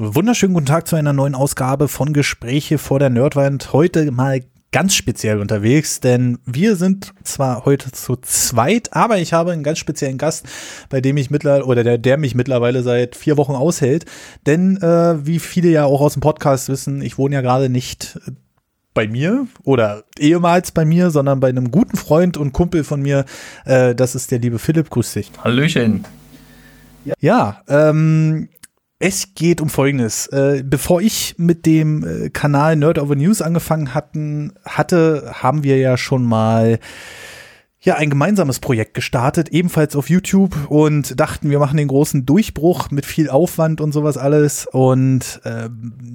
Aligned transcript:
Wunderschönen 0.00 0.54
guten 0.54 0.66
Tag 0.66 0.86
zu 0.86 0.94
einer 0.94 1.12
neuen 1.12 1.34
Ausgabe 1.34 1.88
von 1.88 2.12
Gespräche 2.12 2.78
vor 2.78 3.00
der 3.00 3.10
Nerdwand. 3.10 3.72
Heute 3.72 4.12
mal 4.12 4.42
ganz 4.70 4.94
speziell 4.94 5.40
unterwegs, 5.40 5.98
denn 5.98 6.38
wir 6.46 6.76
sind 6.76 7.12
zwar 7.24 7.64
heute 7.64 7.90
zu 7.90 8.14
zweit, 8.14 8.92
aber 8.92 9.18
ich 9.18 9.32
habe 9.32 9.50
einen 9.50 9.64
ganz 9.64 9.80
speziellen 9.80 10.16
Gast, 10.16 10.46
bei 10.88 11.00
dem 11.00 11.16
ich 11.16 11.30
mittlerweile 11.30 11.64
oder 11.64 11.82
der, 11.82 11.98
der 11.98 12.16
mich 12.16 12.36
mittlerweile 12.36 12.84
seit 12.84 13.16
vier 13.16 13.36
Wochen 13.36 13.56
aushält. 13.56 14.04
Denn 14.46 14.76
äh, 14.76 15.26
wie 15.26 15.40
viele 15.40 15.68
ja 15.70 15.84
auch 15.86 16.00
aus 16.00 16.12
dem 16.12 16.20
Podcast 16.20 16.68
wissen, 16.68 17.02
ich 17.02 17.18
wohne 17.18 17.34
ja 17.34 17.40
gerade 17.40 17.68
nicht 17.68 18.20
bei 18.94 19.08
mir 19.08 19.48
oder 19.64 20.04
ehemals 20.16 20.70
bei 20.70 20.84
mir, 20.84 21.10
sondern 21.10 21.40
bei 21.40 21.48
einem 21.48 21.72
guten 21.72 21.96
Freund 21.96 22.36
und 22.36 22.52
Kumpel 22.52 22.84
von 22.84 23.02
mir. 23.02 23.24
Äh, 23.64 23.96
das 23.96 24.14
ist 24.14 24.30
der 24.30 24.38
liebe 24.38 24.60
Philipp. 24.60 24.90
Grüß 24.90 25.14
dich. 25.14 25.32
Hallöchen. 25.42 26.04
Ja, 27.20 27.62
ähm, 27.68 28.48
es 28.98 29.34
geht 29.34 29.60
um 29.60 29.68
Folgendes. 29.68 30.26
Äh, 30.28 30.62
bevor 30.64 31.00
ich 31.00 31.36
mit 31.38 31.66
dem 31.66 32.04
äh, 32.04 32.30
Kanal 32.30 32.76
Nerd 32.76 32.98
Over 32.98 33.14
News 33.14 33.42
angefangen 33.42 33.94
hatten, 33.94 34.52
hatte, 34.64 35.32
haben 35.34 35.62
wir 35.62 35.78
ja 35.78 35.96
schon 35.96 36.24
mal 36.24 36.80
ja 37.80 37.94
ein 37.94 38.10
gemeinsames 38.10 38.58
Projekt 38.58 38.94
gestartet, 38.94 39.50
ebenfalls 39.50 39.94
auf 39.94 40.10
YouTube 40.10 40.68
und 40.68 41.18
dachten, 41.18 41.48
wir 41.48 41.60
machen 41.60 41.76
den 41.76 41.86
großen 41.86 42.26
Durchbruch 42.26 42.90
mit 42.90 43.06
viel 43.06 43.30
Aufwand 43.30 43.80
und 43.80 43.92
sowas 43.92 44.16
alles. 44.16 44.66
Und 44.66 45.40
äh, 45.44 45.68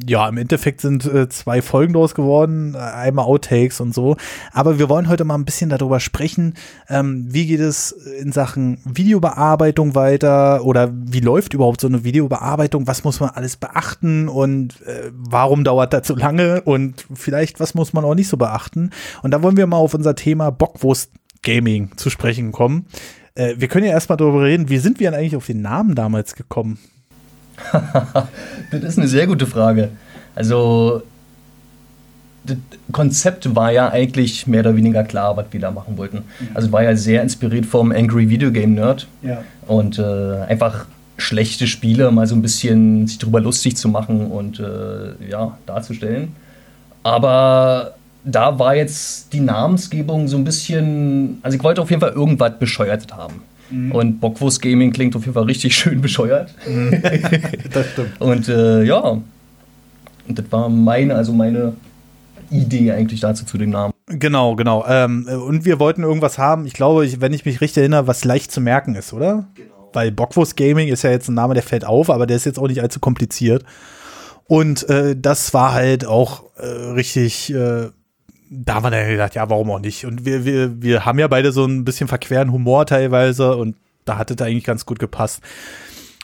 ja, 0.06 0.28
im 0.28 0.38
Endeffekt 0.38 0.82
sind 0.82 1.06
äh, 1.06 1.30
zwei 1.30 1.62
Folgen 1.62 1.94
daraus 1.94 2.16
geworden, 2.16 2.76
einmal 2.76 3.26
Outtakes 3.26 3.80
und 3.80 3.94
so. 3.94 4.18
Aber 4.52 4.78
wir 4.78 4.90
wollen 4.90 5.08
heute 5.08 5.24
mal 5.24 5.36
ein 5.36 5.46
bisschen 5.46 5.70
darüber 5.70 6.02
sprechen, 6.02 6.56
ähm, 6.90 7.28
wie 7.30 7.48
geht 7.48 7.62
es 7.62 7.94
in 7.94 8.34
Sachen 8.34 8.80
Videobearbeitung 8.84 9.96
weiter 9.96 10.66
oder 10.66 10.92
wie 10.94 11.22
läuft 11.22 11.54
überhaupt 11.54 11.80
so 11.80 11.88
eine 11.88 12.04
Videobearbeitung? 12.04 12.88
Was 12.88 13.06
muss 13.06 13.22
man 13.22 13.30
alles 13.30 13.56
beachten 13.56 14.28
und 14.28 14.82
äh, 14.82 15.12
warum 15.14 15.64
dauert 15.64 15.94
das 15.94 16.08
so 16.08 16.16
lange? 16.16 16.62
Und 16.62 17.06
vielleicht, 17.14 17.62
was 17.62 17.74
muss 17.74 17.94
man 17.94 18.04
auch 18.04 18.16
nicht 18.16 18.28
so 18.28 18.36
beachten? 18.36 18.90
Und 19.22 19.32
da 19.32 19.42
wollen 19.42 19.56
wir 19.56 19.66
mal 19.66 19.78
auf 19.78 19.94
unser 19.94 20.16
Thema 20.16 20.52
Bockwurst 20.52 21.12
Gaming 21.44 21.92
zu 21.98 22.10
sprechen 22.10 22.52
kommen. 22.52 22.88
Äh, 23.36 23.56
wir 23.58 23.68
können 23.68 23.86
ja 23.86 23.92
erstmal 23.92 24.18
darüber 24.18 24.44
reden, 24.44 24.70
wie 24.70 24.78
sind 24.78 25.00
wir 25.00 25.12
denn 25.12 25.20
eigentlich 25.20 25.36
auf 25.36 25.46
den 25.46 25.62
Namen 25.62 25.96
damals 25.96 26.36
gekommen? 26.36 26.80
das 28.72 28.84
ist 28.84 28.98
eine 28.98 29.08
sehr 29.08 29.28
gute 29.28 29.46
Frage. 29.46 29.90
Also, 30.36 31.04
das 32.46 32.58
Konzept 32.92 33.56
war 33.56 33.72
ja 33.72 33.90
eigentlich 33.90 34.48
mehr 34.48 34.62
oder 34.62 34.76
weniger 34.76 35.04
klar, 35.04 35.38
was 35.38 35.46
wir 35.52 35.60
da 35.60 35.72
machen 35.72 35.98
wollten. 35.98 36.18
Mhm. 36.18 36.48
Also, 36.54 36.72
war 36.72 36.84
ja 36.84 36.96
sehr 36.96 37.22
inspiriert 37.22 37.66
vom 37.66 37.92
Angry 37.92 38.30
Video 38.30 38.52
Game 38.52 38.74
Nerd. 38.74 39.08
Ja. 39.22 39.44
Und 39.68 40.00
äh, 40.00 40.42
einfach 40.48 40.86
schlechte 41.18 41.68
Spiele 41.68 42.12
mal 42.12 42.28
so 42.28 42.36
ein 42.36 42.42
bisschen 42.42 43.08
sich 43.08 43.20
drüber 43.20 43.40
lustig 43.40 43.78
zu 43.78 43.88
machen 43.88 44.32
und 44.32 44.60
äh, 44.60 45.30
ja, 45.30 45.58
darzustellen. 45.66 46.36
Aber 47.04 47.96
da 48.26 48.58
war 48.58 48.76
jetzt 48.76 49.34
die 49.34 49.40
Namensgebung 49.40 50.28
so 50.28 50.38
ein 50.38 50.44
bisschen. 50.44 51.40
Also, 51.42 51.58
ich 51.58 51.64
wollte 51.64 51.82
auf 51.82 51.90
jeden 51.90 52.02
Fall 52.02 52.12
irgendwas 52.12 52.58
bescheuert 52.60 53.12
haben. 53.14 53.42
Mhm. 53.70 53.92
Und 53.92 54.20
Bockwurst 54.20 54.62
Gaming 54.62 54.92
klingt 54.92 55.16
auf 55.16 55.24
jeden 55.24 55.34
Fall 55.34 55.44
richtig 55.44 55.76
schön 55.78 56.02
bescheuert. 56.02 56.54
Mhm. 56.68 57.02
das 57.72 57.90
stimmt. 57.92 58.22
Und 58.22 58.48
äh, 58.50 58.84
ja, 58.84 59.18
und 60.28 60.40
das 60.40 60.46
war 60.52 60.70
meine, 60.70 61.16
also 61.16 61.34
meine 61.34 61.74
Idee 62.50 62.92
eigentlich 62.92 63.20
dazu 63.20 63.46
zu 63.46 63.58
dem 63.58 63.72
Namen. 63.72 63.94
Genau, 64.08 64.56
genau. 64.56 64.86
Ähm, 64.88 65.28
und 65.28 65.66
wir 65.66 65.80
wollten 65.80 66.04
irgendwas 66.04 66.38
haben, 66.38 66.66
ich 66.66 66.74
glaube, 66.74 67.06
ich, 67.06 67.20
wenn 67.20 67.34
ich 67.34 67.46
mich 67.46 67.62
richtig 67.62 67.80
erinnere, 67.80 68.08
was 68.08 68.24
leicht 68.24 68.52
zu 68.52 68.62
merken 68.62 68.96
ist, 68.96 69.14
oder? 69.14 69.48
Genau. 69.56 69.90
Weil 69.94 70.12
Bockwurst 70.12 70.56
Gaming 70.56 70.88
ist 70.88 71.04
ja 71.04 71.12
jetzt 71.12 71.30
ein 71.30 71.36
Name, 71.36 71.54
der 71.54 71.64
fällt 71.64 71.86
auf, 71.86 72.10
aber 72.10 72.26
der 72.26 72.38
ist 72.38 72.46
jetzt 72.46 72.60
auch 72.60 72.68
nicht 72.68 72.82
allzu 72.82 73.00
kompliziert. 73.00 73.64
Und 74.46 74.88
äh, 74.90 75.16
das 75.18 75.54
war 75.54 75.74
halt 75.74 76.06
auch 76.06 76.44
äh, 76.58 76.66
richtig. 76.66 77.54
Da 78.56 78.76
haben 78.76 78.84
wir 78.84 78.92
dann 78.92 79.10
gedacht, 79.10 79.36
ja, 79.36 79.50
warum 79.50 79.72
auch 79.72 79.80
nicht? 79.80 80.06
Und 80.06 80.26
wir, 80.26 80.46
wir, 80.46 80.82
wir 80.82 81.06
haben 81.06 81.18
ja 81.18 81.28
beide 81.28 81.52
so 81.52 81.66
ein 81.66 81.84
bisschen 81.84 82.08
verqueren 82.08 82.52
Humor 82.52 82.86
teilweise 82.86 83.56
und 83.56 83.76
da 84.06 84.18
hat 84.18 84.30
es 84.30 84.42
eigentlich 84.42 84.64
ganz 84.64 84.86
gut 84.86 85.00
gepasst. 85.00 85.42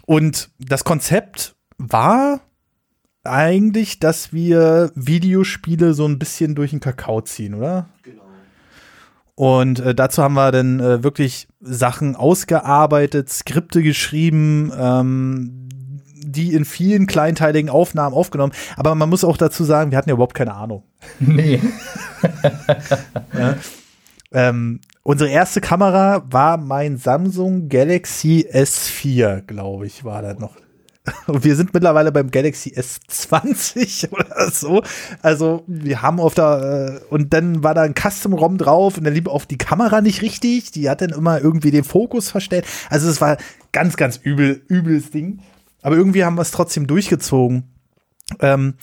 Und 0.06 0.50
das 0.60 0.84
Konzept 0.84 1.56
war 1.78 2.42
eigentlich, 3.24 4.00
dass 4.00 4.32
wir 4.34 4.92
Videospiele 4.96 5.94
so 5.94 6.08
ein 6.08 6.20
bisschen 6.20 6.56
durch 6.56 6.72
den 6.72 6.80
Kakao 6.80 7.22
ziehen, 7.22 7.54
oder? 7.54 7.90
Genau. 8.04 8.24
Und 9.36 9.80
äh, 9.80 9.96
dazu 9.96 10.22
haben 10.22 10.34
wir 10.34 10.52
dann 10.52 10.80
äh, 10.80 11.04
wirklich 11.04 11.48
Sachen 11.62 12.16
ausgearbeitet, 12.16 13.30
Skripte 13.30 13.82
geschrieben, 13.82 14.72
ähm, 14.78 15.70
die 16.32 16.54
in 16.54 16.66
vielen 16.66 17.08
kleinteiligen 17.08 17.70
Aufnahmen 17.70 18.16
aufgenommen. 18.16 18.54
Aber 18.78 18.96
man 18.96 19.10
muss 19.10 19.24
auch 19.24 19.38
dazu 19.38 19.64
sagen, 19.64 19.92
wir 19.92 19.98
hatten 19.98 20.10
ja 20.10 20.14
überhaupt 20.14 20.36
keine 20.36 20.54
Ahnung. 20.54 20.84
Nee. 21.20 21.60
ja. 23.38 23.56
ähm, 24.32 24.82
unsere 25.04 25.30
erste 25.30 25.62
Kamera 25.62 26.24
war 26.30 26.58
mein 26.58 26.98
Samsung 26.98 27.70
Galaxy 27.70 28.48
S4, 28.52 29.42
glaube 29.42 29.88
ich, 29.88 30.04
war 30.04 30.22
das 30.22 30.40
noch. 30.40 30.56
Und 31.28 31.44
wir 31.44 31.56
sind 31.56 31.74
mittlerweile 31.74 32.12
beim 32.12 32.32
Galaxy 32.32 32.74
S20 32.76 34.10
oder 34.12 34.52
so. 34.52 34.84
Also 35.22 35.64
wir 35.68 36.02
haben 36.02 36.20
auf 36.20 36.34
der, 36.34 37.02
äh, 37.10 37.14
und 37.14 37.34
dann 37.34 37.64
war 37.64 37.74
da 37.74 37.82
ein 37.82 37.96
Custom-ROM 37.96 38.58
drauf 38.58 38.98
und 38.98 39.04
dann 39.04 39.14
lief 39.14 39.28
auf 39.28 39.46
die 39.46 39.58
Kamera 39.58 40.02
nicht 40.02 40.22
richtig. 40.22 40.72
Die 40.72 40.90
hat 40.90 41.02
dann 41.02 41.10
immer 41.10 41.42
irgendwie 41.42 41.72
den 41.72 41.84
Fokus 41.84 42.30
verstellt. 42.30 42.66
Also 42.90 43.10
es 43.10 43.22
war 43.22 43.38
ganz, 43.72 43.98
ganz 43.98 44.18
übel, 44.18 44.62
übles 44.68 45.12
Ding. 45.12 45.40
Aber 45.82 45.96
irgendwie 45.96 46.24
haben 46.24 46.36
wir 46.36 46.42
es 46.42 46.52
trotzdem 46.52 46.88
durchgezogen. 46.88 47.72
Ähm, 48.40 48.76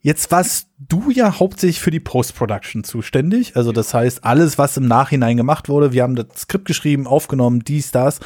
jetzt 0.00 0.30
warst 0.30 0.68
du 0.78 1.10
ja 1.10 1.38
hauptsächlich 1.38 1.80
für 1.80 1.90
die 1.90 2.00
Post-Production 2.00 2.84
zuständig. 2.84 3.56
Also 3.56 3.72
das 3.72 3.94
heißt, 3.94 4.24
alles, 4.24 4.58
was 4.58 4.76
im 4.76 4.86
Nachhinein 4.86 5.36
gemacht 5.36 5.68
wurde, 5.68 5.92
wir 5.92 6.02
haben 6.02 6.16
das 6.16 6.26
Skript 6.36 6.66
geschrieben, 6.66 7.06
aufgenommen, 7.06 7.60
dies, 7.60 7.90
das. 7.90 8.20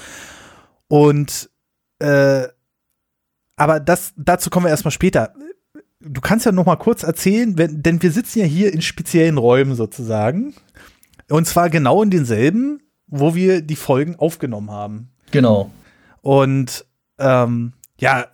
Und 0.89 1.51
äh, 1.99 2.49
aber 3.57 3.81
das, 3.81 4.15
dazu 4.17 4.51
kommen 4.51 4.67
wir 4.67 4.71
erstmal 4.71 4.93
später. 4.93 5.35
Du 6.01 6.21
kannst 6.21 6.47
ja 6.47 6.53
noch 6.53 6.65
mal 6.65 6.77
kurz 6.77 7.03
erzählen, 7.03 7.59
wenn, 7.59 7.83
denn 7.83 8.03
wir 8.03 8.13
sitzen 8.13 8.39
ja 8.39 8.45
hier 8.45 8.73
in 8.73 8.83
speziellen 8.83 9.37
Räumen 9.37 9.75
sozusagen. 9.75 10.55
Und 11.29 11.47
zwar 11.47 11.69
genau 11.69 12.03
in 12.03 12.11
denselben, 12.11 12.81
wo 13.09 13.35
wir 13.35 13.63
die 13.63 13.77
Folgen 13.77 14.17
aufgenommen 14.17 14.71
haben. 14.71 15.11
Genau. 15.33 15.71
Und 16.23 16.87
ähm, 17.19 17.73
ja, 17.99 18.27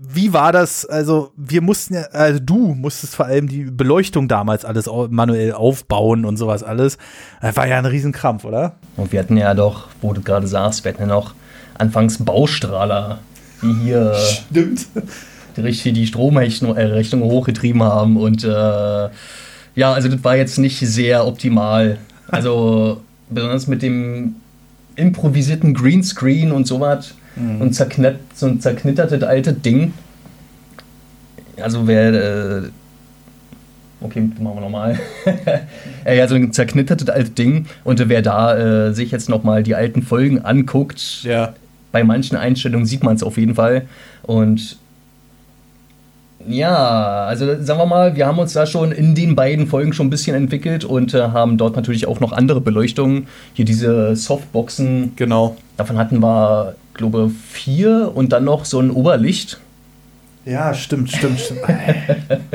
wie 0.00 0.32
war 0.32 0.52
das? 0.52 0.86
Also, 0.86 1.32
wir 1.36 1.60
mussten 1.60 1.94
ja, 1.94 2.02
also 2.12 2.38
du 2.40 2.74
musstest 2.74 3.16
vor 3.16 3.26
allem 3.26 3.48
die 3.48 3.64
Beleuchtung 3.64 4.28
damals 4.28 4.64
alles 4.64 4.88
manuell 5.10 5.52
aufbauen 5.52 6.24
und 6.24 6.36
sowas 6.36 6.62
alles. 6.62 6.98
Das 7.40 7.56
war 7.56 7.66
ja 7.66 7.78
ein 7.78 7.86
Riesenkrampf, 7.86 8.44
oder? 8.44 8.76
Und 8.96 9.12
wir 9.12 9.18
hatten 9.18 9.36
ja 9.36 9.54
doch, 9.54 9.88
wo 10.00 10.12
du 10.12 10.20
gerade 10.20 10.46
sagst, 10.46 10.84
wir 10.84 10.92
hatten 10.92 11.02
ja 11.02 11.08
noch 11.08 11.34
anfangs 11.76 12.24
Baustrahler, 12.24 13.18
die 13.62 13.72
hier 13.82 14.14
Stimmt. 14.14 14.86
Die 15.56 15.60
richtig 15.60 15.94
die 15.94 16.06
Stromrechnung 16.06 16.76
äh, 16.76 17.02
hochgetrieben 17.02 17.82
haben. 17.82 18.16
Und 18.16 18.44
äh, 18.44 18.48
ja, 18.48 19.92
also 19.92 20.08
das 20.08 20.22
war 20.22 20.36
jetzt 20.36 20.58
nicht 20.58 20.78
sehr 20.78 21.26
optimal. 21.26 21.98
Also, 22.28 23.00
besonders 23.30 23.66
mit 23.66 23.82
dem 23.82 24.36
improvisierten 24.94 25.74
Greenscreen 25.74 26.52
und 26.52 26.66
sowas 26.66 27.14
mhm. 27.38 27.60
und 27.60 27.72
zerknitt, 27.74 28.16
so 28.34 28.46
ein 28.46 28.60
zerknittertes 28.60 29.22
altes 29.22 29.60
Ding. 29.62 29.92
Also 31.60 31.86
wer. 31.86 32.12
Äh, 32.12 32.62
okay, 34.00 34.20
machen 34.38 34.56
wir 34.56 34.60
nochmal. 34.60 34.98
ja, 36.06 36.28
so 36.28 36.34
ein 36.34 36.52
zerknittertes 36.52 37.08
altes 37.08 37.34
Ding. 37.34 37.66
Und 37.84 38.08
wer 38.08 38.22
da 38.22 38.56
äh, 38.88 38.94
sich 38.94 39.10
jetzt 39.10 39.28
nochmal 39.28 39.62
die 39.62 39.74
alten 39.74 40.02
Folgen 40.02 40.40
anguckt, 40.44 41.22
ja. 41.22 41.54
bei 41.92 42.04
manchen 42.04 42.36
Einstellungen 42.36 42.86
sieht 42.86 43.02
man 43.02 43.16
es 43.16 43.22
auf 43.22 43.38
jeden 43.38 43.54
Fall. 43.54 43.82
Und 44.22 44.78
ja, 46.46 47.26
also 47.26 47.62
sagen 47.62 47.80
wir 47.80 47.86
mal, 47.86 48.16
wir 48.16 48.26
haben 48.26 48.38
uns 48.38 48.52
da 48.52 48.64
schon 48.64 48.92
in 48.92 49.14
den 49.14 49.34
beiden 49.34 49.66
Folgen 49.66 49.92
schon 49.92 50.06
ein 50.06 50.10
bisschen 50.10 50.36
entwickelt 50.36 50.84
und 50.84 51.12
äh, 51.12 51.20
haben 51.20 51.58
dort 51.58 51.76
natürlich 51.76 52.06
auch 52.06 52.20
noch 52.20 52.32
andere 52.32 52.60
Beleuchtungen. 52.60 53.26
Hier 53.54 53.64
diese 53.64 54.14
Softboxen. 54.14 55.12
Genau. 55.16 55.56
Davon 55.76 55.98
hatten 55.98 56.20
wir 56.20 56.74
glaube, 56.98 57.30
vier 57.50 58.12
und 58.14 58.32
dann 58.32 58.44
noch 58.44 58.66
so 58.66 58.78
ein 58.78 58.90
Oberlicht. 58.90 59.58
Ja, 60.44 60.74
stimmt, 60.74 61.10
stimmt, 61.10 61.40
stimmt. 61.40 61.62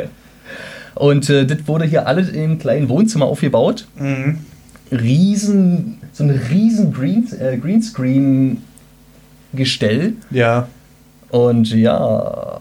und 0.95 1.27
äh, 1.31 1.47
das 1.47 1.67
wurde 1.67 1.85
hier 1.85 2.05
alles 2.07 2.29
im 2.29 2.59
kleinen 2.59 2.87
Wohnzimmer 2.89 3.25
aufgebaut. 3.25 3.87
Mhm. 3.97 4.37
Riesen, 4.91 5.97
so 6.11 6.23
ein 6.23 6.29
riesen 6.29 6.93
Green, 6.93 7.27
äh, 7.39 7.57
Greenscreen-Gestell. 7.57 10.13
Ja. 10.29 10.67
Und 11.29 11.73
ja, 11.73 11.97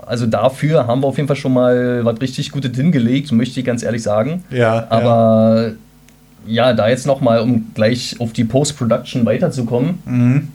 also 0.06 0.26
dafür 0.26 0.86
haben 0.86 1.02
wir 1.02 1.08
auf 1.08 1.18
jeden 1.18 1.28
Fall 1.28 1.36
schon 1.36 1.52
mal 1.52 2.06
was 2.06 2.18
richtig 2.22 2.50
Gutes 2.52 2.74
hingelegt, 2.74 3.30
möchte 3.32 3.60
ich 3.60 3.66
ganz 3.66 3.82
ehrlich 3.82 4.02
sagen. 4.02 4.44
Ja. 4.50 4.86
Aber 4.88 5.72
ja, 6.46 6.68
ja 6.68 6.72
da 6.72 6.88
jetzt 6.88 7.06
nochmal, 7.06 7.40
um 7.40 7.66
gleich 7.74 8.16
auf 8.18 8.32
die 8.32 8.44
Post-Production 8.44 9.26
weiterzukommen. 9.26 9.98
Mhm 10.06 10.48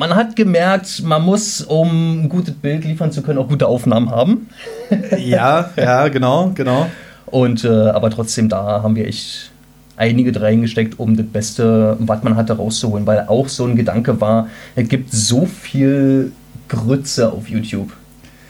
man 0.00 0.14
hat 0.14 0.34
gemerkt, 0.34 1.02
man 1.02 1.22
muss, 1.22 1.60
um 1.60 2.22
ein 2.24 2.28
gutes 2.30 2.54
Bild 2.54 2.86
liefern 2.86 3.12
zu 3.12 3.20
können, 3.20 3.38
auch 3.38 3.48
gute 3.48 3.66
Aufnahmen 3.66 4.10
haben. 4.10 4.48
ja, 5.18 5.68
ja, 5.76 6.08
genau, 6.08 6.52
genau. 6.54 6.86
Und 7.26 7.64
äh, 7.64 7.68
aber 7.68 8.08
trotzdem, 8.08 8.48
da 8.48 8.82
haben 8.82 8.96
wir 8.96 9.06
echt 9.06 9.50
einige 9.96 10.40
reingesteckt, 10.40 10.98
um 10.98 11.18
das 11.18 11.26
Beste, 11.26 11.98
was 12.00 12.22
man 12.22 12.34
hatte, 12.34 12.54
rauszuholen. 12.54 13.06
Weil 13.06 13.26
auch 13.28 13.48
so 13.48 13.66
ein 13.66 13.76
Gedanke 13.76 14.22
war, 14.22 14.48
es 14.74 14.88
gibt 14.88 15.12
so 15.12 15.44
viel 15.44 16.32
Grütze 16.68 17.30
auf 17.30 17.50
YouTube. 17.50 17.92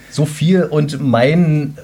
So 0.08 0.26
viel 0.26 0.62
und 0.62 1.00
mein 1.00 1.76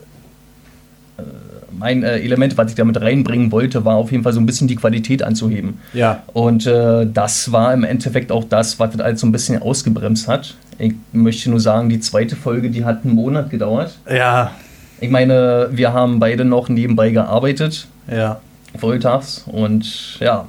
mein 1.78 2.02
äh, 2.02 2.18
Element, 2.18 2.56
was 2.56 2.70
ich 2.70 2.76
damit 2.76 3.00
reinbringen 3.00 3.52
wollte, 3.52 3.84
war 3.84 3.96
auf 3.96 4.12
jeden 4.12 4.24
Fall 4.24 4.32
so 4.32 4.40
ein 4.40 4.46
bisschen 4.46 4.68
die 4.68 4.76
Qualität 4.76 5.22
anzuheben. 5.22 5.78
Ja. 5.92 6.22
Und 6.32 6.66
äh, 6.66 7.06
das 7.12 7.52
war 7.52 7.72
im 7.72 7.84
Endeffekt 7.84 8.32
auch 8.32 8.44
das, 8.44 8.78
was 8.78 8.92
das 8.92 9.00
alles 9.00 9.20
so 9.20 9.26
ein 9.26 9.32
bisschen 9.32 9.60
ausgebremst 9.60 10.28
hat. 10.28 10.54
Ich 10.78 10.94
möchte 11.12 11.50
nur 11.50 11.60
sagen, 11.60 11.88
die 11.88 12.00
zweite 12.00 12.36
Folge, 12.36 12.70
die 12.70 12.84
hat 12.84 13.04
einen 13.04 13.14
Monat 13.14 13.50
gedauert. 13.50 13.96
Ja. 14.10 14.52
Ich 15.00 15.10
meine, 15.10 15.68
wir 15.72 15.92
haben 15.92 16.18
beide 16.18 16.44
noch 16.44 16.68
nebenbei 16.68 17.10
gearbeitet. 17.10 17.86
Ja. 18.10 18.40
Volltags. 18.78 19.44
Und 19.46 20.18
ja, 20.20 20.46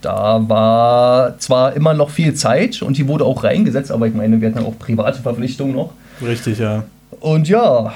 da 0.00 0.48
war 0.48 1.38
zwar 1.38 1.74
immer 1.74 1.94
noch 1.94 2.10
viel 2.10 2.34
Zeit 2.34 2.82
und 2.82 2.96
die 2.96 3.08
wurde 3.08 3.24
auch 3.24 3.44
reingesetzt, 3.44 3.90
aber 3.90 4.06
ich 4.06 4.14
meine, 4.14 4.40
wir 4.40 4.48
hatten 4.48 4.64
auch 4.64 4.78
private 4.78 5.20
Verpflichtungen 5.20 5.74
noch. 5.74 5.90
Richtig, 6.22 6.58
ja. 6.58 6.84
Und 7.20 7.48
ja, 7.48 7.92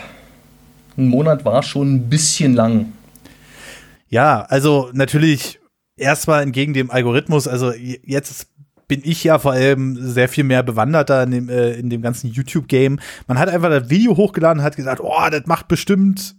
ein 1.00 1.08
Monat 1.08 1.44
war 1.44 1.62
schon 1.62 1.94
ein 1.94 2.08
bisschen 2.08 2.54
lang. 2.54 2.92
Ja, 4.08 4.42
also 4.42 4.90
natürlich 4.92 5.60
erstmal 5.96 6.42
entgegen 6.42 6.74
dem 6.74 6.90
Algorithmus, 6.90 7.46
also 7.46 7.72
jetzt 7.72 8.48
bin 8.88 9.02
ich 9.04 9.22
ja 9.22 9.38
vor 9.38 9.52
allem 9.52 9.96
sehr 10.00 10.28
viel 10.28 10.42
mehr 10.42 10.64
bewanderter 10.64 11.22
in 11.22 11.30
dem, 11.30 11.48
äh, 11.48 11.74
in 11.74 11.90
dem 11.90 12.02
ganzen 12.02 12.28
YouTube-Game. 12.32 12.98
Man 13.28 13.38
hat 13.38 13.48
einfach 13.48 13.70
das 13.70 13.88
Video 13.88 14.16
hochgeladen 14.16 14.58
und 14.58 14.64
hat 14.64 14.74
gesagt, 14.74 15.00
oh, 15.00 15.30
das 15.30 15.46
macht 15.46 15.68
bestimmt 15.68 16.34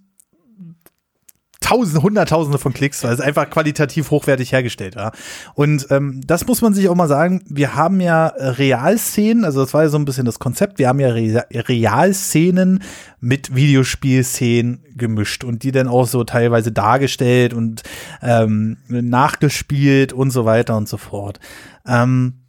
Tausende, 1.71 2.03
Hunderttausende 2.03 2.57
von 2.57 2.73
Klicks, 2.73 3.01
weil 3.05 3.13
es 3.13 3.21
einfach 3.21 3.49
qualitativ 3.49 4.11
hochwertig 4.11 4.51
hergestellt 4.51 4.97
war. 4.97 5.13
Und 5.53 5.87
ähm, 5.89 6.19
das 6.27 6.45
muss 6.45 6.61
man 6.61 6.73
sich 6.73 6.89
auch 6.89 6.95
mal 6.95 7.07
sagen. 7.07 7.43
Wir 7.47 7.75
haben 7.75 8.01
ja 8.01 8.27
Realszenen, 8.27 9.45
also 9.45 9.61
das 9.61 9.73
war 9.73 9.83
ja 9.83 9.89
so 9.89 9.97
ein 9.97 10.03
bisschen 10.03 10.25
das 10.25 10.39
Konzept. 10.39 10.79
Wir 10.79 10.89
haben 10.89 10.99
ja 10.99 11.09
Re 11.09 11.45
Realszenen 11.49 12.83
mit 13.21 13.55
Videospielszenen 13.55 14.83
gemischt 14.95 15.45
und 15.45 15.63
die 15.63 15.71
dann 15.71 15.87
auch 15.87 16.07
so 16.07 16.25
teilweise 16.25 16.73
dargestellt 16.73 17.53
und 17.53 17.83
ähm, 18.21 18.77
nachgespielt 18.89 20.11
und 20.11 20.31
so 20.31 20.43
weiter 20.43 20.75
und 20.75 20.89
so 20.89 20.97
fort. 20.97 21.39
Ähm, 21.87 22.41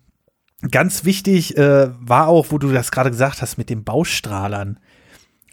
ganz 0.69 1.04
wichtig 1.04 1.56
äh, 1.56 1.90
war 2.00 2.26
auch, 2.26 2.46
wo 2.50 2.58
du 2.58 2.72
das 2.72 2.90
gerade 2.90 3.10
gesagt 3.10 3.40
hast 3.40 3.56
mit 3.56 3.70
den 3.70 3.84
Baustrahlern 3.84 4.80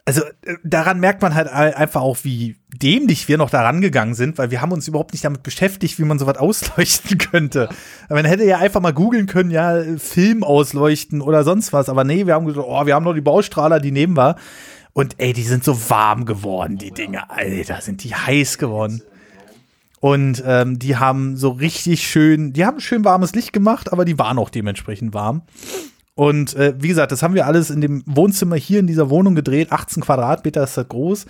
also 0.09 0.23
äh, 0.41 0.55
daran 0.63 0.99
merkt 0.99 1.21
man 1.21 1.35
halt 1.35 1.49
einfach 1.49 2.01
auch, 2.01 2.17
wie 2.23 2.55
dämlich 2.73 3.27
wir 3.27 3.37
noch 3.37 3.51
daran 3.51 3.79
gegangen 3.79 4.15
sind, 4.15 4.39
weil 4.39 4.49
wir 4.49 4.59
haben 4.59 4.71
uns 4.71 4.87
überhaupt 4.87 5.13
nicht 5.13 5.23
damit 5.23 5.43
beschäftigt, 5.43 5.99
wie 5.99 6.03
man 6.03 6.17
sowas 6.17 6.37
ausleuchten 6.39 7.19
könnte. 7.19 7.69
Man 8.09 8.25
hätte 8.25 8.43
ja 8.43 8.57
einfach 8.57 8.81
mal 8.81 8.91
googeln 8.91 9.27
können, 9.27 9.51
ja, 9.51 9.83
Film 9.99 10.43
ausleuchten 10.43 11.21
oder 11.21 11.43
sonst 11.43 11.73
was, 11.73 11.89
aber 11.89 12.03
nee, 12.03 12.25
wir 12.25 12.33
haben 12.33 12.47
gesagt, 12.47 12.65
oh, 12.67 12.85
wir 12.87 12.95
haben 12.95 13.03
noch 13.03 13.13
die 13.13 13.21
Baustrahler, 13.21 13.79
die 13.79 13.91
nehmen 13.91 14.17
wir. 14.17 14.35
Und 14.93 15.13
ey, 15.19 15.31
die 15.31 15.43
sind 15.43 15.63
so 15.63 15.77
warm 15.91 16.25
geworden, 16.25 16.79
die 16.79 16.91
Dinge. 16.91 17.29
Alter, 17.29 17.79
sind 17.81 18.03
die 18.03 18.15
heiß 18.15 18.57
geworden. 18.57 19.03
Und 19.99 20.41
ähm, 20.43 20.79
die 20.79 20.97
haben 20.97 21.37
so 21.37 21.49
richtig 21.49 22.07
schön, 22.07 22.51
die 22.51 22.65
haben 22.65 22.79
schön 22.79 23.05
warmes 23.05 23.35
Licht 23.35 23.53
gemacht, 23.53 23.93
aber 23.93 24.05
die 24.05 24.17
waren 24.17 24.39
auch 24.39 24.49
dementsprechend 24.49 25.13
warm. 25.13 25.43
Und 26.19 26.53
äh, 26.57 26.73
wie 26.77 26.89
gesagt, 26.89 27.13
das 27.13 27.23
haben 27.23 27.33
wir 27.33 27.45
alles 27.45 27.69
in 27.69 27.79
dem 27.79 28.03
Wohnzimmer 28.05 28.57
hier 28.57 28.81
in 28.81 28.87
dieser 28.87 29.09
Wohnung 29.09 29.35
gedreht. 29.35 29.71
18 29.71 30.03
Quadratmeter 30.03 30.61
ist 30.65 30.75
das 30.75 30.89
groß. 30.89 31.25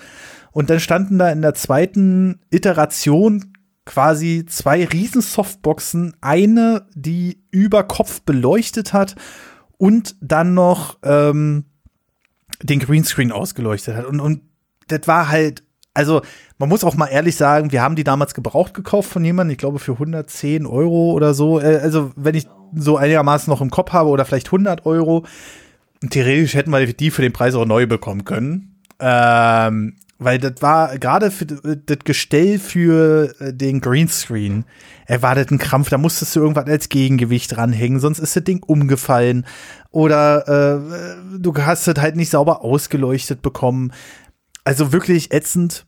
Und 0.51 0.71
dann 0.71 0.80
standen 0.80 1.19
da 1.19 1.30
in 1.30 1.44
der 1.44 1.53
zweiten 1.53 2.39
Iteration 2.50 3.53
quasi 3.86 4.47
zwei 4.50 4.83
riesen 4.86 5.21
Softboxen. 5.21 6.15
Eine, 6.21 6.88
die 6.95 7.44
über 7.51 7.83
Kopf 7.83 8.21
beleuchtet 8.21 8.91
hat 8.91 9.13
und 9.77 10.15
dann 10.21 10.56
noch 10.56 10.97
ähm, 11.03 11.65
den 12.63 12.80
Greenscreen 12.80 13.31
ausgeleuchtet 13.31 13.95
hat. 13.95 14.06
Und, 14.06 14.19
und 14.19 14.41
das 14.88 15.01
war 15.06 15.30
halt, 15.30 15.62
also 15.94 16.24
man 16.57 16.68
muss 16.68 16.83
auch 16.83 16.95
mal 16.95 17.09
ehrlich 17.09 17.36
sagen, 17.36 17.71
wir 17.71 17.83
haben 17.83 17.95
die 17.95 18.03
damals 18.03 18.33
gebraucht 18.33 18.74
gekauft 18.74 19.12
von 19.12 19.24
jemandem, 19.24 19.51
ich 19.51 19.59
glaube 19.59 19.77
für 19.77 19.94
110 19.94 20.65
Euro 20.65 21.12
oder 21.12 21.36
so. 21.36 21.59
Äh, 21.59 21.77
also 21.77 22.12
wenn 22.15 22.33
ich 22.33 22.47
so 22.75 22.98
einigermaßen 22.98 23.51
noch 23.51 23.62
im 23.62 23.69
Kopf 23.69 23.92
habe 23.92 24.10
oder 24.10 24.25
vielleicht 24.25 24.48
100 24.48 24.86
Euro. 24.86 25.25
theoretisch 26.10 26.54
hätten 26.54 26.71
wir 26.71 26.86
die 26.86 27.12
für 27.12 27.21
den 27.21 27.33
Preis 27.33 27.56
auch 27.56 27.66
neu 27.66 27.88
bekommen 27.88 28.25
können. 28.25 28.81
Ähm, 29.00 29.95
weil 30.21 30.38
das 30.38 30.62
war 30.62 30.98
gerade 31.00 31.31
für 31.31 31.45
das 31.45 32.00
Gestell 32.04 32.60
für 32.60 33.33
äh, 33.39 33.54
den 33.54 33.80
Greenscreen, 33.80 34.66
er 35.06 35.21
war 35.21 35.33
das 35.33 35.50
ein 35.50 35.57
Krampf, 35.57 35.89
da 35.89 35.98
musstest 35.98 36.36
du 36.36 36.42
irgendwas 36.42 36.68
als 36.68 36.89
Gegengewicht 36.89 37.56
dranhängen, 37.56 38.00
sonst 38.00 38.19
ist 38.19 38.36
das 38.36 38.44
Ding 38.44 38.62
umgefallen. 38.62 39.45
Oder 39.89 40.48
äh, 40.48 41.39
du 41.39 41.54
hast 41.57 41.88
es 41.88 42.00
halt 42.00 42.15
nicht 42.15 42.30
sauber 42.30 42.63
ausgeleuchtet 42.63 43.42
bekommen. 43.42 43.92
Also 44.65 44.92
wirklich 44.92 45.33
ätzend. 45.33 45.88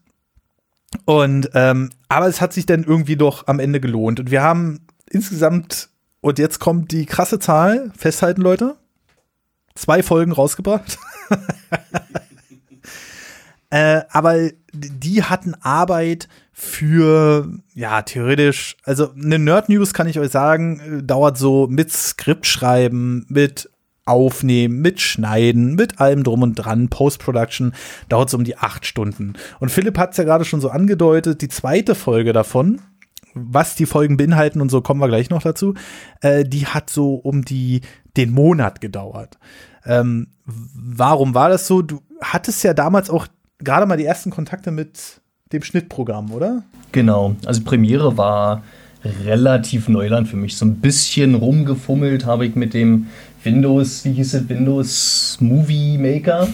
Und 1.04 1.50
ähm, 1.54 1.90
aber 2.08 2.26
es 2.26 2.40
hat 2.40 2.52
sich 2.52 2.66
dann 2.66 2.84
irgendwie 2.84 3.16
doch 3.16 3.46
am 3.46 3.60
Ende 3.60 3.80
gelohnt. 3.80 4.18
Und 4.18 4.30
wir 4.30 4.42
haben 4.42 4.80
insgesamt 5.08 5.90
und 6.22 6.38
jetzt 6.38 6.60
kommt 6.60 6.92
die 6.92 7.04
krasse 7.04 7.38
Zahl. 7.40 7.90
Festhalten, 7.96 8.40
Leute. 8.40 8.76
Zwei 9.74 10.02
Folgen 10.02 10.32
rausgebracht. 10.32 10.98
äh, 13.70 14.02
aber 14.08 14.50
die 14.72 15.24
hatten 15.24 15.54
Arbeit 15.60 16.28
für, 16.52 17.48
ja, 17.74 18.02
theoretisch, 18.02 18.76
also 18.84 19.10
eine 19.12 19.38
Nerd-News 19.40 19.94
kann 19.94 20.06
ich 20.06 20.20
euch 20.20 20.30
sagen, 20.30 20.80
äh, 21.00 21.02
dauert 21.02 21.38
so 21.38 21.66
mit 21.66 21.90
Skript 21.90 22.46
schreiben, 22.46 23.26
mit 23.28 23.68
Aufnehmen, 24.04 24.80
mit 24.80 25.00
Schneiden, 25.00 25.74
mit 25.74 26.00
allem 26.00 26.22
drum 26.22 26.42
und 26.42 26.54
dran, 26.54 26.88
Post-Production, 26.88 27.74
dauert 28.08 28.30
so 28.30 28.36
um 28.36 28.44
die 28.44 28.58
acht 28.58 28.86
Stunden. 28.86 29.32
Und 29.58 29.70
Philipp 29.70 29.98
hat 29.98 30.12
es 30.12 30.18
ja 30.18 30.24
gerade 30.24 30.44
schon 30.44 30.60
so 30.60 30.70
angedeutet, 30.70 31.42
die 31.42 31.48
zweite 31.48 31.96
Folge 31.96 32.32
davon, 32.32 32.80
was 33.34 33.74
die 33.74 33.86
Folgen 33.86 34.16
beinhalten 34.16 34.60
und 34.60 34.70
so 34.70 34.80
kommen 34.80 35.00
wir 35.00 35.08
gleich 35.08 35.30
noch 35.30 35.42
dazu, 35.42 35.74
äh, 36.20 36.44
die 36.44 36.66
hat 36.66 36.90
so 36.90 37.14
um 37.14 37.44
die 37.44 37.80
den 38.16 38.32
Monat 38.32 38.80
gedauert. 38.80 39.38
Ähm, 39.84 40.28
warum 40.44 41.34
war 41.34 41.48
das 41.48 41.66
so? 41.66 41.82
Du 41.82 42.00
hattest 42.20 42.62
ja 42.62 42.74
damals 42.74 43.10
auch 43.10 43.26
gerade 43.58 43.86
mal 43.86 43.96
die 43.96 44.04
ersten 44.04 44.30
Kontakte 44.30 44.70
mit 44.70 45.20
dem 45.52 45.62
Schnittprogramm, 45.62 46.32
oder? 46.32 46.62
Genau, 46.92 47.36
also 47.44 47.62
Premiere 47.62 48.16
war 48.16 48.62
relativ 49.04 49.88
Neuland 49.88 50.28
für 50.28 50.36
mich. 50.36 50.56
So 50.56 50.64
ein 50.64 50.76
bisschen 50.76 51.34
rumgefummelt 51.34 52.24
habe 52.24 52.46
ich 52.46 52.54
mit 52.54 52.74
dem 52.74 53.08
Windows, 53.42 54.04
wie 54.04 54.12
hieß 54.12 54.34
es, 54.34 54.48
Windows 54.48 55.38
Movie 55.40 55.98
Maker, 55.98 56.46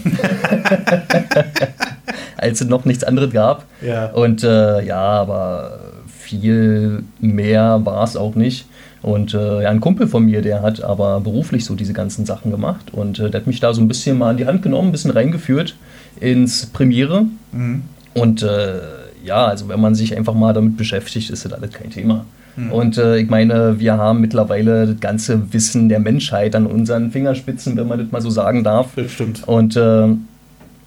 als 2.37 2.61
es 2.61 2.67
noch 2.67 2.85
nichts 2.85 3.03
anderes 3.03 3.31
gab. 3.31 3.65
Ja. 3.81 4.07
Und 4.07 4.43
äh, 4.43 4.83
ja, 4.83 4.99
aber 4.99 5.79
viel 6.29 7.03
mehr 7.19 7.81
war 7.83 8.03
es 8.03 8.15
auch 8.15 8.35
nicht. 8.35 8.65
Und 9.01 9.33
äh, 9.33 9.63
ja, 9.63 9.69
ein 9.69 9.79
Kumpel 9.79 10.07
von 10.07 10.25
mir, 10.25 10.41
der 10.41 10.61
hat 10.61 10.83
aber 10.83 11.21
beruflich 11.21 11.63
so 11.65 11.75
diese 11.75 11.93
ganzen 11.93 12.25
Sachen 12.25 12.51
gemacht 12.51 12.91
und 12.91 13.17
äh, 13.19 13.29
der 13.29 13.41
hat 13.41 13.47
mich 13.47 13.61
da 13.61 13.73
so 13.73 13.81
ein 13.81 13.87
bisschen 13.87 14.17
mal 14.17 14.31
in 14.31 14.37
die 14.37 14.45
Hand 14.45 14.61
genommen, 14.61 14.89
ein 14.89 14.91
bisschen 14.91 15.11
reingeführt 15.11 15.75
ins 16.19 16.65
Premiere. 16.65 17.25
Mhm. 17.51 17.83
Und 18.13 18.43
äh, 18.43 18.79
ja, 19.23 19.45
also 19.45 19.69
wenn 19.69 19.79
man 19.79 19.95
sich 19.95 20.17
einfach 20.17 20.33
mal 20.33 20.53
damit 20.53 20.75
beschäftigt, 20.75 21.29
ist 21.29 21.45
das 21.45 21.53
alles 21.53 21.71
kein 21.71 21.91
Thema. 21.91 22.25
Mhm. 22.57 22.71
Und 22.73 22.97
äh, 22.97 23.17
ich 23.19 23.29
meine, 23.29 23.79
wir 23.79 23.97
haben 23.97 24.19
mittlerweile 24.19 24.85
das 24.85 24.99
ganze 24.99 25.53
Wissen 25.53 25.87
der 25.87 25.99
Menschheit 25.99 26.55
an 26.55 26.65
unseren 26.65 27.11
Fingerspitzen, 27.11 27.77
wenn 27.77 27.87
man 27.87 27.99
das 27.99 28.11
mal 28.11 28.21
so 28.21 28.29
sagen 28.29 28.65
darf. 28.65 28.89
Das 28.95 29.11
stimmt. 29.11 29.47
Und 29.47 29.77
äh, 29.77 30.07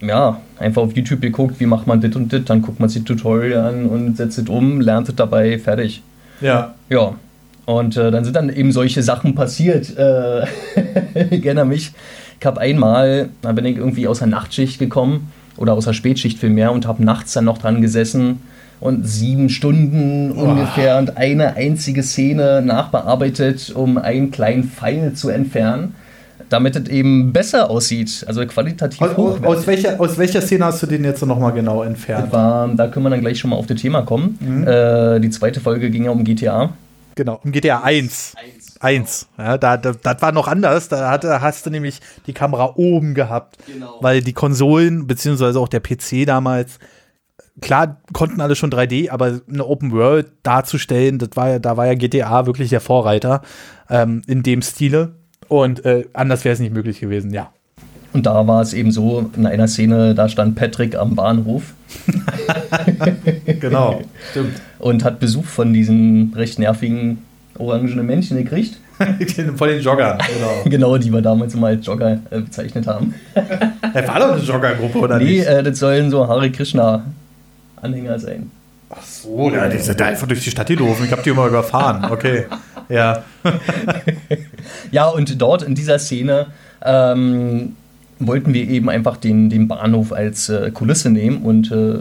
ja, 0.03 0.41
einfach 0.59 0.83
auf 0.83 0.97
YouTube 0.97 1.21
geguckt, 1.21 1.61
wie 1.61 1.67
macht 1.67 1.87
man 1.87 2.01
das 2.01 2.15
und 2.17 2.33
das, 2.33 2.45
dann 2.45 2.61
guckt 2.61 2.81
man 2.81 2.89
sich 2.89 3.05
Tutorial 3.05 3.67
an 3.67 3.87
und 3.87 4.17
setzt 4.17 4.39
es 4.39 4.49
um, 4.49 4.81
lernt 4.81 5.09
es 5.09 5.15
dabei, 5.15 5.59
fertig. 5.59 6.03
Ja. 6.41 6.75
Ja. 6.89 7.15
Und 7.65 7.97
äh, 7.97 8.11
dann 8.11 8.25
sind 8.25 8.35
dann 8.35 8.51
eben 8.51 8.73
solche 8.73 9.03
Sachen 9.03 9.35
passiert. 9.37 9.97
Äh, 9.97 10.43
ich 11.31 11.45
erinnere 11.47 11.67
mich, 11.67 11.93
ich 12.41 12.47
habe 12.47 12.61
einmal, 12.61 13.29
da 13.41 13.53
bin 13.53 13.65
ich 13.65 13.77
irgendwie 13.77 14.09
aus 14.09 14.19
der 14.19 14.27
Nachtschicht 14.27 14.81
gekommen 14.81 15.31
oder 15.57 15.75
aus 15.75 15.85
der 15.85 15.93
Spätschicht 15.93 16.39
vielmehr 16.39 16.73
und 16.73 16.87
habe 16.87 17.05
nachts 17.05 17.33
dann 17.35 17.45
noch 17.45 17.59
dran 17.59 17.81
gesessen 17.81 18.43
und 18.81 19.07
sieben 19.07 19.49
Stunden 19.49 20.33
oh. 20.33 20.43
ungefähr 20.43 20.99
und 20.99 21.17
eine 21.17 21.55
einzige 21.55 22.03
Szene 22.03 22.61
nachbearbeitet, 22.63 23.71
um 23.71 23.97
einen 23.97 24.33
kleinen 24.33 24.65
Pfeil 24.65 25.13
zu 25.13 25.29
entfernen 25.29 25.95
damit 26.53 26.77
es 26.77 26.89
eben 26.89 27.33
besser 27.33 27.71
aussieht, 27.71 28.25
also 28.27 28.45
qualitativ 28.47 29.01
aus, 29.01 29.17
hochwertig. 29.17 29.47
Aus 29.47 29.67
welcher, 29.67 30.01
aus 30.01 30.19
welcher 30.19 30.43
Szene 30.43 30.67
hast 30.67 30.83
du 30.83 30.87
den 30.87 31.05
jetzt 31.05 31.25
nochmal 31.25 31.53
genau 31.53 31.83
entfernt? 31.83 32.33
War, 32.33 32.69
da 32.69 32.89
können 32.89 33.07
wir 33.07 33.11
dann 33.11 33.21
gleich 33.21 33.39
schon 33.39 33.51
mal 33.51 33.57
auf 33.57 33.67
das 33.67 33.81
Thema 33.81 34.03
kommen. 34.03 34.39
Mhm. 34.41 34.67
Äh, 34.67 35.21
die 35.21 35.31
zweite 35.31 35.61
Folge 35.61 35.91
ging 35.91 36.05
ja 36.05 36.11
um 36.11 36.25
GTA. 36.25 36.75
Genau, 37.15 37.41
um 37.43 37.53
GTA 37.53 37.83
1. 37.83 38.35
Eins. 38.81 39.29
Ja, 39.39 39.59
da, 39.59 39.77
da, 39.77 39.93
das 39.93 40.21
war 40.23 40.33
noch 40.33 40.49
anders. 40.49 40.89
Da 40.89 41.11
hatte, 41.11 41.41
hast 41.41 41.65
du 41.65 41.71
nämlich 41.71 42.01
die 42.27 42.33
Kamera 42.33 42.73
oben 42.75 43.15
gehabt. 43.15 43.59
Genau. 43.73 43.99
Weil 44.01 44.23
die 44.23 44.33
Konsolen, 44.33 45.07
beziehungsweise 45.07 45.61
auch 45.61 45.69
der 45.69 45.81
PC 45.81 46.27
damals, 46.27 46.79
klar 47.61 47.99
konnten 48.13 48.41
alle 48.41 48.57
schon 48.57 48.73
3D, 48.73 49.11
aber 49.11 49.41
eine 49.49 49.65
Open 49.65 49.93
World 49.93 50.33
darzustellen, 50.43 51.19
das 51.19 51.31
war 51.35 51.49
ja, 51.51 51.59
da 51.61 51.77
war 51.77 51.87
ja 51.87 51.95
GTA 51.95 52.47
wirklich 52.47 52.71
der 52.71 52.81
Vorreiter 52.81 53.43
ähm, 53.89 54.23
in 54.27 54.43
dem 54.43 54.63
Stile. 54.63 55.15
Und 55.53 55.85
äh, 55.85 56.07
anders 56.15 56.47
wäre 56.47 56.55
es 56.55 56.61
nicht 56.61 56.73
möglich 56.73 56.99
gewesen, 57.01 57.31
ja. 57.35 57.51
Und 58.15 58.25
da 58.25 58.47
war 58.47 58.63
es 58.63 58.73
eben 58.73 58.91
so, 58.91 59.31
in 59.37 59.47
einer 59.47 59.69
Szene, 59.69 60.15
da 60.15 60.27
stand 60.27 60.55
Patrick 60.57 60.97
am 60.97 61.15
Bahnhof 61.15 61.75
Genau, 63.61 64.01
stimmt. 64.31 64.63
und 64.79 65.05
hat 65.05 65.21
Besuch 65.21 65.45
von 65.45 65.75
diesen 65.75 66.33
recht 66.35 66.59
nervigen 66.59 67.19
orangenen 67.59 68.07
Männchen 68.07 68.39
gekriegt. 68.39 68.79
Von 69.57 69.69
den 69.69 69.81
Joggern, 69.81 70.19
genau. 70.19 70.63
Genau, 70.65 70.97
die 70.97 71.13
wir 71.13 71.21
damals 71.21 71.53
immer 71.55 71.67
als 71.67 71.85
Jogger 71.85 72.21
äh, 72.31 72.41
bezeichnet 72.41 72.87
haben. 72.87 73.15
Er 73.35 74.09
war 74.09 74.21
doch 74.21 74.33
eine 74.33 74.43
Joggergruppe, 74.43 74.99
oder 74.99 75.19
nee, 75.19 75.39
nicht? 75.39 75.47
äh, 75.47 75.63
das 75.63 75.79
sollen 75.81 76.09
so 76.11 76.29
Hare 76.29 76.51
Krishna-Anhänger 76.51 78.19
sein. 78.21 78.51
Ach 78.89 79.03
so, 79.03 79.51
ja, 79.51 79.69
die 79.69 79.79
sind 79.79 79.99
da 79.99 80.07
einfach 80.07 80.29
durch 80.29 80.45
die 80.45 80.51
Stadt 80.51 80.69
gelaufen. 80.69 81.05
Ich 81.05 81.13
hab 81.13 81.23
die 81.23 81.31
immer 81.31 81.47
überfahren. 81.47 82.11
Okay, 82.11 82.45
ja. 82.89 83.25
Ja, 84.93 85.09
und 85.09 85.41
dort 85.41 85.63
in 85.63 85.75
dieser 85.75 85.99
Szene 85.99 86.47
ähm, 86.85 87.75
wollten 88.21 88.55
wir 88.55 88.69
eben 88.69 88.89
einfach 88.89 89.17
den, 89.17 89.51
den 89.51 89.67
Bahnhof 89.67 90.13
als 90.13 90.49
äh, 90.49 90.71
Kulisse 90.71 91.11
nehmen. 91.11 91.43
Und 91.43 91.73
äh, 91.73 91.97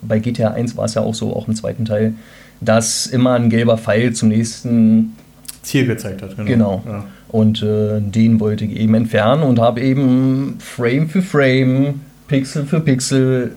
bei 0.00 0.20
GTA 0.20 0.52
1 0.52 0.76
war 0.76 0.86
es 0.86 0.94
ja 0.94 1.02
auch 1.02 1.14
so, 1.14 1.36
auch 1.36 1.48
im 1.48 1.54
zweiten 1.54 1.84
Teil, 1.84 2.14
dass 2.60 3.06
immer 3.06 3.34
ein 3.34 3.50
gelber 3.50 3.76
Pfeil 3.76 4.12
zum 4.12 4.30
nächsten 4.30 5.14
Ziel 5.62 5.86
gezeigt 5.86 6.22
hat, 6.22 6.36
genau. 6.36 6.46
Genau. 6.46 6.82
Ja. 6.86 7.04
Und 7.28 7.62
äh, 7.62 8.00
den 8.00 8.40
wollte 8.40 8.64
ich 8.64 8.76
eben 8.76 8.94
entfernen 8.94 9.42
und 9.42 9.60
habe 9.60 9.80
eben 9.82 10.56
Frame 10.60 11.08
für 11.08 11.20
Frame, 11.20 12.00
Pixel 12.26 12.64
für 12.64 12.80
Pixel 12.80 13.52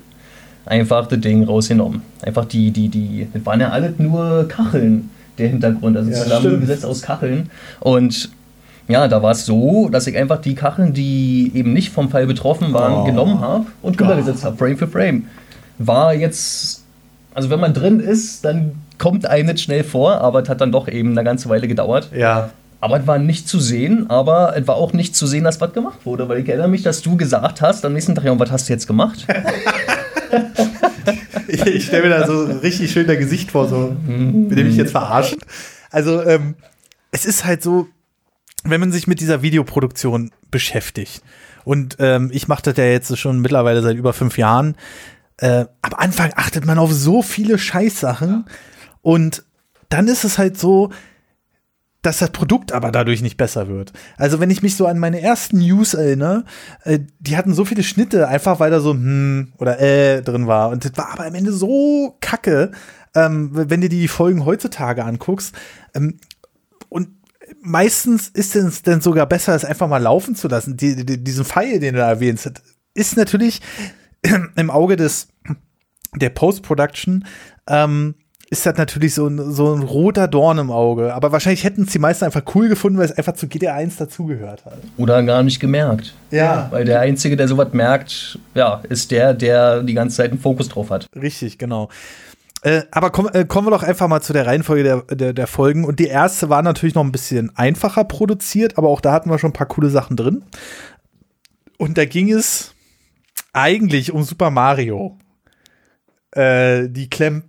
einfach 0.66 1.08
das 1.08 1.22
Ding 1.22 1.44
rausgenommen. 1.44 2.02
Einfach 2.22 2.46
die, 2.46 2.72
die, 2.72 2.90
die, 2.90 3.28
das 3.34 3.46
waren 3.46 3.62
ja 3.62 3.70
alles 3.70 3.98
nur 3.98 4.46
Kacheln, 4.48 5.10
der 5.38 5.50
Hintergrund, 5.50 5.96
also 5.96 6.12
Ja, 6.12 6.18
zusammengesetzt 6.18 6.86
aus 6.86 7.02
Kacheln. 7.02 7.50
Und 7.80 8.30
ja, 8.88 9.08
da 9.08 9.22
war 9.24 9.32
es 9.32 9.46
so, 9.46 9.90
dass 9.90 10.08
ich 10.08 10.18
einfach 10.18 10.42
die 10.42 10.56
Kacheln, 10.56 10.94
die 10.94 11.52
eben 11.56 11.74
nicht 11.74 11.92
vom 11.92 12.10
Fall 12.10 12.28
betroffen 12.28 12.74
waren, 12.74 12.94
Oh. 12.94 13.04
genommen 13.04 13.40
habe 13.40 13.66
und 13.82 13.98
Gott. 13.98 14.08
rübergesetzt 14.10 14.44
habe, 14.44 14.58
Frame 14.58 14.78
für 14.78 14.88
Frame. 14.88 15.26
War 15.78 16.14
jetzt, 16.14 16.84
also 17.34 17.50
wenn 17.50 17.60
man 17.60 17.74
drin 17.74 18.00
ist, 18.00 18.44
dann 18.46 18.74
kommt 18.98 19.26
einem 19.26 19.48
nicht 19.48 19.62
schnell 19.62 19.84
vor, 19.84 20.22
aber 20.22 20.44
es 20.44 20.50
hat 20.50 20.62
dann 20.62 20.72
doch 20.72 20.88
eben 20.88 21.12
eine 21.12 21.24
ganze 21.24 21.50
Weile 21.50 21.68
gedauert. 21.68 22.10
ja. 22.16 22.50
Aber 22.84 23.00
es 23.00 23.06
war 23.06 23.20
nicht 23.20 23.48
zu 23.48 23.60
sehen, 23.60 24.10
aber 24.10 24.58
es 24.58 24.68
war 24.68 24.74
auch 24.76 24.92
nicht 24.92 25.16
zu 25.16 25.28
sehen, 25.28 25.44
dass 25.44 25.62
was 25.62 25.72
gemacht 25.72 26.00
wurde, 26.04 26.28
weil 26.28 26.40
ich 26.40 26.50
erinnere 26.50 26.68
mich, 26.68 26.82
dass 26.82 27.04
du 27.04 27.16
gesagt 27.16 27.62
hast 27.62 27.86
am 27.86 27.94
nächsten 27.94 28.16
Tag, 28.16 28.24
ja, 28.26 28.32
und 28.32 28.40
was 28.40 28.50
hast 28.50 28.68
du 28.70 28.74
jetzt 28.74 28.88
gemacht? 28.88 29.28
Ich, 31.48 31.66
ich 31.66 31.86
stelle 31.88 32.04
mir 32.04 32.10
da 32.10 32.26
so 32.28 32.44
richtig 32.46 32.92
schön 32.92 33.08
dein 33.08 33.20
Gesicht 33.20 33.52
vor, 33.52 33.68
so, 33.68 33.96
will 34.08 34.56
der 34.56 34.64
mich 34.66 34.78
jetzt 34.78 34.92
verarschen? 34.92 35.40
Also, 35.90 36.24
ähm, 36.24 36.56
es 37.12 37.26
ist 37.26 37.44
halt 37.46 37.62
so, 37.62 37.88
wenn 38.64 38.80
man 38.80 38.92
sich 38.92 39.08
mit 39.08 39.20
dieser 39.20 39.42
Videoproduktion 39.42 40.32
beschäftigt, 40.50 41.24
und 41.64 41.98
ähm, 42.00 42.30
ich 42.34 42.48
mache 42.48 42.64
das 42.64 42.78
ja 42.78 42.86
jetzt 42.86 43.16
schon 43.18 43.40
mittlerweile 43.40 43.82
seit 43.82 43.96
über 43.96 44.14
fünf 44.14 44.38
Jahren, 44.38 44.76
äh, 45.38 45.66
am 45.82 45.94
Anfang 45.96 46.32
achtet 46.36 46.66
man 46.66 46.78
auf 46.78 46.92
so 46.92 47.22
viele 47.22 47.58
Scheißsachen 47.58 48.46
und 49.02 49.44
dann 49.90 50.08
ist 50.08 50.24
es 50.24 50.38
halt 50.38 50.58
so, 50.58 50.92
dass 52.02 52.18
das 52.18 52.32
Produkt 52.32 52.72
aber 52.72 52.92
dadurch 52.92 53.22
nicht 53.22 53.38
besser 53.38 53.68
wird. 53.68 53.94
Also 54.18 54.40
wenn 54.40 54.50
ich 54.50 54.64
mich 54.64 54.76
so 54.76 54.88
an 54.88 54.98
meine 54.98 55.22
ersten 55.22 55.60
News 55.60 55.94
erinnere, 55.94 56.46
äh, 56.84 57.00
die 57.20 57.38
hatten 57.38 57.54
so 57.54 57.66
viele 57.66 57.84
Schnitte, 57.84 58.28
einfach 58.28 58.60
weil 58.60 58.72
da 58.72 58.80
so 58.80 58.94
hm 58.94 59.54
oder 59.58 59.80
äh 59.80 60.22
drin 60.22 60.48
war. 60.48 60.70
Und 60.70 60.84
das 60.84 60.94
war 60.96 61.12
aber 61.14 61.26
am 61.26 61.36
Ende 61.36 61.52
so 61.52 62.18
kacke, 62.22 62.72
ähm, 63.14 63.50
wenn 63.54 63.82
du 63.82 63.90
dir 63.90 64.00
die 64.00 64.08
Folgen 64.08 64.46
heutzutage 64.46 65.06
anguckst. 65.06 65.54
Ähm, 65.94 66.18
und 66.90 67.10
meistens 67.62 68.30
ist 68.30 68.56
es 68.56 68.82
dann 68.82 69.02
sogar 69.02 69.26
besser, 69.26 69.56
es 69.56 69.66
einfach 69.66 69.88
mal 69.88 70.02
laufen 70.02 70.36
zu 70.36 70.48
lassen. 70.48 70.78
Die, 70.78 71.06
die, 71.06 71.24
diesen 71.24 71.46
Pfeil, 71.46 71.80
den 71.80 71.94
du 71.94 72.00
da 72.00 72.10
erwähnst, 72.10 72.52
ist 72.94 73.18
natürlich 73.18 73.62
im 74.56 74.70
Auge 74.70 74.96
des 74.96 75.28
der 76.16 76.30
Post-Production 76.30 77.26
ähm, 77.70 78.16
ist 78.50 78.66
das 78.66 78.76
natürlich 78.76 79.14
so 79.14 79.28
ein, 79.28 79.54
so 79.54 79.74
ein 79.74 79.82
roter 79.82 80.28
Dorn 80.28 80.58
im 80.58 80.72
Auge. 80.72 81.14
Aber 81.14 81.32
wahrscheinlich 81.32 81.64
hätten 81.64 81.84
es 81.84 81.94
die 81.94 82.00
meisten 82.00 82.26
einfach 82.26 82.44
cool 82.54 82.68
gefunden, 82.68 82.98
weil 82.98 83.06
es 83.06 83.18
einfach 83.18 83.34
zu 83.34 83.48
GTA 83.48 83.76
1 83.76 83.96
dazugehört 83.96 84.66
hat. 84.66 84.80
Oder 84.98 85.24
gar 85.24 85.42
nicht 85.42 85.62
gemerkt. 85.62 86.14
Ja. 86.32 86.68
Weil 86.70 86.84
der 86.84 87.00
Einzige, 87.00 87.38
der 87.38 87.48
sowas 87.48 87.70
merkt, 87.72 88.40
ja, 88.54 88.82
ist 88.90 89.10
der, 89.12 89.34
der 89.34 89.84
die 89.84 89.94
ganze 89.94 90.18
Zeit 90.18 90.32
einen 90.32 90.40
Fokus 90.42 90.68
drauf 90.68 90.90
hat. 90.90 91.08
Richtig, 91.16 91.60
genau. 91.60 91.88
Äh, 92.64 92.84
aber 92.92 93.10
komm, 93.10 93.30
äh, 93.34 93.46
kommen 93.46 93.68
wir 93.68 93.72
doch 93.72 93.84
einfach 93.84 94.08
mal 94.08 94.22
zu 94.22 94.34
der 94.34 94.46
Reihenfolge 94.46 94.84
der, 94.84 95.02
der, 95.16 95.34
der 95.34 95.48
Folgen. 95.48 95.84
Und 95.84 96.00
die 96.00 96.08
erste 96.08 96.50
war 96.50 96.62
natürlich 96.62 96.96
noch 96.96 97.04
ein 97.04 97.12
bisschen 97.12 97.56
einfacher 97.56 98.04
produziert, 98.04 98.78
aber 98.78 98.90
auch 98.90 99.02
da 99.02 99.14
hatten 99.14 99.30
wir 99.30 99.40
schon 99.40 99.50
ein 99.50 99.54
paar 99.54 99.68
coole 99.68 99.90
Sachen 99.90 100.16
drin. 100.16 100.44
Und 101.78 101.98
da 101.98 102.06
ging 102.06 102.32
es 102.32 102.76
eigentlich 103.54 104.12
um 104.12 104.24
Super 104.24 104.52
Mario. 104.52 105.18
Äh, 106.32 106.88
die 106.90 107.10
Klemm 107.10 107.44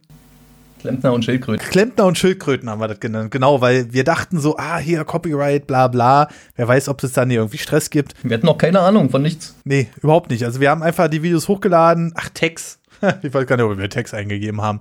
Klempner 0.83 1.13
und 1.13 1.25
Schildkröten. 1.25 1.65
Klempner 1.65 2.07
und 2.07 2.19
Schildkröten 2.19 2.69
haben 2.69 2.81
wir 2.81 2.89
das 2.89 2.99
genannt. 2.99 3.31
Genau, 3.31 3.61
weil 3.61 3.93
wir 3.93 4.03
dachten 4.03 4.41
so, 4.41 4.57
ah, 4.57 4.79
hier 4.79 5.05
Copyright, 5.05 5.69
bla 5.69 5.87
bla. 5.87 6.29
Wer 6.57 6.67
weiß, 6.67 6.89
ob 6.89 7.05
es 7.05 7.13
dann 7.13 7.31
hier 7.31 7.39
irgendwie 7.39 7.59
Stress 7.59 7.89
gibt. 7.89 8.15
Wir 8.25 8.37
hatten 8.37 8.47
noch 8.47 8.59
keine 8.59 8.81
Ahnung 8.81 9.09
von 9.09 9.23
nichts. 9.23 9.55
Nee, 9.63 9.91
überhaupt 10.03 10.31
nicht. 10.31 10.45
Also 10.45 10.59
wir 10.59 10.71
haben 10.71 10.83
einfach 10.83 11.07
die 11.07 11.23
Videos 11.23 11.47
hochgeladen. 11.47 12.13
Ach, 12.17 12.31
Text. 12.31 12.81
Ich 13.23 13.35
weiß 13.35 13.47
gar 13.47 13.57
nicht, 13.57 13.65
ob 13.65 13.77
wir 13.77 13.91
Text 13.91 14.15
eingegeben 14.15 14.63
haben. 14.63 14.79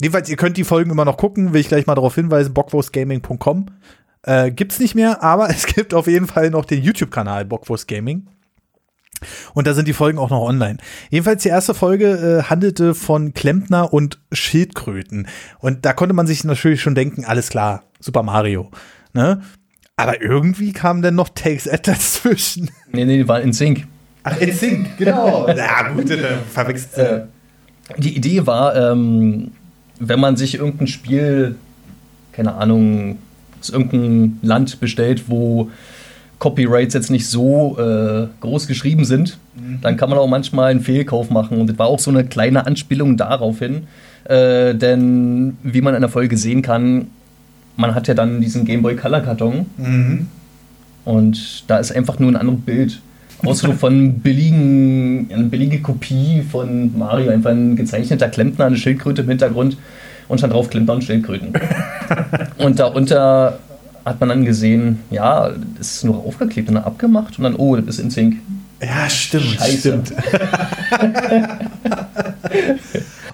Jedenfalls, 0.00 0.28
ihr 0.28 0.36
könnt 0.36 0.56
die 0.56 0.64
Folgen 0.64 0.90
immer 0.90 1.04
noch 1.04 1.16
gucken. 1.16 1.52
Will 1.52 1.60
ich 1.60 1.68
gleich 1.68 1.86
mal 1.86 1.94
darauf 1.94 2.14
hinweisen. 2.14 2.54
Bockwurstgaming.com. 2.54 3.66
Äh, 4.22 4.50
gibt's 4.50 4.78
nicht 4.78 4.94
mehr, 4.94 5.22
aber 5.22 5.50
es 5.50 5.66
gibt 5.66 5.94
auf 5.94 6.06
jeden 6.06 6.26
Fall 6.26 6.50
noch 6.50 6.64
den 6.64 6.82
YouTube-Kanal 6.82 7.44
Bockwurst 7.44 7.88
Gaming. 7.88 8.28
Und 9.54 9.66
da 9.66 9.74
sind 9.74 9.88
die 9.88 9.92
Folgen 9.92 10.18
auch 10.18 10.30
noch 10.30 10.42
online. 10.42 10.78
Jedenfalls 11.10 11.42
die 11.42 11.48
erste 11.48 11.72
Folge 11.72 12.40
äh, 12.40 12.42
handelte 12.50 12.94
von 12.94 13.32
Klempner 13.32 13.92
und 13.92 14.18
Schildkröten. 14.32 15.28
Und 15.60 15.86
da 15.86 15.92
konnte 15.92 16.14
man 16.14 16.26
sich 16.26 16.44
natürlich 16.44 16.82
schon 16.82 16.94
denken, 16.94 17.24
alles 17.24 17.48
klar, 17.48 17.84
Super 18.00 18.22
Mario. 18.22 18.70
Ne? 19.14 19.40
Aber 19.96 20.20
irgendwie 20.20 20.72
kam 20.72 21.00
dann 21.00 21.14
noch 21.14 21.28
Takes 21.30 21.66
Ed 21.66 21.86
dazwischen. 21.88 22.70
Nee, 22.92 23.04
nee, 23.04 23.18
die 23.18 23.28
waren 23.28 23.42
in 23.42 23.52
Sync. 23.52 23.86
Ach, 24.24 24.38
in 24.40 24.52
Sync, 24.52 24.96
genau. 24.96 25.46
Na 25.46 25.88
gut, 25.88 26.10
äh, 26.10 26.38
verwechselt. 26.52 26.98
Äh, 26.98 27.26
Die 27.98 28.16
Idee 28.16 28.46
war, 28.46 28.74
ähm, 28.76 29.50
wenn 29.98 30.20
man 30.20 30.36
sich 30.36 30.56
irgendein 30.56 30.86
Spiel, 30.86 31.56
keine 32.32 32.54
Ahnung, 32.54 33.18
aus 33.60 33.70
irgendeinem 33.70 34.38
Land 34.42 34.80
bestellt, 34.80 35.24
wo 35.28 35.70
Copyrights 36.38 36.94
jetzt 36.94 37.10
nicht 37.10 37.28
so 37.28 37.78
äh, 37.78 38.26
groß 38.40 38.66
geschrieben 38.66 39.04
sind, 39.04 39.38
dann 39.80 39.96
kann 39.96 40.10
man 40.10 40.18
auch 40.18 40.26
manchmal 40.26 40.70
einen 40.70 40.80
Fehlkauf 40.80 41.30
machen. 41.30 41.60
Und 41.60 41.70
das 41.70 41.78
war 41.78 41.86
auch 41.86 41.98
so 41.98 42.10
eine 42.10 42.24
kleine 42.24 42.66
Anspielung 42.66 43.16
darauf 43.16 43.60
hin. 43.60 43.86
Äh, 44.24 44.74
denn 44.74 45.56
wie 45.62 45.80
man 45.80 45.94
in 45.94 46.00
der 46.00 46.10
Folge 46.10 46.36
sehen 46.36 46.62
kann, 46.62 47.08
man 47.76 47.94
hat 47.94 48.08
ja 48.08 48.14
dann 48.14 48.40
diesen 48.40 48.64
Game 48.64 48.82
Boy 48.82 48.96
Color 48.96 49.20
Karton 49.20 49.66
mhm. 49.76 50.26
und 51.04 51.64
da 51.66 51.78
ist 51.78 51.94
einfach 51.94 52.18
nur 52.18 52.30
ein 52.30 52.36
anderes 52.36 52.60
Bild. 52.60 53.00
Ausdruck 53.46 53.74
von 53.78 54.20
billigen, 54.20 55.28
eine 55.32 55.44
billige 55.44 55.80
Kopie 55.80 56.42
von 56.42 56.96
Mario, 56.96 57.30
einfach 57.30 57.50
ein 57.50 57.76
gezeichneter 57.76 58.28
Klempner, 58.28 58.66
eine 58.66 58.76
Schildkröte 58.76 59.22
im 59.22 59.28
Hintergrund 59.28 59.76
und 60.28 60.38
stand 60.38 60.52
drauf 60.52 60.70
Klempner 60.70 60.94
und 60.94 61.04
Schildkröten. 61.04 61.52
und 62.58 62.78
darunter 62.78 63.58
hat 64.04 64.20
man 64.20 64.28
dann 64.28 64.44
gesehen, 64.44 65.00
ja, 65.10 65.50
das 65.78 65.96
ist 65.96 66.04
nur 66.04 66.16
aufgeklebt 66.16 66.68
und 66.68 66.74
dann 66.74 66.84
abgemacht 66.84 67.38
und 67.38 67.44
dann, 67.44 67.56
oh, 67.56 67.76
das 67.76 67.96
ist 67.96 68.00
in 68.00 68.10
Sync. 68.10 68.36
Ja, 68.82 69.08
stimmt, 69.08 69.44
Scheiße. 69.44 69.78
stimmt. 69.78 70.12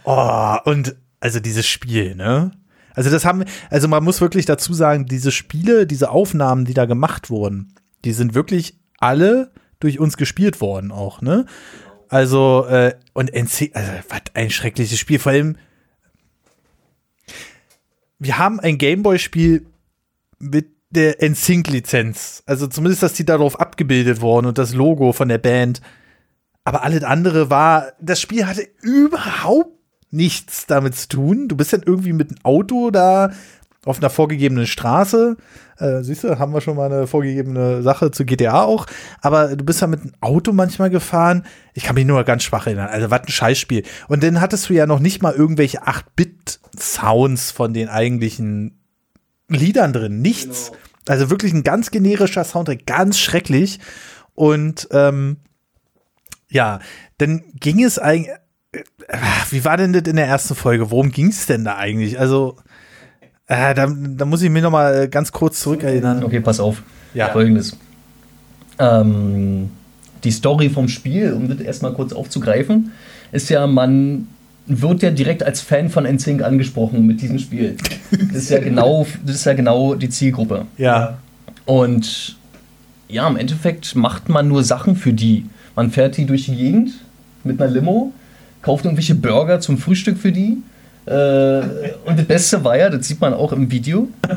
oh, 0.05 0.57
und 0.65 0.95
also 1.19 1.41
dieses 1.41 1.67
Spiel, 1.67 2.15
ne? 2.15 2.53
Also 2.95 3.11
das 3.11 3.25
haben, 3.25 3.45
also 3.71 3.89
man 3.89 4.05
muss 4.05 4.21
wirklich 4.21 4.47
dazu 4.47 4.75
sagen, 4.75 5.07
diese 5.07 5.31
Spiele, 5.31 5.87
diese 5.87 6.11
Aufnahmen, 6.11 6.65
die 6.65 6.75
da 6.75 6.87
gemacht 6.87 7.31
wurden, 7.31 7.75
die 8.05 8.13
sind 8.13 8.35
wirklich 8.35 8.75
alle 8.99 9.51
durch 9.81 9.99
uns 9.99 10.17
gespielt 10.17 10.61
worden 10.61 10.93
auch, 10.93 11.21
ne? 11.21 11.47
Also, 12.09 12.67
äh, 12.67 12.95
und 13.13 13.33
NC, 13.33 13.71
also 13.75 13.93
was 14.09 14.23
ein 14.35 14.51
schreckliches 14.51 14.99
Spiel, 14.99 15.19
vor 15.19 15.33
allem, 15.33 15.57
wir 18.19 18.39
haben 18.39 18.61
ein 18.61 18.79
Gameboy-Spiel 18.79 19.67
mit 20.39 20.69
der 20.91 21.23
NSYNC-Lizenz. 21.23 22.43
Also 22.47 22.67
zumindest, 22.67 23.03
dass 23.03 23.13
die 23.13 23.25
darauf 23.25 23.61
abgebildet 23.61 24.21
worden 24.21 24.47
und 24.47 24.59
das 24.59 24.75
Logo 24.75 25.13
von 25.13 25.29
der 25.29 25.39
Band. 25.39 25.81
Aber 26.65 26.83
alles 26.83 27.05
andere 27.05 27.49
war, 27.49 27.93
das 28.01 28.21
Spiel 28.21 28.47
hatte 28.47 28.67
überhaupt 28.83 29.77
nichts 30.11 30.67
damit 30.67 30.97
zu 30.97 31.09
tun. 31.09 31.49
Du 31.49 31.57
bist 31.57 31.73
dann 31.73 31.83
irgendwie 31.85 32.13
mit 32.13 32.31
einem 32.31 32.45
Auto 32.45 32.91
da 32.91 33.33
auf 33.87 33.99
einer 33.99 34.11
vorgegebenen 34.11 34.67
Straße. 34.67 35.37
Äh, 35.79 36.03
siehst 36.03 36.25
du, 36.25 36.39
haben 36.39 36.53
wir 36.53 36.61
schon 36.61 36.77
mal 36.77 36.93
eine 36.93 37.07
vorgegebene 37.07 37.83
Sache 37.83 38.11
zu 38.11 38.25
GTA 38.25 38.63
auch. 38.63 38.87
Aber 39.23 39.57
du 39.57 39.65
bist 39.65 39.81
ja 39.81 39.87
mit 39.87 40.03
einem 40.03 40.13
Auto 40.21 40.53
manchmal 40.53 40.91
gefahren. 40.91 41.45
Ich 41.73 41.85
kann 41.85 41.95
mich 41.95 42.05
nur 42.05 42.23
ganz 42.25 42.43
schwach 42.43 42.67
erinnern. 42.67 42.89
Also, 42.89 43.11
was 43.11 43.23
ein 43.23 43.29
Scheißspiel. 43.29 43.85
Und 44.09 44.23
dann 44.23 44.41
hattest 44.41 44.69
du 44.69 44.75
ja 44.75 44.87
noch 44.87 45.01
nicht 45.01 45.23
mal 45.23 45.35
irgendwelche 45.35 45.85
8-Bit-Sounds 45.85 47.53
von 47.53 47.73
den 47.73 47.89
eigentlichen 47.89 48.79
Liedern 49.49 49.93
drin. 49.93 50.21
Nichts. 50.21 50.69
Genau. 50.69 50.81
Also 51.09 51.31
wirklich 51.31 51.53
ein 51.53 51.63
ganz 51.63 51.91
generischer 51.91 52.45
Soundtrack, 52.45 52.87
ganz 52.87 53.19
schrecklich. 53.19 53.81
Und 54.35 54.89
ähm, 54.93 55.39
ja, 56.51 56.81
dann 57.19 57.43
ging 57.55 57.83
es 57.83 57.99
eigentlich. 57.99 58.35
Äh, 58.73 58.83
wie 59.51 59.65
war 59.65 59.77
denn 59.77 59.93
das 59.93 60.03
in 60.03 60.17
der 60.17 60.27
ersten 60.27 60.55
Folge? 60.55 60.91
Worum 60.91 61.11
ging 61.11 61.29
es 61.29 61.47
denn 61.47 61.65
da 61.65 61.77
eigentlich? 61.77 62.21
Also, 62.21 62.57
äh, 63.51 63.75
da, 63.75 63.93
da, 63.93 64.25
muss 64.25 64.43
ich 64.43 64.51
mich 64.51 64.63
noch 64.63 64.71
mal 64.71 65.09
ganz 65.09 65.33
kurz 65.33 65.61
zurückerinnern. 65.61 66.23
Okay, 66.23 66.39
pass 66.39 66.61
auf. 66.61 66.83
Ja. 67.15 67.31
Folgendes. 67.31 67.77
Ähm, 68.79 69.71
die 70.23 70.31
Story 70.31 70.69
vom 70.71 70.89
Spiel, 70.89 71.33
um 71.33 71.49
das 71.49 71.59
erstmal 71.59 71.93
kurz 71.93 72.13
aufzugreifen, 72.13 72.93
ist 73.33 73.51
ja, 73.51 73.67
man 73.67 74.29
wird 74.67 75.03
ja 75.03 75.11
direkt 75.11 75.43
als 75.43 75.61
Fan 75.61 75.89
von 75.89 76.05
NSYNC 76.05 76.43
angesprochen 76.45 77.05
mit 77.07 77.21
diesem 77.23 77.41
Spiel. 77.41 77.77
Das 78.11 78.37
ist 78.37 78.51
ja 78.51 78.61
genau, 78.61 79.05
das 79.27 79.37
ist 79.37 79.45
ja 79.47 79.55
genau 79.55 79.97
die 79.97 80.09
Zielgruppe. 80.09 80.67
Ja. 80.79 81.19
Und 81.65 82.37
ja, 83.09 83.27
im 83.27 83.37
Endeffekt 83.37 83.97
macht 83.97 84.29
man 84.29 84.47
nur 84.47 84.63
Sachen 84.63 84.95
für 84.95 85.13
die. 85.13 85.47
Man 85.75 85.91
fährt 85.91 86.17
die 86.17 86.25
durch 86.25 86.45
die 86.47 86.55
Gegend 86.55 86.93
mit 87.43 87.61
einer 87.61 87.71
Limo, 87.71 88.13
kauft 88.63 88.85
irgendwelche 88.85 89.17
Burger 89.17 89.59
zum 89.59 89.77
Frühstück 89.77 90.19
für 90.19 90.31
die. 90.31 90.59
Äh, 91.07 91.61
und 92.05 92.19
das 92.19 92.25
Beste 92.27 92.63
war 92.65 92.77
ja, 92.77 92.91
das 92.91 93.07
sieht 93.07 93.21
man 93.21 93.35
auch 93.35 93.53
im 93.53 93.71
Video. 93.71 94.09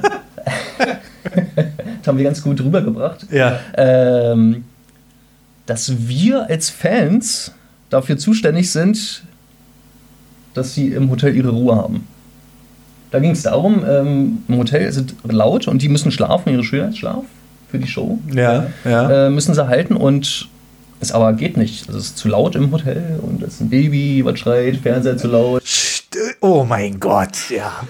das 0.45 2.07
haben 2.07 2.17
wir 2.17 2.23
ganz 2.23 2.41
gut 2.41 2.61
rübergebracht. 2.61 3.27
Ja. 3.31 3.59
Ähm, 3.75 4.65
dass 5.65 6.07
wir 6.07 6.49
als 6.49 6.69
Fans 6.69 7.51
dafür 7.89 8.17
zuständig 8.17 8.71
sind, 8.71 9.23
dass 10.53 10.73
sie 10.73 10.87
im 10.87 11.09
Hotel 11.09 11.35
ihre 11.35 11.49
Ruhe 11.49 11.75
haben. 11.75 12.07
Da 13.11 13.19
ging 13.19 13.31
es 13.31 13.43
darum, 13.43 13.85
ähm, 13.87 14.39
im 14.47 14.57
Hotel 14.57 14.91
sind 14.91 15.15
laut 15.23 15.67
und 15.67 15.81
die 15.81 15.89
müssen 15.89 16.11
schlafen, 16.11 16.51
ihre 16.51 16.63
Schönheitsschlaf 16.63 17.23
für 17.69 17.77
die 17.77 17.87
Show. 17.87 18.19
Ja, 18.33 18.67
ja. 18.85 19.27
Äh, 19.27 19.29
müssen 19.29 19.53
sie 19.53 19.67
halten 19.67 19.95
und 19.95 20.49
es 20.99 21.11
aber 21.11 21.33
geht 21.33 21.57
nicht. 21.57 21.87
Es 21.89 21.95
ist 21.95 22.17
zu 22.17 22.27
laut 22.27 22.55
im 22.55 22.71
Hotel 22.71 23.19
und 23.21 23.43
es 23.43 23.55
ist 23.55 23.61
ein 23.61 23.69
Baby, 23.69 24.23
was 24.25 24.39
schreit, 24.39 24.77
Fernseher 24.77 25.17
zu 25.17 25.27
laut. 25.27 25.61
Oh 26.41 26.63
mein 26.63 26.99
Gott, 26.99 27.49
ja. 27.49 27.83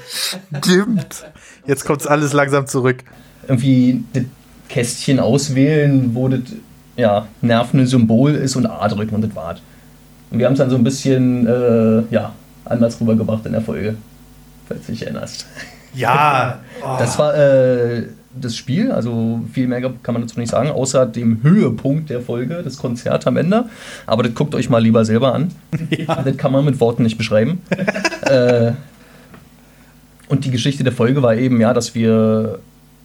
Stimmt. 0.62 1.26
Jetzt 1.66 1.86
kommt 1.86 2.02
es 2.02 2.08
alles 2.08 2.34
langsam 2.34 2.68
zurück. 2.68 3.04
Irgendwie 3.48 4.04
das 4.14 4.24
Kästchen 4.70 5.20
auswählen, 5.20 6.16
wo 6.16 6.28
das 6.28 6.42
ja, 6.96 7.28
nervende 7.42 7.88
Symbol 7.88 8.36
ist 8.36 8.56
und 8.56 8.66
A 8.66 8.88
drücken 8.88 9.16
und 9.16 9.22
das 9.22 9.36
war's. 9.36 9.60
Und 10.32 10.40
wir 10.40 10.46
haben 10.46 10.54
es 10.54 10.60
dann 10.60 10.70
so 10.70 10.76
ein 10.76 10.84
bisschen 10.84 11.48
äh, 11.48 12.04
ja, 12.14 12.34
anders 12.66 13.00
rübergebracht 13.00 13.46
in 13.46 13.52
der 13.52 13.62
Folge, 13.62 13.96
falls 14.68 14.86
du 14.86 14.92
dich 14.92 15.04
erinnerst. 15.04 15.46
Ja. 15.94 16.60
Oh. 16.82 16.96
Das 17.00 17.20
war 17.20 17.36
äh, 17.36 18.04
das 18.40 18.56
Spiel, 18.56 18.92
also 18.92 19.42
viel 19.52 19.68
mehr 19.68 19.82
kann 19.82 20.14
man 20.14 20.22
dazu 20.22 20.40
nicht 20.40 20.50
sagen, 20.50 20.70
außer 20.70 21.06
dem 21.06 21.44
Höhepunkt 21.44 22.10
der 22.10 22.22
Folge, 22.22 22.62
das 22.64 22.78
Konzert 22.78 23.28
am 23.28 23.38
Ende. 23.38 23.66
Aber 24.06 24.24
das 24.24 24.34
guckt 24.34 24.56
euch 24.56 24.70
mal 24.70 24.82
lieber 24.82 25.06
selber 25.06 25.34
an. 25.34 25.52
Ja. 25.90 26.24
Das 26.24 26.38
kann 26.38 26.52
man 26.52 26.66
mit 26.66 26.80
Worten 26.80 27.04
nicht 27.04 27.18
beschreiben. 27.18 27.62
äh, 28.28 28.74
und 30.30 30.46
die 30.46 30.52
Geschichte 30.52 30.84
der 30.84 30.94
Folge 30.94 31.22
war 31.22 31.36
eben, 31.36 31.60
ja, 31.62 31.74
dass 31.74 31.96
wir 31.96 32.60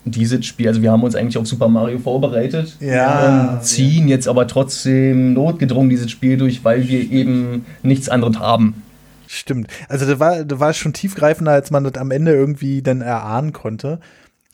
dieses 0.04 0.46
Spiel, 0.46 0.68
also 0.68 0.82
wir 0.82 0.90
haben 0.90 1.02
uns 1.02 1.14
eigentlich 1.14 1.36
auf 1.36 1.46
Super 1.46 1.68
Mario 1.68 1.98
vorbereitet, 1.98 2.76
ja, 2.80 3.52
und 3.52 3.64
ziehen 3.64 4.08
ja. 4.08 4.14
jetzt 4.14 4.28
aber 4.28 4.46
trotzdem 4.46 5.34
notgedrungen 5.34 5.90
dieses 5.90 6.10
Spiel 6.10 6.36
durch, 6.36 6.64
weil 6.64 6.88
wir 6.88 7.10
eben 7.10 7.66
nichts 7.82 8.08
anderes 8.08 8.38
haben. 8.38 8.82
Stimmt. 9.26 9.68
Also 9.88 10.06
das 10.06 10.18
war, 10.18 10.44
das 10.44 10.58
war 10.58 10.72
schon 10.72 10.94
tiefgreifender, 10.94 11.52
als 11.52 11.70
man 11.70 11.84
das 11.84 11.94
am 11.94 12.10
Ende 12.10 12.32
irgendwie 12.32 12.80
dann 12.80 13.02
erahnen 13.02 13.52
konnte. 13.52 14.00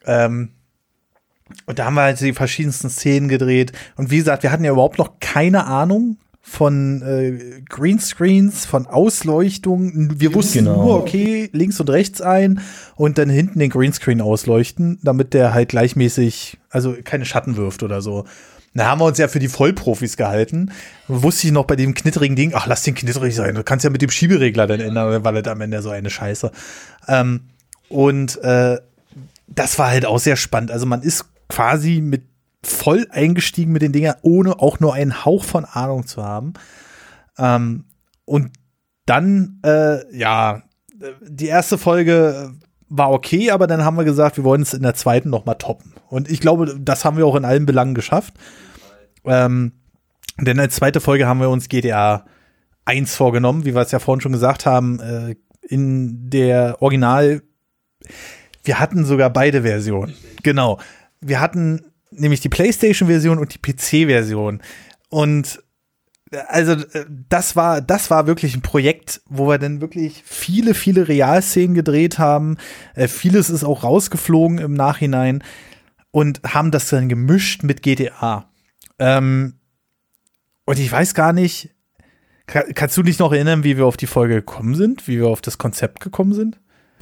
Ähm, 0.05 0.51
und 1.67 1.79
da 1.79 1.85
haben 1.85 1.95
wir 1.95 2.03
halt 2.03 2.21
die 2.21 2.33
verschiedensten 2.33 2.91
Szenen 2.91 3.29
gedreht. 3.29 3.73
Und 3.97 4.11
wie 4.11 4.17
gesagt, 4.17 4.43
wir 4.43 4.51
hatten 4.51 4.65
ja 4.65 4.73
überhaupt 4.73 4.99
noch 4.99 5.21
keine 5.21 5.67
Ahnung 5.67 6.17
von 6.47 7.01
äh, 7.01 7.63
Greenscreens, 7.67 8.67
von 8.67 8.87
Ausleuchtung. 8.87 10.21
Wir 10.21 10.35
wussten 10.35 10.59
genau. 10.59 10.85
nur, 10.85 10.97
okay, 10.99 11.49
links 11.53 11.81
und 11.81 11.89
rechts 11.89 12.21
ein 12.21 12.61
und 12.97 13.17
dann 13.17 13.31
hinten 13.31 13.59
den 13.59 13.71
Greenscreen 13.71 14.21
ausleuchten, 14.21 14.99
damit 15.03 15.33
der 15.33 15.55
halt 15.55 15.71
gleichmäßig, 15.71 16.59
also 16.69 16.95
keine 17.03 17.25
Schatten 17.25 17.57
wirft 17.57 17.83
oder 17.83 18.03
so. 18.03 18.27
Da 18.75 18.87
haben 18.87 19.01
wir 19.01 19.07
uns 19.07 19.17
ja 19.17 19.29
für 19.29 19.39
die 19.39 19.49
Vollprofis 19.49 20.19
gehalten. 20.19 20.71
Wusste 21.09 21.47
ich 21.47 21.53
noch 21.53 21.65
bei 21.65 21.77
dem 21.77 21.95
knitterigen 21.95 22.37
Ding, 22.37 22.53
ach, 22.55 22.67
lass 22.67 22.83
den 22.83 22.95
knitterig 22.95 23.35
sein. 23.35 23.55
Du 23.55 23.63
kannst 23.63 23.85
ja 23.85 23.91
mit 23.91 24.03
dem 24.03 24.11
Schieberegler 24.11 24.67
dann 24.67 24.81
ändern, 24.81 25.25
weil 25.25 25.43
das 25.43 25.51
am 25.51 25.63
Ende 25.63 25.81
so 25.81 25.89
eine 25.89 26.11
Scheiße. 26.11 26.53
Ähm, 27.09 27.41
und 27.89 28.37
äh, 28.43 28.79
das 29.47 29.79
war 29.79 29.89
halt 29.89 30.05
auch 30.05 30.19
sehr 30.19 30.37
spannend. 30.37 30.71
Also 30.71 30.85
man 30.85 31.01
ist 31.01 31.25
quasi 31.49 32.03
mit 32.03 32.23
voll 32.65 33.07
eingestiegen 33.11 33.73
mit 33.73 33.83
den 33.83 33.93
Dingern, 33.93 34.17
ohne 34.23 34.61
auch 34.61 34.81
nur 34.81 34.95
einen 34.95 35.25
Hauch 35.25 35.45
von 35.45 35.65
Ahnung 35.65 36.07
zu 36.07 36.23
haben. 36.23 36.55
Ähm, 37.39 37.85
und 38.25 38.53
dann, 39.07 39.61
äh, 39.65 40.17
ja, 40.17 40.63
die 41.21 41.47
erste 41.47 41.79
Folge 41.79 42.53
war 42.89 43.11
okay, 43.11 43.51
aber 43.51 43.67
dann 43.67 43.85
haben 43.85 43.97
wir 43.97 44.05
gesagt, 44.05 44.37
wir 44.37 44.45
wollen 44.45 44.63
es 44.63 44.75
in 44.75 44.83
der 44.83 44.95
zweiten 44.95 45.31
noch 45.31 45.45
mal 45.45 45.55
toppen. 45.55 45.93
Und 46.09 46.31
ich 46.31 46.41
glaube, 46.41 46.79
das 46.79 47.05
haben 47.05 47.17
wir 47.17 47.27
auch 47.27 47.37
in 47.37 47.45
allen 47.45 47.67
Belangen 47.67 47.95
geschafft. 47.95 48.35
Ähm, 49.25 49.73
denn 50.39 50.61
als 50.61 50.77
zweite 50.77 51.01
Folge 51.01 51.27
haben 51.27 51.41
wir 51.41 51.51
uns 51.51 51.69
GTA 51.69 52.25
1 52.85 53.15
vorgenommen, 53.15 53.65
wie 53.65 53.75
wir 53.75 53.83
es 53.83 53.93
ja 53.93 53.99
vorhin 53.99 54.21
schon 54.21 54.33
gesagt 54.33 54.67
haben, 54.67 55.01
äh, 55.01 55.37
in 55.63 56.31
der 56.31 56.83
Original. 56.83 57.43
Wir 58.63 58.79
hatten 58.79 59.05
sogar 59.05 59.31
beide 59.31 59.63
Versionen. 59.63 60.15
Genau. 60.43 60.79
Wir 61.21 61.41
hatten 61.41 61.81
nämlich 62.17 62.41
die 62.41 62.49
PlayStation-Version 62.49 63.39
und 63.39 63.55
die 63.55 63.59
PC-Version. 63.59 64.63
Und 65.09 65.63
also 66.49 66.73
äh, 66.73 67.05
das 67.29 67.57
war 67.57 67.81
das 67.81 68.11
war 68.11 68.27
wirklich 68.27 68.55
ein 68.55 68.63
Projekt, 68.63 69.21
wo 69.29 69.49
wir 69.49 69.59
dann 69.59 69.81
wirklich 69.81 70.23
viele 70.25 70.75
viele 70.75 71.09
Realszenen 71.09 71.75
gedreht 71.75 72.19
haben. 72.19 72.57
Äh, 72.95 73.09
vieles 73.09 73.51
ist 73.51 73.65
auch 73.65 73.85
rausgeflogen 73.85 74.59
im 74.59 74.75
Nachhinein 74.75 75.43
und 76.11 76.41
haben 76.47 76.71
das 76.71 76.89
dann 76.89 77.09
gemischt 77.09 77.63
mit 77.63 77.83
GTA. 77.83 78.49
Ähm, 78.99 79.55
und 80.65 80.79
ich 80.79 80.91
weiß 80.91 81.15
gar 81.15 81.33
nicht, 81.33 81.71
kann, 82.47 82.65
kannst 82.75 82.97
du 82.97 83.03
dich 83.03 83.19
noch 83.19 83.33
erinnern, 83.33 83.65
wie 83.65 83.77
wir 83.77 83.87
auf 83.87 83.97
die 83.97 84.07
Folge 84.07 84.37
gekommen 84.37 84.75
sind, 84.75 85.07
wie 85.09 85.19
wir 85.19 85.29
auf 85.29 85.41
das 85.41 85.59
Konzept 85.59 86.01
gekommen 86.01 86.33
sind? 86.33 86.59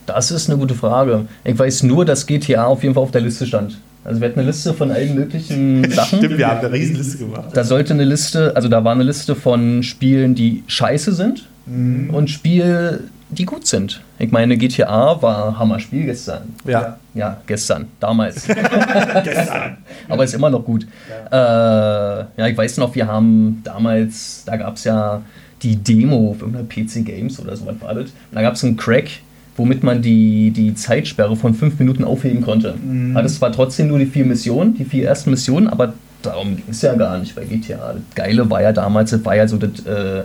Das 0.07 0.31
ist 0.31 0.51
eine 0.51 0.59
gute 0.59 0.75
Frage. 0.75 1.27
Ich 1.45 1.57
weiß 1.57 1.85
nur, 1.85 2.05
dass 2.05 2.27
GTA 2.27 2.65
auf 2.65 2.83
jeden 2.83 2.95
Fall 2.95 3.05
auf 3.05 3.13
der 3.13 3.21
Liste 3.21 3.47
stand. 3.47 3.79
Also 4.05 4.21
wir 4.21 4.29
hatten 4.29 4.41
eine 4.41 4.49
Liste 4.49 4.75
von 4.75 4.91
allen 4.91 5.15
möglichen 5.15 5.89
Sachen. 5.91 6.19
Stimmt, 6.19 6.39
wir 6.39 6.49
haben 6.49 6.59
eine 6.59 6.73
Riesenliste 6.73 7.19
gemacht. 7.19 7.51
Da 7.55 7.65
sollte 7.65 7.95
eine 7.95 8.05
Liste, 8.05 8.55
also 8.57 8.69
da 8.69 8.83
war 8.85 8.93
eine 8.93 9.05
Liste 9.05 9.35
von 9.37 9.83
Spielen, 9.83 10.35
die 10.35 10.65
scheiße 10.67 11.13
sind 11.13 11.49
mhm. 11.67 12.11
und 12.11 12.29
Spiele, 12.29 13.05
die 13.31 13.45
gut 13.45 13.67
sind. 13.67 14.03
Ich 14.19 14.31
meine, 14.31 14.57
GTA 14.57 15.23
war 15.23 15.59
Hammer-Spiel 15.59 16.07
gestern. 16.07 16.55
Ja. 16.65 16.99
Ja, 17.15 17.41
gestern, 17.47 17.87
damals. 18.01 18.47
gestern. 19.25 19.79
Aber 20.09 20.25
ist 20.25 20.35
immer 20.35 20.51
noch 20.51 20.65
gut. 20.65 20.87
Ja. 21.31 22.21
Äh, 22.21 22.25
ja, 22.37 22.47
ich 22.49 22.57
weiß 22.57 22.79
noch, 22.79 22.95
wir 22.95 23.07
haben 23.07 23.61
damals, 23.65 24.43
da 24.45 24.57
gab 24.57 24.77
es 24.77 24.85
ja 24.85 25.23
die 25.63 25.77
Demo 25.77 26.37
für 26.39 26.47
PC 26.47 27.05
Games 27.05 27.39
oder 27.41 27.57
so 27.57 27.67
was 27.67 27.81
war 27.81 27.95
das. 27.95 28.05
Und 28.05 28.13
da 28.33 28.43
gab 28.43 28.55
es 28.55 28.65
einen 28.65 28.77
Crack, 28.77 29.11
womit 29.57 29.83
man 29.83 30.03
die, 30.03 30.51
die 30.51 30.75
Zeitsperre 30.75 31.37
von 31.37 31.55
fünf 31.55 31.79
Minuten 31.79 32.05
aufheben 32.05 32.43
konnte. 32.43 32.75
Mhm. 32.75 33.15
Hatte 33.15 33.29
zwar 33.29 33.53
trotzdem 33.53 33.89
nur 33.89 33.99
die 33.99 34.07
vier 34.07 34.25
Missionen, 34.25 34.75
die 34.75 34.85
vier 34.85 35.07
ersten 35.07 35.31
Missionen, 35.31 35.69
aber 35.69 35.95
darum 36.23 36.57
ging 36.57 36.65
es 36.71 36.83
ja 36.83 36.95
gar 36.95 37.19
nicht 37.19 37.35
bei 37.35 37.45
GTA. 37.45 37.95
Das 37.95 38.15
Geile 38.15 38.49
war 38.49 38.63
ja 38.63 38.73
damals, 38.73 39.11
das 39.11 39.25
war 39.25 39.37
ja 39.37 39.47
so 39.47 39.59
das, 39.59 39.85
äh, 39.85 40.25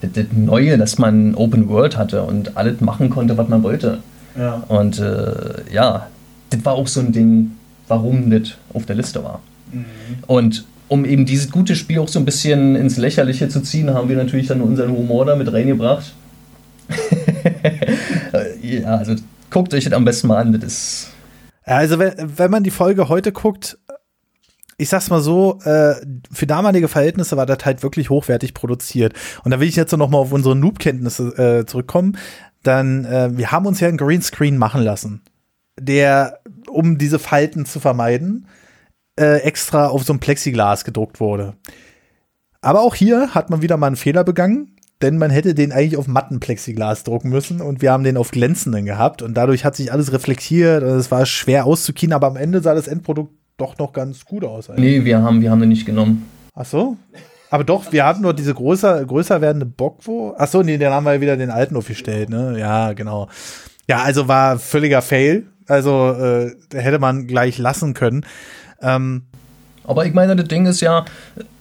das, 0.00 0.10
das, 0.12 0.26
Neue, 0.32 0.78
dass 0.78 0.98
man 0.98 1.34
Open 1.34 1.68
World 1.68 1.96
hatte 1.96 2.22
und 2.22 2.56
alles 2.56 2.80
machen 2.80 3.10
konnte, 3.10 3.36
was 3.36 3.48
man 3.48 3.62
wollte. 3.62 3.98
Ja. 4.38 4.62
Und 4.68 5.00
äh, 5.00 5.72
ja, 5.72 6.06
das 6.50 6.64
war 6.64 6.74
auch 6.74 6.86
so 6.86 7.00
ein 7.00 7.12
Ding, 7.12 7.52
warum 7.88 8.30
das 8.30 8.54
auf 8.72 8.86
der 8.86 8.96
Liste 8.96 9.24
war. 9.24 9.40
Mhm. 9.72 9.84
Und 10.26 10.64
um 10.86 11.04
eben 11.04 11.26
dieses 11.26 11.50
gute 11.50 11.76
Spiel 11.76 11.98
auch 11.98 12.08
so 12.08 12.18
ein 12.18 12.24
bisschen 12.24 12.76
ins 12.76 12.96
Lächerliche 12.96 13.48
zu 13.48 13.60
ziehen, 13.60 13.92
haben 13.92 14.08
wir 14.08 14.16
natürlich 14.16 14.46
dann 14.46 14.60
unseren 14.60 14.92
Humor 14.92 15.26
da 15.26 15.36
mit 15.36 15.52
reingebracht. 15.52 16.14
ja, 18.62 18.96
also 18.96 19.14
guckt 19.50 19.74
euch 19.74 19.84
das 19.84 19.92
am 19.92 20.04
besten 20.04 20.28
mal 20.28 20.38
an. 20.38 20.52
Das 20.52 20.64
ist 20.64 21.10
also, 21.64 21.98
wenn, 21.98 22.14
wenn 22.18 22.50
man 22.50 22.62
die 22.62 22.70
Folge 22.70 23.08
heute 23.08 23.32
guckt, 23.32 23.78
ich 24.78 24.88
sag's 24.88 25.10
mal 25.10 25.20
so, 25.20 25.58
äh, 25.64 25.96
für 26.32 26.46
damalige 26.46 26.88
Verhältnisse 26.88 27.36
war 27.36 27.46
das 27.46 27.64
halt 27.64 27.82
wirklich 27.82 28.10
hochwertig 28.10 28.54
produziert. 28.54 29.12
Und 29.44 29.50
da 29.50 29.60
will 29.60 29.68
ich 29.68 29.76
jetzt 29.76 29.94
noch 29.96 30.08
mal 30.08 30.18
auf 30.18 30.32
unsere 30.32 30.56
Noob-Kenntnisse 30.56 31.60
äh, 31.60 31.66
zurückkommen. 31.66 32.16
Dann, 32.62 33.04
äh, 33.04 33.36
wir 33.36 33.52
haben 33.52 33.66
uns 33.66 33.80
ja 33.80 33.88
ein 33.88 33.96
Greenscreen 33.96 34.56
machen 34.56 34.82
lassen. 34.82 35.22
der, 35.80 36.40
um 36.68 36.98
diese 36.98 37.18
Falten 37.18 37.66
zu 37.66 37.80
vermeiden, 37.80 38.46
äh, 39.18 39.38
extra 39.42 39.88
auf 39.88 40.04
so 40.04 40.12
ein 40.12 40.20
Plexiglas 40.20 40.84
gedruckt 40.84 41.20
wurde. 41.20 41.54
Aber 42.60 42.80
auch 42.80 42.94
hier 42.94 43.34
hat 43.34 43.50
man 43.50 43.62
wieder 43.62 43.76
mal 43.76 43.88
einen 43.88 43.96
Fehler 43.96 44.24
begangen, 44.24 44.76
denn 45.02 45.18
man 45.18 45.30
hätte 45.30 45.54
den 45.54 45.72
eigentlich 45.72 45.96
auf 45.96 46.08
matten 46.08 46.40
Plexiglas 46.40 47.04
drucken 47.04 47.30
müssen 47.30 47.60
und 47.60 47.82
wir 47.82 47.92
haben 47.92 48.04
den 48.04 48.16
auf 48.16 48.30
glänzenden 48.30 48.84
gehabt 48.84 49.22
und 49.22 49.34
dadurch 49.34 49.64
hat 49.64 49.76
sich 49.76 49.92
alles 49.92 50.12
reflektiert 50.12 50.82
und 50.82 50.90
es 50.90 51.10
war 51.10 51.24
schwer 51.26 51.66
auszukien, 51.66 52.12
aber 52.12 52.26
am 52.26 52.36
Ende 52.36 52.60
sah 52.60 52.74
das 52.74 52.88
Endprodukt 52.88 53.32
doch 53.56 53.78
noch 53.78 53.92
ganz 53.92 54.24
gut 54.24 54.44
aus. 54.44 54.70
Eigentlich. 54.70 54.98
Nee, 55.00 55.04
wir 55.04 55.22
haben, 55.22 55.40
wir 55.40 55.50
haben 55.50 55.60
den 55.60 55.68
nicht 55.68 55.86
genommen. 55.86 56.28
Ach 56.54 56.64
so? 56.64 56.96
Aber 57.50 57.64
doch, 57.64 57.92
wir 57.92 58.04
hatten 58.04 58.22
nur 58.22 58.34
diese 58.34 58.54
größer, 58.54 59.04
größer 59.04 59.40
werdende 59.40 59.66
Bockwo. 59.66 60.34
Ach 60.36 60.48
so, 60.48 60.62
nee, 60.62 60.76
dann 60.78 60.92
haben 60.92 61.04
wir 61.04 61.20
wieder 61.20 61.36
den 61.36 61.50
alten 61.50 61.76
aufgestellt, 61.76 62.28
ne? 62.28 62.58
Ja, 62.58 62.92
genau. 62.92 63.28
Ja, 63.88 64.02
also 64.02 64.28
war 64.28 64.58
völliger 64.58 65.00
Fail. 65.00 65.46
Also 65.66 66.12
äh, 66.12 66.50
hätte 66.72 66.98
man 66.98 67.26
gleich 67.26 67.58
lassen 67.58 67.94
können. 67.94 68.24
Ähm, 68.80 69.27
aber 69.88 70.04
ich 70.04 70.12
meine, 70.12 70.36
das 70.36 70.46
Ding 70.46 70.66
ist 70.66 70.82
ja, 70.82 71.06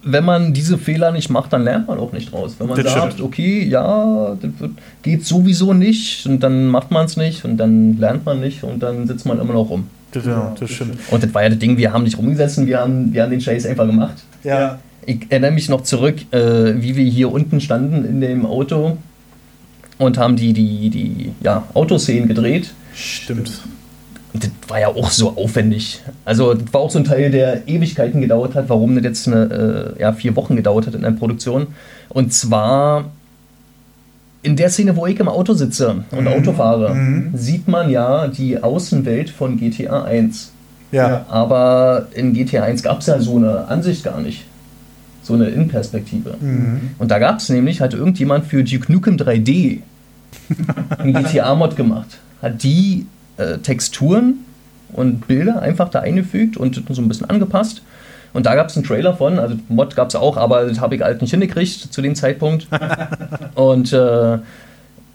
wenn 0.03 0.25
man 0.25 0.53
diese 0.53 0.77
Fehler 0.77 1.11
nicht 1.13 1.29
macht, 1.29 1.53
dann 1.53 1.63
lernt 1.63 1.87
man 1.87 1.97
auch 1.97 2.11
nicht 2.11 2.33
raus. 2.33 2.55
Wenn 2.59 2.67
man 2.67 2.83
das 2.83 2.93
sagt, 2.93 3.13
stimmt. 3.13 3.25
okay, 3.25 3.63
ja, 3.63 4.35
das 4.41 4.51
wird, 4.59 4.71
geht 5.01 5.25
sowieso 5.25 5.73
nicht 5.73 6.25
und 6.25 6.41
dann 6.41 6.67
macht 6.67 6.91
man 6.91 7.05
es 7.05 7.15
nicht 7.15 7.45
und 7.45 7.55
dann 7.55 7.97
lernt 7.97 8.25
man 8.25 8.41
nicht 8.41 8.63
und 8.63 8.83
dann 8.83 9.07
sitzt 9.07 9.25
man 9.25 9.39
immer 9.39 9.53
noch 9.53 9.69
rum. 9.69 9.87
Das, 10.11 10.25
ja, 10.25 10.53
das 10.59 10.69
stimmt. 10.69 10.99
Und 11.09 11.23
das 11.23 11.33
war 11.33 11.43
ja 11.43 11.49
das 11.49 11.59
Ding, 11.59 11.77
wir 11.77 11.93
haben 11.93 12.03
nicht 12.03 12.17
rumgesetzt 12.17 12.57
und 12.57 12.67
wir 12.67 12.79
haben, 12.79 13.13
wir 13.13 13.23
haben 13.23 13.31
den 13.31 13.41
Scheiß 13.41 13.65
einfach 13.65 13.87
gemacht. 13.87 14.17
Ja. 14.43 14.79
Ich 15.05 15.25
erinnere 15.29 15.51
mich 15.51 15.69
noch 15.69 15.83
zurück, 15.83 16.15
äh, 16.31 16.73
wie 16.81 16.97
wir 16.97 17.05
hier 17.05 17.31
unten 17.31 17.61
standen 17.61 18.03
in 18.03 18.19
dem 18.19 18.45
Auto 18.45 18.97
und 19.99 20.17
haben 20.17 20.35
die, 20.35 20.51
die, 20.51 20.89
die 20.89 21.31
ja, 21.41 21.63
Autoszenen 21.73 22.27
gedreht. 22.27 22.73
Stimmt 22.93 23.61
das 24.33 24.49
war 24.67 24.79
ja 24.79 24.87
auch 24.89 25.09
so 25.09 25.35
aufwendig. 25.37 26.01
Also, 26.25 26.53
das 26.53 26.73
war 26.73 26.81
auch 26.81 26.91
so 26.91 26.99
ein 26.99 27.05
Teil, 27.05 27.31
der 27.31 27.67
Ewigkeiten 27.67 28.21
gedauert 28.21 28.55
hat, 28.55 28.69
warum 28.69 28.95
das 28.95 29.03
jetzt 29.03 29.27
eine, 29.27 29.95
äh, 29.97 30.01
ja, 30.01 30.13
vier 30.13 30.35
Wochen 30.35 30.55
gedauert 30.55 30.87
hat 30.87 30.95
in 30.95 31.01
der 31.01 31.11
Produktion. 31.11 31.67
Und 32.09 32.33
zwar 32.33 33.05
in 34.41 34.55
der 34.55 34.69
Szene, 34.69 34.95
wo 34.95 35.05
ich 35.05 35.19
im 35.19 35.27
Auto 35.27 35.53
sitze 35.53 36.03
und 36.11 36.21
mhm. 36.21 36.27
Auto 36.27 36.53
fahre, 36.53 36.93
mhm. 36.93 37.31
sieht 37.33 37.67
man 37.67 37.89
ja 37.89 38.27
die 38.27 38.61
Außenwelt 38.61 39.29
von 39.29 39.57
GTA 39.57 40.03
1. 40.03 40.51
Ja. 40.91 41.25
Aber 41.29 42.07
in 42.13 42.33
GTA 42.33 42.63
1 42.63 42.83
gab 42.83 42.99
es 43.01 43.07
ja 43.07 43.19
so 43.19 43.35
eine 43.35 43.67
Ansicht 43.67 44.03
gar 44.03 44.21
nicht. 44.21 44.45
So 45.21 45.33
eine 45.33 45.47
Innenperspektive. 45.47 46.35
Mhm. 46.39 46.91
Und 46.97 47.11
da 47.11 47.19
gab 47.19 47.39
es 47.39 47.49
nämlich, 47.49 47.81
hat 47.81 47.93
irgendjemand 47.93 48.45
für 48.45 48.63
Duke 48.63 48.91
Nukem 48.91 49.17
3D 49.17 49.79
einen 50.97 51.13
GTA-Mod 51.13 51.75
gemacht. 51.75 52.19
Hat 52.41 52.63
die 52.63 53.05
äh, 53.38 53.58
Texturen 53.60 54.45
und 54.93 55.28
Bilder 55.28 55.62
einfach 55.62 55.89
da 55.89 56.00
eingefügt 56.00 56.58
und 56.58 56.82
so 56.89 57.02
ein 57.02 57.08
bisschen 57.08 57.30
angepasst. 57.30 57.82
Und 58.34 58.45
da 58.45 58.56
gab 58.56 58.69
es 58.69 58.76
einen 58.76 58.86
Trailer 58.86 59.15
von, 59.15 59.39
also 59.39 59.56
Mod 59.69 59.95
gab 59.95 60.10
es 60.10 60.15
auch, 60.15 60.38
aber 60.38 60.65
das 60.65 60.80
habe 60.80 60.95
ich 60.95 61.02
halt 61.02 61.21
nicht 61.21 61.32
hingekriegt 61.32 61.93
zu 61.93 62.02
dem 62.02 62.15
Zeitpunkt. 62.15 62.67
und 63.56 63.93
äh, 63.93 64.38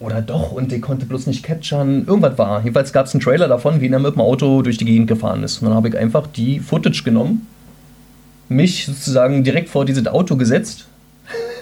oder 0.00 0.20
doch, 0.20 0.50
und 0.50 0.72
der 0.72 0.80
konnte 0.80 1.06
bloß 1.06 1.28
nicht 1.28 1.44
capturen. 1.44 2.04
Irgendwas 2.06 2.36
war. 2.36 2.60
Jedenfalls 2.60 2.92
gab 2.92 3.06
es 3.06 3.14
einen 3.14 3.20
Trailer 3.20 3.46
davon, 3.46 3.80
wie 3.80 3.88
er 3.88 3.98
mit 4.00 4.14
dem 4.14 4.20
Auto 4.20 4.62
durch 4.62 4.76
die 4.76 4.84
Gegend 4.84 5.06
gefahren 5.06 5.44
ist. 5.44 5.62
Und 5.62 5.68
dann 5.68 5.76
habe 5.76 5.88
ich 5.88 5.96
einfach 5.96 6.26
die 6.26 6.58
Footage 6.58 7.04
genommen, 7.04 7.46
mich 8.48 8.86
sozusagen 8.86 9.44
direkt 9.44 9.68
vor 9.68 9.84
dieses 9.84 10.06
Auto 10.08 10.36
gesetzt 10.36 10.86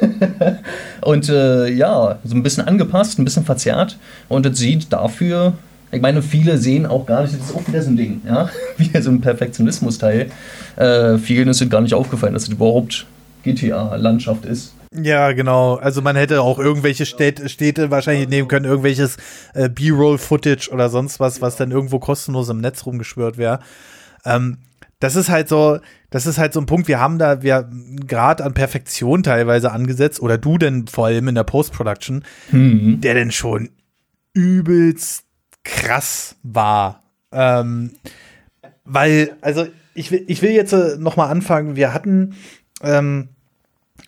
und 1.02 1.28
äh, 1.28 1.68
ja, 1.68 2.18
so 2.24 2.34
ein 2.34 2.42
bisschen 2.42 2.66
angepasst, 2.66 3.18
ein 3.18 3.24
bisschen 3.24 3.44
verzerrt. 3.44 3.98
Und 4.30 4.46
es 4.46 4.58
sieht 4.58 4.90
dafür 4.90 5.52
ich 5.92 6.00
meine, 6.00 6.22
viele 6.22 6.58
sehen 6.58 6.86
auch 6.86 7.06
gar 7.06 7.22
nicht, 7.22 7.34
das 7.34 7.50
ist 7.50 7.54
auch 7.54 7.66
wieder 7.66 7.82
so 7.82 7.90
ein 7.90 7.96
Ding, 7.96 8.22
ja, 8.26 8.48
wie 8.76 9.00
so 9.00 9.10
ein 9.10 9.20
Perfektionismus-Teil. 9.20 10.30
Äh, 10.76 11.18
vielen 11.18 11.48
ist 11.48 11.60
es 11.60 11.68
gar 11.68 11.80
nicht 11.80 11.94
aufgefallen, 11.94 12.34
dass 12.34 12.44
es 12.44 12.48
überhaupt 12.50 13.06
GTA-Landschaft 13.42 14.44
ist. 14.44 14.74
Ja, 14.92 15.32
genau. 15.32 15.76
Also 15.76 16.02
man 16.02 16.16
hätte 16.16 16.42
auch 16.42 16.58
irgendwelche 16.58 17.06
Städte, 17.06 17.48
Städte 17.48 17.90
wahrscheinlich 17.90 18.28
nehmen 18.28 18.48
können, 18.48 18.64
irgendwelches 18.64 19.18
äh, 19.54 19.68
B-Roll-Footage 19.68 20.70
oder 20.70 20.88
sonst 20.88 21.20
was, 21.20 21.40
was 21.40 21.56
dann 21.56 21.70
irgendwo 21.70 22.00
kostenlos 22.00 22.48
im 22.48 22.60
Netz 22.60 22.84
rumgeschwört 22.84 23.38
wäre. 23.38 23.60
Ähm, 24.24 24.58
das 24.98 25.16
ist 25.16 25.30
halt 25.30 25.48
so, 25.48 25.78
das 26.10 26.26
ist 26.26 26.38
halt 26.38 26.52
so 26.52 26.60
ein 26.60 26.66
Punkt, 26.66 26.88
wir 26.88 27.00
haben 27.00 27.18
da, 27.18 27.42
wir 27.42 27.70
gerade 28.06 28.44
an 28.44 28.52
Perfektion 28.52 29.22
teilweise 29.22 29.72
angesetzt, 29.72 30.20
oder 30.20 30.38
du 30.38 30.58
denn 30.58 30.88
vor 30.88 31.06
allem 31.06 31.28
in 31.28 31.36
der 31.36 31.44
Post-Production, 31.44 32.24
hm. 32.50 33.00
der 33.00 33.14
denn 33.14 33.30
schon 33.30 33.70
übelst 34.34 35.24
krass 35.64 36.36
war. 36.42 37.02
Ähm, 37.32 37.92
weil, 38.84 39.36
also 39.40 39.66
ich 39.94 40.10
will, 40.10 40.24
ich 40.26 40.42
will 40.42 40.50
jetzt 40.50 40.72
äh, 40.72 40.96
noch 40.98 41.16
mal 41.16 41.28
anfangen. 41.28 41.76
Wir 41.76 41.92
hatten 41.92 42.34
ähm, 42.82 43.28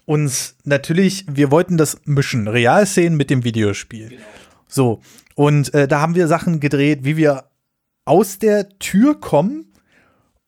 uns 0.06 0.56
natürlich, 0.64 1.26
wir 1.28 1.50
wollten 1.50 1.76
das 1.76 2.00
mischen, 2.04 2.48
Realszenen 2.48 3.16
mit 3.16 3.30
dem 3.30 3.44
Videospiel. 3.44 4.10
Genau. 4.10 4.22
So, 4.66 5.00
und 5.34 5.72
äh, 5.74 5.86
da 5.86 6.00
haben 6.00 6.14
wir 6.14 6.28
Sachen 6.28 6.60
gedreht, 6.60 7.00
wie 7.04 7.16
wir 7.16 7.44
aus 8.04 8.38
der 8.38 8.68
Tür 8.78 9.20
kommen 9.20 9.71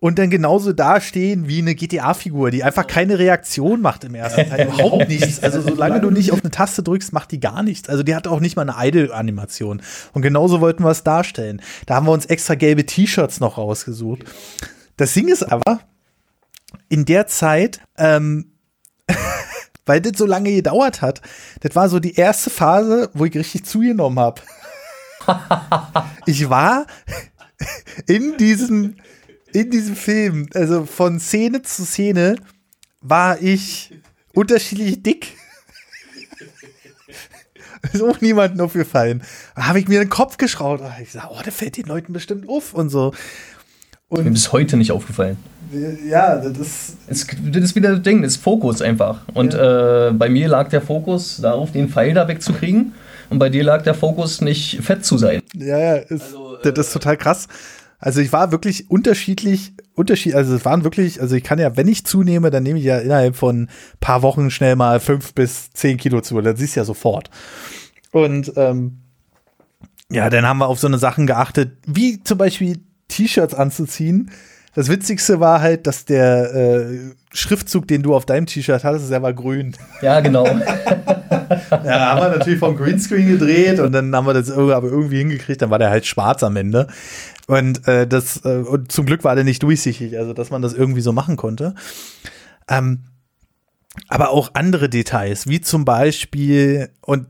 und 0.04 0.18
dann 0.18 0.28
genauso 0.28 0.74
dastehen 0.74 1.48
wie 1.48 1.60
eine 1.60 1.74
GTA-Figur, 1.74 2.50
die 2.50 2.62
einfach 2.62 2.86
keine 2.86 3.18
Reaktion 3.18 3.80
macht 3.80 4.04
im 4.04 4.14
ersten 4.14 4.46
Teil. 4.50 4.66
Überhaupt 4.66 5.08
nichts. 5.08 5.42
Also 5.42 5.62
solange 5.62 5.98
du 5.98 6.10
nicht 6.10 6.30
auf 6.30 6.42
eine 6.42 6.50
Taste 6.50 6.82
drückst, 6.82 7.14
macht 7.14 7.32
die 7.32 7.40
gar 7.40 7.62
nichts. 7.62 7.88
Also 7.88 8.02
die 8.02 8.14
hat 8.14 8.26
auch 8.26 8.40
nicht 8.40 8.54
mal 8.54 8.68
eine 8.68 8.86
Idle-Animation. 8.86 9.80
Und 10.12 10.20
genauso 10.20 10.60
wollten 10.60 10.84
wir 10.84 10.90
es 10.90 11.04
darstellen. 11.04 11.62
Da 11.86 11.94
haben 11.94 12.06
wir 12.06 12.12
uns 12.12 12.26
extra 12.26 12.54
gelbe 12.54 12.84
T-Shirts 12.84 13.40
noch 13.40 13.56
rausgesucht. 13.56 14.24
Das 14.98 15.14
Ding 15.14 15.28
ist 15.28 15.42
aber, 15.42 15.80
in 16.90 17.06
der 17.06 17.26
Zeit, 17.26 17.80
ähm, 17.96 18.52
weil 19.86 20.02
das 20.02 20.18
so 20.18 20.26
lange 20.26 20.52
gedauert 20.52 21.00
hat, 21.00 21.22
das 21.62 21.74
war 21.76 21.88
so 21.88 21.98
die 21.98 22.16
erste 22.16 22.50
Phase, 22.50 23.08
wo 23.14 23.24
ich 23.24 23.34
richtig 23.34 23.64
zugenommen 23.64 24.18
habe. 24.18 24.42
ich 26.26 26.50
war 26.50 26.86
in 28.06 28.36
diesem 28.36 28.96
in 29.54 29.70
diesem 29.70 29.94
Film, 29.94 30.48
also 30.52 30.84
von 30.84 31.20
Szene 31.20 31.62
zu 31.62 31.84
Szene, 31.84 32.36
war 33.00 33.40
ich 33.40 33.92
unterschiedlich 34.34 35.02
dick. 35.02 35.36
ist 37.92 38.02
auch 38.02 38.20
niemandem 38.20 38.60
aufgefallen. 38.64 39.22
Da 39.54 39.68
habe 39.68 39.78
ich 39.78 39.86
mir 39.86 40.00
den 40.00 40.10
Kopf 40.10 40.38
geschraut. 40.38 40.80
Ich 41.00 41.12
sage, 41.12 41.28
oh, 41.30 41.40
der 41.42 41.52
fällt 41.52 41.76
den 41.76 41.86
Leuten 41.86 42.12
bestimmt 42.12 42.48
auf 42.48 42.74
und 42.74 42.90
so. 42.90 43.14
Und 44.08 44.24
mir 44.24 44.32
bis 44.32 44.50
heute 44.52 44.76
nicht 44.76 44.90
aufgefallen. 44.90 45.36
Ja, 46.04 46.36
das 46.36 46.58
ist. 46.58 46.96
Das 47.08 47.62
ist 47.62 47.76
wieder 47.76 47.92
das 47.92 48.02
Ding, 48.02 48.22
das 48.22 48.32
ist 48.32 48.42
Fokus 48.42 48.82
einfach. 48.82 49.20
Und 49.34 49.54
ja. 49.54 50.08
äh, 50.08 50.12
bei 50.12 50.28
mir 50.28 50.48
lag 50.48 50.68
der 50.68 50.82
Fokus 50.82 51.40
darauf, 51.40 51.70
den 51.70 51.88
Pfeil 51.88 52.12
da 52.12 52.26
wegzukriegen. 52.26 52.92
Und 53.30 53.38
bei 53.38 53.50
dir 53.50 53.62
lag 53.62 53.82
der 53.82 53.94
Fokus 53.94 54.40
nicht 54.40 54.80
fett 54.82 55.04
zu 55.04 55.16
sein. 55.16 55.42
Ja, 55.54 55.78
ja, 55.78 55.94
ist, 55.94 56.10
also, 56.10 56.58
äh, 56.58 56.72
das 56.72 56.88
ist 56.88 56.92
total 56.92 57.16
krass. 57.16 57.46
Also 58.04 58.20
ich 58.20 58.34
war 58.34 58.52
wirklich 58.52 58.90
unterschiedlich, 58.90 59.72
unterschied, 59.94 60.34
also 60.34 60.54
es 60.54 60.66
waren 60.66 60.84
wirklich, 60.84 61.22
also 61.22 61.36
ich 61.36 61.42
kann 61.42 61.58
ja, 61.58 61.74
wenn 61.78 61.88
ich 61.88 62.04
zunehme, 62.04 62.50
dann 62.50 62.62
nehme 62.62 62.78
ich 62.78 62.84
ja 62.84 62.98
innerhalb 62.98 63.34
von 63.34 63.70
paar 63.98 64.20
Wochen 64.20 64.50
schnell 64.50 64.76
mal 64.76 65.00
fünf 65.00 65.32
bis 65.32 65.70
zehn 65.70 65.96
Kilo 65.96 66.20
zu. 66.20 66.38
Das 66.42 66.58
siehst 66.58 66.76
du 66.76 66.80
ja 66.80 66.84
sofort. 66.84 67.30
Und 68.12 68.52
ähm, 68.56 68.98
ja, 70.10 70.28
dann 70.28 70.44
haben 70.44 70.58
wir 70.58 70.66
auf 70.66 70.78
so 70.78 70.86
eine 70.86 70.98
Sachen 70.98 71.26
geachtet, 71.26 71.78
wie 71.86 72.22
zum 72.22 72.36
Beispiel 72.36 72.78
T-Shirts 73.08 73.54
anzuziehen. 73.54 74.30
Das 74.74 74.90
Witzigste 74.90 75.40
war 75.40 75.62
halt, 75.62 75.86
dass 75.86 76.04
der 76.04 76.54
äh, 76.54 76.98
Schriftzug, 77.32 77.88
den 77.88 78.02
du 78.02 78.14
auf 78.14 78.26
deinem 78.26 78.44
T-Shirt 78.44 78.84
hattest, 78.84 79.10
der 79.10 79.22
war 79.22 79.32
grün. 79.32 79.76
Ja, 80.02 80.20
genau. 80.20 80.44
ja, 81.70 82.10
haben 82.10 82.20
wir 82.20 82.38
natürlich 82.38 82.58
vom 82.58 82.76
Greenscreen 82.76 83.28
gedreht 83.28 83.78
und 83.80 83.92
dann 83.92 84.14
haben 84.14 84.26
wir 84.26 84.34
das 84.34 84.50
aber 84.50 84.82
irgendwie 84.82 85.18
hingekriegt, 85.18 85.62
dann 85.62 85.70
war 85.70 85.78
der 85.78 85.90
halt 85.90 86.06
schwarz 86.06 86.42
am 86.42 86.56
Ende. 86.56 86.88
Und 87.46 87.86
äh, 87.86 88.06
das, 88.06 88.44
äh, 88.44 88.58
und 88.58 88.90
zum 88.90 89.06
Glück 89.06 89.24
war 89.24 89.34
der 89.34 89.44
nicht 89.44 89.62
durchsichtig, 89.62 90.16
also 90.18 90.32
dass 90.32 90.50
man 90.50 90.62
das 90.62 90.72
irgendwie 90.72 91.02
so 91.02 91.12
machen 91.12 91.36
konnte. 91.36 91.74
Ähm, 92.68 93.04
aber 94.08 94.30
auch 94.30 94.50
andere 94.54 94.88
Details, 94.88 95.46
wie 95.46 95.60
zum 95.60 95.84
Beispiel, 95.84 96.90
und 97.02 97.26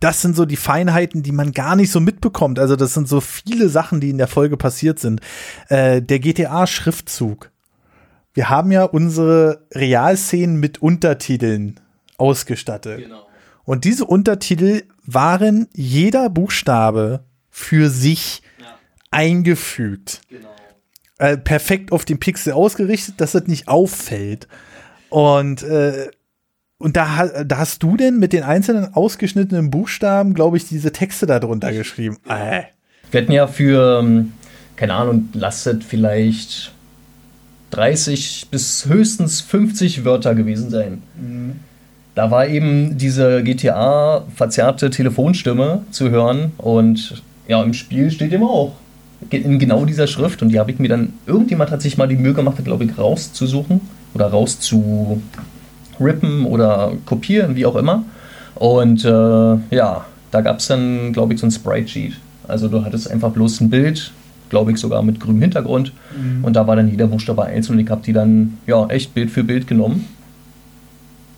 das 0.00 0.22
sind 0.22 0.34
so 0.34 0.44
die 0.44 0.56
Feinheiten, 0.56 1.22
die 1.22 1.32
man 1.32 1.52
gar 1.52 1.76
nicht 1.76 1.90
so 1.90 2.00
mitbekommt. 2.00 2.58
Also, 2.58 2.76
das 2.76 2.94
sind 2.94 3.08
so 3.08 3.20
viele 3.20 3.68
Sachen, 3.68 4.00
die 4.00 4.10
in 4.10 4.18
der 4.18 4.28
Folge 4.28 4.56
passiert 4.56 4.98
sind. 4.98 5.20
Äh, 5.68 6.02
der 6.02 6.18
GTA-Schriftzug. 6.18 7.50
Wir 8.32 8.48
haben 8.48 8.70
ja 8.72 8.84
unsere 8.84 9.66
Realszenen 9.72 10.56
mit 10.56 10.80
Untertiteln 10.80 11.80
ausgestattet. 12.16 12.98
Genau. 12.98 13.26
Und 13.64 13.84
diese 13.84 14.04
Untertitel 14.04 14.82
waren 15.04 15.68
jeder 15.72 16.30
Buchstabe 16.30 17.24
für 17.50 17.90
sich 17.90 18.42
eingefügt. 19.10 20.20
Genau. 20.28 20.48
Äh, 21.18 21.36
perfekt 21.36 21.92
auf 21.92 22.04
den 22.04 22.18
Pixel 22.18 22.52
ausgerichtet, 22.52 23.20
dass 23.20 23.34
es 23.34 23.46
nicht 23.46 23.68
auffällt. 23.68 24.48
Und, 25.08 25.62
äh, 25.62 26.08
und 26.78 26.96
da, 26.96 27.44
da 27.44 27.58
hast 27.58 27.82
du 27.82 27.96
denn 27.96 28.18
mit 28.18 28.32
den 28.32 28.42
einzelnen 28.42 28.94
ausgeschnittenen 28.94 29.70
Buchstaben, 29.70 30.34
glaube 30.34 30.56
ich, 30.56 30.66
diese 30.66 30.92
Texte 30.92 31.26
darunter 31.26 31.72
geschrieben. 31.72 32.16
Äh. 32.28 32.62
Wir 33.10 33.22
hatten 33.22 33.32
ja 33.32 33.48
für 33.48 34.00
ähm, 34.00 34.32
keine 34.80 34.94
Ahnung, 34.94 35.28
lasset 35.34 35.84
vielleicht 35.84 36.72
30 37.72 38.46
bis 38.50 38.86
höchstens 38.86 39.42
50 39.42 40.06
Wörter 40.06 40.34
gewesen 40.34 40.70
sein. 40.70 41.02
Mhm. 41.16 41.56
Da 42.14 42.30
war 42.30 42.46
eben 42.46 42.96
diese 42.96 43.42
GTA 43.42 44.24
verzerrte 44.34 44.88
Telefonstimme 44.88 45.84
zu 45.90 46.08
hören 46.08 46.52
und 46.56 47.22
ja, 47.46 47.62
im 47.62 47.74
Spiel 47.74 48.10
steht 48.10 48.32
eben 48.32 48.42
auch 48.42 48.72
in 49.28 49.58
genau 49.58 49.84
dieser 49.84 50.06
Schrift 50.06 50.42
und 50.42 50.48
die 50.48 50.58
habe 50.58 50.70
ich 50.70 50.78
mir 50.78 50.88
dann, 50.88 51.12
irgendjemand 51.26 51.70
hat 51.70 51.82
sich 51.82 51.98
mal 51.98 52.08
die 52.08 52.16
Mühe 52.16 52.32
gemacht, 52.32 52.64
glaube 52.64 52.84
ich, 52.84 52.96
rauszusuchen 52.96 53.82
oder 54.14 54.28
rauszurippen 54.28 56.46
oder 56.46 56.92
kopieren, 57.04 57.56
wie 57.56 57.66
auch 57.66 57.76
immer. 57.76 58.04
Und 58.54 59.04
äh, 59.04 59.08
ja, 59.08 60.06
da 60.30 60.40
gab 60.40 60.58
es 60.58 60.68
dann, 60.68 61.12
glaube 61.12 61.34
ich, 61.34 61.40
so 61.40 61.46
ein 61.46 61.50
Sprite-Sheet. 61.50 62.14
Also 62.48 62.68
du 62.68 62.84
hattest 62.84 63.10
einfach 63.10 63.30
bloß 63.30 63.60
ein 63.60 63.70
Bild, 63.70 64.12
glaube 64.48 64.72
ich 64.72 64.78
sogar 64.78 65.02
mit 65.02 65.20
grünem 65.20 65.42
Hintergrund. 65.42 65.92
Mhm. 66.16 66.44
Und 66.44 66.54
da 66.54 66.66
war 66.66 66.76
dann 66.76 66.90
jeder 66.90 67.06
Buchstabe 67.06 67.44
einzeln 67.44 67.76
und 67.76 67.84
ich 67.84 67.90
habe 67.90 68.02
die 68.04 68.12
dann 68.12 68.58
ja 68.66 68.86
echt 68.86 69.14
Bild 69.14 69.30
für 69.30 69.44
Bild 69.44 69.66
genommen. 69.66 70.06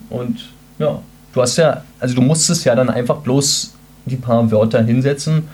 Und 0.09 0.51
ja, 0.79 1.01
du 1.33 1.43
hast 1.43 1.57
ja, 1.57 1.85
also 1.99 2.15
du 2.15 2.23
musstest 2.23 2.65
ja 2.65 2.75
dann 2.75 2.91
einfach 2.91 3.19
bloß 3.19 3.75
die 4.07 4.17
paar 4.17 4.51
Wörter 4.51 4.83
hinsetzen 4.83 5.45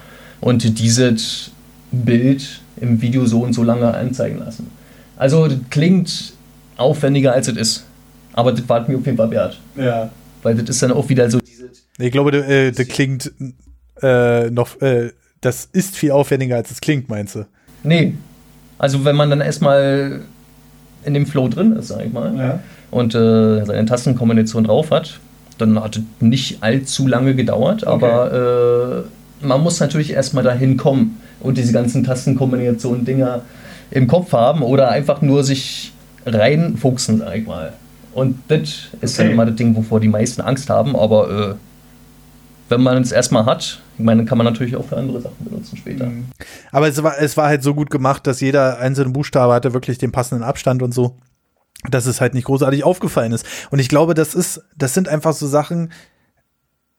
und 0.41 0.79
dieses 0.79 1.51
Bild 1.90 2.61
im 2.81 3.01
Video 3.01 3.27
so 3.27 3.42
und 3.42 3.53
so 3.53 3.62
lange 3.62 3.92
anzeigen 3.94 4.38
lassen. 4.38 4.70
Also 5.16 5.48
das 5.48 5.59
klingt 5.70 6.33
aufwendiger 6.77 7.33
als 7.33 7.48
es 7.48 7.57
ist. 7.57 7.85
Aber 8.33 8.53
das 8.53 8.68
war 8.68 8.88
mir 8.88 8.98
auf 8.98 9.07
jeden 9.07 9.16
Fall 9.16 9.31
wert. 9.31 9.59
Ja. 9.77 10.11
Weil 10.42 10.55
das 10.55 10.68
ist 10.68 10.83
dann 10.83 10.92
auch 10.92 11.09
wieder 11.09 11.29
so 11.31 11.40
dieses. 11.40 11.85
Ich 11.98 12.12
glaube, 12.12 12.31
das, 12.31 12.46
äh, 12.46 12.70
das 12.70 12.87
klingt 12.87 13.33
äh, 14.03 14.51
noch, 14.51 14.81
äh, 14.81 15.11
das 15.40 15.68
ist 15.72 15.96
viel 15.96 16.12
aufwendiger 16.12 16.57
als 16.57 16.70
es 16.70 16.81
klingt, 16.81 17.09
meinst 17.09 17.35
du? 17.35 17.46
Nee. 17.83 18.14
Also 18.79 19.05
wenn 19.05 19.16
man 19.16 19.31
dann 19.31 19.40
erstmal 19.40 20.20
in 21.05 21.14
dem 21.14 21.27
Flow 21.27 21.48
drin 21.48 21.72
ist, 21.72 21.88
sag 21.88 22.05
ich 22.05 22.12
mal, 22.12 22.37
ja. 22.37 22.61
und 22.90 23.14
äh, 23.14 23.64
seine 23.64 23.87
Tastenkombination 23.87 24.64
drauf 24.64 24.90
hat, 24.90 25.18
dann 25.59 25.81
hat 25.83 25.96
es 25.96 26.03
nicht 26.20 26.62
allzu 26.62 27.09
lange 27.09 27.35
gedauert, 27.35 27.85
okay. 27.85 27.92
aber 27.92 29.05
äh, 29.42 29.46
man 29.46 29.61
muss 29.61 29.81
natürlich 29.81 30.12
erstmal 30.12 30.44
dahin 30.44 30.77
kommen 30.77 31.20
und 31.40 31.57
diese 31.57 31.72
ganzen 31.72 32.05
Tastenkombinationen 32.05 33.05
Dinger 33.05 33.42
im 33.90 34.07
Kopf 34.07 34.33
haben 34.33 34.62
oder 34.62 34.90
einfach 34.90 35.22
nur 35.22 35.44
sich 35.44 35.92
reinfuchsen, 36.27 37.18
sag 37.18 37.37
ich 37.37 37.46
mal. 37.46 37.72
Und 38.12 38.38
das 38.48 38.88
ist 39.01 39.14
okay. 39.14 39.24
dann 39.24 39.33
immer 39.33 39.46
das 39.46 39.57
Ding, 39.57 39.77
wovor 39.77 40.01
die 40.01 40.09
meisten 40.09 40.40
Angst 40.40 40.70
haben, 40.70 40.96
aber 40.96 41.31
äh, 41.31 41.55
wenn 42.68 42.83
man 42.83 43.01
es 43.03 43.12
erstmal 43.12 43.46
hat, 43.46 43.81
ich 43.98 44.05
meine, 44.05 44.24
kann 44.24 44.38
man 44.38 44.44
natürlich 44.44 44.77
auch 44.77 44.85
für 44.85 44.96
andere 44.96 45.20
Sachen 45.20 45.44
benutzen 45.44 45.77
später. 45.77 46.07
Mhm. 46.07 46.27
Aber 46.70 46.88
es 46.88 47.03
war, 47.03 47.18
es 47.18 47.37
war 47.37 47.48
halt 47.48 47.62
so 47.62 47.74
gut 47.74 47.90
gemacht, 47.90 48.27
dass 48.27 48.40
jeder 48.40 48.79
einzelne 48.79 49.11
Buchstabe 49.11 49.53
hatte 49.53 49.74
wirklich 49.74 49.98
den 49.98 50.12
passenden 50.12 50.44
Abstand 50.44 50.83
und 50.83 50.92
so, 50.92 51.16
dass 51.90 52.07
es 52.07 52.20
halt 52.20 52.35
nicht 52.35 52.44
großartig 52.44 52.85
aufgefallen 52.85 53.33
ist. 53.33 53.46
Und 53.70 53.79
ich 53.79 53.88
glaube, 53.88 54.14
das 54.14 54.35
ist, 54.35 54.62
das 54.77 54.94
sind 54.94 55.09
einfach 55.09 55.33
so 55.33 55.46
Sachen, 55.46 55.92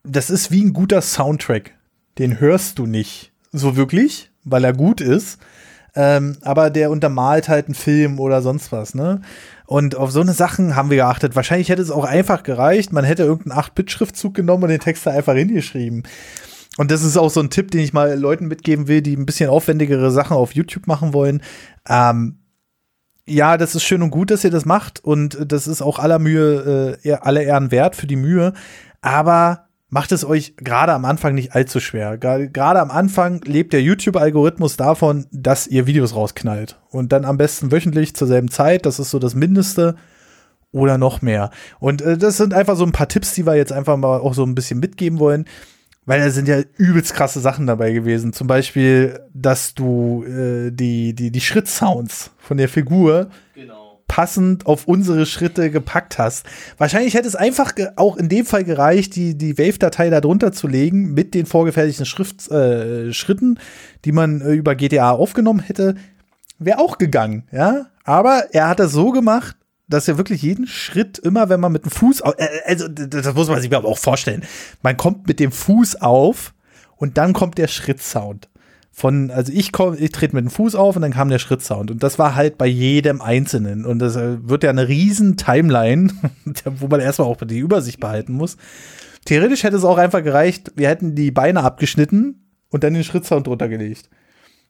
das 0.03 0.29
ist 0.29 0.51
wie 0.51 0.63
ein 0.63 0.73
guter 0.73 1.01
Soundtrack. 1.01 1.75
Den 2.17 2.39
hörst 2.39 2.79
du 2.79 2.85
nicht 2.85 3.31
so 3.51 3.75
wirklich, 3.75 4.28
weil 4.43 4.63
er 4.63 4.73
gut 4.73 5.01
ist. 5.01 5.39
Ähm, 5.95 6.37
aber 6.41 6.69
der 6.69 6.91
untermalt 6.91 7.49
halt 7.49 7.65
einen 7.65 7.75
Film 7.75 8.19
oder 8.19 8.41
sonst 8.41 8.71
was, 8.71 8.93
ne? 8.93 9.21
Und 9.65 9.95
auf 9.95 10.11
so 10.11 10.21
eine 10.21 10.33
Sachen 10.33 10.75
haben 10.75 10.89
wir 10.89 10.97
geachtet. 10.97 11.35
Wahrscheinlich 11.35 11.69
hätte 11.69 11.81
es 11.81 11.91
auch 11.91 12.05
einfach 12.05 12.43
gereicht. 12.43 12.91
Man 12.91 13.03
hätte 13.03 13.23
irgendeinen 13.23 13.59
8-Bit-Schriftzug 13.59 14.33
genommen 14.33 14.63
und 14.63 14.69
den 14.69 14.79
Text 14.79 15.05
da 15.05 15.11
einfach 15.11 15.35
hingeschrieben. 15.35 16.03
Und 16.77 16.91
das 16.91 17.03
ist 17.03 17.17
auch 17.17 17.29
so 17.29 17.39
ein 17.39 17.49
Tipp, 17.49 17.71
den 17.71 17.81
ich 17.81 17.93
mal 17.93 18.17
Leuten 18.17 18.47
mitgeben 18.47 18.87
will, 18.87 19.01
die 19.01 19.15
ein 19.15 19.25
bisschen 19.25 19.49
aufwendigere 19.49 20.11
Sachen 20.11 20.37
auf 20.37 20.55
YouTube 20.55 20.87
machen 20.87 21.13
wollen. 21.13 21.41
Ähm, 21.87 22.39
ja, 23.27 23.57
das 23.57 23.75
ist 23.75 23.83
schön 23.83 24.01
und 24.01 24.09
gut, 24.09 24.31
dass 24.31 24.43
ihr 24.43 24.49
das 24.49 24.65
macht 24.65 25.03
und 25.03 25.37
das 25.51 25.67
ist 25.67 25.81
auch 25.81 25.99
aller 25.99 26.17
Mühe, 26.17 26.97
äh, 27.03 27.13
alle 27.13 27.43
Ehren 27.43 27.71
wert 27.71 27.95
für 27.95 28.07
die 28.07 28.15
Mühe. 28.15 28.53
Aber 29.01 29.68
macht 29.89 30.11
es 30.11 30.23
euch 30.23 30.55
gerade 30.57 30.93
am 30.93 31.05
Anfang 31.05 31.33
nicht 31.33 31.53
allzu 31.53 31.79
schwer. 31.79 32.17
Gerade 32.17 32.79
am 32.79 32.91
Anfang 32.91 33.41
lebt 33.43 33.73
der 33.73 33.81
YouTube-Algorithmus 33.81 34.77
davon, 34.77 35.25
dass 35.31 35.67
ihr 35.67 35.87
Videos 35.87 36.15
rausknallt. 36.15 36.79
Und 36.89 37.11
dann 37.11 37.25
am 37.25 37.37
besten 37.37 37.71
wöchentlich 37.71 38.15
zur 38.15 38.27
selben 38.27 38.49
Zeit. 38.49 38.85
Das 38.85 38.99
ist 38.99 39.09
so 39.09 39.19
das 39.19 39.35
Mindeste. 39.35 39.95
Oder 40.71 40.99
noch 40.99 41.23
mehr. 41.23 41.49
Und 41.79 42.03
äh, 42.03 42.15
das 42.15 42.37
sind 42.37 42.53
einfach 42.53 42.75
so 42.75 42.85
ein 42.85 42.91
paar 42.91 43.07
Tipps, 43.07 43.33
die 43.33 43.47
wir 43.47 43.55
jetzt 43.55 43.71
einfach 43.71 43.97
mal 43.97 44.19
auch 44.19 44.35
so 44.35 44.43
ein 44.43 44.53
bisschen 44.53 44.79
mitgeben 44.79 45.17
wollen. 45.17 45.45
Weil 46.05 46.21
da 46.21 46.29
sind 46.29 46.47
ja 46.47 46.61
übelst 46.77 47.15
krasse 47.15 47.39
Sachen 47.39 47.65
dabei 47.65 47.91
gewesen. 47.91 48.33
Zum 48.33 48.45
Beispiel, 48.45 49.19
dass 49.33 49.73
du 49.73 50.23
äh, 50.25 50.69
die, 50.71 51.15
die, 51.15 51.31
die 51.31 51.41
Schrittsounds 51.41 52.31
von 52.37 52.57
der 52.57 52.69
Figur 52.69 53.29
genau. 53.55 53.78
Passend 54.09 54.65
auf 54.65 54.87
unsere 54.87 55.25
Schritte 55.25 55.71
gepackt 55.71 56.17
hast. 56.17 56.45
Wahrscheinlich 56.77 57.13
hätte 57.13 57.27
es 57.29 57.37
einfach 57.37 57.71
auch 57.95 58.17
in 58.17 58.27
dem 58.27 58.45
Fall 58.45 58.65
gereicht, 58.65 59.15
die, 59.15 59.37
die 59.37 59.57
Wave-Datei 59.57 60.09
da 60.09 60.19
drunter 60.19 60.51
zu 60.51 60.67
legen 60.67 61.13
mit 61.13 61.33
den 61.33 61.45
vorgefertigten 61.45 62.05
Schrift, 62.05 62.51
äh, 62.51 63.13
Schritten, 63.13 63.59
die 64.03 64.11
man 64.11 64.41
äh, 64.41 64.51
über 64.51 64.75
GTA 64.75 65.11
aufgenommen 65.11 65.61
hätte. 65.61 65.95
Wäre 66.57 66.79
auch 66.79 66.97
gegangen, 66.97 67.47
ja. 67.53 67.85
Aber 68.03 68.47
er 68.51 68.67
hat 68.67 68.79
das 68.79 68.91
so 68.91 69.11
gemacht, 69.11 69.55
dass 69.87 70.07
er 70.07 70.17
wirklich 70.17 70.41
jeden 70.41 70.67
Schritt 70.67 71.19
immer, 71.19 71.49
wenn 71.49 71.59
man 71.59 71.71
mit 71.71 71.85
dem 71.85 71.91
Fuß, 71.91 72.23
auf, 72.23 72.33
äh, 72.37 72.47
also 72.65 72.87
das 72.87 73.33
muss 73.35 73.47
man 73.47 73.61
sich 73.61 73.73
aber 73.73 73.87
auch 73.87 73.97
vorstellen. 73.97 74.43
Man 74.81 74.97
kommt 74.97 75.27
mit 75.27 75.39
dem 75.39 75.51
Fuß 75.51 76.01
auf 76.01 76.53
und 76.97 77.17
dann 77.17 77.33
kommt 77.33 77.59
der 77.59 77.67
Schrittsound. 77.67 78.49
Von, 78.91 79.31
also 79.31 79.53
ich 79.53 79.71
komme, 79.71 79.97
ich 79.97 80.11
trete 80.11 80.35
mit 80.35 80.43
dem 80.43 80.51
Fuß 80.51 80.75
auf 80.75 80.95
und 80.95 81.03
dann 81.03 81.13
kam 81.13 81.29
der 81.29 81.39
Schrittsound. 81.39 81.89
Und 81.91 82.03
das 82.03 82.19
war 82.19 82.35
halt 82.35 82.57
bei 82.57 82.67
jedem 82.67 83.21
Einzelnen. 83.21 83.85
Und 83.85 83.99
das 83.99 84.15
äh, 84.15 84.37
wird 84.41 84.63
ja 84.63 84.69
eine 84.69 84.87
riesen 84.87 85.37
Timeline, 85.37 86.11
wo 86.65 86.87
man 86.87 86.99
erstmal 86.99 87.27
auch 87.27 87.37
die 87.37 87.59
Übersicht 87.59 87.99
behalten 87.99 88.33
muss. 88.33 88.57
Theoretisch 89.25 89.63
hätte 89.63 89.77
es 89.77 89.83
auch 89.83 89.97
einfach 89.97 90.23
gereicht, 90.23 90.71
wir 90.75 90.89
hätten 90.89 91.15
die 91.15 91.31
Beine 91.31 91.63
abgeschnitten 91.63 92.47
und 92.69 92.83
dann 92.83 92.93
den 92.93 93.03
Schrittsound 93.03 93.47
drunter 93.47 93.69
gelegt. 93.69 94.09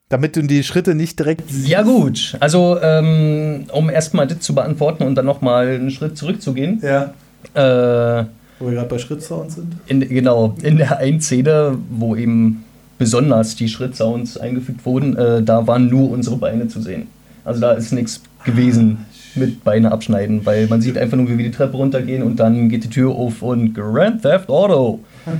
Damit 0.09 0.35
du 0.35 0.41
die 0.41 0.63
Schritte 0.63 0.95
nicht 0.95 1.19
direkt 1.19 1.49
siehst. 1.49 1.67
Ja, 1.67 1.83
gut. 1.83 2.35
Also, 2.39 2.79
ähm, 2.81 3.65
um 3.71 3.89
erstmal 3.89 4.25
das 4.25 4.39
zu 4.39 4.55
beantworten 4.55 5.03
und 5.03 5.15
dann 5.15 5.25
nochmal 5.25 5.67
einen 5.67 5.91
Schritt 5.91 6.17
zurückzugehen. 6.17 6.81
Ja. 6.81 7.13
Äh, 7.53 8.25
wo 8.59 8.65
wir 8.65 8.73
gerade 8.73 8.89
bei 8.89 8.97
Schrittsounds 8.97 9.55
sind. 9.55 9.75
In, 9.85 10.01
genau, 10.01 10.55
in 10.61 10.77
der 10.77 10.97
einen 10.97 11.21
Szene, 11.21 11.77
wo 11.89 12.15
eben 12.15 12.65
besonders 12.99 13.55
die 13.55 13.67
Schrittsounds 13.67 14.37
eingefügt 14.37 14.85
wurden, 14.85 15.17
äh, 15.17 15.41
da 15.41 15.65
waren 15.65 15.89
nur 15.89 16.11
unsere 16.11 16.35
Beine 16.35 16.67
zu 16.67 16.81
sehen. 16.81 17.07
Also 17.43 17.59
da 17.61 17.71
ist 17.71 17.91
nichts 17.93 18.21
gewesen 18.45 19.05
mit 19.35 19.63
Beine 19.63 19.91
abschneiden, 19.91 20.45
weil 20.45 20.67
man 20.67 20.81
sieht 20.81 20.97
einfach 20.97 21.17
nur, 21.17 21.27
wie 21.29 21.37
wir 21.37 21.45
die 21.45 21.51
Treppe 21.51 21.77
runtergehen 21.77 22.21
und 22.21 22.39
dann 22.39 22.69
geht 22.69 22.83
die 22.83 22.89
Tür 22.89 23.11
auf 23.11 23.41
und 23.41 23.73
Grand 23.73 24.21
Theft 24.21 24.49
Auto. 24.49 24.99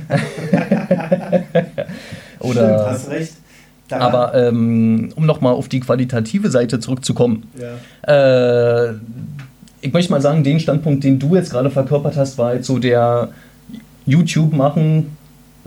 Oder 2.40 2.52
Stimmt, 2.52 2.80
hast 2.86 3.10
recht. 3.10 3.32
Aber 3.90 4.34
ähm, 4.34 5.12
um 5.16 5.26
nochmal 5.26 5.52
auf 5.52 5.68
die 5.68 5.80
qualitative 5.80 6.50
Seite 6.50 6.78
zurückzukommen. 6.80 7.44
Ja. 7.58 8.88
Äh, 8.88 8.94
ich 9.80 9.92
möchte 9.92 10.12
mal 10.12 10.20
sagen, 10.20 10.44
den 10.44 10.60
Standpunkt, 10.60 11.04
den 11.04 11.18
du 11.18 11.34
jetzt 11.34 11.50
gerade 11.50 11.70
verkörpert 11.70 12.16
hast, 12.16 12.38
war 12.38 12.54
jetzt 12.54 12.66
so 12.66 12.78
der 12.78 13.30
YouTube 14.06 14.52
machen, 14.52 15.16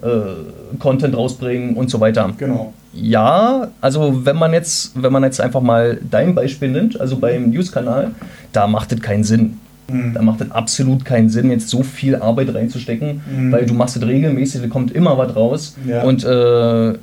äh, 0.03 0.77
Content 0.79 1.15
rausbringen 1.15 1.75
und 1.75 1.89
so 1.89 1.99
weiter. 1.99 2.31
Genau. 2.37 2.73
Ja, 2.93 3.69
also 3.81 4.25
wenn 4.25 4.35
man 4.35 4.53
jetzt, 4.53 4.91
wenn 5.01 5.11
man 5.11 5.23
jetzt 5.23 5.41
einfach 5.41 5.61
mal 5.61 5.99
dein 6.09 6.35
Beispiel 6.35 6.69
nimmt, 6.69 6.99
also 6.99 7.17
beim 7.17 7.49
News-Kanal, 7.49 8.11
da 8.51 8.67
macht 8.67 8.91
es 8.91 9.01
keinen 9.01 9.23
Sinn. 9.23 9.57
Mhm. 9.87 10.13
Da 10.13 10.21
macht 10.21 10.41
es 10.41 10.51
absolut 10.51 11.03
keinen 11.03 11.29
Sinn, 11.29 11.49
jetzt 11.49 11.69
so 11.69 11.83
viel 11.83 12.15
Arbeit 12.15 12.53
reinzustecken, 12.53 13.21
mhm. 13.25 13.51
weil 13.51 13.65
du 13.65 13.73
machst 13.73 13.97
es 13.97 14.05
regelmäßig, 14.05 14.61
da 14.61 14.67
kommt 14.67 14.91
immer 14.91 15.17
was 15.17 15.35
raus. 15.35 15.75
Ja. 15.87 16.03
Und 16.03 16.23
äh, 16.23 16.93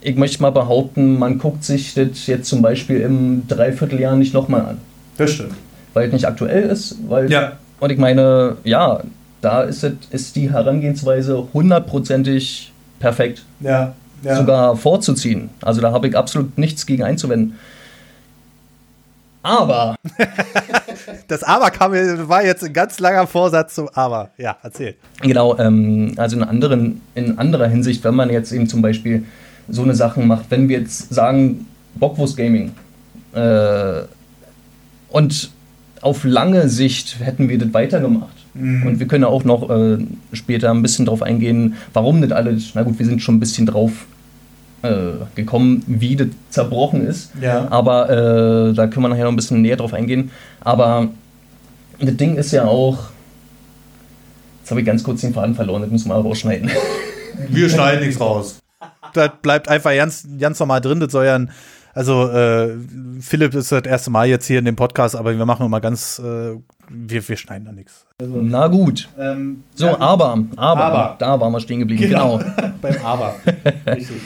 ich 0.00 0.16
möchte 0.16 0.42
mal 0.42 0.50
behaupten, 0.50 1.18
man 1.18 1.38
guckt 1.38 1.64
sich 1.64 1.94
das 1.94 2.26
jetzt 2.26 2.48
zum 2.48 2.62
Beispiel 2.62 3.00
im 3.00 3.48
Dreivierteljahr 3.48 4.16
nicht 4.16 4.34
nochmal 4.34 4.60
an. 4.62 4.78
Das 5.16 5.32
stimmt. 5.32 5.54
Weil 5.94 6.08
es 6.08 6.12
nicht 6.12 6.26
aktuell 6.26 6.64
ist, 6.64 6.96
weil. 7.08 7.30
Ja. 7.30 7.52
Und 7.80 7.90
ich 7.90 7.98
meine, 7.98 8.56
ja, 8.64 9.00
da 9.40 9.62
ist, 9.62 9.82
es, 9.84 9.92
ist 10.10 10.36
die 10.36 10.50
Herangehensweise 10.50 11.48
hundertprozentig 11.52 12.72
perfekt. 12.98 13.44
Ja. 13.60 13.94
ja. 14.22 14.36
Sogar 14.36 14.76
vorzuziehen. 14.76 15.50
Also 15.62 15.80
da 15.80 15.92
habe 15.92 16.08
ich 16.08 16.16
absolut 16.16 16.58
nichts 16.58 16.86
gegen 16.86 17.02
einzuwenden. 17.02 17.56
Aber. 19.42 19.96
das 21.28 21.42
Aber 21.42 21.70
kam, 21.70 21.92
war 21.92 22.44
jetzt 22.44 22.64
ein 22.64 22.72
ganz 22.72 22.98
langer 22.98 23.26
Vorsatz 23.26 23.74
zum 23.74 23.88
Aber. 23.94 24.30
Ja, 24.36 24.56
erzähl. 24.62 24.96
Genau, 25.22 25.56
ähm, 25.58 26.14
also 26.16 26.36
in, 26.36 26.44
anderen, 26.44 27.00
in 27.14 27.38
anderer 27.38 27.68
Hinsicht, 27.68 28.04
wenn 28.04 28.14
man 28.14 28.30
jetzt 28.30 28.52
eben 28.52 28.68
zum 28.68 28.82
Beispiel 28.82 29.24
so 29.68 29.82
eine 29.82 29.94
Sachen 29.94 30.26
macht. 30.26 30.50
Wenn 30.50 30.68
wir 30.68 30.80
jetzt 30.80 31.14
sagen, 31.14 31.66
Bockwurst 31.94 32.36
Gaming 32.36 32.72
äh, 33.32 34.02
und 35.10 35.50
auf 36.00 36.24
lange 36.24 36.68
Sicht 36.68 37.20
hätten 37.20 37.48
wir 37.48 37.58
das 37.58 37.72
weitergemacht. 37.72 38.37
Mhm. 38.58 38.86
Und 38.86 39.00
wir 39.00 39.06
können 39.06 39.24
auch 39.24 39.44
noch 39.44 39.70
äh, 39.70 39.98
später 40.32 40.70
ein 40.70 40.82
bisschen 40.82 41.06
drauf 41.06 41.22
eingehen, 41.22 41.74
warum 41.92 42.20
nicht 42.20 42.32
alle, 42.32 42.58
na 42.74 42.82
gut, 42.82 42.98
wir 42.98 43.06
sind 43.06 43.22
schon 43.22 43.36
ein 43.36 43.40
bisschen 43.40 43.66
drauf 43.66 44.06
äh, 44.82 45.12
gekommen, 45.34 45.82
wie 45.86 46.16
das 46.16 46.28
zerbrochen 46.50 47.06
ist. 47.06 47.32
Ja. 47.40 47.68
Aber 47.70 48.10
äh, 48.10 48.74
da 48.74 48.86
können 48.86 49.04
wir 49.04 49.08
nachher 49.08 49.24
noch 49.24 49.32
ein 49.32 49.36
bisschen 49.36 49.62
näher 49.62 49.76
drauf 49.76 49.92
eingehen. 49.92 50.30
Aber 50.60 51.08
das 52.00 52.16
Ding 52.16 52.36
ist 52.36 52.52
ja 52.52 52.64
auch. 52.64 52.98
Jetzt 54.60 54.70
habe 54.70 54.80
ich 54.80 54.86
ganz 54.86 55.02
kurz 55.02 55.22
den 55.22 55.32
Faden 55.32 55.54
verloren, 55.54 55.82
das 55.82 55.90
müssen 55.90 56.08
wir 56.08 56.14
aber 56.14 56.28
rausschneiden. 56.28 56.70
Wir 57.48 57.68
schneiden 57.68 58.04
nichts 58.04 58.20
raus. 58.20 58.58
Das 59.14 59.30
bleibt 59.42 59.68
einfach 59.68 59.94
ganz, 59.94 60.26
ganz 60.40 60.58
normal 60.58 60.80
drin. 60.80 60.98
Das 60.98 61.12
soll 61.12 61.24
ja 61.24 61.36
ein, 61.36 61.50
also 61.94 62.28
äh, 62.28 62.76
Philipp 63.20 63.54
ist 63.54 63.72
das 63.72 63.84
erste 63.84 64.10
Mal 64.10 64.28
jetzt 64.28 64.46
hier 64.46 64.58
in 64.58 64.64
dem 64.64 64.76
Podcast, 64.76 65.16
aber 65.16 65.36
wir 65.36 65.46
machen 65.46 65.64
immer 65.64 65.80
ganz, 65.80 66.18
äh, 66.18 66.56
wir, 66.90 67.28
wir 67.28 67.36
schneiden 67.36 67.64
da 67.66 67.72
nichts. 67.72 68.06
Also, 68.20 68.40
Na 68.42 68.68
gut. 68.68 69.08
Ähm, 69.18 69.64
so, 69.74 69.86
ja, 69.86 70.00
aber, 70.00 70.44
aber, 70.56 70.84
aber, 70.84 71.16
da 71.18 71.40
waren 71.40 71.52
wir 71.52 71.60
stehen 71.60 71.80
geblieben. 71.80 72.02
Genau. 72.02 72.38
genau. 72.38 72.52
Beim 72.82 72.96
Aber. 73.04 73.34
Richtig. 73.86 74.16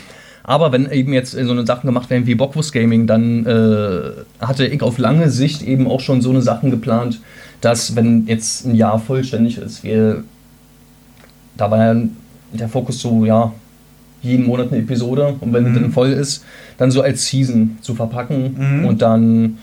Aber 0.45 0.73
wenn 0.73 0.91
eben 0.91 1.13
jetzt 1.13 1.33
so 1.33 1.39
eine 1.39 1.65
Sachen 1.67 1.87
gemacht 1.87 2.11
werden 2.11 2.27
wie 2.27 2.35
Bockwurst 2.35 2.73
Gaming, 2.73 3.07
dann 3.07 3.47
äh, 3.47 4.45
hatte 4.45 4.67
ich 4.67 4.83
auf 4.83 4.99
lange 4.99 5.31
Sicht 5.31 5.63
eben 5.63 5.87
auch 5.87 6.01
schon 6.01 6.21
so 6.21 6.31
eine 6.31 6.43
Sachen 6.43 6.71
geplant, 6.71 7.21
dass 7.61 7.95
wenn 7.95 8.27
jetzt 8.27 8.67
ein 8.67 8.75
Jahr 8.75 8.99
vollständig 8.99 9.59
ist, 9.59 9.85
wir 9.85 10.25
da 11.57 11.71
war 11.71 11.95
ja 11.95 12.01
der 12.53 12.69
Fokus 12.69 13.01
so, 13.01 13.25
ja, 13.25 13.53
jeden 14.23 14.47
Monat 14.47 14.73
eine 14.73 14.81
Episode 14.81 15.37
und 15.41 15.53
wenn 15.53 15.71
mhm. 15.71 15.75
dann 15.75 15.93
voll 15.93 16.11
ist, 16.11 16.45
dann 16.79 16.91
so 16.91 17.03
als 17.03 17.27
Season 17.27 17.79
zu 17.81 17.95
verpacken 17.95 18.81
mhm. 18.81 18.85
und 18.85 19.03
dann 19.03 19.59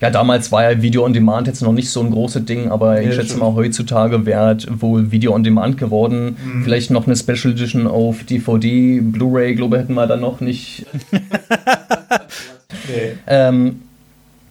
ja, 0.00 0.10
damals 0.10 0.52
war 0.52 0.70
ja 0.70 0.82
Video 0.82 1.04
on 1.04 1.14
Demand 1.14 1.46
jetzt 1.46 1.62
noch 1.62 1.72
nicht 1.72 1.90
so 1.90 2.00
ein 2.00 2.10
großes 2.10 2.44
Ding, 2.44 2.70
aber 2.70 3.00
ich 3.00 3.14
schätze 3.14 3.38
mal, 3.38 3.54
heutzutage 3.54 4.26
wäre 4.26 4.58
wohl 4.68 5.10
Video 5.10 5.34
on 5.34 5.42
Demand 5.42 5.78
geworden. 5.78 6.36
Mhm. 6.44 6.64
Vielleicht 6.64 6.90
noch 6.90 7.06
eine 7.06 7.16
Special 7.16 7.54
Edition 7.54 7.86
auf 7.86 8.24
DVD, 8.24 9.00
Blu-ray, 9.00 9.54
glaube 9.54 9.76
ich, 9.76 9.82
hätten 9.82 9.94
wir 9.94 10.06
dann 10.06 10.20
noch 10.20 10.40
nicht. 10.40 10.84
nee. 12.88 13.12
ähm, 13.26 13.80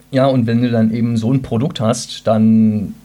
ja, 0.09 0.25
und 0.25 0.47
wenn 0.47 0.63
du 0.63 0.71
dann 0.71 0.91
eben 0.91 1.15
so 1.15 1.31
ein 1.31 1.43
Produkt 1.43 1.79
hast, 1.79 2.25
dann 2.25 2.95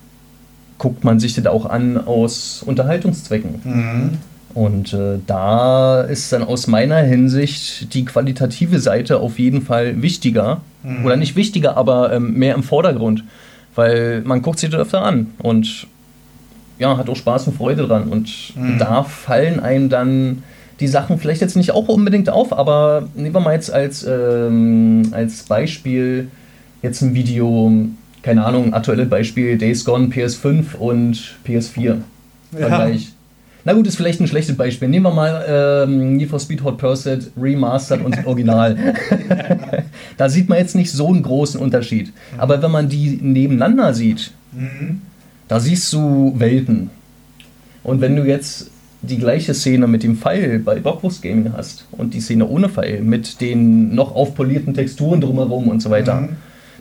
guckt 0.79 1.05
man 1.05 1.20
sich 1.20 1.35
das 1.35 1.44
auch 1.44 1.66
an 1.66 1.98
aus 1.98 2.62
Unterhaltungszwecken. 2.64 3.61
Mhm. 3.64 4.11
Und 4.55 4.94
äh, 4.94 5.18
da 5.26 6.00
ist 6.00 6.33
dann 6.33 6.42
aus 6.42 6.66
meiner 6.66 6.98
Hinsicht 6.98 7.92
die 7.94 8.07
qualitative 8.07 8.81
Seite 8.81 9.20
auf 9.20 9.38
jeden 9.38 9.61
Fall 9.61 10.00
wichtiger. 10.00 10.62
Mhm. 10.83 11.05
Oder 11.05 11.16
nicht 11.16 11.37
wichtiger, 11.37 11.77
aber 11.77 12.12
ähm, 12.12 12.35
mehr 12.35 12.55
im 12.55 12.62
Vordergrund. 12.62 13.25
Weil 13.75 14.23
man 14.23 14.43
guckt 14.43 14.59
sich 14.59 14.71
das 14.71 14.81
öfter 14.81 15.03
an 15.03 15.29
und 15.38 15.87
ja, 16.79 16.97
hat 16.97 17.09
auch 17.09 17.16
Spaß 17.16 17.47
und 17.49 17.57
Freude 17.57 17.87
dran. 17.87 18.05
Und 18.05 18.57
mhm. 18.57 18.79
da 18.79 19.05
fallen 19.05 19.61
einem 19.61 19.88
dann 19.88 20.43
die 20.81 20.88
Sachen 20.88 21.19
vielleicht 21.19 21.43
jetzt 21.43 21.57
nicht 21.57 21.73
auch 21.73 21.88
unbedingt 21.88 22.31
auf, 22.31 22.57
aber 22.57 23.09
nehmen 23.14 23.35
wir 23.35 23.40
mal 23.40 23.53
jetzt 23.53 23.71
als, 23.71 24.05
ähm, 24.09 25.09
als 25.12 25.43
Beispiel 25.43 26.29
jetzt 26.83 27.03
ein 27.03 27.14
Video, 27.14 27.71
keine 28.23 28.45
Ahnung, 28.45 28.73
aktuelles 28.73 29.09
Beispiel 29.11 29.59
Days 29.59 29.85
Gone 29.85 30.07
PS5 30.07 30.75
und 30.77 31.35
PS4. 31.47 31.99
Vergleich. 32.53 33.12
Na 33.64 33.73
gut, 33.75 33.87
ist 33.87 33.96
vielleicht 33.96 34.20
ein 34.20 34.27
schlechtes 34.27 34.57
Beispiel. 34.57 34.88
Nehmen 34.88 35.07
wir 35.07 35.12
mal 35.12 35.44
ähm, 35.87 36.16
Need 36.16 36.31
for 36.31 36.40
Speed 36.40 36.64
Hot 36.64 36.79
Pursuit 36.79 37.31
Remastered 37.40 38.05
und 38.05 38.27
Original. 38.27 38.94
da 40.16 40.29
sieht 40.29 40.49
man 40.49 40.59
jetzt 40.59 40.75
nicht 40.75 40.90
so 40.90 41.09
einen 41.09 41.23
großen 41.23 41.61
Unterschied. 41.61 42.12
Aber 42.38 42.62
wenn 42.62 42.70
man 42.70 42.88
die 42.88 43.18
nebeneinander 43.20 43.92
sieht, 43.94 44.33
mhm. 44.53 45.03
da 45.49 45.61
siehst 45.61 45.92
du 45.92 46.35
Welten. 46.38 46.90
Und 47.83 48.01
wenn 48.01 48.16
du 48.16 48.25
jetzt 48.25 48.70
die 49.03 49.18
gleiche 49.18 49.55
Szene 49.55 49.87
mit 49.87 50.03
dem 50.03 50.16
Pfeil 50.16 50.59
bei 50.59 50.79
Bockwurst 50.81 51.23
Gaming 51.23 51.53
hast 51.57 51.87
und 51.92 52.12
die 52.12 52.20
Szene 52.20 52.46
ohne 52.46 52.68
Pfeil 52.68 53.01
mit 53.01 53.40
den 53.40 53.94
noch 53.94 54.14
aufpolierten 54.14 54.75
Texturen 54.75 55.20
drumherum 55.20 55.68
und 55.68 55.81
so 55.81 55.90
weiter, 55.90 56.23
mhm. 56.23 56.29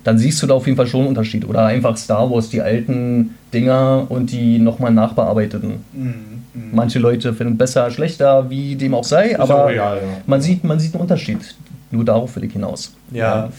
Dann 0.04 0.18
siehst 0.18 0.42
du 0.42 0.48
da 0.48 0.54
auf 0.54 0.66
jeden 0.66 0.78
Fall 0.78 0.88
schon 0.88 1.02
einen 1.02 1.10
Unterschied. 1.10 1.48
Oder 1.48 1.66
einfach 1.66 1.98
Star 1.98 2.30
Wars, 2.30 2.50
die 2.50 2.62
alten 2.62 3.36
Dinger 3.54 4.06
und 4.10 4.32
die 4.32 4.60
nochmal 4.60 4.92
nachbearbeiteten. 4.92 5.84
Mhm. 5.94 6.14
Mhm. 6.54 6.70
Manche 6.72 7.00
Leute 7.00 7.34
finden 7.34 7.58
besser, 7.58 7.90
schlechter, 7.92 8.50
wie 8.50 8.76
dem 8.76 8.94
auch 8.94 9.04
sei, 9.04 9.30
ist 9.30 9.40
aber 9.40 9.68
real, 9.68 9.98
ja. 9.98 10.04
man, 10.26 10.42
sieht, 10.42 10.64
man 10.64 10.80
sieht 10.80 10.94
einen 10.94 11.02
Unterschied. 11.02 11.56
Nur 11.92 12.06
darauf 12.06 12.36
will 12.36 12.44
ich 12.44 12.54
hinaus. 12.54 12.94
Ja. 13.12 13.50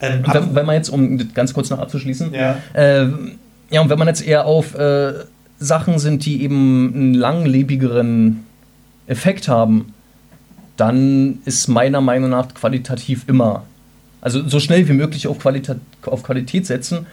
Ähm, 0.00 0.22
wenn, 0.26 0.54
wenn, 0.54 0.66
man 0.66 0.76
jetzt, 0.76 0.88
um 0.88 1.18
ganz 1.34 1.52
kurz 1.52 1.70
noch 1.70 1.78
abzuschließen, 1.78 2.32
ja, 2.32 2.56
äh, 2.72 3.06
ja 3.70 3.80
und 3.82 3.90
wenn 3.90 3.98
man 3.98 4.08
jetzt 4.08 4.26
eher 4.26 4.46
auf 4.46 4.74
äh, 4.74 5.12
Sachen 5.58 5.98
sind, 5.98 6.24
die 6.24 6.42
eben 6.42 6.92
einen 6.94 7.14
langlebigeren 7.14 8.44
Effekt 9.06 9.48
haben, 9.48 9.92
dann 10.78 11.40
ist 11.44 11.68
meiner 11.68 12.00
Meinung 12.00 12.30
nach 12.30 12.54
qualitativ 12.54 13.24
immer, 13.28 13.64
also 14.20 14.46
so 14.48 14.60
schnell 14.60 14.88
wie 14.88 14.92
möglich 14.92 15.26
auf, 15.26 15.38
Qualita 15.38 15.76
auf 16.06 16.22
Qualität 16.22 16.66
setzen, 16.66 17.06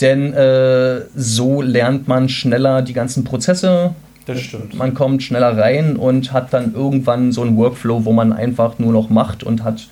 denn 0.00 0.32
äh, 0.32 1.02
so 1.14 1.62
lernt 1.62 2.08
man 2.08 2.28
schneller 2.28 2.82
die 2.82 2.92
ganzen 2.92 3.24
Prozesse 3.24 3.94
das 4.26 4.40
stimmt. 4.40 4.74
Man 4.74 4.94
kommt 4.94 5.22
schneller 5.22 5.56
rein 5.56 5.96
und 5.96 6.32
hat 6.32 6.52
dann 6.52 6.74
irgendwann 6.74 7.32
so 7.32 7.42
einen 7.42 7.56
Workflow, 7.56 8.04
wo 8.04 8.12
man 8.12 8.32
einfach 8.32 8.78
nur 8.78 8.92
noch 8.92 9.10
macht 9.10 9.42
und 9.42 9.64
hat 9.64 9.88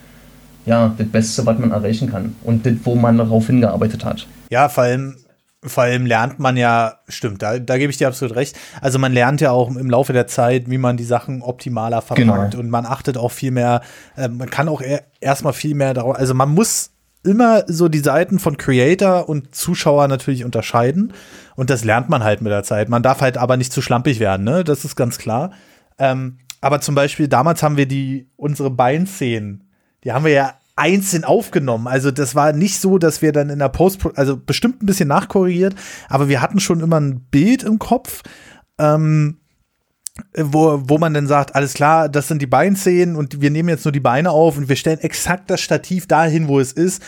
ja 0.66 0.94
das 0.96 1.06
Beste, 1.09 1.46
was 1.46 1.59
man 1.59 1.72
erreichen 1.72 2.11
kann 2.11 2.37
und 2.44 2.64
das, 2.64 2.74
wo 2.85 2.94
man 2.94 3.18
darauf 3.18 3.46
hingearbeitet 3.46 4.04
hat. 4.04 4.26
Ja, 4.50 4.68
vor 4.68 4.85
allem, 4.85 5.16
vor 5.62 5.85
allem 5.85 6.07
lernt 6.07 6.38
man 6.38 6.57
ja, 6.57 7.01
stimmt, 7.09 7.42
da, 7.42 7.59
da 7.59 7.77
gebe 7.77 7.90
ich 7.90 7.99
dir 7.99 8.09
absolut 8.09 8.35
recht. 8.35 8.57
Also 8.81 8.99
man 8.99 9.12
lernt 9.12 9.40
ja 9.40 9.51
auch 9.51 9.68
im 9.68 9.90
Laufe 9.90 10.12
der 10.12 10.27
Zeit, 10.27 10.70
wie 10.70 10.79
man 10.79 10.96
die 10.96 11.05
Sachen 11.05 11.42
optimaler 11.42 12.01
verpackt 12.01 12.53
genau. 12.53 12.59
und 12.59 12.70
man 12.70 12.87
achtet 12.87 13.18
auch 13.18 13.31
viel 13.31 13.51
mehr, 13.51 13.83
äh, 14.16 14.29
man 14.29 14.49
kann 14.49 14.68
auch 14.68 14.83
erstmal 15.20 15.53
viel 15.53 15.75
mehr 15.75 15.92
darauf, 15.92 16.16
also 16.16 16.33
man 16.35 16.51
muss 16.51 16.92
immer 17.23 17.64
so 17.66 17.88
die 17.88 17.99
Seiten 17.99 18.38
von 18.38 18.57
Creator 18.57 19.29
und 19.29 19.55
Zuschauer 19.55 20.09
natürlich 20.09 20.44
unterscheiden. 20.44 21.12
Und 21.55 21.68
das 21.68 21.85
lernt 21.85 22.09
man 22.09 22.25
halt 22.25 22.40
mit 22.40 22.51
der 22.51 22.62
Zeit. 22.62 22.88
Man 22.88 23.03
darf 23.03 23.20
halt 23.20 23.37
aber 23.37 23.57
nicht 23.57 23.73
zu 23.73 23.83
schlampig 23.83 24.20
werden, 24.20 24.44
ne? 24.44 24.64
Das 24.64 24.85
ist 24.85 24.96
ganz 24.96 25.18
klar. 25.18 25.51
Ähm, 25.99 26.38
aber 26.62 26.81
zum 26.81 26.94
Beispiel, 26.94 27.29
damals 27.29 27.62
haben 27.62 27.77
wir 27.77 27.87
die, 27.87 28.31
unsere 28.37 28.70
Beinszenen, 28.70 29.64
die 30.05 30.12
haben 30.12 30.25
wir 30.25 30.33
ja 30.33 30.55
einzeln 30.76 31.24
aufgenommen. 31.24 31.87
Also 31.87 32.11
das 32.11 32.35
war 32.35 32.52
nicht 32.52 32.80
so, 32.80 32.98
dass 32.98 33.22
wir 33.22 33.33
dann 33.33 33.50
in 33.50 33.59
der 33.59 33.68
Post, 33.68 34.00
also 34.14 34.37
bestimmt 34.37 34.83
ein 34.83 34.87
bisschen 34.87 35.09
nachkorrigiert, 35.09 35.74
aber 36.09 36.28
wir 36.28 36.40
hatten 36.40 36.61
schon 36.61 36.80
immer 36.80 37.00
ein 37.00 37.20
Bild 37.30 37.62
im 37.62 37.78
Kopf. 37.78 38.22
Ähm, 38.78 39.37
wo, 40.37 40.83
wo 40.85 40.98
man 40.98 41.14
dann 41.14 41.26
sagt, 41.26 41.54
alles 41.54 41.74
klar, 41.74 42.09
das 42.09 42.28
sind 42.28 42.42
die 42.42 42.46
Beinszenen 42.46 43.16
und 43.16 43.40
wir 43.40 43.50
nehmen 43.50 43.68
jetzt 43.68 43.85
nur 43.85 43.92
die 43.92 44.00
Beine 44.00 44.30
auf 44.30 44.59
und 44.59 44.68
wir 44.68 44.76
stellen 44.76 44.98
exakt 44.98 45.50
das 45.50 45.61
Stativ 45.61 46.06
dahin, 46.06 46.48
wo 46.48 46.61
es 46.61 46.72
ist. 46.72 47.02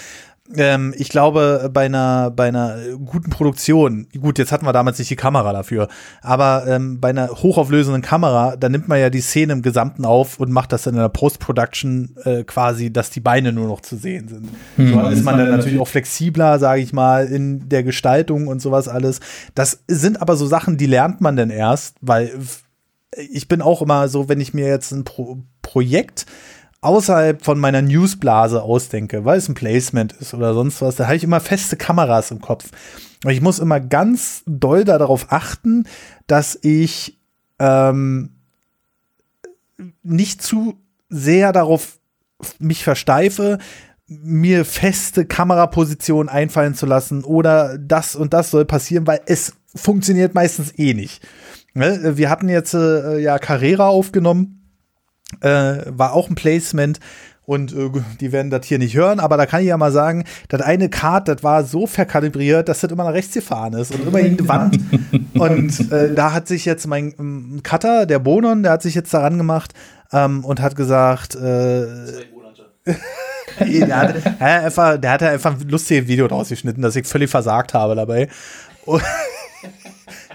Ähm, 0.57 0.93
ich 0.97 1.09
glaube, 1.09 1.71
bei 1.73 1.87
einer, 1.87 2.31
bei 2.31 2.49
einer 2.49 2.77
guten 3.05 3.31
Produktion, 3.31 4.09
gut, 4.21 4.39
jetzt 4.39 4.51
hatten 4.51 4.67
wir 4.67 4.73
damals 4.73 4.99
nicht 4.99 5.11
die 5.11 5.17
Kamera 5.17 5.53
dafür, 5.53 5.89
aber 6.21 6.65
ähm, 6.67 7.01
bei 7.01 7.11
einer 7.11 7.29
hochauflösenden 7.29 8.03
Kamera, 8.03 8.57
da 8.57 8.69
nimmt 8.69 8.89
man 8.89 8.99
ja 8.99 9.09
die 9.09 9.21
Szene 9.21 9.53
im 9.53 9.63
Gesamten 9.63 10.05
auf 10.05 10.41
und 10.41 10.51
macht 10.51 10.73
das 10.73 10.83
dann 10.83 10.95
in 10.95 11.01
der 11.01 11.09
Post-Production 11.09 12.17
äh, 12.25 12.45
quasi, 12.45 12.93
dass 12.93 13.11
die 13.11 13.21
Beine 13.21 13.53
nur 13.53 13.69
noch 13.69 13.81
zu 13.81 13.97
sehen 13.97 14.29
sind. 14.29 14.49
Mhm. 14.77 14.93
So 14.93 15.09
ist 15.09 15.25
man 15.25 15.39
dann 15.39 15.51
natürlich 15.51 15.81
auch 15.81 15.89
flexibler, 15.89 16.59
sage 16.59 16.83
ich 16.83 16.93
mal, 16.93 17.27
in 17.27 17.69
der 17.69 17.85
Gestaltung 17.85 18.49
und 18.49 18.61
sowas 18.61 18.89
alles. 18.89 19.21
Das 19.55 19.85
sind 19.87 20.21
aber 20.21 20.37
so 20.37 20.47
Sachen, 20.47 20.77
die 20.77 20.87
lernt 20.87 21.21
man 21.21 21.37
denn 21.37 21.51
erst, 21.51 21.97
weil 22.01 22.33
ich 23.17 23.47
bin 23.47 23.63
auch 23.63 23.81
immer 23.83 24.09
so, 24.09 24.29
wenn 24.29 24.41
ich 24.41 24.55
mir 24.55 24.67
jetzt 24.67 24.91
ein 24.93 25.05
Pro 25.05 25.39
Projekt 25.63 26.27
außerhalb 26.83 27.45
von 27.45 27.59
meiner 27.59 27.81
Newsblase 27.81 28.63
ausdenke, 28.63 29.25
weil 29.25 29.39
es 29.39 29.49
ein 29.49 29.55
Placement 29.55 30.13
ist 30.13 30.35
oder 30.35 30.53
sonst 30.53 30.83
was, 30.83 30.97
da 30.97 31.07
habe 31.07 31.17
ich 31.17 31.25
immer 31.25 31.41
feste 31.41 31.77
Kameras 31.77 32.31
im 32.31 32.41
Kopf. 32.41 32.71
Und 33.25 33.31
ich 33.31 33.41
muss 33.41 33.61
immer 33.61 33.81
ganz 33.81 34.43
doll 34.47 34.85
darauf 34.85 35.27
achten, 35.31 35.85
dass 36.27 36.59
ich 36.61 37.19
ähm, 37.61 38.31
nicht 40.03 40.43
zu 40.43 40.75
sehr 41.09 41.53
darauf 41.53 41.99
mich 42.59 42.83
versteife, 42.83 43.59
mir 44.07 44.65
feste 44.65 45.25
Kamerapositionen 45.25 46.29
einfallen 46.29 46.75
zu 46.75 46.87
lassen 46.87 47.25
oder 47.25 47.79
das 47.79 48.17
und 48.17 48.35
das 48.35 48.51
soll 48.51 48.65
passieren, 48.65 49.07
weil 49.07 49.21
es 49.27 49.55
funktioniert 49.75 50.35
meistens 50.35 50.77
eh 50.77 50.95
nicht. 50.95 51.27
Ne, 51.75 52.17
wir 52.17 52.29
hatten 52.29 52.49
jetzt 52.49 52.75
äh, 52.75 53.19
ja 53.19 53.39
Carrera 53.39 53.87
aufgenommen, 53.87 54.62
äh, 55.41 55.79
war 55.87 56.13
auch 56.13 56.29
ein 56.29 56.35
Placement 56.35 57.01
und 57.45 57.73
äh, 57.73 57.91
die 58.21 58.33
werden 58.33 58.51
das 58.51 58.67
hier 58.67 58.79
nicht 58.79 58.95
hören, 58.95 59.21
aber 59.21 59.37
da 59.37 59.47
kann 59.47 59.63
ich 59.63 59.69
ja 59.69 59.77
mal 59.77 59.93
sagen, 59.93 60.25
das 60.49 60.61
eine 60.61 60.89
Kart, 60.89 61.29
das 61.29 61.43
war 61.43 61.65
so 61.65 61.87
verkalibriert, 61.87 62.69
dass 62.69 62.81
das 62.81 62.91
immer 62.91 63.05
nach 63.05 63.13
rechts 63.13 63.35
gefahren 63.35 63.73
ist 63.75 63.95
und 63.95 64.07
immer 64.07 64.21
in 64.21 64.37
die 64.37 64.49
Wand. 64.49 64.79
und 65.35 65.93
äh, 65.93 66.15
da 66.15 66.33
hat 66.33 66.47
sich 66.47 66.65
jetzt 66.65 66.87
mein 66.87 67.15
ähm, 67.19 67.61
Cutter, 67.63 68.07
der 68.07 68.21
Bonon, 68.21 68.63
der 68.63 68.73
hat 68.73 68.83
sich 68.83 68.95
jetzt 68.95 69.13
daran 69.13 69.39
gemacht 69.39 69.75
ähm, 70.13 70.45
und 70.45 70.61
hat 70.61 70.77
gesagt, 70.77 71.35
äh, 71.35 71.87
der, 73.59 73.97
hat, 73.97 74.15
der, 74.25 74.39
hat 74.41 74.41
einfach, 74.41 74.99
der 74.99 75.11
hat 75.11 75.23
einfach 75.23 75.61
ein 75.61 75.69
lustiges 75.69 76.07
Video 76.07 76.29
draus 76.29 76.49
geschnitten, 76.49 76.83
dass 76.83 76.97
ich 76.97 77.07
völlig 77.07 77.31
versagt 77.31 77.75
habe 77.75 77.97
dabei. 77.97 78.29
Und 78.85 79.03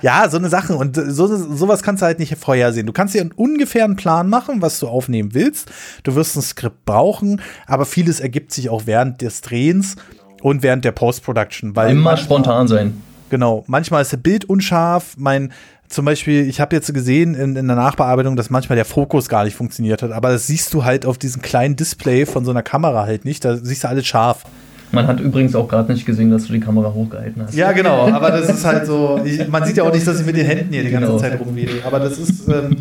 Ja, 0.02 0.30
so 0.30 0.38
eine 0.38 0.50
Sache. 0.50 0.76
Und 0.76 0.96
so, 0.96 1.28
sowas 1.28 1.84
kannst 1.84 2.02
du 2.02 2.06
halt 2.06 2.20
nicht 2.20 2.36
vorhersehen. 2.38 2.86
Du 2.86 2.94
kannst 2.94 3.14
dir 3.14 3.22
einen 3.22 3.32
ungefähren 3.32 3.96
Plan 3.96 4.30
machen, 4.30 4.62
was 4.62 4.80
du 4.80 4.88
aufnehmen 4.88 5.34
willst. 5.34 5.72
Du 6.04 6.16
wirst 6.16 6.36
ein 6.36 6.42
Skript 6.42 6.86
brauchen, 6.86 7.42
aber 7.66 7.86
vieles 7.86 8.20
ergibt 8.20 8.52
sich 8.52 8.70
auch 8.70 8.84
während 8.86 9.22
des 9.22 9.42
Drehens 9.42 9.96
und 10.42 10.64
während 10.64 10.86
der 10.86 10.92
Post-Production. 10.92 11.74
Immer 11.76 12.18
spontan 12.18 12.68
sein. 12.68 13.02
Genau. 13.30 13.64
Manchmal 13.68 14.02
ist 14.02 14.14
das 14.14 14.22
Bild 14.22 14.46
unscharf. 14.46 15.16
Mein, 15.18 15.52
zum 15.90 16.06
Beispiel, 16.06 16.48
ich 16.48 16.60
habe 16.60 16.76
jetzt 16.76 16.94
gesehen 16.94 17.36
in, 17.36 17.56
in 17.56 17.68
der 17.68 17.76
Nachbearbeitung, 17.76 18.36
dass 18.36 18.50
manchmal 18.50 18.76
der 18.76 18.86
Fokus 18.86 19.30
gar 19.30 19.44
nicht 19.44 19.56
funktioniert 19.56 20.02
hat. 20.02 20.12
Aber 20.12 20.30
das 20.30 20.48
siehst 20.48 20.74
du 20.74 20.86
halt 20.86 21.06
auf 21.06 21.18
diesem 21.18 21.42
kleinen 21.42 21.76
Display 21.76 22.26
von 22.26 22.46
so 22.46 22.52
einer 22.52 22.64
Kamera 22.64 23.06
halt 23.06 23.26
nicht. 23.26 23.44
Da 23.44 23.58
siehst 23.58 23.84
du 23.84 23.90
alles 23.90 24.06
scharf. 24.06 24.44
Man 24.92 25.08
hat 25.08 25.20
übrigens 25.20 25.56
auch 25.56 25.68
gerade 25.68 25.92
nicht 25.92 26.06
gesehen, 26.06 26.32
dass 26.32 26.46
du 26.46 26.54
die 26.54 26.60
Kamera 26.60 26.94
hochgehalten 26.94 27.44
hast. 27.44 27.56
Ja, 27.56 27.72
genau, 27.72 28.08
aber 28.12 28.32
das 28.32 28.50
ist 28.50 28.66
halt 28.66 28.86
so. 28.86 29.20
Ich, 29.24 29.48
man 29.48 29.66
sieht 29.66 29.78
ja 29.78 29.84
auch 29.84 29.94
nicht, 29.94 30.08
dass 30.08 30.20
ich 30.20 30.26
mit 30.26 30.38
den 30.38 30.46
Händen 30.46 30.74
hier 30.74 30.84
die 30.84 30.90
ganze 30.90 31.08
genau. 31.08 31.20
Zeit 31.20 31.40
rumwedel. 31.40 31.82
Aber 31.86 32.00
das 32.00 32.18
ist, 32.18 32.48
ähm, 32.48 32.78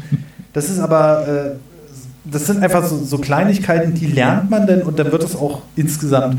das 0.53 0.71
ist 0.71 0.79
aber, 0.79 1.27
äh, 1.27 2.31
das 2.31 2.47
sind 2.47 2.63
einfach 2.63 2.85
so, 2.85 2.97
so, 2.97 3.19
Kleinigkeiten, 3.19 3.95
die 3.95 4.07
lernt 4.07 4.51
man 4.51 4.67
denn 4.67 4.83
und 4.83 4.99
dann 4.99 5.11
wird 5.13 5.23
es 5.23 5.37
auch 5.37 5.63
insgesamt 5.75 6.39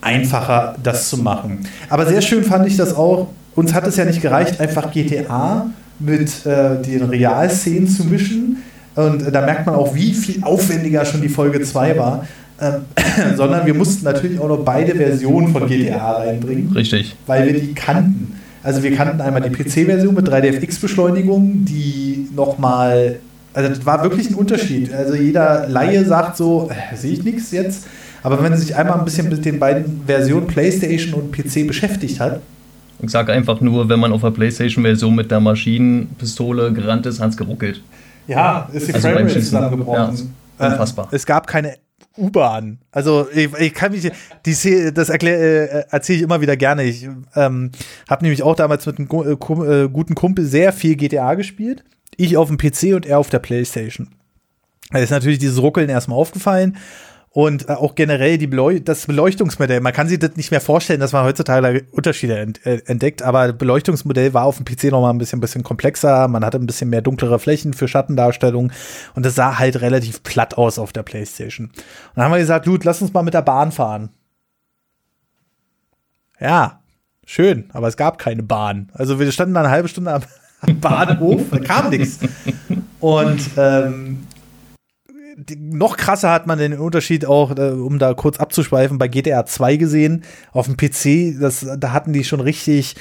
einfacher, 0.00 0.76
das 0.82 1.08
zu 1.08 1.18
machen. 1.18 1.60
Aber 1.88 2.06
sehr 2.06 2.20
schön 2.20 2.44
fand 2.44 2.66
ich 2.66 2.76
das 2.76 2.94
auch. 2.94 3.28
Uns 3.54 3.74
hat 3.74 3.86
es 3.86 3.96
ja 3.96 4.04
nicht 4.04 4.22
gereicht, 4.22 4.60
einfach 4.60 4.92
GTA 4.92 5.66
mit 5.98 6.46
äh, 6.46 6.80
den 6.80 7.02
Realszenen 7.04 7.88
zu 7.88 8.04
mischen. 8.04 8.62
Und 8.94 9.26
äh, 9.26 9.32
da 9.32 9.42
merkt 9.42 9.66
man 9.66 9.74
auch, 9.74 9.94
wie 9.94 10.12
viel 10.12 10.42
aufwendiger 10.42 11.04
schon 11.04 11.20
die 11.20 11.28
Folge 11.28 11.62
2 11.62 11.98
war. 11.98 12.26
Ähm, 12.60 12.82
sondern 13.36 13.66
wir 13.66 13.74
mussten 13.74 14.04
natürlich 14.04 14.38
auch 14.40 14.48
noch 14.48 14.64
beide 14.64 14.94
Versionen 14.94 15.52
von 15.52 15.66
GTA 15.66 16.18
reinbringen. 16.18 16.72
Richtig. 16.72 17.16
Weil 17.26 17.46
wir 17.46 17.60
die 17.60 17.74
kannten. 17.74 18.40
Also 18.62 18.82
wir 18.82 18.94
kannten 18.94 19.20
einmal 19.20 19.42
die 19.42 19.50
PC-Version 19.50 20.14
mit 20.14 20.28
3DFX-Beschleunigung, 20.28 21.64
die 21.64 22.28
nochmal, 22.34 23.20
also 23.54 23.68
das 23.68 23.86
war 23.86 24.02
wirklich 24.02 24.30
ein 24.30 24.34
Unterschied. 24.34 24.92
Also 24.92 25.14
jeder 25.14 25.68
Laie 25.68 26.04
sagt 26.04 26.36
so, 26.36 26.68
äh, 26.70 26.96
sehe 26.96 27.12
ich 27.12 27.22
nichts 27.22 27.52
jetzt. 27.52 27.86
Aber 28.22 28.42
wenn 28.42 28.50
man 28.50 28.58
sich 28.58 28.74
einmal 28.74 28.98
ein 28.98 29.04
bisschen 29.04 29.28
mit 29.28 29.44
den 29.44 29.60
beiden 29.60 30.02
Versionen 30.06 30.48
PlayStation 30.48 31.14
und 31.14 31.32
PC 31.32 31.66
beschäftigt 31.66 32.18
hat. 32.18 32.40
Ich 33.00 33.10
sage 33.10 33.32
einfach 33.32 33.60
nur, 33.60 33.88
wenn 33.88 34.00
man 34.00 34.12
auf 34.12 34.22
der 34.22 34.32
PlayStation-Version 34.32 35.14
mit 35.14 35.30
der 35.30 35.38
Maschinenpistole 35.38 36.72
gerannt 36.72 37.06
ist, 37.06 37.20
hat 37.20 37.30
es 37.30 37.36
geruckelt. 37.36 37.80
Ja, 38.26 38.68
ist 38.72 38.88
die 38.88 38.94
also 38.94 39.08
Framerate 39.08 39.40
zusammengebrochen. 39.40 40.32
Ja, 40.58 40.66
unfassbar. 40.66 41.08
Äh, 41.12 41.16
es 41.16 41.24
gab 41.24 41.46
keine 41.46 41.76
U-Bahn. 42.18 42.78
Also 42.90 43.26
ich, 43.32 43.52
ich, 43.58 43.74
kann 43.74 43.92
mich, 43.92 44.10
die, 44.44 44.92
das 44.92 45.08
äh, 45.10 45.84
erzähle 45.90 46.16
ich 46.16 46.22
immer 46.22 46.40
wieder 46.40 46.56
gerne. 46.56 46.84
Ich 46.84 47.08
ähm, 47.34 47.70
habe 48.08 48.24
nämlich 48.24 48.42
auch 48.42 48.56
damals 48.56 48.86
mit 48.86 48.98
einem 48.98 49.08
äh, 49.10 49.32
äh, 49.32 49.88
guten 49.88 50.14
Kumpel 50.14 50.44
sehr 50.44 50.72
viel 50.72 50.96
GTA 50.96 51.34
gespielt. 51.34 51.84
Ich 52.16 52.36
auf 52.36 52.48
dem 52.48 52.58
PC 52.58 52.94
und 52.94 53.06
er 53.06 53.18
auf 53.18 53.30
der 53.30 53.38
Playstation. 53.38 54.08
Da 54.90 54.98
ist 54.98 55.10
natürlich 55.10 55.38
dieses 55.38 55.60
Ruckeln 55.60 55.88
erstmal 55.88 56.18
aufgefallen 56.18 56.76
und 57.30 57.68
äh, 57.68 57.72
auch 57.72 57.94
generell 57.94 58.38
die 58.38 58.46
Beleu 58.46 58.80
das 58.80 59.06
Beleuchtungsmodell. 59.06 59.80
Man 59.80 59.92
kann 59.92 60.08
sich 60.08 60.18
das 60.18 60.36
nicht 60.36 60.50
mehr 60.50 60.60
vorstellen, 60.60 61.00
dass 61.00 61.12
man 61.12 61.24
heutzutage 61.24 61.84
Unterschiede 61.90 62.38
ent 62.38 62.64
äh, 62.64 62.80
entdeckt, 62.86 63.22
aber 63.22 63.48
das 63.48 63.58
Beleuchtungsmodell 63.58 64.34
war 64.34 64.44
auf 64.44 64.56
dem 64.56 64.64
PC 64.64 64.84
noch 64.84 65.02
mal 65.02 65.10
ein 65.10 65.18
bisschen, 65.18 65.40
bisschen 65.40 65.62
komplexer. 65.62 66.28
Man 66.28 66.44
hatte 66.44 66.58
ein 66.58 66.66
bisschen 66.66 66.90
mehr 66.90 67.02
dunklere 67.02 67.38
Flächen 67.38 67.74
für 67.74 67.88
Schattendarstellung 67.88 68.72
und 69.14 69.26
das 69.26 69.34
sah 69.34 69.58
halt 69.58 69.80
relativ 69.80 70.22
platt 70.22 70.56
aus 70.56 70.78
auf 70.78 70.92
der 70.92 71.02
Playstation. 71.02 71.66
Und 71.66 71.74
dann 72.14 72.24
haben 72.24 72.32
wir 72.32 72.38
gesagt, 72.38 72.66
gut, 72.66 72.84
lass 72.84 73.02
uns 73.02 73.12
mal 73.12 73.22
mit 73.22 73.34
der 73.34 73.42
Bahn 73.42 73.72
fahren. 73.72 74.10
Ja, 76.40 76.80
schön, 77.26 77.68
aber 77.72 77.88
es 77.88 77.96
gab 77.96 78.18
keine 78.18 78.42
Bahn. 78.42 78.90
Also 78.94 79.18
wir 79.18 79.30
standen 79.32 79.54
da 79.54 79.60
eine 79.60 79.70
halbe 79.70 79.88
Stunde 79.88 80.12
am, 80.12 80.22
am 80.60 80.80
Bahnhof, 80.80 81.42
da 81.50 81.58
kam 81.58 81.90
nichts. 81.90 82.20
Und 83.00 83.40
ähm, 83.56 84.26
noch 85.56 85.96
krasser 85.96 86.30
hat 86.30 86.46
man 86.46 86.58
den 86.58 86.78
Unterschied 86.78 87.26
auch, 87.26 87.56
äh, 87.56 87.70
um 87.70 87.98
da 87.98 88.14
kurz 88.14 88.38
abzuschweifen, 88.38 88.98
bei 88.98 89.08
GTA 89.08 89.46
2 89.46 89.76
gesehen. 89.76 90.24
Auf 90.52 90.66
dem 90.66 90.76
PC, 90.76 91.38
das, 91.40 91.66
da 91.78 91.92
hatten 91.92 92.12
die 92.12 92.24
schon 92.24 92.40
richtig 92.40 92.96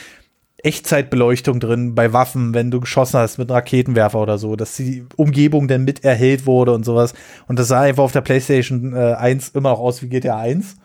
Echtzeitbeleuchtung 0.64 1.60
drin 1.60 1.94
bei 1.94 2.14
Waffen, 2.14 2.54
wenn 2.54 2.72
du 2.72 2.80
geschossen 2.80 3.20
hast 3.20 3.38
mit 3.38 3.52
Raketenwerfer 3.52 4.20
oder 4.20 4.38
so, 4.38 4.56
dass 4.56 4.76
die 4.76 5.06
Umgebung 5.16 5.68
dann 5.68 5.84
mit 5.84 6.04
erhellt 6.04 6.46
wurde 6.46 6.74
und 6.74 6.84
sowas. 6.84 7.14
Und 7.48 7.60
das 7.60 7.68
sah 7.68 7.82
einfach 7.82 8.04
auf 8.04 8.12
der 8.12 8.22
PlayStation 8.22 8.94
äh, 8.94 9.14
1 9.14 9.50
immer 9.50 9.70
noch 9.70 9.80
aus 9.80 10.02
wie 10.02 10.10
GTA 10.10 10.40
1. 10.40 10.76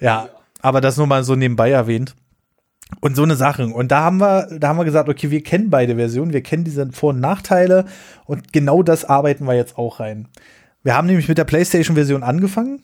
Ja, 0.00 0.28
aber 0.60 0.80
das 0.80 0.96
nur 0.96 1.06
mal 1.06 1.22
so 1.22 1.36
nebenbei 1.36 1.70
erwähnt. 1.70 2.16
Und 3.00 3.14
so 3.14 3.22
eine 3.22 3.36
Sache. 3.36 3.66
Und 3.68 3.92
da 3.92 4.00
haben 4.00 4.18
wir, 4.18 4.48
da 4.58 4.68
haben 4.68 4.78
wir 4.78 4.84
gesagt, 4.84 5.08
okay, 5.08 5.30
wir 5.30 5.44
kennen 5.44 5.70
beide 5.70 5.94
Versionen, 5.94 6.32
wir 6.32 6.42
kennen 6.42 6.64
diese 6.64 6.90
Vor- 6.90 7.10
und 7.10 7.20
Nachteile 7.20 7.84
und 8.24 8.52
genau 8.52 8.82
das 8.82 9.04
arbeiten 9.04 9.44
wir 9.44 9.54
jetzt 9.54 9.78
auch 9.78 10.00
rein. 10.00 10.26
Wir 10.82 10.96
haben 10.96 11.06
nämlich 11.06 11.28
mit 11.28 11.38
der 11.38 11.44
PlayStation-Version 11.44 12.22
angefangen. 12.22 12.82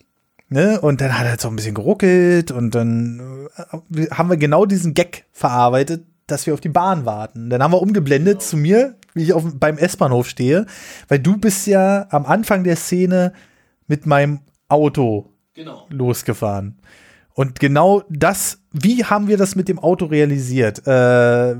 Ne? 0.49 0.81
Und 0.81 1.01
dann 1.01 1.19
hat 1.19 1.25
er 1.25 1.31
halt 1.31 1.41
so 1.41 1.49
ein 1.49 1.57
bisschen 1.57 1.75
geruckelt 1.75 2.53
und 2.53 2.75
dann 2.75 3.49
äh, 3.93 4.07
haben 4.11 4.31
wir 4.31 4.37
genau 4.37 4.65
diesen 4.65 4.95
Gag 4.95 5.25
verarbeitet, 5.33 6.05
dass 6.27 6.47
wir 6.47 6.55
auf 6.55 6.61
die 6.61 6.69
Bahn 6.69 7.05
warten. 7.05 7.51
Dann 7.51 7.63
haben 7.63 7.73
wir 7.73 7.83
umgeblendet 7.83 8.43
zu 8.43 8.57
mir, 8.57 8.95
wie 9.15 9.25
ich 9.25 9.33
auf, 9.33 9.45
beim 9.59 9.79
S-Bahnhof 9.79 10.29
stehe, 10.29 10.67
weil 11.09 11.19
du 11.19 11.37
bist 11.37 11.67
ja 11.67 12.07
am 12.11 12.27
Anfang 12.27 12.63
der 12.63 12.77
Szene 12.77 13.33
mit 13.89 14.07
meinem 14.07 14.41
Auto 14.69 15.33
genau. 15.55 15.87
losgefahren. 15.91 16.79
Und 17.35 17.61
genau 17.61 18.03
das, 18.09 18.61
wie 18.73 19.05
haben 19.05 19.29
wir 19.29 19.37
das 19.37 19.57
mit 19.57 19.69
dem 19.69 19.79
Auto 19.79 20.07
realisiert? 20.07 20.87
Äh, 20.87 21.57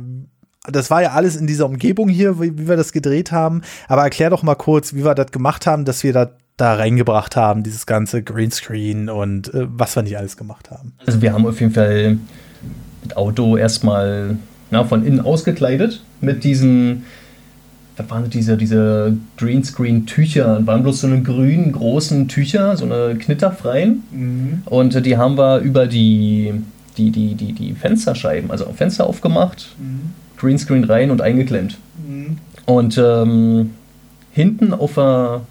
das 0.71 0.91
war 0.91 1.03
ja 1.03 1.13
alles 1.13 1.37
in 1.37 1.47
dieser 1.47 1.67
Umgebung 1.67 2.09
hier, 2.09 2.41
wie, 2.41 2.59
wie, 2.59 2.69
wir 2.69 2.77
das 2.77 2.93
gedreht 2.93 3.33
haben. 3.33 3.63
Aber 3.89 4.03
erklär 4.03 4.31
doch 4.31 4.43
mal 4.43 4.55
kurz, 4.55 4.95
wie 4.95 5.05
wir 5.05 5.15
das 5.15 5.31
gemacht 5.31 5.67
haben, 5.67 5.85
dass 5.85 6.03
wir 6.03 6.13
da, 6.13 6.31
da 6.57 6.75
reingebracht 6.75 7.37
haben, 7.37 7.63
dieses 7.63 7.87
ganze 7.87 8.23
Greenscreen 8.23 9.09
und 9.09 9.53
äh, 9.55 9.67
was 9.69 9.97
wir 9.97 10.03
nicht 10.03 10.19
alles 10.19 10.37
gemacht 10.37 10.71
haben. 10.71 10.93
Also 11.05 11.21
wir 11.23 11.33
haben 11.33 11.47
auf 11.47 11.61
jeden 11.61 11.73
Fall 11.73 12.19
das 13.05 13.17
Auto 13.17 13.57
erstmal 13.57 14.37
na, 14.71 14.85
von 14.85 15.05
innen 15.05 15.21
ausgekleidet 15.21 16.03
mit 16.21 16.45
diesen, 16.45 17.05
was 17.97 18.11
waren 18.11 18.29
diese, 18.29 18.57
diese 18.57 19.17
Greenscreen-Tücher, 19.37 20.67
waren 20.67 20.83
bloß 20.83 21.03
so 21.03 21.07
eine 21.07 21.23
grünen 21.23 21.73
großen 21.73 22.29
Tücher, 22.29 22.77
so 22.77 22.85
eine 22.85 23.17
knitterfreien. 23.17 24.03
Mhm. 24.11 24.63
Und 24.65 25.07
die 25.07 25.17
haben 25.17 25.39
wir 25.39 25.59
über 25.59 25.87
die, 25.87 26.55
die, 26.97 27.11
die, 27.11 27.35
die, 27.35 27.53
die 27.53 27.75
Fensterscheiben, 27.75 28.51
also 28.51 28.73
Fenster 28.73 29.07
aufgemacht. 29.07 29.77
Mhm 29.79 30.26
Greenscreen 30.37 30.85
rein 30.85 31.11
und 31.11 31.23
eingeklemmt. 31.23 31.79
Mhm. 32.07 32.39
Und 32.67 32.99
ähm, 32.99 33.71
hinten 34.33 34.75
auf 34.75 34.95
der 34.95 35.43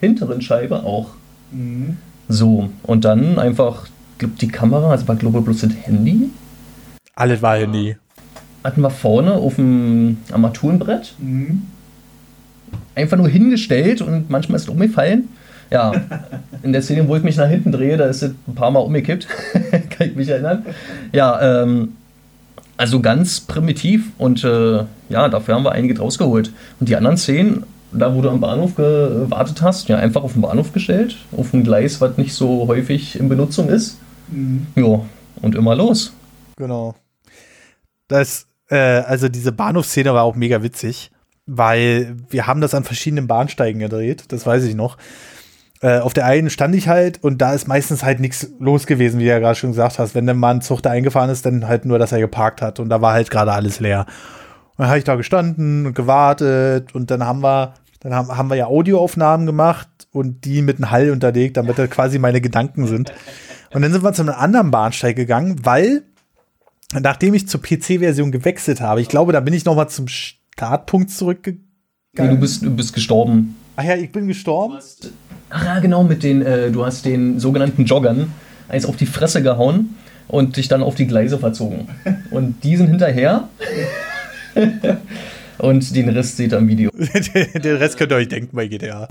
hinteren 0.00 0.40
Scheibe 0.42 0.84
auch. 0.84 1.10
Mhm. 1.50 1.96
So, 2.28 2.70
und 2.82 3.04
dann 3.04 3.38
einfach, 3.38 3.86
glaub, 4.18 4.38
die 4.38 4.48
Kamera, 4.48 4.90
also 4.90 5.06
war 5.08 5.16
glaube 5.16 5.38
ich 5.38 5.44
bloß 5.44 5.60
das 5.60 5.72
Handy. 5.82 6.30
Alles 7.14 7.42
war 7.42 7.56
Handy. 7.56 7.96
Hatten 8.64 8.80
wir 8.80 8.90
vorne 8.90 9.34
auf 9.34 9.56
dem 9.56 10.18
Armaturenbrett. 10.32 11.14
Mhm. 11.18 11.62
Einfach 12.94 13.16
nur 13.16 13.28
hingestellt 13.28 14.00
und 14.00 14.30
manchmal 14.30 14.56
ist 14.56 14.62
es 14.62 14.68
umgefallen. 14.68 15.28
Ja, 15.70 15.92
in 16.62 16.72
der 16.72 16.82
Szene, 16.82 17.06
wo 17.08 17.16
ich 17.16 17.22
mich 17.22 17.36
nach 17.36 17.48
hinten 17.48 17.72
drehe, 17.72 17.96
da 17.96 18.06
ist 18.06 18.22
es 18.22 18.34
ein 18.46 18.54
paar 18.54 18.70
Mal 18.70 18.80
umgekippt. 18.80 19.26
Kann 19.90 20.08
ich 20.08 20.16
mich 20.16 20.28
erinnern. 20.28 20.64
Ja, 21.12 21.62
ähm, 21.62 21.94
also 22.76 23.00
ganz 23.00 23.40
primitiv 23.40 24.10
und 24.18 24.44
äh, 24.44 24.84
ja, 25.08 25.28
dafür 25.28 25.54
haben 25.54 25.64
wir 25.64 25.72
einige 25.72 25.94
draus 25.94 26.18
geholt. 26.18 26.52
Und 26.80 26.88
die 26.88 26.96
anderen 26.96 27.16
Szenen, 27.16 27.64
da 27.92 28.14
wo 28.14 28.20
du 28.20 28.30
am 28.30 28.40
Bahnhof 28.40 28.74
gewartet 28.74 29.62
hast, 29.62 29.88
ja, 29.88 29.96
einfach 29.98 30.22
auf 30.22 30.32
den 30.32 30.42
Bahnhof 30.42 30.72
gestellt, 30.72 31.16
auf 31.36 31.52
ein 31.52 31.64
Gleis, 31.64 32.00
was 32.00 32.16
nicht 32.16 32.34
so 32.34 32.66
häufig 32.66 33.18
in 33.18 33.28
Benutzung 33.28 33.68
ist. 33.68 33.98
Mhm. 34.28 34.66
Ja, 34.74 35.00
und 35.42 35.54
immer 35.54 35.76
los. 35.76 36.12
Genau. 36.56 36.94
Das, 38.08 38.46
äh, 38.68 38.76
also 38.76 39.28
diese 39.28 39.52
Bahnhofsszene 39.52 40.12
war 40.14 40.24
auch 40.24 40.34
mega 40.34 40.62
witzig, 40.62 41.10
weil 41.46 42.16
wir 42.30 42.46
haben 42.46 42.60
das 42.60 42.74
an 42.74 42.84
verschiedenen 42.84 43.26
Bahnsteigen 43.26 43.80
gedreht, 43.80 44.24
das 44.28 44.46
weiß 44.46 44.64
ich 44.64 44.74
noch. 44.74 44.96
Äh, 45.84 45.98
auf 45.98 46.14
der 46.14 46.24
einen 46.24 46.48
stand 46.48 46.74
ich 46.74 46.88
halt 46.88 47.22
und 47.22 47.42
da 47.42 47.52
ist 47.52 47.68
meistens 47.68 48.02
halt 48.02 48.18
nichts 48.18 48.48
los 48.58 48.86
gewesen, 48.86 49.20
wie 49.20 49.24
du 49.24 49.28
ja 49.28 49.38
gerade 49.38 49.54
schon 49.54 49.72
gesagt 49.72 49.98
hast. 49.98 50.14
Wenn 50.14 50.24
der 50.24 50.34
Mann 50.34 50.62
Zug 50.62 50.80
da 50.80 50.88
eingefahren 50.88 51.28
ist, 51.28 51.44
dann 51.44 51.68
halt 51.68 51.84
nur, 51.84 51.98
dass 51.98 52.10
er 52.10 52.20
geparkt 52.20 52.62
hat 52.62 52.80
und 52.80 52.88
da 52.88 53.02
war 53.02 53.12
halt 53.12 53.30
gerade 53.30 53.52
alles 53.52 53.80
leer. 53.80 54.06
Und 54.70 54.78
dann 54.78 54.88
habe 54.88 54.96
ich 54.96 55.04
da 55.04 55.14
gestanden 55.16 55.84
und 55.84 55.94
gewartet 55.94 56.94
und 56.94 57.10
dann 57.10 57.22
haben 57.26 57.42
wir, 57.42 57.74
dann 58.00 58.14
haben, 58.14 58.34
haben 58.34 58.48
wir 58.48 58.56
ja 58.56 58.64
Audioaufnahmen 58.64 59.44
gemacht 59.44 59.90
und 60.10 60.46
die 60.46 60.62
mit 60.62 60.78
einem 60.78 60.90
Hall 60.90 61.10
unterlegt, 61.10 61.58
damit 61.58 61.78
das 61.78 61.90
quasi 61.90 62.18
meine 62.18 62.40
Gedanken 62.40 62.86
sind. 62.86 63.12
Und 63.74 63.82
dann 63.82 63.92
sind 63.92 64.02
wir 64.02 64.14
zu 64.14 64.22
einem 64.22 64.36
anderen 64.36 64.70
Bahnsteig 64.70 65.16
gegangen, 65.16 65.66
weil 65.66 66.04
nachdem 66.98 67.34
ich 67.34 67.46
zur 67.46 67.60
PC-Version 67.60 68.32
gewechselt 68.32 68.80
habe, 68.80 69.02
ich 69.02 69.08
glaube, 69.08 69.34
da 69.34 69.40
bin 69.40 69.52
ich 69.52 69.66
noch 69.66 69.76
mal 69.76 69.88
zum 69.88 70.08
Startpunkt 70.08 71.10
zurückgegangen. 71.10 71.60
Nee, 72.16 72.28
du 72.28 72.38
bist, 72.38 72.62
du 72.62 72.74
bist 72.74 72.94
gestorben. 72.94 73.56
Ach 73.76 73.84
ja, 73.84 73.96
ich 73.96 74.12
bin 74.12 74.28
gestorben. 74.28 74.78
Ach 75.50 75.64
ja, 75.64 75.78
genau, 75.80 76.02
mit 76.02 76.22
den, 76.22 76.42
äh, 76.42 76.70
du 76.70 76.84
hast 76.84 77.04
den 77.04 77.38
sogenannten 77.38 77.84
Joggern 77.84 78.32
eins 78.68 78.86
auf 78.86 78.96
die 78.96 79.06
Fresse 79.06 79.42
gehauen 79.42 79.96
und 80.28 80.56
dich 80.56 80.68
dann 80.68 80.82
auf 80.82 80.94
die 80.94 81.06
Gleise 81.06 81.38
verzogen. 81.38 81.88
Und 82.30 82.64
die 82.64 82.76
sind 82.76 82.88
hinterher. 82.88 83.48
und 85.58 85.94
den 85.94 86.08
Rest 86.08 86.36
seht 86.36 86.52
ihr 86.52 86.58
am 86.58 86.68
Video. 86.68 86.90
den 87.54 87.76
Rest 87.76 87.96
könnt 87.96 88.12
ihr 88.12 88.16
euch 88.16 88.28
denken 88.28 88.56
bei 88.56 88.66
GTA. 88.66 89.08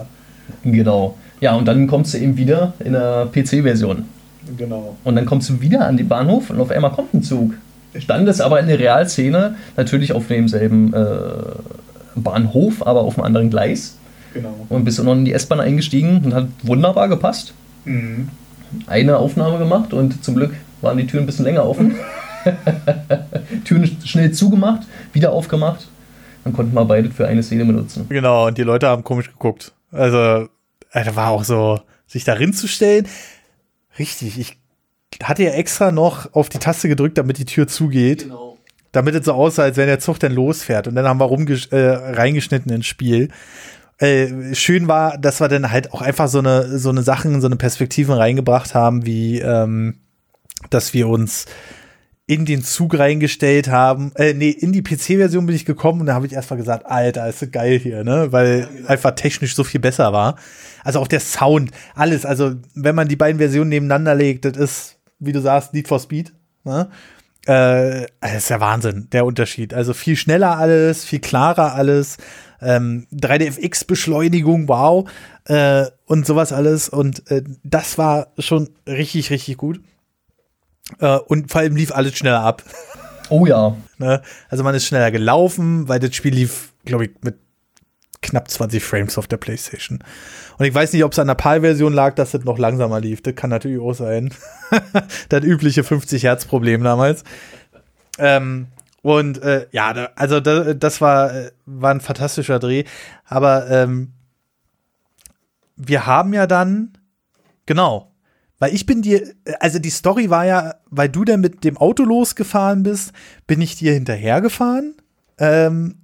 Genau. 0.63 1.17
Ja, 1.39 1.55
und 1.55 1.65
dann 1.67 1.87
kommst 1.87 2.13
du 2.13 2.17
eben 2.17 2.37
wieder 2.37 2.73
in 2.83 2.93
der 2.93 3.27
PC-Version. 3.31 4.05
Genau. 4.57 4.97
Und 5.03 5.15
dann 5.15 5.25
kommst 5.25 5.49
du 5.49 5.61
wieder 5.61 5.87
an 5.87 5.97
den 5.97 6.07
Bahnhof 6.07 6.49
und 6.49 6.59
auf 6.59 6.71
einmal 6.71 6.91
kommt 6.91 7.13
ein 7.13 7.23
Zug. 7.23 7.53
Stand 7.97 8.27
es 8.27 8.41
aber 8.41 8.59
in 8.59 8.67
der 8.67 8.79
Realszene, 8.79 9.55
natürlich 9.77 10.13
auf 10.13 10.27
demselben 10.27 10.93
äh, 10.93 11.07
Bahnhof, 12.15 12.85
aber 12.85 13.01
auf 13.01 13.17
einem 13.17 13.25
anderen 13.25 13.49
Gleis. 13.49 13.97
Genau. 14.33 14.65
Und 14.69 14.83
bist 14.83 14.99
du 14.99 15.03
noch 15.03 15.13
in 15.13 15.25
die 15.25 15.33
S-Bahn 15.33 15.59
eingestiegen 15.59 16.21
und 16.23 16.33
hat 16.33 16.47
wunderbar 16.63 17.07
gepasst. 17.07 17.53
Mhm. 17.85 18.29
Eine 18.87 19.17
Aufnahme 19.17 19.59
gemacht 19.59 19.93
und 19.93 20.23
zum 20.23 20.35
Glück 20.35 20.53
waren 20.81 20.97
die 20.97 21.05
Türen 21.05 21.23
ein 21.23 21.25
bisschen 21.27 21.45
länger 21.45 21.65
offen. 21.67 21.95
Türen 23.65 23.97
schnell 24.03 24.31
zugemacht, 24.31 24.87
wieder 25.13 25.31
aufgemacht. 25.31 25.87
Dann 26.43 26.53
konnten 26.53 26.73
wir 26.73 26.85
beide 26.85 27.09
für 27.09 27.27
eine 27.27 27.43
Szene 27.43 27.65
benutzen. 27.65 28.07
Genau, 28.09 28.47
und 28.47 28.57
die 28.57 28.63
Leute 28.63 28.87
haben 28.87 29.03
komisch 29.03 29.31
geguckt. 29.31 29.71
Also, 29.91 30.49
da 30.93 31.15
war 31.15 31.29
auch 31.29 31.43
so, 31.43 31.79
sich 32.07 32.23
darin 32.23 32.53
zu 32.53 32.67
stellen. 32.67 33.07
Richtig, 33.97 34.39
ich 34.39 34.57
hatte 35.21 35.43
ja 35.43 35.51
extra 35.51 35.91
noch 35.91 36.33
auf 36.33 36.49
die 36.49 36.57
Taste 36.57 36.87
gedrückt, 36.87 37.17
damit 37.17 37.37
die 37.37 37.45
Tür 37.45 37.67
zugeht. 37.67 38.23
Genau. 38.23 38.57
Damit 38.91 39.15
es 39.15 39.25
so 39.25 39.33
aussah, 39.33 39.63
als 39.63 39.77
wenn 39.77 39.87
der 39.87 39.99
Zug 39.99 40.19
dann 40.19 40.33
losfährt. 40.33 40.87
Und 40.87 40.95
dann 40.95 41.07
haben 41.07 41.19
wir 41.19 41.25
rumgesch 41.25 41.69
äh, 41.71 41.89
reingeschnitten 41.89 42.71
ins 42.71 42.85
Spiel. 42.85 43.29
Äh, 43.99 44.55
schön 44.55 44.87
war, 44.87 45.17
dass 45.17 45.39
wir 45.39 45.47
dann 45.47 45.71
halt 45.71 45.93
auch 45.93 46.01
einfach 46.01 46.27
so 46.27 46.39
eine, 46.39 46.77
so 46.77 46.89
eine 46.89 47.03
Sachen, 47.03 47.41
so 47.41 47.47
eine 47.47 47.55
Perspektiven 47.55 48.15
reingebracht 48.15 48.73
haben, 48.73 49.05
wie 49.05 49.39
ähm, 49.39 49.99
dass 50.69 50.93
wir 50.93 51.07
uns 51.07 51.45
in 52.25 52.45
den 52.45 52.63
Zug 52.63 52.97
reingestellt 52.97 53.67
haben. 53.67 54.13
Äh, 54.15 54.33
nee, 54.33 54.49
in 54.49 54.71
die 54.71 54.81
PC-Version 54.81 55.45
bin 55.45 55.55
ich 55.55 55.65
gekommen 55.65 56.01
und 56.01 56.07
da 56.07 56.13
habe 56.13 56.25
ich 56.25 56.33
erstmal 56.33 56.57
gesagt, 56.57 56.85
Alter, 56.85 57.27
ist 57.27 57.39
so 57.39 57.47
geil 57.47 57.79
hier, 57.79 58.03
ne? 58.03 58.31
Weil 58.31 58.67
einfach 58.87 59.11
technisch 59.11 59.55
so 59.55 59.63
viel 59.63 59.81
besser 59.81 60.13
war. 60.13 60.37
Also 60.83 60.99
auch 60.99 61.07
der 61.07 61.19
Sound, 61.19 61.71
alles. 61.95 62.25
Also, 62.25 62.55
wenn 62.75 62.95
man 62.95 63.07
die 63.07 63.15
beiden 63.17 63.39
Versionen 63.39 63.69
nebeneinander 63.69 64.15
legt, 64.15 64.45
das 64.45 64.57
ist, 64.57 64.97
wie 65.19 65.33
du 65.33 65.41
sagst, 65.41 65.73
Need 65.73 65.87
for 65.87 65.99
Speed. 65.99 66.33
Ne? 66.63 66.89
Äh, 67.45 68.07
das 68.21 68.35
ist 68.35 68.49
ja 68.49 68.61
Wahnsinn, 68.61 69.09
der 69.11 69.25
Unterschied. 69.25 69.73
Also 69.73 69.93
viel 69.93 70.15
schneller 70.15 70.57
alles, 70.57 71.03
viel 71.03 71.19
klarer 71.19 71.73
alles. 71.75 72.17
Ähm, 72.63 73.07
3DFX-Beschleunigung, 73.13 74.67
wow. 74.67 75.09
Äh, 75.45 75.85
und 76.05 76.25
sowas 76.25 76.53
alles. 76.53 76.89
Und 76.89 77.29
äh, 77.29 77.43
das 77.63 77.97
war 77.97 78.27
schon 78.37 78.69
richtig, 78.87 79.29
richtig 79.29 79.57
gut. 79.57 79.81
Äh, 80.99 81.17
und 81.17 81.51
vor 81.51 81.61
allem 81.61 81.75
lief 81.75 81.91
alles 81.91 82.15
schneller 82.15 82.41
ab. 82.41 82.63
Oh 83.29 83.45
ja. 83.45 83.75
Ne? 83.99 84.21
Also 84.49 84.63
man 84.63 84.75
ist 84.75 84.85
schneller 84.85 85.11
gelaufen, 85.11 85.87
weil 85.87 85.99
das 85.99 86.13
Spiel 86.13 86.33
lief, 86.33 86.73
glaube 86.83 87.05
ich, 87.05 87.11
mit 87.21 87.37
knapp 88.21 88.49
20 88.49 88.83
Frames 88.83 89.17
auf 89.17 89.27
der 89.27 89.37
PlayStation. 89.37 89.99
Und 90.57 90.65
ich 90.65 90.73
weiß 90.73 90.91
nicht, 90.93 91.03
ob 91.03 91.11
es 91.11 91.19
an 91.19 91.27
der 91.27 91.35
PAL-Version 91.35 91.93
lag, 91.93 92.15
dass 92.15 92.31
das 92.31 92.43
noch 92.43 92.57
langsamer 92.57 92.99
lief. 92.99 93.21
Das 93.21 93.35
kann 93.35 93.49
natürlich 93.49 93.79
auch 93.79 93.93
sein. 93.93 94.33
das 95.29 95.43
übliche 95.43 95.83
50 95.83 96.23
Hertz-Problem 96.23 96.83
damals. 96.83 97.23
Ähm, 98.17 98.67
und 99.03 99.43
äh, 99.43 99.67
ja, 99.71 99.93
da, 99.93 100.09
also 100.15 100.39
da, 100.39 100.73
das 100.73 101.01
war, 101.01 101.35
äh, 101.35 101.51
war 101.65 101.91
ein 101.91 101.99
fantastischer 101.99 102.57
Dreh. 102.57 102.85
Aber 103.25 103.69
ähm, 103.69 104.13
wir 105.75 106.07
haben 106.07 106.33
ja 106.33 106.47
dann, 106.47 106.93
genau, 107.65 108.13
weil 108.59 108.73
ich 108.73 108.85
bin 108.85 109.01
dir, 109.01 109.33
also 109.59 109.77
die 109.77 109.89
Story 109.89 110.29
war 110.29 110.45
ja, 110.45 110.75
weil 110.89 111.09
du 111.09 111.25
dann 111.25 111.41
mit 111.41 111.65
dem 111.65 111.77
Auto 111.77 112.03
losgefahren 112.03 112.83
bist, 112.83 113.11
bin 113.45 113.59
ich 113.59 113.75
dir 113.75 113.91
hinterhergefahren. 113.91 114.95
Ähm, 115.37 115.95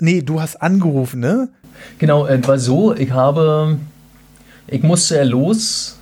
nee, 0.00 0.22
du 0.22 0.40
hast 0.40 0.56
angerufen, 0.62 1.20
ne? 1.20 1.50
Genau, 1.98 2.26
es 2.26 2.48
war 2.48 2.58
so, 2.58 2.94
ich 2.94 3.10
habe, 3.10 3.78
ich 4.66 4.82
musste 4.82 5.16
ja 5.16 5.24
los 5.24 5.98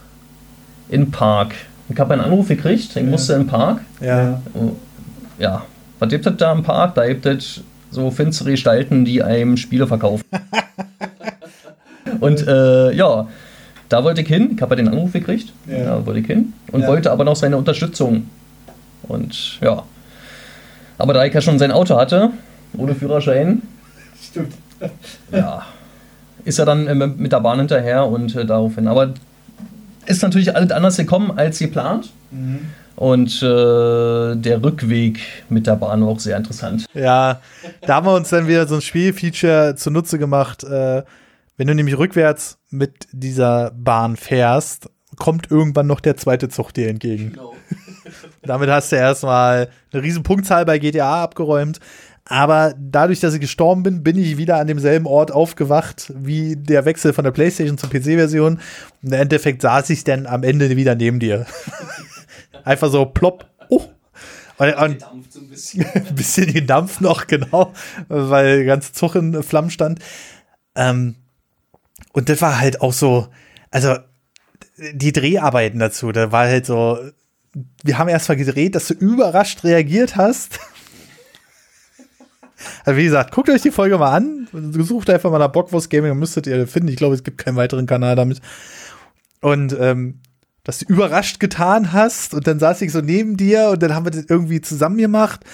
in 0.88 1.06
den 1.06 1.10
Park. 1.10 1.56
Ich 1.88 1.98
habe 1.98 2.14
einen 2.14 2.22
Anruf 2.22 2.46
gekriegt, 2.46 2.94
ich 2.94 3.02
musste 3.02 3.32
in 3.32 3.40
den 3.40 3.48
Park. 3.48 3.80
Ja. 4.00 4.40
Ja, 5.36 5.66
was 6.04 6.10
gibt 6.10 6.26
es 6.26 6.36
da 6.36 6.52
im 6.52 6.62
Park? 6.62 6.94
Da 6.94 7.06
gibt 7.06 7.24
es 7.26 7.60
so 7.90 8.10
finstere 8.10 8.50
Gestalten, 8.50 9.04
die 9.04 9.22
einem 9.22 9.56
Spiele 9.56 9.86
verkaufen. 9.86 10.24
Und 12.20 12.46
äh, 12.46 12.92
ja, 12.92 13.26
da 13.88 14.04
wollte 14.04 14.20
ich 14.22 14.28
hin. 14.28 14.52
Ich 14.54 14.62
habe 14.62 14.74
ja 14.74 14.76
den 14.82 14.88
Anruf 14.88 15.12
gekriegt. 15.12 15.52
Ja. 15.66 15.84
Da 15.84 16.06
wollte 16.06 16.20
ich 16.20 16.26
hin. 16.26 16.52
Und 16.72 16.82
Ja. 16.82 16.88
wollte 16.88 17.10
aber 17.10 17.24
noch 17.24 17.36
seine 17.36 17.56
Unterstützung. 17.56 18.28
Und 19.04 19.58
ja. 19.60 19.82
Aber 20.98 21.12
da 21.12 21.24
ich 21.24 21.34
ja 21.34 21.40
schon 21.40 21.58
sein 21.58 21.72
Auto 21.72 21.96
hatte, 21.96 22.30
ohne 22.76 22.94
Führerschein, 22.94 23.62
Stimmt. 24.22 24.54
ja, 25.32 25.62
ist 26.44 26.58
er 26.58 26.66
dann 26.66 26.86
äh, 26.86 26.94
mit 26.94 27.32
der 27.32 27.40
Bahn 27.40 27.58
hinterher 27.58 28.06
und 28.06 28.34
äh, 28.36 28.44
daraufhin. 28.44 28.86
Aber 28.88 29.14
ist 30.06 30.22
natürlich 30.22 30.54
alles 30.54 30.70
anders 30.70 30.96
gekommen 30.96 31.32
als 31.36 31.58
geplant. 31.58 32.12
Und 32.96 33.42
äh, 33.42 34.36
der 34.36 34.62
Rückweg 34.62 35.18
mit 35.48 35.66
der 35.66 35.76
Bahn 35.76 36.02
war 36.02 36.08
auch 36.08 36.20
sehr 36.20 36.36
interessant. 36.36 36.86
Ja, 36.94 37.40
da 37.82 37.94
haben 37.96 38.06
wir 38.06 38.14
uns 38.14 38.28
dann 38.28 38.46
wieder 38.46 38.66
so 38.66 38.76
ein 38.76 38.82
Spielfeature 38.82 39.74
zunutze 39.76 40.18
gemacht. 40.18 40.62
Äh, 40.62 41.02
wenn 41.56 41.66
du 41.66 41.74
nämlich 41.74 41.98
rückwärts 41.98 42.58
mit 42.70 43.06
dieser 43.12 43.72
Bahn 43.72 44.16
fährst, 44.16 44.88
kommt 45.16 45.50
irgendwann 45.50 45.86
noch 45.86 46.00
der 46.00 46.16
zweite 46.16 46.48
Zug 46.48 46.72
dir 46.72 46.88
entgegen. 46.88 47.36
Damit 48.42 48.68
hast 48.68 48.92
du 48.92 48.96
erstmal 48.96 49.68
eine 49.92 50.02
riesen 50.02 50.22
Punktzahl 50.22 50.64
bei 50.64 50.78
GTA 50.78 51.22
abgeräumt. 51.22 51.80
Aber 52.26 52.74
dadurch, 52.78 53.20
dass 53.20 53.34
ich 53.34 53.40
gestorben 53.40 53.82
bin, 53.82 54.02
bin 54.02 54.16
ich 54.16 54.38
wieder 54.38 54.56
an 54.56 54.66
demselben 54.66 55.06
Ort 55.06 55.30
aufgewacht 55.30 56.10
wie 56.16 56.56
der 56.56 56.86
Wechsel 56.86 57.12
von 57.12 57.24
der 57.24 57.32
PlayStation 57.32 57.76
zur 57.76 57.90
PC-Version. 57.90 58.54
Und 58.54 58.60
im 59.02 59.12
Endeffekt 59.12 59.60
saß 59.62 59.90
ich 59.90 60.04
dann 60.04 60.26
am 60.26 60.42
Ende 60.42 60.74
wieder 60.76 60.94
neben 60.94 61.20
dir. 61.20 61.44
Einfach 62.64 62.90
so 62.90 63.04
plopp. 63.06 63.46
Oh. 63.68 63.82
Und, 64.56 64.74
und 64.74 65.32
so 65.32 65.40
ein 65.40 65.48
bisschen. 65.48 65.86
bisschen 66.14 66.52
gedampft 66.52 67.00
noch, 67.00 67.26
genau, 67.26 67.72
weil 68.08 68.58
der 68.58 68.64
ganze 68.64 68.92
Zug 68.92 69.14
in 69.16 69.42
Flammen 69.42 69.70
stand. 69.70 70.00
Ähm, 70.74 71.16
und 72.12 72.28
das 72.28 72.40
war 72.40 72.60
halt 72.60 72.80
auch 72.80 72.92
so, 72.92 73.28
also 73.70 73.96
die 74.92 75.12
Dreharbeiten 75.12 75.78
dazu, 75.78 76.12
da 76.12 76.32
war 76.32 76.46
halt 76.46 76.66
so, 76.66 76.98
wir 77.82 77.98
haben 77.98 78.08
erst 78.08 78.28
mal 78.28 78.36
gedreht, 78.36 78.74
dass 78.74 78.88
du 78.88 78.94
überrascht 78.94 79.64
reagiert 79.64 80.16
hast. 80.16 80.58
Also 82.86 82.98
wie 82.98 83.04
gesagt, 83.04 83.34
guckt 83.34 83.50
euch 83.50 83.60
die 83.60 83.70
Folge 83.70 83.98
mal 83.98 84.12
an. 84.12 84.48
Sucht 84.78 85.10
einfach 85.10 85.30
mal 85.30 85.38
nach 85.38 85.52
Bockwurst 85.52 85.90
Gaming, 85.90 86.12
dann 86.12 86.18
müsstet 86.18 86.46
ihr 86.46 86.66
finden. 86.66 86.88
Ich 86.88 86.96
glaube, 86.96 87.14
es 87.14 87.22
gibt 87.22 87.36
keinen 87.36 87.56
weiteren 87.56 87.84
Kanal 87.86 88.16
damit. 88.16 88.40
Und 89.42 89.76
ähm, 89.78 90.20
dass 90.64 90.78
du 90.78 90.86
überrascht 90.86 91.38
getan 91.40 91.92
hast 91.92 92.34
und 92.34 92.46
dann 92.46 92.58
saß 92.58 92.80
ich 92.82 92.90
so 92.90 93.00
neben 93.00 93.36
dir 93.36 93.68
und 93.68 93.82
dann 93.82 93.94
haben 93.94 94.06
wir 94.06 94.10
das 94.10 94.24
irgendwie 94.28 94.60
zusammen 94.60 94.98
gemacht. 94.98 95.44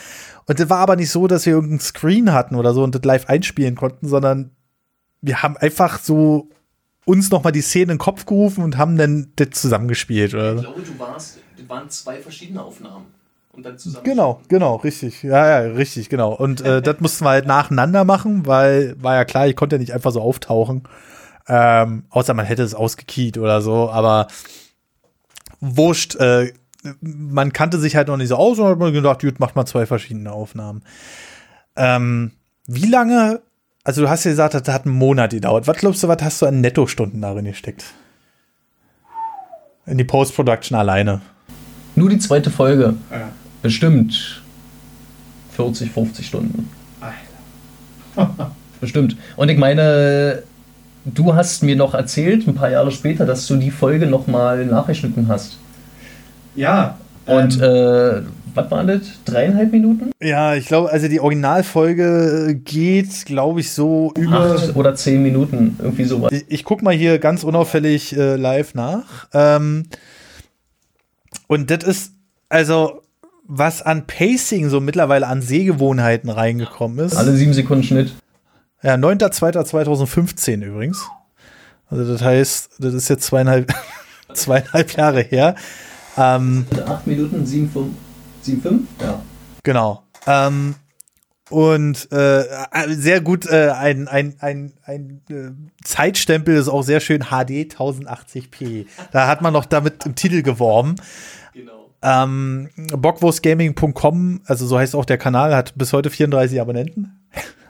Und 0.46 0.58
das 0.58 0.70
war 0.70 0.78
aber 0.78 0.96
nicht 0.96 1.11
so, 1.11 1.26
dass 1.26 1.46
wir 1.46 1.52
irgendeinen 1.52 1.80
Screen 1.80 2.32
hatten 2.32 2.54
oder 2.54 2.72
so 2.72 2.82
und 2.82 2.94
das 2.94 3.02
live 3.04 3.28
einspielen 3.28 3.74
konnten, 3.74 4.08
sondern 4.08 4.52
wir 5.20 5.42
haben 5.42 5.56
einfach 5.56 5.98
so 5.98 6.48
uns 7.04 7.30
noch 7.30 7.42
mal 7.42 7.50
die 7.50 7.61
Szene 7.61 7.84
in 7.84 7.88
den 7.90 7.98
Kopf 7.98 8.24
gerufen 8.24 8.62
und 8.62 8.78
haben 8.78 8.96
dann 8.96 9.32
das 9.36 9.50
zusammengespielt 9.50 10.34
oder 10.34 10.56
so. 10.56 10.62
glaube, 10.62 10.82
du 10.82 10.98
warst, 10.98 11.38
das 11.58 11.68
waren 11.68 11.90
zwei 11.90 12.18
verschiedene 12.18 12.62
Aufnahmen. 12.62 13.06
Und 13.52 13.66
dann 13.66 13.78
zusammen. 13.78 14.04
Genau, 14.04 14.40
genau, 14.46 14.76
richtig. 14.76 15.24
Ja, 15.24 15.62
ja, 15.62 15.72
richtig, 15.72 16.08
genau. 16.08 16.32
Und 16.32 16.61
äh, 16.61 16.80
das 16.80 17.00
mussten 17.00 17.24
wir 17.24 17.30
halt 17.30 17.46
nacheinander 17.46 18.04
machen, 18.04 18.46
weil 18.46 18.94
war 19.02 19.16
ja 19.16 19.24
klar, 19.24 19.48
ich 19.48 19.56
konnte 19.56 19.74
ja 19.74 19.80
nicht 19.80 19.92
einfach 19.92 20.12
so 20.12 20.20
auftauchen. 20.20 20.84
Ähm, 21.48 22.04
außer 22.11 22.32
man 22.32 22.46
hätte 22.46 22.62
es 22.62 22.74
ausgekiet 22.74 23.38
oder 23.38 23.61
so, 23.61 23.90
aber 23.90 24.28
wurscht. 25.61 26.16
Äh, 26.16 26.52
man 27.00 27.52
kannte 27.52 27.78
sich 27.78 27.96
halt 27.96 28.08
noch 28.08 28.16
nicht 28.16 28.28
so 28.28 28.36
aus 28.36 28.58
und 28.58 28.66
hat 28.66 28.78
man 28.78 28.92
gedacht, 28.92 29.20
gut, 29.20 29.40
macht 29.40 29.56
mal 29.56 29.66
zwei 29.66 29.86
verschiedene 29.86 30.32
Aufnahmen. 30.32 30.82
Ähm, 31.76 32.32
wie 32.66 32.86
lange, 32.86 33.40
also 33.84 34.02
du 34.02 34.08
hast 34.08 34.24
ja 34.24 34.30
gesagt, 34.30 34.54
das 34.54 34.66
hat 34.68 34.86
einen 34.86 34.94
Monat 34.94 35.30
gedauert. 35.30 35.66
Was 35.66 35.76
glaubst 35.76 36.02
du, 36.02 36.08
was 36.08 36.22
hast 36.22 36.42
du 36.42 36.46
an 36.46 36.61
Nettostunden 36.61 37.20
darin 37.20 37.44
gesteckt? 37.44 37.84
In 39.86 39.98
die 39.98 40.04
Post-Production 40.04 40.78
alleine. 40.78 41.20
Nur 41.96 42.08
die 42.08 42.18
zweite 42.18 42.50
Folge. 42.50 42.94
Bestimmt 43.62 44.42
40, 45.52 45.90
50 45.90 46.26
Stunden. 46.26 46.70
Bestimmt. 48.80 49.16
Und 49.36 49.48
ich 49.50 49.58
meine, 49.58 50.42
du 51.05 51.34
hast 51.34 51.62
mir 51.62 51.76
noch 51.76 51.94
erzählt, 51.94 52.46
ein 52.46 52.55
paar 52.55 52.70
Jahre 52.70 52.90
später, 52.90 53.26
dass 53.26 53.46
du 53.46 53.57
die 53.57 53.70
Folge 53.70 54.07
nochmal 54.07 54.64
nachgeschnitten 54.66 55.28
hast. 55.28 55.59
Ja. 56.55 56.98
Und 57.26 57.61
äh, 57.61 58.22
was 58.55 58.70
waren 58.70 58.86
das? 58.86 59.01
Dreieinhalb 59.24 59.72
Minuten? 59.72 60.11
Ja, 60.20 60.55
ich 60.55 60.66
glaube, 60.66 60.90
also 60.90 61.09
die 61.09 61.20
Originalfolge 61.20 62.61
geht, 62.64 63.24
glaube 63.24 63.61
ich, 63.61 63.70
so 63.70 64.12
über. 64.16 64.57
Acht 64.57 64.74
oder 64.76 64.94
zehn 64.94 65.22
Minuten, 65.22 65.76
irgendwie 65.80 66.05
sowas. 66.05 66.32
Ich, 66.32 66.44
ich 66.48 66.64
guck 66.64 66.82
mal 66.82 66.94
hier 66.94 67.18
ganz 67.18 67.44
unauffällig 67.44 68.16
äh, 68.16 68.36
live 68.36 68.74
nach. 68.74 69.28
Ähm, 69.32 69.84
und 71.46 71.70
das 71.70 71.84
ist, 71.84 72.12
also, 72.48 73.03
was 73.46 73.82
an 73.82 74.07
Pacing 74.07 74.68
so 74.68 74.80
mittlerweile 74.80 75.26
an 75.26 75.42
Sehgewohnheiten 75.42 76.30
reingekommen 76.30 77.05
ist. 77.05 77.16
Alle 77.16 77.36
sieben 77.36 77.53
Sekunden 77.53 77.84
Schnitt. 77.84 78.12
Ja, 78.82 78.94
9.2.2015 78.94 80.64
übrigens. 80.64 81.06
Also 81.90 82.10
das 82.10 82.22
heißt, 82.22 82.70
das 82.78 82.94
ist 82.94 83.08
jetzt 83.08 83.24
zweieinhalb, 83.24 83.72
zweieinhalb 84.32 84.96
Jahre 84.96 85.22
her. 85.22 85.54
Ähm, 86.16 86.66
8 86.86 87.06
Minuten, 87.06 87.44
7,5? 87.44 88.80
Ja. 89.00 89.22
Genau. 89.62 90.02
Ähm, 90.26 90.76
und 91.50 92.10
äh, 92.12 92.44
sehr 92.88 93.20
gut, 93.20 93.46
äh, 93.46 93.70
ein, 93.70 94.06
ein, 94.06 94.36
ein, 94.38 94.72
ein 94.84 95.20
äh, 95.28 95.50
Zeitstempel 95.84 96.56
ist 96.56 96.68
auch 96.68 96.82
sehr 96.82 97.00
schön 97.00 97.22
HD 97.24 97.74
1080p. 97.74 98.86
Da 99.10 99.26
hat 99.26 99.42
man 99.42 99.52
noch 99.52 99.64
damit 99.66 100.06
im 100.06 100.14
Titel 100.14 100.42
geworben. 100.42 100.94
Genau. 101.52 101.90
Ähm, 102.02 102.70
Bockwurstgaming.com, 102.96 104.42
also 104.46 104.66
so 104.66 104.78
heißt 104.78 104.94
auch 104.94 105.04
der 105.04 105.18
Kanal, 105.18 105.54
hat 105.54 105.76
bis 105.76 105.92
heute 105.92 106.08
34 106.08 106.60
Abonnenten. 106.60 107.19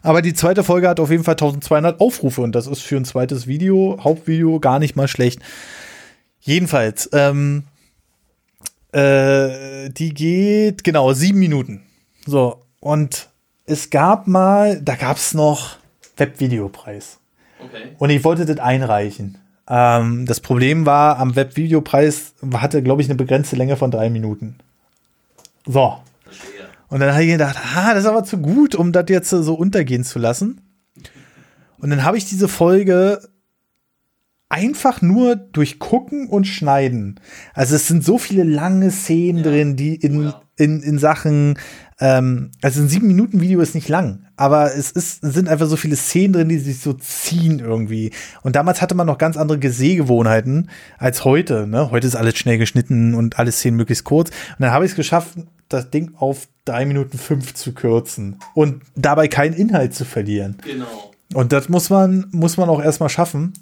Aber 0.02 0.22
die 0.22 0.34
zweite 0.34 0.64
Folge 0.64 0.88
hat 0.88 1.00
auf 1.00 1.10
jeden 1.10 1.24
Fall 1.24 1.34
1200 1.34 2.00
Aufrufe 2.00 2.40
und 2.40 2.54
das 2.54 2.66
ist 2.66 2.82
für 2.82 2.96
ein 2.96 3.04
zweites 3.04 3.46
Video, 3.46 3.98
Hauptvideo, 4.02 4.60
gar 4.60 4.78
nicht 4.78 4.96
mal 4.96 5.08
schlecht. 5.08 5.40
Jedenfalls, 6.40 7.10
ähm, 7.12 7.64
äh, 8.92 9.90
die 9.90 10.14
geht 10.14 10.84
genau 10.84 11.12
sieben 11.12 11.38
Minuten. 11.38 11.82
So, 12.26 12.62
und 12.80 13.28
es 13.66 13.90
gab 13.90 14.26
mal, 14.26 14.80
da 14.80 14.94
gab 14.94 15.18
es 15.18 15.34
noch 15.34 15.76
Webvideopreis. 16.16 17.18
Okay. 17.62 17.94
Und 17.98 18.10
ich 18.10 18.24
wollte 18.24 18.46
das 18.46 18.58
einreichen. 18.58 19.38
Ähm, 19.68 20.26
das 20.26 20.40
Problem 20.40 20.86
war, 20.86 21.18
am 21.18 21.36
Webvideopreis 21.36 22.34
hatte, 22.54 22.82
glaube 22.82 23.02
ich, 23.02 23.08
eine 23.08 23.16
begrenzte 23.16 23.56
Länge 23.56 23.76
von 23.76 23.90
drei 23.90 24.10
Minuten. 24.10 24.56
So. 25.66 25.98
Und 26.90 27.00
dann 27.00 27.12
habe 27.12 27.24
ich 27.24 27.30
gedacht, 27.30 27.56
ah, 27.74 27.94
das 27.94 28.04
ist 28.04 28.10
aber 28.10 28.24
zu 28.24 28.38
gut, 28.38 28.74
um 28.74 28.92
das 28.92 29.06
jetzt 29.08 29.30
so 29.30 29.54
untergehen 29.54 30.04
zu 30.04 30.18
lassen. 30.18 30.60
Und 31.78 31.90
dann 31.90 32.04
habe 32.04 32.18
ich 32.18 32.26
diese 32.26 32.48
Folge 32.48 33.20
einfach 34.48 35.00
nur 35.00 35.36
durch 35.36 35.78
Gucken 35.78 36.28
und 36.28 36.46
Schneiden. 36.46 37.20
Also 37.54 37.76
es 37.76 37.86
sind 37.86 38.04
so 38.04 38.18
viele 38.18 38.42
lange 38.42 38.90
Szenen 38.90 39.38
ja. 39.38 39.44
drin, 39.44 39.76
die 39.76 39.94
in, 39.94 40.24
ja. 40.24 40.42
in, 40.56 40.82
in 40.82 40.98
Sachen 40.98 41.56
ähm, 42.00 42.50
also 42.62 42.80
ein 42.80 42.88
sieben 42.88 43.06
Minuten 43.06 43.40
Video 43.40 43.60
ist 43.60 43.74
nicht 43.74 43.88
lang, 43.88 44.26
aber 44.36 44.74
es 44.74 44.90
ist, 44.90 45.20
sind 45.20 45.48
einfach 45.48 45.66
so 45.66 45.76
viele 45.76 45.96
Szenen 45.96 46.32
drin, 46.32 46.48
die 46.48 46.58
sich 46.58 46.80
so 46.80 46.94
ziehen 46.94 47.58
irgendwie. 47.60 48.10
Und 48.42 48.56
damals 48.56 48.80
hatte 48.80 48.94
man 48.94 49.06
noch 49.06 49.18
ganz 49.18 49.36
andere 49.36 49.70
Sehgewohnheiten 49.70 50.70
als 50.98 51.24
heute. 51.24 51.66
Ne? 51.66 51.90
Heute 51.90 52.06
ist 52.06 52.16
alles 52.16 52.38
schnell 52.38 52.56
geschnitten 52.56 53.14
und 53.14 53.38
alle 53.38 53.52
Szenen 53.52 53.76
möglichst 53.76 54.04
kurz. 54.04 54.30
Und 54.30 54.60
dann 54.60 54.70
habe 54.70 54.86
ich 54.86 54.92
es 54.92 54.96
geschafft, 54.96 55.36
das 55.68 55.90
Ding 55.90 56.12
auf 56.16 56.48
drei 56.64 56.84
Minuten 56.84 57.18
fünf 57.18 57.54
zu 57.54 57.72
kürzen 57.72 58.38
und 58.54 58.82
dabei 58.94 59.28
keinen 59.28 59.54
Inhalt 59.54 59.94
zu 59.94 60.04
verlieren. 60.04 60.58
Genau. 60.62 61.12
Und 61.34 61.52
das 61.52 61.68
muss 61.68 61.90
man, 61.90 62.26
muss 62.32 62.56
man 62.56 62.68
auch 62.68 62.82
erstmal 62.82 63.08
schaffen. 63.08 63.52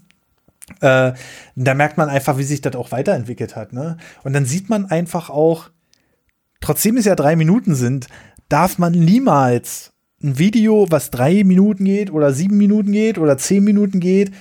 Äh, 0.81 1.13
da 1.55 1.75
merkt 1.75 1.97
man 1.97 2.09
einfach, 2.09 2.39
wie 2.39 2.45
sich 2.45 2.61
das 2.61 2.75
auch 2.77 2.93
weiterentwickelt 2.93 3.57
hat. 3.57 3.73
Ne? 3.73 3.97
Und 4.25 4.33
dann 4.33 4.45
sieht 4.45 4.69
man 4.69 4.87
einfach 4.87 5.31
auch, 5.31 5.71
trotzdem 6.61 6.97
es 6.97 7.05
ja 7.05 7.15
drei 7.15 7.37
Minuten 7.37 7.75
sind, 7.75 8.09
darf 8.49 8.79
man 8.79 8.93
niemals 8.93 9.93
ein 10.23 10.39
Video, 10.39 10.87
was 10.91 11.11
drei 11.11 11.45
Minuten 11.45 11.85
geht 11.85 12.11
oder 12.11 12.33
sieben 12.33 12.57
Minuten 12.57 12.93
geht 12.93 13.19
oder 13.19 13.39
zehn 13.39 13.63
Minuten 13.63 14.01
geht, 14.01 14.33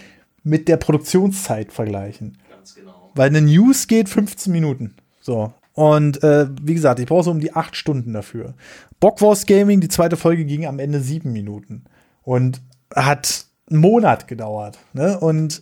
mit 0.43 0.67
der 0.67 0.77
Produktionszeit 0.77 1.71
vergleichen. 1.71 2.37
Ganz 2.49 2.75
genau. 2.75 3.11
Weil 3.15 3.29
eine 3.29 3.41
News 3.41 3.87
geht 3.87 4.09
15 4.09 4.51
Minuten. 4.51 4.95
So. 5.19 5.53
Und 5.77 6.23
äh, 6.23 6.47
wie 6.59 6.73
gesagt, 6.73 6.99
ich 6.99 7.05
brauche 7.05 7.25
so 7.25 7.29
um 7.29 7.39
die 7.39 7.53
acht 7.53 7.75
Stunden 7.75 8.11
dafür. 8.11 8.55
Bockwurst 8.99 9.45
Gaming, 9.45 9.79
die 9.79 9.89
zweite 9.89 10.17
Folge 10.17 10.43
ging 10.43 10.65
am 10.65 10.79
Ende 10.79 11.01
sieben 11.01 11.31
Minuten. 11.33 11.83
Und 12.23 12.61
hat 12.95 13.45
einen 13.69 13.81
Monat 13.81 14.27
gedauert. 14.27 14.79
Ne? 14.93 15.19
Und 15.19 15.61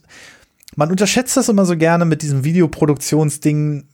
man 0.77 0.89
unterschätzt 0.89 1.35
das 1.35 1.49
immer 1.49 1.65
so 1.65 1.75
gerne 1.75 2.05
mit 2.05 2.21
diesem 2.21 2.45
Videoproduktionsding, 2.45 3.89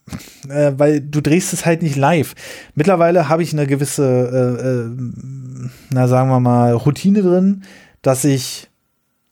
äh, 0.47 0.73
weil 0.77 1.01
du 1.01 1.21
drehst 1.21 1.53
es 1.53 1.65
halt 1.65 1.81
nicht 1.81 1.95
live. 1.95 2.35
Mittlerweile 2.75 3.27
habe 3.27 3.41
ich 3.41 3.51
eine 3.53 3.65
gewisse, 3.65 4.05
äh, 4.05 4.67
äh, 4.67 5.71
na 5.89 6.07
sagen 6.07 6.29
wir 6.29 6.39
mal, 6.39 6.73
Routine 6.73 7.23
drin, 7.23 7.63
dass 8.03 8.25
ich 8.25 8.69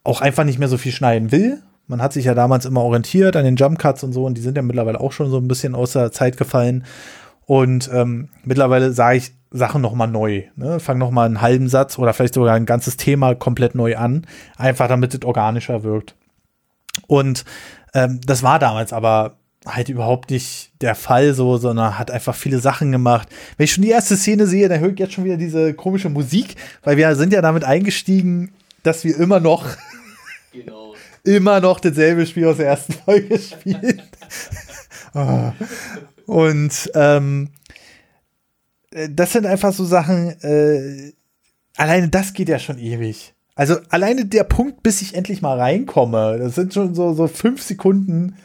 auch 0.04 0.22
einfach 0.22 0.44
nicht 0.44 0.58
mehr 0.58 0.68
so 0.68 0.80
viel 0.80 0.92
schneiden 0.92 1.32
will. 1.32 1.62
Man 1.90 2.02
hat 2.02 2.14
sich 2.14 2.26
ja 2.26 2.36
damals 2.36 2.66
immer 2.66 2.82
orientiert 2.82 3.36
an 3.36 3.44
den 3.44 3.56
Jump 3.56 3.80
Cuts 3.80 4.04
und 4.04 4.14
so, 4.14 4.24
und 4.26 4.38
die 4.38 4.42
sind 4.42 4.56
ja 4.56 4.62
mittlerweile 4.62 5.02
auch 5.02 5.12
schon 5.12 5.30
so 5.30 5.38
ein 5.38 5.48
bisschen 5.48 5.76
aus 5.76 5.94
der 5.94 6.12
Zeit 6.12 6.38
gefallen. 6.38 6.86
Und 7.46 7.90
ähm, 7.92 8.30
mittlerweile 8.44 8.94
sage 8.94 9.18
ich 9.18 9.34
Sachen 9.50 9.82
noch 9.82 9.96
mal 9.96 10.06
neu. 10.06 10.44
Ne? 10.56 10.80
Fang 10.80 11.00
noch 11.00 11.10
mal 11.10 11.26
einen 11.26 11.42
halben 11.42 11.68
Satz 11.68 11.98
oder 11.98 12.14
vielleicht 12.14 12.36
sogar 12.36 12.54
ein 12.54 12.68
ganzes 12.68 12.96
Thema 12.96 13.34
komplett 13.34 13.74
neu 13.74 13.98
an, 13.98 14.28
einfach 14.56 14.88
damit 14.88 15.16
es 15.16 15.26
organischer 15.26 15.84
wirkt. 15.84 16.16
Und 17.08 17.44
ähm, 17.96 18.22
das 18.24 18.44
war 18.44 18.60
damals 18.60 18.94
aber 18.94 19.38
halt 19.66 19.90
überhaupt 19.90 20.30
nicht 20.30 20.72
der 20.82 20.94
Fall 20.94 21.34
so, 21.34 21.58
sondern 21.58 21.98
hat 21.98 22.12
einfach 22.12 22.36
viele 22.36 22.60
Sachen 22.60 22.92
gemacht. 22.92 23.28
Wenn 23.58 23.66
ich 23.66 23.74
schon 23.74 23.84
die 23.84 23.90
erste 23.90 24.16
Szene 24.16 24.46
sehe, 24.46 24.70
dann 24.70 24.80
höre 24.80 24.92
ich 24.92 25.00
jetzt 25.00 25.14
schon 25.14 25.26
wieder 25.26 25.38
diese 25.38 25.74
komische 25.74 26.10
Musik, 26.10 26.56
weil 26.84 26.98
wir 26.98 27.16
sind 27.16 27.34
ja 27.34 27.42
damit 27.42 27.64
eingestiegen, 27.64 28.52
dass 28.84 29.04
wir 29.04 29.18
immer 29.18 29.40
noch 29.40 29.66
genau. 30.54 30.89
Immer 31.30 31.60
noch 31.60 31.80
dasselbe 31.80 32.26
Spiel 32.26 32.48
aus 32.48 32.58
der 32.58 32.68
ersten 32.68 32.94
Folge 33.06 33.38
spielen. 33.38 34.02
oh. 35.14 35.52
Und 36.26 36.92
ähm, 36.96 37.50
äh, 38.92 39.10
das 39.12 39.34
sind 39.34 39.46
einfach 39.46 39.74
so 39.74 39.86
Sachen, 39.86 40.30
äh, 40.42 41.14
alleine 41.78 42.10
das 42.10 42.34
geht 42.34 42.50
ja 42.50 42.60
schon 42.60 42.80
ewig. 42.80 43.34
Also 43.56 43.78
alleine 43.90 44.26
der 44.26 44.44
Punkt, 44.44 44.84
bis 44.84 45.02
ich 45.02 45.16
endlich 45.16 45.42
mal 45.42 45.60
reinkomme, 45.60 46.38
das 46.40 46.56
sind 46.56 46.74
schon 46.74 46.96
so, 46.96 47.14
so 47.14 47.28
fünf 47.28 47.62
Sekunden, 47.62 48.36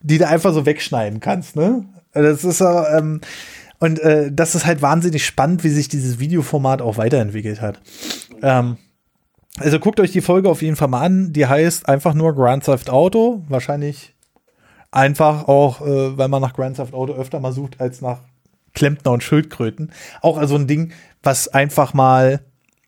die 0.00 0.18
du 0.18 0.26
einfach 0.26 0.52
so 0.54 0.66
wegschneiden 0.66 1.20
kannst, 1.20 1.56
ne? 1.56 1.84
Das 2.12 2.44
ist 2.44 2.60
ähm, 2.60 3.20
und 3.78 4.00
äh, 4.00 4.30
das 4.32 4.54
ist 4.54 4.64
halt 4.64 4.82
wahnsinnig 4.82 5.26
spannend, 5.26 5.64
wie 5.64 5.68
sich 5.68 5.88
dieses 5.88 6.18
Videoformat 6.18 6.82
auch 6.82 6.96
weiterentwickelt 6.96 7.60
hat. 7.60 7.80
Ähm, 8.40 8.76
also 9.58 9.78
guckt 9.78 10.00
euch 10.00 10.12
die 10.12 10.20
Folge 10.20 10.48
auf 10.48 10.62
jeden 10.62 10.76
Fall 10.76 10.88
mal 10.88 11.02
an. 11.02 11.32
Die 11.32 11.46
heißt 11.46 11.88
einfach 11.88 12.14
nur 12.14 12.34
Grand 12.34 12.64
Theft 12.64 12.90
Auto. 12.90 13.42
Wahrscheinlich 13.48 14.14
einfach 14.90 15.48
auch, 15.48 15.80
äh, 15.80 16.16
weil 16.16 16.28
man 16.28 16.42
nach 16.42 16.54
Grand 16.54 16.76
Theft 16.76 16.94
Auto 16.94 17.12
öfter 17.14 17.40
mal 17.40 17.52
sucht 17.52 17.80
als 17.80 18.00
nach 18.00 18.20
Klempner 18.74 19.12
und 19.12 19.22
Schildkröten. 19.22 19.92
Auch 20.22 20.38
also 20.38 20.56
ein 20.56 20.66
Ding, 20.66 20.92
was 21.22 21.48
einfach 21.48 21.94
mal 21.94 22.40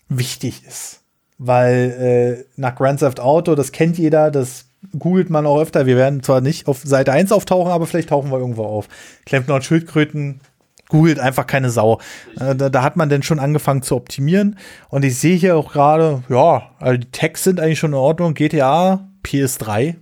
wichtig 0.08 0.64
ist 0.66 1.04
weil 1.38 2.44
äh, 2.46 2.60
nach 2.60 2.74
Grand 2.74 3.00
Theft 3.00 3.20
Auto, 3.20 3.54
das 3.54 3.72
kennt 3.72 3.98
jeder, 3.98 4.30
das 4.30 4.66
googelt 4.98 5.30
man 5.30 5.46
auch 5.46 5.60
öfter. 5.60 5.86
Wir 5.86 5.96
werden 5.96 6.22
zwar 6.22 6.40
nicht 6.40 6.68
auf 6.68 6.82
Seite 6.84 7.12
1 7.12 7.32
auftauchen, 7.32 7.72
aber 7.72 7.86
vielleicht 7.86 8.10
tauchen 8.10 8.30
wir 8.30 8.38
irgendwo 8.38 8.64
auf. 8.64 8.88
Klempner 9.26 9.56
und 9.56 9.64
Schildkröten 9.64 10.40
googelt 10.88 11.18
einfach 11.18 11.46
keine 11.46 11.70
Sau. 11.70 12.00
Äh, 12.38 12.54
da, 12.54 12.68
da, 12.68 12.82
hat 12.82 12.96
man 12.96 13.08
denn 13.08 13.22
schon 13.22 13.38
angefangen 13.38 13.82
zu 13.82 13.96
optimieren. 13.96 14.58
Und 14.88 15.04
ich 15.04 15.18
sehe 15.18 15.36
hier 15.36 15.56
auch 15.56 15.72
gerade, 15.72 16.22
ja, 16.28 16.70
also 16.78 16.98
die 16.98 17.10
Tags 17.10 17.44
sind 17.44 17.60
eigentlich 17.60 17.78
schon 17.78 17.92
in 17.92 17.98
Ordnung. 17.98 18.34
GTA, 18.34 19.08
PS3, 19.24 19.96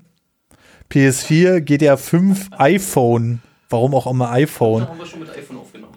PS4, 0.91 1.61
GTA 1.61 1.97
5, 1.97 2.51
iPhone. 2.59 3.43
Warum 3.71 3.95
auch 3.95 4.07
immer 4.07 4.31
iPhone? 4.33 4.83
Da 4.83 4.89
haben 4.89 4.99
wir 4.99 5.07
schon 5.07 5.21
mit 5.21 5.31
iPhone 5.31 5.59
aufgenommen. 5.59 5.95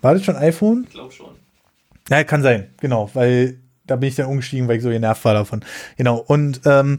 War 0.00 0.14
das 0.14 0.24
schon 0.24 0.36
iPhone? 0.36 0.84
Ich 0.86 0.94
glaube 0.94 1.12
schon. 1.12 1.30
Ja, 2.08 2.24
kann 2.24 2.42
sein, 2.42 2.70
genau, 2.80 3.10
weil 3.14 3.58
da 3.86 3.96
bin 3.96 4.08
ich 4.08 4.16
dann 4.16 4.26
umgestiegen, 4.26 4.68
weil 4.68 4.76
ich 4.76 4.82
so 4.82 4.90
genervt 4.90 5.24
war 5.24 5.34
davon. 5.34 5.64
Genau. 5.96 6.18
Und 6.18 6.60
ähm, 6.64 6.98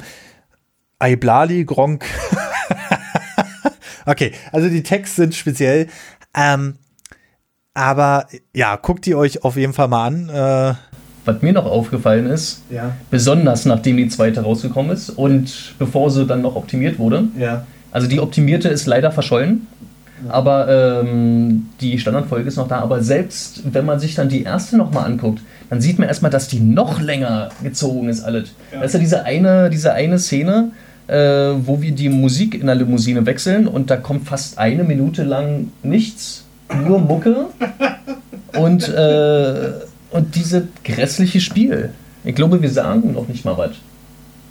Aiblali, 0.99 1.65
Gronk. 1.65 2.05
okay, 4.05 4.33
also 4.51 4.69
die 4.69 4.83
Texte 4.83 5.23
sind 5.23 5.35
speziell. 5.35 5.87
Ähm, 6.35 6.77
aber 7.73 8.27
ja, 8.53 8.75
guckt 8.75 9.05
die 9.05 9.15
euch 9.15 9.43
auf 9.43 9.57
jeden 9.57 9.73
Fall 9.73 9.87
mal 9.87 10.07
an. 10.07 10.29
Äh, 10.29 10.73
was 11.25 11.41
mir 11.41 11.53
noch 11.53 11.65
aufgefallen 11.65 12.25
ist, 12.27 12.63
ja. 12.69 12.91
besonders 13.09 13.65
nachdem 13.65 13.97
die 13.97 14.09
zweite 14.09 14.41
rausgekommen 14.41 14.91
ist 14.91 15.09
und 15.09 15.75
bevor 15.79 16.11
sie 16.11 16.25
dann 16.25 16.41
noch 16.41 16.55
optimiert 16.55 16.99
wurde. 16.99 17.25
Ja. 17.37 17.65
Also 17.91 18.07
die 18.07 18.19
optimierte 18.19 18.67
ist 18.67 18.87
leider 18.87 19.11
verschollen, 19.11 19.67
aber 20.27 21.01
ähm, 21.01 21.69
die 21.79 21.97
Standardfolge 21.97 22.47
ist 22.47 22.57
noch 22.57 22.67
da. 22.67 22.79
Aber 22.79 23.01
selbst 23.01 23.61
wenn 23.73 23.85
man 23.85 23.99
sich 23.99 24.15
dann 24.15 24.29
die 24.29 24.43
erste 24.43 24.75
nochmal 24.75 25.05
anguckt, 25.05 25.41
dann 25.69 25.79
sieht 25.79 25.97
man 25.97 26.07
erstmal, 26.07 26.31
dass 26.31 26.47
die 26.47 26.59
noch 26.59 26.99
länger 26.99 27.49
gezogen 27.63 28.09
ist, 28.09 28.23
alles. 28.23 28.53
Ja. 28.71 28.81
Das 28.81 28.87
ist 28.87 28.93
ja 28.93 28.99
diese 28.99 29.23
eine, 29.25 29.69
diese 29.69 29.93
eine 29.93 30.19
Szene, 30.19 30.71
äh, 31.07 31.15
wo 31.15 31.81
wir 31.81 31.91
die 31.91 32.09
Musik 32.09 32.55
in 32.55 32.65
der 32.65 32.75
Limousine 32.75 33.25
wechseln 33.25 33.67
und 33.67 33.89
da 33.89 33.97
kommt 33.97 34.27
fast 34.27 34.57
eine 34.57 34.83
Minute 34.83 35.23
lang 35.23 35.71
nichts, 35.83 36.43
nur 36.75 36.99
Mucke 36.99 37.47
und, 38.57 38.87
äh, 38.89 39.71
und 40.11 40.35
dieses 40.35 40.63
grässliche 40.83 41.39
Spiel. 41.41 41.89
Ich 42.23 42.35
glaube, 42.35 42.61
wir 42.61 42.69
sagen 42.69 43.13
noch 43.13 43.27
nicht 43.27 43.43
mal 43.45 43.57
was. 43.57 43.71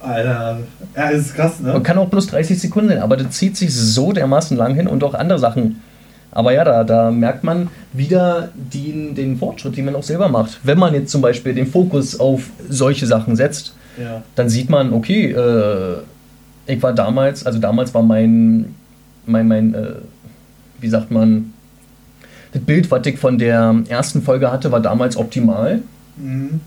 Alter, 0.00 0.58
ja, 0.96 1.08
ist 1.10 1.34
krass, 1.34 1.60
ne? 1.60 1.72
Man 1.72 1.82
kann 1.84 1.96
auch 1.98 2.08
bloß 2.08 2.26
30 2.28 2.60
Sekunden, 2.60 2.98
aber 2.98 3.16
das 3.16 3.30
zieht 3.30 3.56
sich 3.56 3.72
so 3.74 4.12
dermaßen 4.12 4.56
lang 4.56 4.74
hin 4.74 4.88
und 4.88 5.04
auch 5.04 5.14
andere 5.14 5.38
Sachen 5.38 5.80
Aber 6.32 6.52
ja, 6.52 6.64
da, 6.64 6.82
da 6.82 7.10
merkt 7.10 7.44
man 7.44 7.68
wieder 7.92 8.48
den, 8.54 9.14
den 9.14 9.36
Fortschritt, 9.38 9.76
den 9.76 9.84
man 9.84 9.94
auch 9.94 10.02
selber 10.02 10.28
macht. 10.28 10.58
Wenn 10.64 10.78
man 10.78 10.94
jetzt 10.94 11.10
zum 11.12 11.20
Beispiel 11.20 11.54
den 11.54 11.66
Fokus 11.66 12.18
auf 12.18 12.48
solche 12.68 13.06
Sachen 13.06 13.36
setzt, 13.36 13.74
Ja. 14.00 14.22
dann 14.34 14.48
sieht 14.48 14.70
man, 14.70 14.92
okay, 14.94 15.30
äh, 15.30 15.98
ich 16.66 16.82
war 16.82 16.94
damals, 16.94 17.44
also 17.46 17.58
damals 17.58 17.92
war 17.94 18.02
mein, 18.02 18.74
mein, 19.26 19.46
mein 19.46 19.74
äh, 19.74 19.92
wie 20.80 20.88
sagt 20.88 21.10
man, 21.10 21.51
das 22.52 22.62
Bild, 22.62 22.90
was 22.90 23.06
ich 23.06 23.18
von 23.18 23.38
der 23.38 23.74
ersten 23.88 24.22
Folge 24.22 24.52
hatte, 24.52 24.70
war 24.72 24.80
damals 24.80 25.16
optimal. 25.16 25.80
Mhm. 26.16 26.60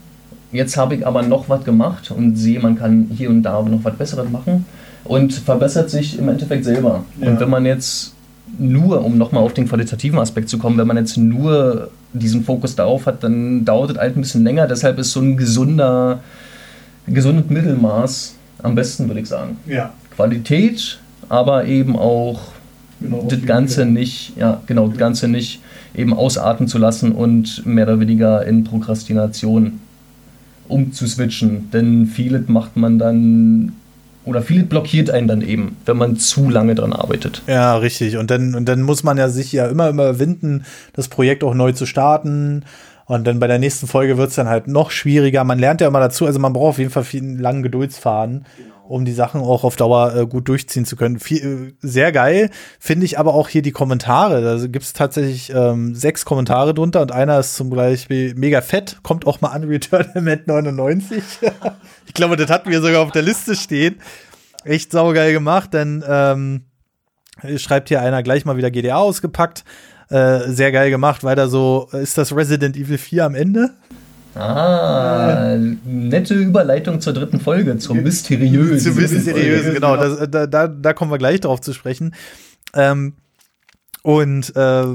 Jetzt 0.51 0.77
habe 0.77 0.95
ich 0.95 1.05
aber 1.05 1.21
noch 1.21 1.49
was 1.49 1.63
gemacht 1.63 2.11
und 2.11 2.35
sehe, 2.35 2.59
man 2.59 2.77
kann 2.77 3.09
hier 3.15 3.29
und 3.29 3.43
da 3.43 3.61
noch 3.61 3.83
was 3.83 3.95
Besseres 3.95 4.29
machen 4.29 4.65
und 5.03 5.33
verbessert 5.33 5.89
sich 5.89 6.17
im 6.17 6.29
Endeffekt 6.29 6.65
selber. 6.65 7.03
Ja. 7.19 7.29
Und 7.29 7.39
wenn 7.39 7.49
man 7.49 7.65
jetzt 7.65 8.13
nur, 8.57 9.03
um 9.03 9.17
nochmal 9.17 9.43
auf 9.43 9.53
den 9.53 9.67
qualitativen 9.67 10.17
Aspekt 10.19 10.49
zu 10.49 10.57
kommen, 10.57 10.77
wenn 10.77 10.87
man 10.87 10.97
jetzt 10.97 11.17
nur 11.17 11.89
diesen 12.13 12.43
Fokus 12.43 12.75
darauf 12.75 13.05
hat, 13.05 13.23
dann 13.23 13.65
dauert 13.65 13.91
es 13.91 13.97
halt 13.97 14.15
ein 14.15 14.21
bisschen 14.21 14.43
länger. 14.43 14.67
Deshalb 14.67 14.97
ist 14.97 15.11
so 15.11 15.19
ein 15.19 15.35
gesunder, 15.35 16.19
gesundes 17.05 17.49
Mittelmaß 17.49 18.35
am 18.63 18.75
besten, 18.75 19.07
würde 19.07 19.19
ich 19.19 19.27
sagen. 19.27 19.57
Ja. 19.67 19.93
Qualität, 20.15 20.99
aber 21.27 21.65
eben 21.65 21.97
auch 21.97 22.39
Genau, 23.01 23.27
das 23.29 23.41
Ganze 23.45 23.85
nicht, 23.85 24.33
ja, 24.37 24.61
genau, 24.67 24.87
das 24.87 24.97
Ganze 24.97 25.27
nicht 25.27 25.61
eben 25.95 26.13
ausarten 26.13 26.67
zu 26.67 26.77
lassen 26.77 27.11
und 27.11 27.65
mehr 27.65 27.85
oder 27.85 27.99
weniger 27.99 28.45
in 28.45 28.63
Prokrastination 28.63 29.79
umzuswitchen. 30.67 31.69
Denn 31.71 32.07
vieles 32.07 32.47
macht 32.47 32.77
man 32.77 32.99
dann 32.99 33.73
oder 34.25 34.41
vieles 34.41 34.67
blockiert 34.67 35.11
einen 35.11 35.27
dann 35.27 35.41
eben, 35.41 35.77
wenn 35.85 35.97
man 35.97 36.17
zu 36.17 36.49
lange 36.49 36.73
dran 36.73 36.93
arbeitet. 36.93 37.43
Ja, 37.47 37.77
richtig. 37.77 38.17
Und 38.17 38.31
dann, 38.31 38.55
und 38.55 38.65
dann 38.65 38.81
muss 38.81 39.03
man 39.03 39.17
ja 39.17 39.29
sich 39.29 39.51
ja 39.51 39.67
immer, 39.67 39.89
immer 39.89 40.19
winden, 40.19 40.65
das 40.93 41.07
Projekt 41.07 41.43
auch 41.43 41.53
neu 41.53 41.73
zu 41.73 41.85
starten. 41.85 42.63
Und 43.05 43.27
dann 43.27 43.39
bei 43.39 43.45
der 43.45 43.59
nächsten 43.59 43.85
Folge 43.85 44.17
wird 44.17 44.29
es 44.29 44.35
dann 44.35 44.49
halt 44.49 44.67
noch 44.67 44.89
schwieriger. 44.89 45.43
Man 45.43 45.59
lernt 45.59 45.79
ja 45.79 45.87
immer 45.87 45.99
dazu, 45.99 46.25
also 46.25 46.39
man 46.39 46.53
braucht 46.53 46.69
auf 46.69 46.77
jeden 46.79 46.89
Fall 46.89 47.03
viel 47.03 47.21
einen 47.21 47.39
langen 47.39 47.61
Geduldsfaden, 47.61 48.45
um 48.87 49.05
die 49.05 49.13
Sachen 49.13 49.41
auch 49.41 49.63
auf 49.63 49.75
Dauer 49.75 50.15
äh, 50.15 50.27
gut 50.27 50.47
durchziehen 50.47 50.85
zu 50.85 50.95
können. 50.95 51.19
Viel, 51.19 51.73
äh, 51.81 51.87
sehr 51.87 52.11
geil, 52.11 52.49
finde 52.79 53.05
ich 53.05 53.19
aber 53.19 53.33
auch 53.33 53.49
hier 53.49 53.61
die 53.61 53.71
Kommentare. 53.71 54.41
Da 54.41 54.67
gibt 54.67 54.85
es 54.85 54.93
tatsächlich 54.93 55.51
ähm, 55.53 55.95
sechs 55.95 56.25
Kommentare 56.25 56.73
drunter 56.73 57.01
und 57.01 57.11
einer 57.11 57.39
ist 57.39 57.55
zum 57.55 57.69
Beispiel 57.69 58.35
mega 58.35 58.61
fett, 58.61 58.97
kommt 59.03 59.25
auch 59.27 59.41
mal 59.41 59.49
an 59.49 59.63
Return 59.63 60.09
Element 60.13 60.47
99. 60.47 61.23
ich 62.07 62.13
glaube, 62.13 62.35
das 62.35 62.49
hatten 62.49 62.69
wir 62.69 62.81
sogar 62.81 63.01
auf 63.01 63.11
der 63.11 63.23
Liste 63.23 63.55
stehen. 63.55 63.95
Echt 64.63 64.91
saugeil 64.91 65.31
gemacht, 65.31 65.73
denn 65.73 66.03
ähm, 66.07 66.65
schreibt 67.57 67.89
hier 67.89 68.01
einer 68.01 68.23
gleich 68.23 68.45
mal 68.45 68.57
wieder 68.57 68.71
GDA 68.71 68.97
ausgepackt. 68.97 69.63
Äh, 70.09 70.51
sehr 70.51 70.71
geil 70.71 70.91
gemacht, 70.91 71.23
weiter 71.23 71.49
so, 71.49 71.89
ist 71.91 72.17
das 72.17 72.35
Resident 72.35 72.77
Evil 72.77 72.99
4 72.99 73.25
am 73.25 73.35
Ende? 73.35 73.71
Ah, 74.35 75.55
nette 75.85 76.33
Überleitung 76.33 76.99
zur 76.99 77.13
dritten 77.13 77.39
Folge, 77.39 77.77
zum 77.77 78.03
mysteriösen. 78.03 78.93
Zu 78.93 78.99
mysteriös, 78.99 79.73
genau, 79.73 79.95
das, 79.95 80.29
da, 80.29 80.45
da, 80.45 80.67
da 80.67 80.93
kommen 80.93 81.09
wir 81.09 81.17
gleich 81.17 81.39
drauf 81.39 81.61
zu 81.61 81.73
sprechen. 81.73 82.13
Ähm, 82.73 83.13
und 84.03 84.55
äh, 84.55 84.85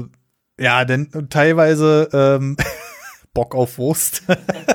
ja, 0.59 0.85
denn 0.85 1.09
teilweise 1.29 2.07
ähm, 2.13 2.55
Bock 3.33 3.55
auf 3.55 3.77
Wurst. 3.77 4.23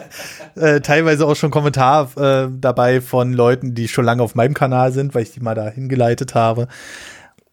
äh, 0.56 0.80
teilweise 0.80 1.26
auch 1.26 1.36
schon 1.36 1.50
Kommentar 1.52 2.16
äh, 2.16 2.48
dabei 2.50 3.00
von 3.00 3.32
Leuten, 3.32 3.74
die 3.74 3.86
schon 3.86 4.04
lange 4.04 4.22
auf 4.22 4.34
meinem 4.34 4.54
Kanal 4.54 4.92
sind, 4.92 5.14
weil 5.14 5.22
ich 5.22 5.32
die 5.32 5.40
mal 5.40 5.54
da 5.54 5.68
hingeleitet 5.68 6.34
habe. 6.34 6.66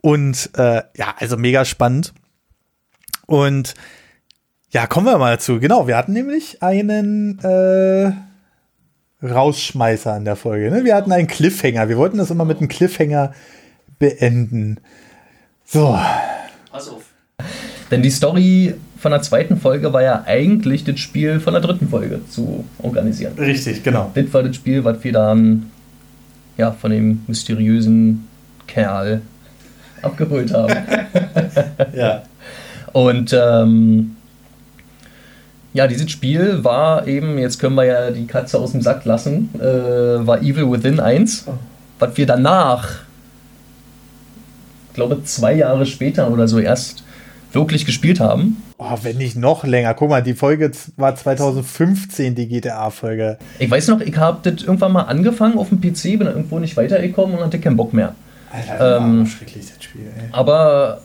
Und 0.02 0.50
äh, 0.58 0.82
ja, 0.96 1.14
also 1.18 1.38
mega 1.38 1.64
spannend. 1.64 2.14
Und 3.28 3.76
ja, 4.74 4.88
kommen 4.88 5.06
wir 5.06 5.18
mal 5.18 5.36
dazu. 5.36 5.60
Genau, 5.60 5.88
wir 5.88 5.96
hatten 5.96 6.14
nämlich 6.14 6.62
einen 6.64 7.40
äh, 7.40 8.12
Rausschmeißer 9.26 10.18
in 10.18 10.26
der 10.26 10.36
Folge. 10.36 10.72
Ne? 10.72 10.84
Wir 10.84 10.96
hatten 10.96 11.12
einen 11.12 11.28
Cliffhanger. 11.28 11.88
Wir 11.90 11.98
wollten 11.98 12.18
das 12.18 12.32
immer 12.32 12.44
mit 12.44 12.58
einem 12.58 12.68
Cliffhanger 12.70 13.34
beenden. 14.00 14.80
So, 15.64 15.98
Pass 16.72 16.90
auf. 16.90 17.04
Denn 17.92 18.02
die 18.02 18.10
Story 18.10 18.74
von 18.98 19.12
der 19.12 19.22
zweiten 19.22 19.58
Folge 19.58 19.94
war 19.94 20.02
ja 20.02 20.24
eigentlich 20.26 20.84
das 20.84 21.00
Spiel 21.00 21.40
von 21.40 21.54
der 21.54 21.62
dritten 21.62 21.88
Folge 21.88 22.22
zu 22.28 22.66
organisieren. 22.80 23.34
richtig, 23.38 23.84
genau. 23.84 24.12
Das 24.16 24.34
war 24.34 24.42
das 24.42 24.56
Spiel, 24.56 24.84
was 24.84 25.04
wir 25.04 25.12
dann 25.12 25.70
ja, 26.58 26.72
von 26.72 26.90
dem 26.90 27.24
mysteriösen 27.28 28.28
Kerl 28.66 29.22
abgeholt 30.02 30.52
haben. 30.52 30.74
Ja. 31.96 32.24
Und 32.92 33.36
ähm, 33.40 34.16
ja, 35.74 35.88
dieses 35.88 36.10
Spiel 36.12 36.64
war 36.64 37.08
eben, 37.08 37.38
jetzt 37.38 37.60
können 37.60 37.76
wir 37.76 37.86
ja 37.86 38.12
die 38.12 38.28
Katze 38.28 38.60
aus 38.60 38.72
dem 38.72 38.82
Sack 38.82 39.06
lassen, 39.06 39.50
äh, 39.60 39.62
war 40.26 40.40
Evil 40.42 40.72
Within 40.72 41.00
1, 41.00 41.46
was 42.00 42.18
wir 42.18 42.26
danach, 42.26 42.90
ich 44.90 44.96
glaube 44.96 45.24
zwei 45.24 45.54
Jahre 45.54 45.86
später 45.86 46.30
oder 46.32 46.48
so 46.48 46.60
erst 46.60 47.04
wirklich 47.52 47.86
gespielt 47.86 48.20
haben. 48.20 48.62
Oh, 48.78 48.98
wenn 49.04 49.18
nicht 49.18 49.36
noch 49.36 49.64
länger. 49.64 49.94
Guck 49.94 50.10
mal, 50.10 50.22
die 50.22 50.34
Folge 50.34 50.72
war 50.98 51.16
2015, 51.16 52.36
die 52.36 52.48
GTA-Folge. 52.48 53.38
Ich 53.60 53.70
weiß 53.70 53.88
noch, 53.90 54.02
ich 54.02 54.18
habe 54.18 54.40
das 54.50 54.64
irgendwann 54.64 54.92
mal 54.92 55.04
angefangen 55.04 55.58
auf 55.58 55.70
dem 55.70 55.80
PC, 55.80 56.18
bin 56.18 56.28
irgendwo 56.28 56.60
nicht 56.60 56.76
weitergekommen 56.76 57.38
und 57.38 57.44
hatte 57.44 57.60
keinen 57.60 57.78
Bock 57.78 57.94
mehr. 57.94 58.16
Alter, 58.52 58.98
Ähm, 58.98 59.20
war 59.20 59.26
schrecklich, 59.26 59.68
das 59.74 59.84
Spiel, 59.84 60.02
ey. 60.16 60.30
Aber 60.32 61.02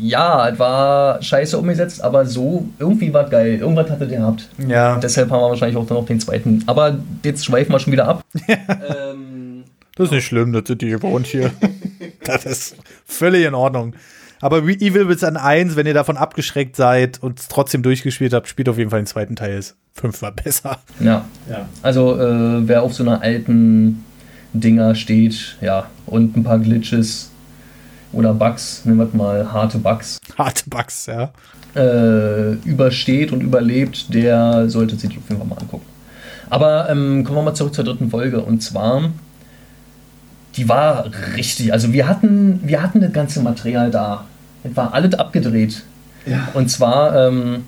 ja, 0.00 0.48
es 0.48 0.58
war 0.58 1.22
scheiße 1.22 1.58
umgesetzt, 1.58 2.02
aber 2.02 2.24
so, 2.26 2.68
irgendwie 2.78 3.12
war 3.12 3.24
es 3.24 3.30
geil. 3.30 3.56
Irgendwas 3.58 3.90
hatte 3.90 4.06
der 4.06 4.18
gehabt. 4.18 4.48
Ja, 4.66 4.98
Deshalb 4.98 5.30
haben 5.30 5.40
wir 5.40 5.50
wahrscheinlich 5.50 5.76
auch 5.76 5.86
dann 5.86 5.98
noch 5.98 6.06
den 6.06 6.20
zweiten. 6.20 6.62
Aber 6.66 6.98
jetzt 7.24 7.44
schweifen 7.44 7.72
wir 7.72 7.78
schon 7.78 7.92
wieder 7.92 8.08
ab. 8.08 8.24
ähm, 8.48 9.64
das 9.96 10.06
ist 10.06 10.12
nicht 10.12 10.26
schlimm, 10.26 10.52
das 10.52 10.64
sind 10.66 10.80
die 10.82 10.90
gewohnt 10.90 11.26
hier. 11.26 11.50
das 12.24 12.44
ist 12.44 12.76
völlig 13.04 13.44
in 13.46 13.54
Ordnung. 13.54 13.94
Aber 14.40 14.66
wie 14.68 14.74
Evil 14.74 15.08
Within 15.08 15.36
1, 15.36 15.74
wenn 15.74 15.86
ihr 15.86 15.94
davon 15.94 16.16
abgeschreckt 16.16 16.76
seid 16.76 17.20
und 17.22 17.40
es 17.40 17.48
trotzdem 17.48 17.82
durchgespielt 17.82 18.32
habt, 18.32 18.46
spielt 18.46 18.68
auf 18.68 18.78
jeden 18.78 18.90
Fall 18.90 19.00
den 19.00 19.06
zweiten 19.06 19.34
Teil. 19.34 19.58
Ist 19.58 19.76
fünfmal 19.94 20.32
besser. 20.32 20.78
ja, 21.00 21.24
Ja. 21.50 21.68
also 21.82 22.16
äh, 22.16 22.68
wer 22.68 22.82
auf 22.82 22.94
so 22.94 23.02
einer 23.02 23.20
alten 23.22 24.04
Dinger 24.52 24.94
steht, 24.94 25.56
ja, 25.60 25.86
und 26.06 26.36
ein 26.36 26.44
paar 26.44 26.58
Glitches 26.60 27.30
oder 28.12 28.34
Bugs, 28.34 28.82
nehmen 28.84 28.98
wir 28.98 29.08
mal 29.12 29.52
harte 29.52 29.78
Bugs, 29.78 30.18
Harte 30.36 30.64
Bugs, 30.68 31.06
ja. 31.06 31.30
äh, 31.74 32.52
übersteht 32.64 33.32
und 33.32 33.42
überlebt, 33.42 34.12
der 34.12 34.68
sollte 34.70 34.96
sich 34.96 35.10
auf 35.10 35.28
jeden 35.28 35.38
Fall 35.38 35.46
mal 35.46 35.58
angucken. 35.58 35.86
Aber 36.50 36.88
ähm, 36.88 37.24
kommen 37.24 37.38
wir 37.38 37.42
mal 37.42 37.54
zurück 37.54 37.74
zur 37.74 37.84
dritten 37.84 38.10
Folge. 38.10 38.40
Und 38.40 38.62
zwar, 38.62 39.10
die 40.56 40.68
war 40.68 41.10
richtig. 41.36 41.72
Also 41.72 41.92
wir 41.92 42.08
hatten, 42.08 42.60
wir 42.62 42.82
hatten 42.82 43.00
das 43.00 43.12
ganze 43.12 43.40
Material 43.40 43.90
da. 43.90 44.24
Es 44.64 44.74
war 44.76 44.94
alles 44.94 45.14
abgedreht. 45.14 45.82
Ja. 46.26 46.48
Und 46.54 46.70
zwar, 46.70 47.28
ähm, 47.28 47.64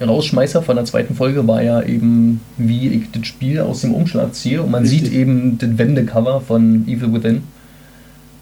Rausschmeißer 0.00 0.62
von 0.62 0.76
der 0.76 0.84
zweiten 0.84 1.14
Folge 1.14 1.46
war 1.48 1.62
ja 1.62 1.80
eben, 1.82 2.42
wie 2.58 2.88
ich 2.88 3.10
das 3.12 3.26
Spiel 3.26 3.60
aus 3.60 3.80
dem 3.80 3.94
Umschlag 3.94 4.34
ziehe. 4.34 4.62
Und 4.62 4.70
man 4.70 4.82
Richtig. 4.82 5.04
sieht 5.04 5.12
eben 5.12 5.56
das 5.58 5.78
Wendecover 5.78 6.40
von 6.40 6.86
Evil 6.86 7.14
Within. 7.14 7.44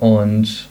Und 0.00 0.66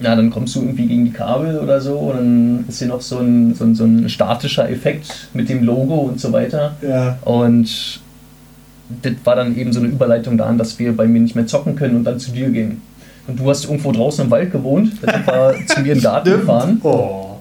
ja, 0.00 0.16
dann 0.16 0.30
kommst 0.30 0.54
du 0.56 0.60
irgendwie 0.60 0.86
gegen 0.86 1.04
die 1.04 1.10
Kabel 1.12 1.58
oder 1.58 1.80
so. 1.80 1.96
Und 1.98 2.16
dann 2.16 2.64
ist 2.68 2.78
hier 2.78 2.88
noch 2.88 3.00
so 3.02 3.18
ein, 3.18 3.54
so 3.54 3.64
ein, 3.64 3.74
so 3.74 3.84
ein 3.84 4.08
statischer 4.08 4.68
Effekt 4.70 5.28
mit 5.34 5.48
dem 5.48 5.62
Logo 5.64 5.94
und 5.96 6.20
so 6.20 6.32
weiter. 6.32 6.74
Ja. 6.82 7.18
Und 7.22 8.00
das 9.02 9.12
war 9.24 9.36
dann 9.36 9.56
eben 9.56 9.72
so 9.72 9.80
eine 9.80 9.88
Überleitung 9.88 10.36
daran, 10.38 10.58
dass 10.58 10.78
wir 10.78 10.96
bei 10.96 11.06
mir 11.06 11.20
nicht 11.20 11.36
mehr 11.36 11.46
zocken 11.46 11.76
können 11.76 11.96
und 11.96 12.04
dann 12.04 12.18
zu 12.18 12.32
dir 12.32 12.48
gehen. 12.50 12.82
Und 13.28 13.38
du 13.38 13.48
hast 13.48 13.64
irgendwo 13.64 13.92
draußen 13.92 14.24
im 14.24 14.30
Wald 14.30 14.50
gewohnt, 14.50 14.92
sind 15.00 15.26
wir 15.26 15.54
zu 15.66 15.80
mir 15.80 15.92
in 15.92 15.98
den 15.98 16.02
Garten 16.02 16.30
gefahren 16.30 16.80
Oh. 16.82 17.36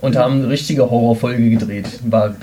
und 0.00 0.16
haben 0.16 0.34
eine 0.34 0.48
richtige 0.48 0.88
Horrorfolge 0.88 1.50
gedreht. 1.50 1.88
War, 2.08 2.34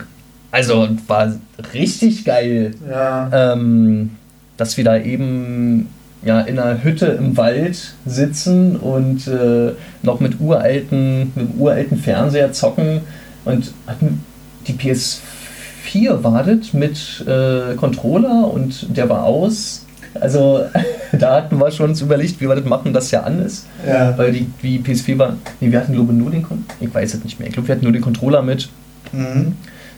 also 0.51 0.89
war 1.07 1.33
richtig 1.73 2.25
geil, 2.25 2.71
Ja. 2.89 3.53
ähm, 3.53 4.09
dass 4.57 4.75
wir 4.75 4.83
da 4.83 4.97
eben 4.97 5.87
ja, 6.23 6.41
in 6.41 6.59
einer 6.59 6.83
Hütte 6.83 7.07
im 7.07 7.37
Wald 7.37 7.93
sitzen 8.05 8.75
und 8.75 9.27
äh, 9.27 9.73
noch 10.01 10.19
mit 10.19 10.39
uralten, 10.39 11.31
mit 11.35 11.49
dem 11.49 11.59
uralten 11.59 11.97
Fernseher 11.97 12.51
zocken 12.51 13.01
und 13.45 13.71
hatten 13.85 14.23
die 14.67 14.73
PS4 14.73 16.23
wartet 16.23 16.73
mit 16.73 17.25
äh, 17.27 17.75
Controller 17.75 18.51
und 18.51 18.97
der 18.97 19.09
war 19.09 19.23
aus. 19.23 19.85
Also 20.19 20.65
da 21.11 21.35
hatten 21.35 21.57
wir 21.59 21.71
schon 21.71 21.91
uns 21.91 22.01
überlegt, 22.01 22.41
wie 22.41 22.47
wir 22.47 22.55
das 22.55 22.65
machen, 22.65 22.93
dass 22.93 23.09
der 23.09 23.25
an 23.25 23.39
ist. 23.39 23.65
Ja. 23.87 24.17
Weil 24.17 24.31
die, 24.31 24.49
die 24.61 24.79
PS4 24.79 25.17
war. 25.17 25.37
Nee, 25.59 25.71
wir 25.71 25.79
hatten 25.79 25.93
glaube 25.93 26.11
ich 26.11 26.17
nur 26.19 26.31
den 26.31 26.43
Con 26.43 26.65
Ich 26.79 26.93
weiß 26.93 27.13
es 27.13 27.23
nicht 27.23 27.39
mehr. 27.39 27.47
Ich 27.47 27.53
glaube, 27.53 27.67
wir 27.67 27.75
hatten 27.75 27.85
nur 27.85 27.93
den 27.93 28.01
Controller 28.01 28.41
mit. 28.41 28.69
Mhm. 29.11 29.53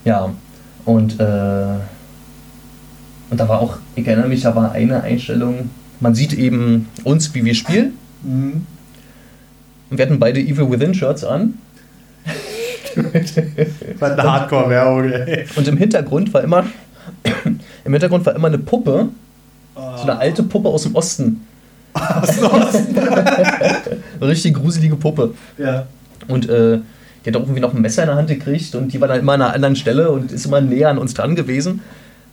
Ja. 0.06 0.30
Und, 0.86 1.20
äh, 1.20 1.76
und 3.30 3.40
da 3.40 3.48
war 3.48 3.60
auch, 3.60 3.78
ich 3.96 4.08
erinnere 4.08 4.28
mich, 4.28 4.42
da 4.42 4.56
war 4.56 4.72
eine 4.72 5.02
Einstellung. 5.02 5.70
Man 6.00 6.16
sieht 6.16 6.34
eben 6.34 6.88
uns, 7.04 7.34
wie 7.34 7.44
wir 7.44 7.56
spielen. 7.56 7.94
Mhm. 8.24 8.66
Und 9.90 9.98
wir 9.98 10.06
hatten 10.06 10.20
beide 10.20 10.40
Evil 10.40 10.70
Within 10.70 10.94
Shirts 10.94 11.24
an. 11.24 11.56
Was 14.00 14.12
eine 14.12 14.24
Hardcore-Werbung, 14.24 15.12
ey. 15.12 15.46
Und 15.56 15.68
im 15.68 15.78
Hintergrund 15.78 16.34
war 16.34 16.44
immer, 16.44 16.66
im 17.86 17.92
Hintergrund 17.92 18.26
war 18.26 18.36
immer 18.36 18.48
eine 18.48 18.58
Puppe, 18.58 19.10
so 19.76 20.04
eine 20.04 20.18
alte 20.18 20.44
Puppe 20.44 20.70
aus 20.70 20.84
dem 20.84 20.96
Osten. 20.96 21.46
Aus 21.94 22.36
dem 22.36 22.46
Osten. 22.46 22.98
Richtig 24.22 24.56
gruselige 24.56 24.96
Puppe. 24.96 25.34
Ja. 25.58 25.88
Und 26.28 26.50
äh, 26.50 26.80
die 27.24 27.30
hat 27.30 27.36
auch 27.36 27.42
irgendwie 27.42 27.62
noch 27.62 27.74
ein 27.74 27.82
Messer 27.82 28.04
in 28.04 28.08
der 28.08 28.16
Hand 28.16 28.30
gekriegt 28.30 28.76
und 28.76 28.94
die 28.94 29.02
war 29.02 29.08
dann 29.08 29.20
immer 29.20 29.34
an 29.34 29.42
einer 29.42 29.54
anderen 29.54 29.76
Stelle 29.76 30.12
und 30.12 30.32
ist 30.32 30.46
immer 30.46 30.62
näher 30.62 30.90
an 30.90 30.98
uns 30.98 31.14
dran 31.14 31.36
gewesen. 31.36 31.82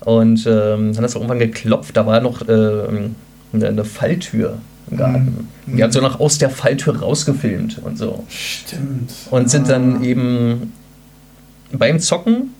Und 0.04 0.46
ähm, 0.46 0.92
dann 0.92 0.98
hat 0.98 1.04
es 1.04 1.14
irgendwann 1.14 1.38
geklopft, 1.38 1.96
da 1.96 2.06
war 2.06 2.20
noch 2.20 2.42
ähm, 2.48 3.14
eine, 3.52 3.68
eine 3.68 3.84
Falltür 3.84 4.58
im 4.90 4.96
Garten. 4.96 5.48
Mhm. 5.66 5.76
Die 5.76 5.82
hat 5.84 5.92
so 5.92 6.00
noch 6.00 6.20
aus 6.20 6.38
der 6.38 6.50
Falltür 6.50 7.00
rausgefilmt 7.00 7.80
und 7.82 7.98
so. 7.98 8.24
Stimmt. 8.28 9.12
Und 9.30 9.50
sind 9.50 9.68
dann 9.68 9.96
Ah. 9.96 10.02
eben 10.02 10.72
beim 11.72 11.98
Zocken 11.98 12.50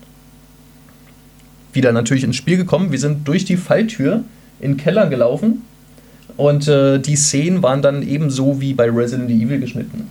wieder 1.73 1.93
natürlich 1.93 2.25
ins 2.25 2.37
Spiel 2.37 2.57
gekommen. 2.57 2.91
Wir 2.91 2.99
sind 2.99 3.29
durch 3.29 3.45
die 3.45 3.57
Falltür 3.57 4.25
in 4.61 4.73
den 4.73 4.77
Keller 4.77 5.07
gelaufen 5.07 5.63
und 6.37 6.67
äh, 6.69 6.99
die 6.99 7.17
Szenen 7.17 7.63
waren 7.63 7.83
dann 7.83 8.03
eben 8.03 8.31
so 8.31 8.61
wie 8.61 8.75
bei 8.75 8.91
Resident 8.91 9.31
Evil 9.31 9.61
geschnitten. 9.61 10.11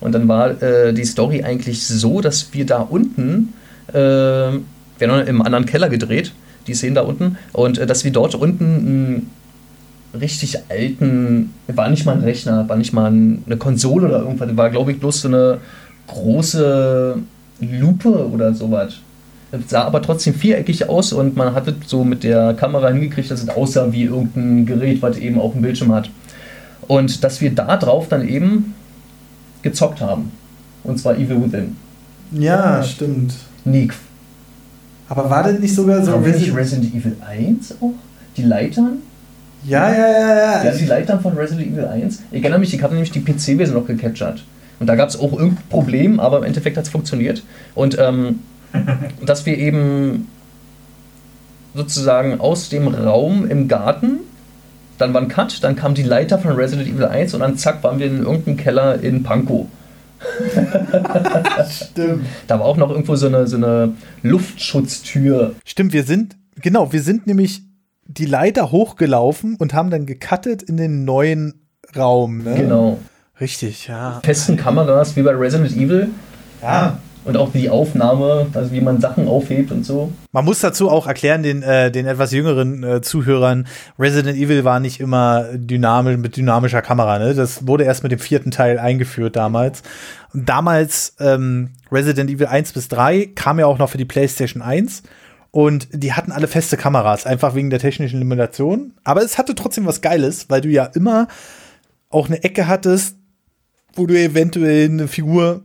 Und 0.00 0.12
dann 0.12 0.28
war 0.28 0.60
äh, 0.62 0.92
die 0.92 1.04
Story 1.04 1.42
eigentlich 1.42 1.84
so, 1.84 2.20
dass 2.20 2.52
wir 2.52 2.66
da 2.66 2.80
unten, 2.80 3.54
äh, 3.88 3.94
wir 3.94 4.62
haben 5.02 5.26
im 5.26 5.42
anderen 5.42 5.66
Keller 5.66 5.88
gedreht, 5.88 6.32
die 6.66 6.74
Szenen 6.74 6.94
da 6.94 7.02
unten, 7.02 7.38
und 7.52 7.78
äh, 7.78 7.86
dass 7.86 8.04
wir 8.04 8.12
dort 8.12 8.34
unten 8.34 9.30
richtig 10.18 10.58
alten, 10.68 11.52
war 11.66 11.88
nicht 11.90 12.06
mal 12.06 12.16
ein 12.16 12.22
Rechner, 12.22 12.68
war 12.68 12.76
nicht 12.76 12.92
mal 12.92 13.10
ein, 13.10 13.42
eine 13.46 13.56
Konsole 13.56 14.08
oder 14.08 14.20
irgendwas, 14.20 14.56
war 14.56 14.70
glaube 14.70 14.92
ich 14.92 15.00
bloß 15.00 15.22
so 15.22 15.28
eine 15.28 15.58
große 16.06 17.18
Lupe 17.60 18.28
oder 18.28 18.54
sowas. 18.54 18.94
Das 19.50 19.60
sah 19.68 19.84
aber 19.84 20.02
trotzdem 20.02 20.34
viereckig 20.34 20.88
aus 20.88 21.12
und 21.12 21.36
man 21.36 21.54
hatte 21.54 21.74
so 21.86 22.04
mit 22.04 22.24
der 22.24 22.54
Kamera 22.54 22.88
hingekriegt, 22.88 23.30
dass 23.30 23.42
es 23.42 23.48
aussah 23.48 23.92
wie 23.92 24.04
irgendein 24.04 24.66
Gerät, 24.66 25.00
was 25.02 25.18
eben 25.18 25.40
auch 25.40 25.52
einen 25.52 25.62
Bildschirm 25.62 25.92
hat. 25.92 26.10
Und 26.88 27.22
dass 27.24 27.40
wir 27.40 27.54
da 27.54 27.76
drauf 27.76 28.08
dann 28.08 28.28
eben 28.28 28.74
gezockt 29.62 30.00
haben. 30.00 30.32
Und 30.84 30.98
zwar 30.98 31.16
Evil 31.16 31.42
Within. 31.44 31.76
Ja, 32.32 32.82
stimmt. 32.82 33.34
Nee, 33.64 33.88
Aber 35.08 35.28
war 35.30 35.42
das 35.42 35.58
nicht 35.58 35.74
sogar 35.74 36.04
so. 36.04 36.12
War 36.12 36.20
nicht 36.20 36.54
Resident 36.54 36.94
Evil 36.94 37.16
1 37.26 37.76
auch? 37.80 37.92
Die 38.36 38.42
Leitern? 38.42 38.98
Ja, 39.66 39.92
ja, 39.92 40.10
ja, 40.10 40.36
ja. 40.36 40.64
Ja, 40.64 40.70
die 40.72 40.84
Leitern 40.84 41.20
von 41.20 41.36
Resident 41.36 41.72
Evil 41.72 41.86
1. 41.86 42.22
Ich 42.30 42.40
erinnere 42.42 42.60
mich, 42.60 42.72
ich 42.72 42.82
habe 42.82 42.94
nämlich 42.94 43.10
die 43.10 43.20
PC-Version 43.20 43.76
noch 43.76 43.86
gecaptured. 43.86 44.44
Und 44.78 44.86
da 44.86 44.94
gab 44.94 45.08
es 45.08 45.18
auch 45.18 45.32
irgendein 45.32 45.66
Problem, 45.68 46.20
aber 46.20 46.38
im 46.38 46.44
Endeffekt 46.44 46.76
hat 46.76 46.84
es 46.84 46.90
funktioniert. 46.90 47.42
Und 47.74 47.98
ähm, 47.98 48.40
dass 49.24 49.46
wir 49.46 49.58
eben 49.58 50.28
sozusagen 51.74 52.40
aus 52.40 52.68
dem 52.68 52.88
Raum 52.88 53.48
im 53.48 53.68
Garten, 53.68 54.20
dann 54.98 55.12
war 55.12 55.20
ein 55.20 55.28
Cut, 55.28 55.62
dann 55.62 55.76
kam 55.76 55.94
die 55.94 56.02
Leiter 56.02 56.38
von 56.38 56.52
Resident 56.52 56.88
Evil 56.88 57.04
1 57.04 57.34
und 57.34 57.40
dann 57.40 57.58
zack, 57.58 57.82
waren 57.82 57.98
wir 57.98 58.06
in 58.06 58.22
irgendeinem 58.22 58.56
Keller 58.56 59.00
in 59.02 59.22
Pankow. 59.22 59.66
Stimmt. 61.70 62.24
Da 62.46 62.58
war 62.58 62.66
auch 62.66 62.78
noch 62.78 62.90
irgendwo 62.90 63.16
so 63.16 63.26
eine, 63.26 63.46
so 63.46 63.56
eine 63.56 63.92
Luftschutztür. 64.22 65.54
Stimmt, 65.66 65.92
wir 65.92 66.04
sind, 66.04 66.36
genau, 66.62 66.92
wir 66.92 67.02
sind 67.02 67.26
nämlich 67.26 67.62
die 68.08 68.26
Leiter 68.26 68.70
hochgelaufen 68.70 69.56
und 69.56 69.74
haben 69.74 69.90
dann 69.90 70.06
gecuttet 70.06 70.62
in 70.62 70.76
den 70.76 71.04
neuen 71.04 71.66
Raum. 71.96 72.42
Ne? 72.42 72.54
Genau. 72.54 72.98
Richtig, 73.40 73.86
ja. 73.88 74.20
Festen 74.24 74.56
Kameras 74.56 75.16
wie 75.16 75.22
bei 75.22 75.32
Resident 75.32 75.76
Evil. 75.76 76.08
Ja. 76.62 76.98
Und 77.24 77.36
auch 77.36 77.50
die 77.52 77.68
Aufnahme, 77.68 78.46
also 78.54 78.70
wie 78.70 78.80
man 78.80 79.00
Sachen 79.00 79.26
aufhebt 79.26 79.72
und 79.72 79.84
so. 79.84 80.12
Man 80.30 80.44
muss 80.44 80.60
dazu 80.60 80.88
auch 80.88 81.08
erklären, 81.08 81.42
den, 81.42 81.60
äh, 81.62 81.90
den 81.90 82.06
etwas 82.06 82.30
jüngeren 82.30 82.84
äh, 82.84 83.00
Zuhörern, 83.00 83.66
Resident 83.98 84.38
Evil 84.38 84.62
war 84.62 84.78
nicht 84.78 85.00
immer 85.00 85.44
dynamisch, 85.52 86.18
mit 86.18 86.36
dynamischer 86.36 86.82
Kamera. 86.82 87.18
Ne? 87.18 87.34
Das 87.34 87.66
wurde 87.66 87.82
erst 87.82 88.04
mit 88.04 88.12
dem 88.12 88.20
vierten 88.20 88.52
Teil 88.52 88.78
eingeführt 88.78 89.34
damals. 89.34 89.82
Und 90.32 90.48
damals, 90.48 91.16
ähm, 91.18 91.70
Resident 91.90 92.30
Evil 92.30 92.46
1 92.46 92.72
bis 92.72 92.86
3, 92.88 93.30
kam 93.34 93.58
ja 93.58 93.66
auch 93.66 93.78
noch 93.78 93.90
für 93.90 93.98
die 93.98 94.04
PlayStation 94.04 94.62
1. 94.62 95.02
Und 95.56 95.88
die 95.90 96.12
hatten 96.12 96.32
alle 96.32 96.48
feste 96.48 96.76
Kameras, 96.76 97.24
einfach 97.24 97.54
wegen 97.54 97.70
der 97.70 97.78
technischen 97.78 98.18
Limitation. 98.18 98.92
Aber 99.04 99.22
es 99.22 99.38
hatte 99.38 99.54
trotzdem 99.54 99.86
was 99.86 100.02
Geiles, 100.02 100.50
weil 100.50 100.60
du 100.60 100.68
ja 100.68 100.84
immer 100.84 101.28
auch 102.10 102.26
eine 102.26 102.44
Ecke 102.44 102.68
hattest, 102.68 103.16
wo 103.94 104.04
du 104.04 104.12
eventuell 104.20 104.90
eine 104.90 105.08
Figur 105.08 105.62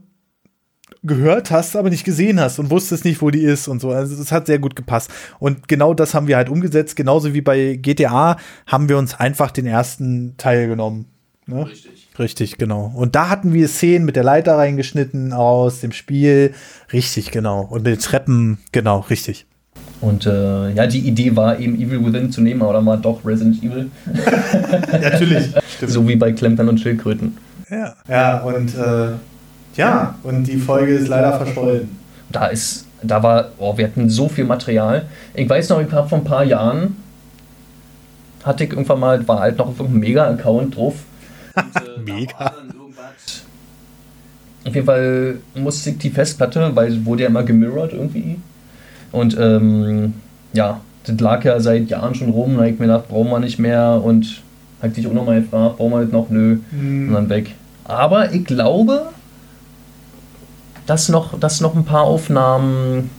gehört 1.02 1.50
hast, 1.50 1.76
aber 1.76 1.90
nicht 1.90 2.04
gesehen 2.04 2.40
hast 2.40 2.58
und 2.58 2.70
wusstest 2.70 3.04
nicht, 3.04 3.20
wo 3.20 3.28
die 3.28 3.42
ist 3.42 3.68
und 3.68 3.82
so. 3.82 3.90
Also 3.90 4.16
das 4.16 4.32
hat 4.32 4.46
sehr 4.46 4.58
gut 4.58 4.76
gepasst. 4.76 5.10
Und 5.38 5.68
genau 5.68 5.92
das 5.92 6.14
haben 6.14 6.26
wir 6.26 6.38
halt 6.38 6.48
umgesetzt. 6.48 6.96
Genauso 6.96 7.34
wie 7.34 7.42
bei 7.42 7.74
GTA 7.74 8.38
haben 8.66 8.88
wir 8.88 8.96
uns 8.96 9.20
einfach 9.20 9.50
den 9.50 9.66
ersten 9.66 10.38
Teil 10.38 10.68
genommen. 10.68 11.04
Ne? 11.44 11.66
Richtig. 11.66 12.08
Richtig, 12.18 12.56
genau. 12.56 12.90
Und 12.94 13.14
da 13.14 13.28
hatten 13.28 13.52
wir 13.52 13.68
Szenen 13.68 14.06
mit 14.06 14.16
der 14.16 14.24
Leiter 14.24 14.56
reingeschnitten 14.56 15.34
aus 15.34 15.80
dem 15.80 15.92
Spiel. 15.92 16.54
Richtig, 16.94 17.30
genau. 17.30 17.60
Und 17.60 17.82
mit 17.82 17.92
den 17.94 17.98
Treppen, 17.98 18.58
genau, 18.72 19.00
richtig. 19.00 19.46
Und 20.02 20.26
äh, 20.26 20.72
ja, 20.72 20.88
die 20.88 20.98
Idee 20.98 21.34
war 21.36 21.60
eben 21.60 21.76
Evil 21.76 22.04
Within 22.04 22.32
zu 22.32 22.40
nehmen, 22.40 22.60
aber 22.60 22.72
dann 22.72 22.86
war 22.86 22.96
doch 22.96 23.24
Resident 23.24 23.62
Evil. 23.62 23.90
Natürlich. 25.00 25.50
So 25.84 26.06
wie 26.06 26.14
bei 26.14 26.30
Klempern 26.30 26.68
und 26.68 26.78
Schildkröten. 26.78 27.36
Ja, 27.68 27.94
ja 28.08 28.38
und 28.42 28.72
äh, 28.76 29.08
ja, 29.74 30.14
und 30.22 30.44
die 30.44 30.58
Folge 30.58 30.94
ist 30.94 31.08
leider 31.08 31.32
verschollen. 31.32 31.88
Da 32.30 32.46
ist, 32.46 32.86
da 33.02 33.20
war, 33.20 33.48
oh, 33.58 33.76
wir 33.76 33.86
hatten 33.86 34.08
so 34.08 34.28
viel 34.28 34.44
Material. 34.44 35.06
Ich 35.34 35.48
weiß 35.48 35.70
noch, 35.70 35.80
ich 35.80 35.90
habe 35.90 36.08
vor 36.08 36.18
ein 36.18 36.24
paar 36.24 36.44
Jahren, 36.44 36.96
hatte 38.44 38.62
ich 38.62 38.70
irgendwann 38.70 39.00
mal, 39.00 39.26
war 39.26 39.40
halt 39.40 39.58
noch 39.58 39.66
auf 39.66 39.80
irgendeinem 39.80 40.00
Mega-Account 40.00 40.76
drauf. 40.76 40.94
Und, 41.56 42.08
äh, 42.08 42.12
Mega. 42.12 42.52
Auf 44.64 44.72
jeden 44.72 44.86
Fall 44.86 45.36
musste 45.56 45.90
ich 45.90 45.98
die 45.98 46.10
Festplatte, 46.10 46.70
weil 46.76 46.92
es 46.92 47.04
wurde 47.04 47.24
ja 47.24 47.28
immer 47.28 47.42
gemirrored 47.42 47.92
irgendwie. 47.92 48.36
Und 49.12 49.36
ähm, 49.38 50.14
ja, 50.52 50.80
das 51.04 51.20
lag 51.20 51.44
ja 51.44 51.60
seit 51.60 51.88
Jahren 51.88 52.14
schon 52.14 52.30
rum. 52.30 52.54
Da 52.54 52.60
habe 52.60 52.70
ich 52.70 52.78
mir 52.78 52.86
gedacht, 52.86 53.08
brauchen 53.08 53.30
wir 53.30 53.38
nicht 53.38 53.58
mehr. 53.58 54.00
Und 54.02 54.42
habe 54.80 54.92
dich 54.92 55.06
auch 55.06 55.12
nochmal 55.12 55.42
gefragt, 55.42 55.76
brauchen 55.78 55.92
wir 55.92 56.02
das 56.02 56.12
noch? 56.12 56.30
Nö. 56.30 56.58
Und 56.72 57.12
dann 57.12 57.28
weg. 57.28 57.54
Aber 57.84 58.32
ich 58.32 58.44
glaube, 58.44 59.06
dass 60.86 61.08
noch, 61.08 61.38
dass 61.38 61.60
noch 61.60 61.74
ein 61.74 61.84
paar 61.84 62.04
Aufnahmen 62.04 63.10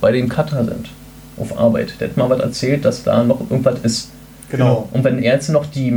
bei 0.00 0.12
dem 0.12 0.28
Cutter 0.28 0.64
sind. 0.64 0.88
Auf 1.36 1.58
Arbeit. 1.58 1.94
Der 2.00 2.08
hat 2.08 2.16
mal 2.16 2.30
was 2.30 2.40
erzählt, 2.40 2.84
dass 2.84 3.04
da 3.04 3.22
noch 3.22 3.40
irgendwas 3.50 3.80
ist. 3.80 4.10
Genau. 4.50 4.88
Und 4.92 5.04
wenn 5.04 5.18
er 5.18 5.34
jetzt 5.34 5.50
noch 5.50 5.66
die 5.66 5.90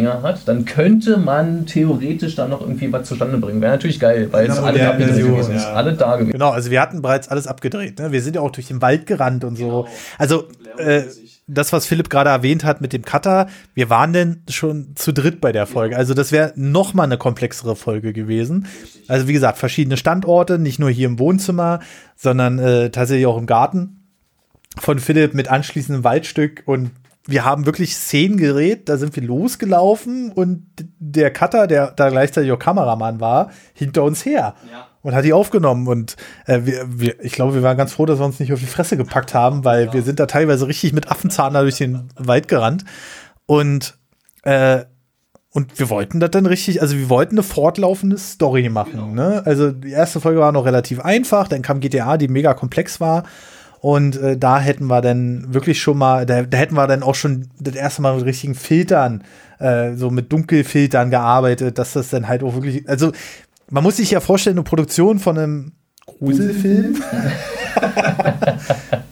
Mega-Dinger 0.00 0.22
hat, 0.22 0.46
dann 0.46 0.64
könnte 0.64 1.16
man 1.16 1.66
theoretisch 1.66 2.34
da 2.34 2.46
noch 2.46 2.60
irgendwie 2.60 2.92
was 2.92 3.08
zustande 3.08 3.38
bringen. 3.38 3.60
Wäre 3.60 3.72
natürlich 3.72 4.00
geil, 4.00 4.28
weil 4.30 4.46
es 4.46 4.54
Genau, 4.56 4.66
alle 4.66 4.88
abgedreht 4.88 5.14
Version, 5.14 5.32
gewesen 5.32 5.56
ist. 5.56 5.62
ja. 5.62 5.72
Alle 5.72 5.92
da 5.94 6.16
gewesen. 6.16 6.32
Genau, 6.32 6.50
also 6.50 6.70
wir 6.70 6.80
hatten 6.80 7.02
bereits 7.02 7.28
alles 7.28 7.46
abgedreht. 7.46 7.98
Ne? 7.98 8.12
Wir 8.12 8.22
sind 8.22 8.36
ja 8.36 8.42
auch 8.42 8.50
durch 8.50 8.68
den 8.68 8.82
Wald 8.82 9.06
gerannt 9.06 9.44
und 9.44 9.56
so. 9.56 9.86
Also 10.18 10.44
äh, 10.78 11.02
das, 11.46 11.72
was 11.72 11.86
Philipp 11.86 12.10
gerade 12.10 12.30
erwähnt 12.30 12.64
hat 12.64 12.80
mit 12.80 12.92
dem 12.92 13.02
Cutter, 13.02 13.46
wir 13.74 13.88
waren 13.88 14.12
denn 14.12 14.42
schon 14.48 14.96
zu 14.96 15.12
dritt 15.12 15.40
bei 15.40 15.52
der 15.52 15.66
Folge. 15.66 15.96
Also 15.96 16.12
das 16.14 16.32
wäre 16.32 16.52
noch 16.56 16.92
mal 16.94 17.04
eine 17.04 17.18
komplexere 17.18 17.76
Folge 17.76 18.12
gewesen. 18.12 18.66
Also 19.08 19.28
wie 19.28 19.32
gesagt, 19.32 19.58
verschiedene 19.58 19.96
Standorte, 19.96 20.58
nicht 20.58 20.78
nur 20.78 20.90
hier 20.90 21.06
im 21.06 21.18
Wohnzimmer, 21.18 21.80
sondern 22.16 22.58
äh, 22.58 22.90
tatsächlich 22.90 23.26
auch 23.26 23.38
im 23.38 23.46
Garten 23.46 24.00
von 24.78 24.98
Philipp 24.98 25.34
mit 25.34 25.48
anschließendem 25.48 26.04
Waldstück 26.04 26.62
und 26.66 26.90
wir 27.26 27.44
haben 27.44 27.66
wirklich 27.66 27.96
Szenen 27.96 28.36
gedreht, 28.36 28.88
da 28.88 28.96
sind 28.96 29.14
wir 29.16 29.22
losgelaufen 29.22 30.30
und 30.32 30.66
der 30.98 31.32
Cutter, 31.32 31.66
der 31.66 31.90
da 31.90 32.08
gleichzeitig 32.08 32.52
auch 32.52 32.58
Kameramann 32.58 33.20
war, 33.20 33.50
hinter 33.74 34.04
uns 34.04 34.24
her 34.24 34.54
Ja. 34.70 34.86
und 35.02 35.14
hat 35.14 35.24
die 35.24 35.32
aufgenommen. 35.32 35.88
Und 35.88 36.16
äh, 36.46 36.60
wir, 36.64 36.84
wir, 36.88 37.24
ich 37.24 37.32
glaube, 37.32 37.54
wir 37.54 37.62
waren 37.62 37.76
ganz 37.76 37.92
froh, 37.94 38.06
dass 38.06 38.18
wir 38.20 38.24
uns 38.26 38.38
nicht 38.38 38.52
auf 38.52 38.60
die 38.60 38.66
Fresse 38.66 38.96
gepackt 38.96 39.34
haben, 39.34 39.64
weil 39.64 39.92
wir 39.92 40.02
sind 40.02 40.20
da 40.20 40.26
teilweise 40.26 40.68
richtig 40.68 40.92
mit 40.92 41.10
Affenzahn 41.10 41.54
da 41.54 41.62
durch 41.62 41.78
den 41.78 42.08
Wald 42.16 42.46
gerannt. 42.48 42.84
Und, 43.46 43.96
äh, 44.42 44.84
und 45.50 45.78
wir 45.78 45.88
wollten 45.90 46.20
das 46.20 46.30
dann 46.30 46.46
richtig, 46.46 46.82
also 46.82 46.96
wir 46.96 47.08
wollten 47.08 47.34
eine 47.36 47.42
fortlaufende 47.42 48.18
Story 48.18 48.68
machen. 48.68 49.14
Ne? 49.14 49.42
Also 49.44 49.72
die 49.72 49.90
erste 49.90 50.20
Folge 50.20 50.38
war 50.40 50.52
noch 50.52 50.64
relativ 50.66 51.00
einfach, 51.00 51.48
dann 51.48 51.62
kam 51.62 51.80
GTA, 51.80 52.18
die 52.18 52.28
mega 52.28 52.54
komplex 52.54 53.00
war. 53.00 53.24
Und 53.80 54.16
äh, 54.16 54.36
da 54.36 54.58
hätten 54.58 54.86
wir 54.86 55.00
dann 55.00 55.52
wirklich 55.52 55.80
schon 55.80 55.98
mal, 55.98 56.26
da, 56.26 56.42
da 56.42 56.58
hätten 56.58 56.74
wir 56.74 56.86
dann 56.86 57.02
auch 57.02 57.14
schon 57.14 57.48
das 57.60 57.74
erste 57.74 58.02
Mal 58.02 58.16
mit 58.16 58.24
richtigen 58.24 58.54
Filtern, 58.54 59.22
äh, 59.58 59.94
so 59.94 60.10
mit 60.10 60.32
Dunkelfiltern 60.32 61.10
gearbeitet, 61.10 61.78
dass 61.78 61.92
das 61.92 62.10
dann 62.10 62.28
halt 62.28 62.42
auch 62.42 62.54
wirklich, 62.54 62.88
also 62.88 63.12
man 63.70 63.82
muss 63.82 63.96
sich 63.96 64.10
ja 64.10 64.20
vorstellen, 64.20 64.56
eine 64.56 64.64
Produktion 64.64 65.18
von 65.18 65.38
einem 65.38 65.72
Gruselfilm 66.06 66.96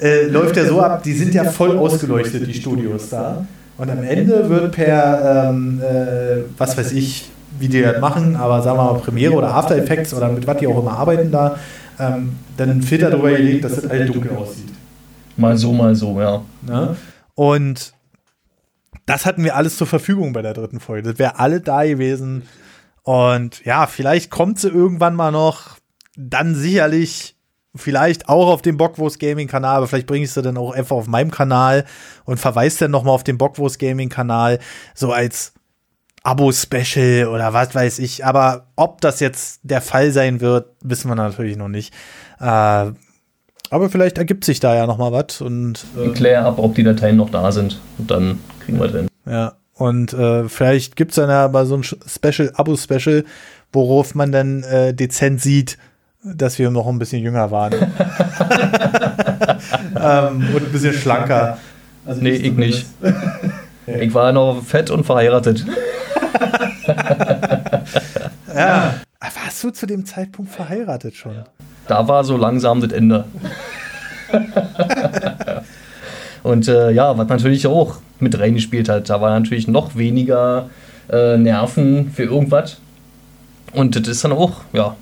äh, 0.01 0.27
läuft 0.27 0.57
ja 0.57 0.65
so 0.65 0.81
ab, 0.81 1.03
die 1.03 1.13
sind 1.13 1.35
ja 1.35 1.45
voll 1.45 1.77
ausgeleuchtet, 1.77 2.47
die 2.47 2.55
Studios 2.55 3.11
da. 3.11 3.47
Und 3.77 3.91
am 3.91 4.05
Ende 4.05 4.49
wird 4.49 4.73
per, 4.73 5.49
ähm, 5.51 5.81
äh, 5.83 6.43
was 6.57 6.79
weiß 6.79 6.93
ich, 6.93 7.31
wie 7.59 7.69
die 7.69 7.83
das 7.83 8.01
machen, 8.01 8.37
aber 8.37 8.63
sagen 8.63 8.79
wir 8.79 8.93
mal 8.93 9.01
Premiere 9.01 9.35
oder 9.35 9.55
After 9.55 9.77
Effects 9.77 10.15
oder 10.15 10.29
mit 10.29 10.47
was 10.47 10.59
die 10.59 10.67
auch 10.67 10.79
immer 10.79 10.93
arbeiten 10.99 11.31
da, 11.31 11.57
ähm, 11.99 12.37
dann 12.57 12.71
ein 12.71 12.83
Filter 12.83 13.11
drüber 13.11 13.31
gelegt, 13.31 13.65
dass 13.65 13.77
das 13.77 13.87
alles 13.87 14.11
dunkel 14.11 14.33
aussieht. 14.33 14.71
Mal 15.37 15.57
so, 15.57 15.73
mal 15.73 15.95
so, 15.95 16.21
ja. 16.21 16.43
Ne? 16.63 16.97
Und 17.35 17.93
das 19.07 19.27
hatten 19.27 19.45
wir 19.45 19.57
alles 19.57 19.77
zur 19.77 19.87
Verfügung 19.87 20.33
bei 20.33 20.43
der 20.43 20.55
dritten 20.55 20.81
Folge. 20.81 21.11
Das 21.11 21.19
wäre 21.19 21.39
alle 21.39 21.61
da 21.61 21.85
gewesen. 21.85 22.43
Und 23.03 23.65
ja, 23.65 23.87
vielleicht 23.87 24.31
kommt 24.31 24.59
sie 24.59 24.69
irgendwann 24.69 25.15
mal 25.15 25.31
noch. 25.31 25.77
Dann 26.17 26.55
sicherlich, 26.55 27.37
vielleicht 27.75 28.29
auch 28.29 28.49
auf 28.49 28.63
dem 28.63 28.77
Bockwurst 28.77 29.19
Gaming 29.19 29.49
Kanal, 29.49 29.79
aber 29.79 29.89
vielleicht 29.89 30.07
bringe 30.07 30.25
ich 30.25 30.33
sie 30.33 30.43
dann 30.43 30.57
auch 30.57 30.73
einfach 30.73 30.97
auf 30.97 31.09
meinem 31.09 31.31
Kanal 31.31 31.85
und 32.25 32.39
verweise 32.39 32.81
dann 32.81 32.93
nochmal 32.93 33.15
auf 33.15 33.25
den 33.25 33.37
Bockwurst 33.37 33.79
Gaming 33.79 34.09
Kanal, 34.09 34.61
so 34.95 35.13
als 35.13 35.55
Abo-Special 36.25 37.29
oder 37.29 37.53
was 37.53 37.75
weiß 37.75 38.01
ich. 38.01 38.25
Aber 38.25 38.67
ob 38.77 39.01
das 39.01 39.21
jetzt 39.21 39.61
der 39.63 39.81
Fall 39.81 40.11
sein 40.11 40.41
wird, 40.41 40.67
wissen 40.81 41.09
wir 41.09 41.15
natürlich 41.15 41.57
noch 41.57 41.69
nicht. 41.69 41.95
Äh, 42.41 42.91
aber 43.71 43.91
vielleicht 43.91 44.19
ergibt 44.19 44.45
sich 44.45 44.59
da 44.61 44.75
ja 44.75 44.87
noch 44.87 44.99
mal 44.99 45.13
was 45.13 45.41
und 45.41 45.85
äh, 45.99 46.09
klär 46.11 46.45
ab, 46.45 46.59
ob 46.59 46.75
die 46.75 46.83
Dateien 46.83 47.17
noch 47.17 47.31
da 47.31 47.53
sind 47.53 47.81
und 47.99 48.11
dann 48.11 48.41
kriegen 48.65 48.79
wir 48.81 48.89
den. 48.89 49.09
Ja, 49.27 49.55
und 49.75 50.13
äh, 50.13 50.49
vielleicht 50.49 50.97
gibt 50.97 51.13
es 51.13 51.17
dann 51.17 51.31
ja 51.31 51.49
mal 51.49 51.67
so 51.67 51.77
ein 51.77 51.83
Special, 51.83 52.53
Abo-Special, 52.55 53.25
worauf 53.73 54.15
man 54.15 54.33
dann 54.33 54.63
äh, 54.63 54.95
dezent 54.95 55.41
sieht, 55.41 55.79
dass 56.23 56.59
wir 56.59 56.71
noch 56.71 56.87
ein 56.87 56.99
bisschen 56.99 57.23
jünger 57.23 57.51
waren. 57.51 57.73
ähm, 60.01 60.55
und 60.55 60.63
ein 60.63 60.73
bisschen 60.73 60.95
schlanker. 60.95 61.59
Also 62.07 62.21
nee, 62.23 62.31
ich 62.31 62.53
nicht. 62.53 62.87
ich 63.87 64.15
war 64.15 64.33
noch 64.33 64.63
fett 64.63 64.91
und 64.91 65.05
verheiratet. 65.05 65.67
ja. 68.55 68.95
Warst 69.21 69.65
du 69.65 69.71
zu 69.71 69.87
dem 69.87 70.05
Zeitpunkt 70.05 70.51
verheiratet 70.51 71.15
schon? 71.15 71.45
Da 71.87 72.09
war 72.09 72.25
so 72.25 72.37
langsam 72.37 72.81
das 72.81 72.93
Ende. 72.93 73.25
und 76.43 76.69
äh, 76.69 76.91
ja, 76.91 77.17
was 77.17 77.29
natürlich 77.29 77.67
auch 77.67 77.97
mit 78.21 78.39
reingespielt 78.39 78.89
hat, 78.89 79.11
da 79.11 79.21
war 79.21 79.39
natürlich 79.39 79.69
noch 79.69 79.97
weniger 79.97 80.71
äh, 81.11 81.37
Nerven 81.37 82.13
für 82.13 82.25
irgendwas. 82.25 82.79
Und 83.73 83.97
das 83.97 84.09
ist 84.09 84.25
dann 84.25 84.33
auch, 84.33 84.63
ja, 84.73 84.97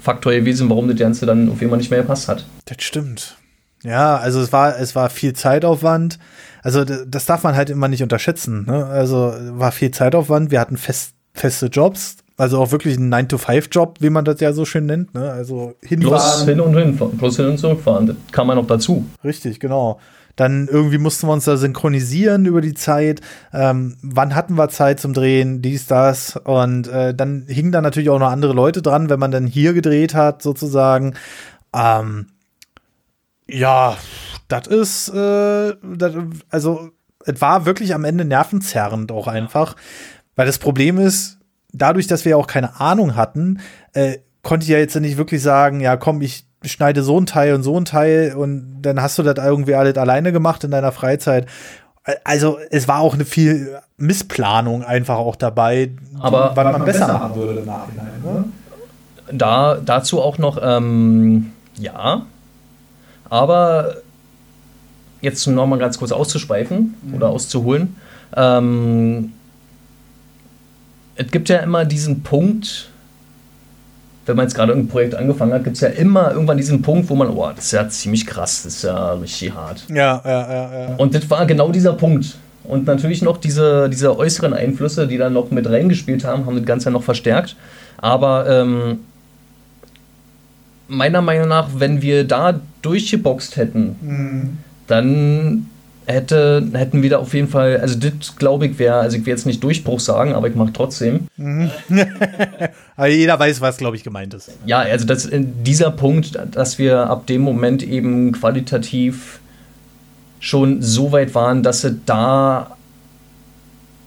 Faktor 0.00 0.32
gewesen, 0.32 0.68
warum 0.68 0.88
das 0.88 0.98
Ganze 0.98 1.26
dann 1.26 1.50
auf 1.50 1.60
jeden 1.60 1.76
nicht 1.76 1.90
mehr 1.90 2.02
gepasst 2.02 2.28
hat. 2.28 2.44
Das 2.66 2.78
stimmt. 2.80 3.36
Ja, 3.82 4.16
also 4.16 4.40
es 4.40 4.52
war, 4.52 4.78
es 4.78 4.94
war 4.94 5.10
viel 5.10 5.34
Zeitaufwand. 5.34 6.18
Also 6.64 6.82
das 6.84 7.26
darf 7.26 7.42
man 7.42 7.54
halt 7.54 7.68
immer 7.68 7.88
nicht 7.88 8.02
unterschätzen. 8.02 8.64
Ne? 8.66 8.86
Also 8.86 9.34
war 9.50 9.70
viel 9.70 9.90
Zeitaufwand. 9.90 10.50
Wir 10.50 10.60
hatten 10.60 10.78
fest, 10.78 11.12
feste 11.34 11.66
Jobs. 11.66 12.16
Also 12.38 12.58
auch 12.58 12.72
wirklich 12.72 12.96
ein 12.96 13.12
9-to-5-Job, 13.12 13.98
wie 14.00 14.10
man 14.10 14.24
das 14.24 14.40
ja 14.40 14.52
so 14.52 14.64
schön 14.64 14.86
nennt. 14.86 15.14
Ne? 15.14 15.30
Also 15.30 15.74
hinfahren. 15.82 16.16
Plus 16.16 16.44
hin 16.46 16.60
und 16.60 16.76
hin, 16.76 17.18
plus 17.18 17.36
hin 17.36 17.46
und 17.46 17.58
zurückfahren. 17.58 18.06
Das 18.06 18.16
kam 18.32 18.46
man 18.46 18.56
noch 18.56 18.66
dazu. 18.66 19.04
Richtig, 19.22 19.60
genau. 19.60 20.00
Dann 20.36 20.66
irgendwie 20.66 20.98
mussten 20.98 21.28
wir 21.28 21.32
uns 21.34 21.44
da 21.44 21.56
synchronisieren 21.58 22.46
über 22.46 22.62
die 22.62 22.74
Zeit. 22.74 23.20
Ähm, 23.52 23.96
wann 24.02 24.34
hatten 24.34 24.54
wir 24.54 24.68
Zeit 24.70 24.98
zum 24.98 25.12
Drehen? 25.12 25.60
Dies, 25.60 25.86
das. 25.86 26.36
Und 26.36 26.88
äh, 26.88 27.14
dann 27.14 27.44
hingen 27.46 27.72
da 27.72 27.82
natürlich 27.82 28.08
auch 28.08 28.18
noch 28.18 28.30
andere 28.30 28.54
Leute 28.54 28.80
dran, 28.80 29.10
wenn 29.10 29.20
man 29.20 29.30
dann 29.30 29.46
hier 29.46 29.74
gedreht 29.74 30.14
hat, 30.14 30.42
sozusagen. 30.42 31.14
Ähm, 31.74 32.26
ja, 33.48 33.96
das 34.48 34.66
ist, 34.66 35.08
äh, 35.08 35.74
dat, 35.82 36.14
also, 36.50 36.90
es 37.26 37.40
war 37.40 37.66
wirklich 37.66 37.94
am 37.94 38.04
Ende 38.04 38.24
nervenzerrend 38.24 39.10
auch 39.12 39.28
einfach. 39.28 39.76
Weil 40.36 40.46
das 40.46 40.58
Problem 40.58 40.98
ist, 40.98 41.38
dadurch, 41.72 42.06
dass 42.06 42.24
wir 42.24 42.36
auch 42.36 42.46
keine 42.46 42.80
Ahnung 42.80 43.16
hatten, 43.16 43.60
äh, 43.92 44.18
konnte 44.42 44.64
ich 44.64 44.70
ja 44.70 44.78
jetzt 44.78 44.94
nicht 44.96 45.16
wirklich 45.16 45.42
sagen, 45.42 45.80
ja, 45.80 45.96
komm, 45.96 46.20
ich 46.20 46.46
schneide 46.64 47.02
so 47.02 47.20
ein 47.20 47.26
Teil 47.26 47.54
und 47.54 47.62
so 47.62 47.78
ein 47.78 47.84
Teil 47.84 48.34
und 48.34 48.82
dann 48.82 49.00
hast 49.00 49.18
du 49.18 49.22
das 49.22 49.42
irgendwie 49.44 49.74
alles 49.74 49.96
alleine 49.96 50.32
gemacht 50.32 50.64
in 50.64 50.70
deiner 50.70 50.92
Freizeit. 50.92 51.46
Also 52.24 52.58
es 52.70 52.86
war 52.88 53.00
auch 53.00 53.14
eine 53.14 53.24
viel 53.24 53.78
Missplanung 53.96 54.82
einfach 54.82 55.16
auch 55.16 55.36
dabei, 55.36 55.90
aber 56.18 56.52
was 56.54 56.72
man 56.72 56.84
besser 56.84 57.12
machen 57.12 57.34
würde 57.34 57.60
im 57.60 57.66
Nachhinein. 57.66 58.22
Ne? 58.22 58.44
Da, 59.32 59.78
dazu 59.82 60.20
auch 60.20 60.36
noch, 60.36 60.58
ähm, 60.62 61.52
ja, 61.78 62.26
aber 63.30 63.96
jetzt 65.20 65.46
noch 65.46 65.66
mal 65.66 65.78
ganz 65.78 65.98
kurz 65.98 66.12
auszuschweifen 66.12 66.94
mhm. 67.02 67.14
oder 67.14 67.28
auszuholen. 67.28 67.96
Ähm, 68.36 69.32
es 71.16 71.30
gibt 71.30 71.48
ja 71.48 71.58
immer 71.58 71.84
diesen 71.84 72.22
Punkt, 72.22 72.90
wenn 74.26 74.36
man 74.36 74.46
jetzt 74.46 74.54
gerade 74.54 74.72
irgendein 74.72 74.90
Projekt 74.90 75.14
angefangen 75.14 75.52
hat, 75.52 75.64
gibt 75.64 75.76
es 75.76 75.82
ja 75.82 75.88
immer 75.88 76.32
irgendwann 76.32 76.56
diesen 76.56 76.82
Punkt, 76.82 77.08
wo 77.08 77.14
man, 77.14 77.28
oh, 77.28 77.50
das 77.54 77.66
ist 77.66 77.72
ja 77.72 77.88
ziemlich 77.88 78.26
krass, 78.26 78.62
das 78.64 78.76
ist 78.76 78.84
ja 78.84 79.12
richtig 79.14 79.54
hart. 79.54 79.84
Ja, 79.88 80.20
ja, 80.24 80.52
ja, 80.52 80.88
ja. 80.88 80.94
Und 80.96 81.14
das 81.14 81.28
war 81.30 81.46
genau 81.46 81.70
dieser 81.70 81.92
Punkt. 81.92 82.36
Und 82.64 82.86
natürlich 82.86 83.20
noch 83.20 83.36
diese, 83.36 83.90
diese 83.90 84.16
äußeren 84.16 84.54
Einflüsse, 84.54 85.06
die 85.06 85.18
dann 85.18 85.34
noch 85.34 85.50
mit 85.50 85.68
reingespielt 85.68 86.24
haben, 86.24 86.46
haben 86.46 86.56
das 86.56 86.64
Ganze 86.64 86.90
noch 86.90 87.02
verstärkt. 87.02 87.56
Aber 87.98 88.48
ähm, 88.48 89.00
meiner 90.88 91.20
Meinung 91.20 91.48
nach, 91.48 91.68
wenn 91.76 92.00
wir 92.00 92.24
da 92.24 92.60
durchgeboxt 92.84 93.56
hätten, 93.56 93.96
mhm. 94.00 94.58
dann 94.86 95.66
hätte, 96.06 96.66
hätten 96.72 97.02
wir 97.02 97.10
da 97.10 97.18
auf 97.18 97.32
jeden 97.34 97.48
Fall, 97.48 97.78
also 97.78 97.98
das 97.98 98.36
glaube 98.36 98.66
ich 98.66 98.78
wäre, 98.78 98.96
also 98.96 99.16
ich 99.16 99.24
will 99.24 99.32
jetzt 99.32 99.46
nicht 99.46 99.62
Durchbruch 99.62 100.00
sagen, 100.00 100.34
aber 100.34 100.48
ich 100.48 100.54
mache 100.54 100.72
trotzdem. 100.72 101.28
Mhm. 101.36 101.70
aber 102.96 103.08
jeder 103.08 103.38
weiß, 103.38 103.60
was, 103.60 103.78
glaube 103.78 103.96
ich, 103.96 104.04
gemeint 104.04 104.34
ist. 104.34 104.52
Ja, 104.66 104.80
also 104.80 105.06
das, 105.06 105.28
dieser 105.32 105.90
Punkt, 105.90 106.38
dass 106.52 106.78
wir 106.78 107.08
ab 107.08 107.26
dem 107.26 107.40
Moment 107.40 107.82
eben 107.82 108.32
qualitativ 108.32 109.40
schon 110.40 110.82
so 110.82 111.12
weit 111.12 111.34
waren, 111.34 111.62
dass 111.62 111.84
es 111.84 111.94
da 112.04 112.76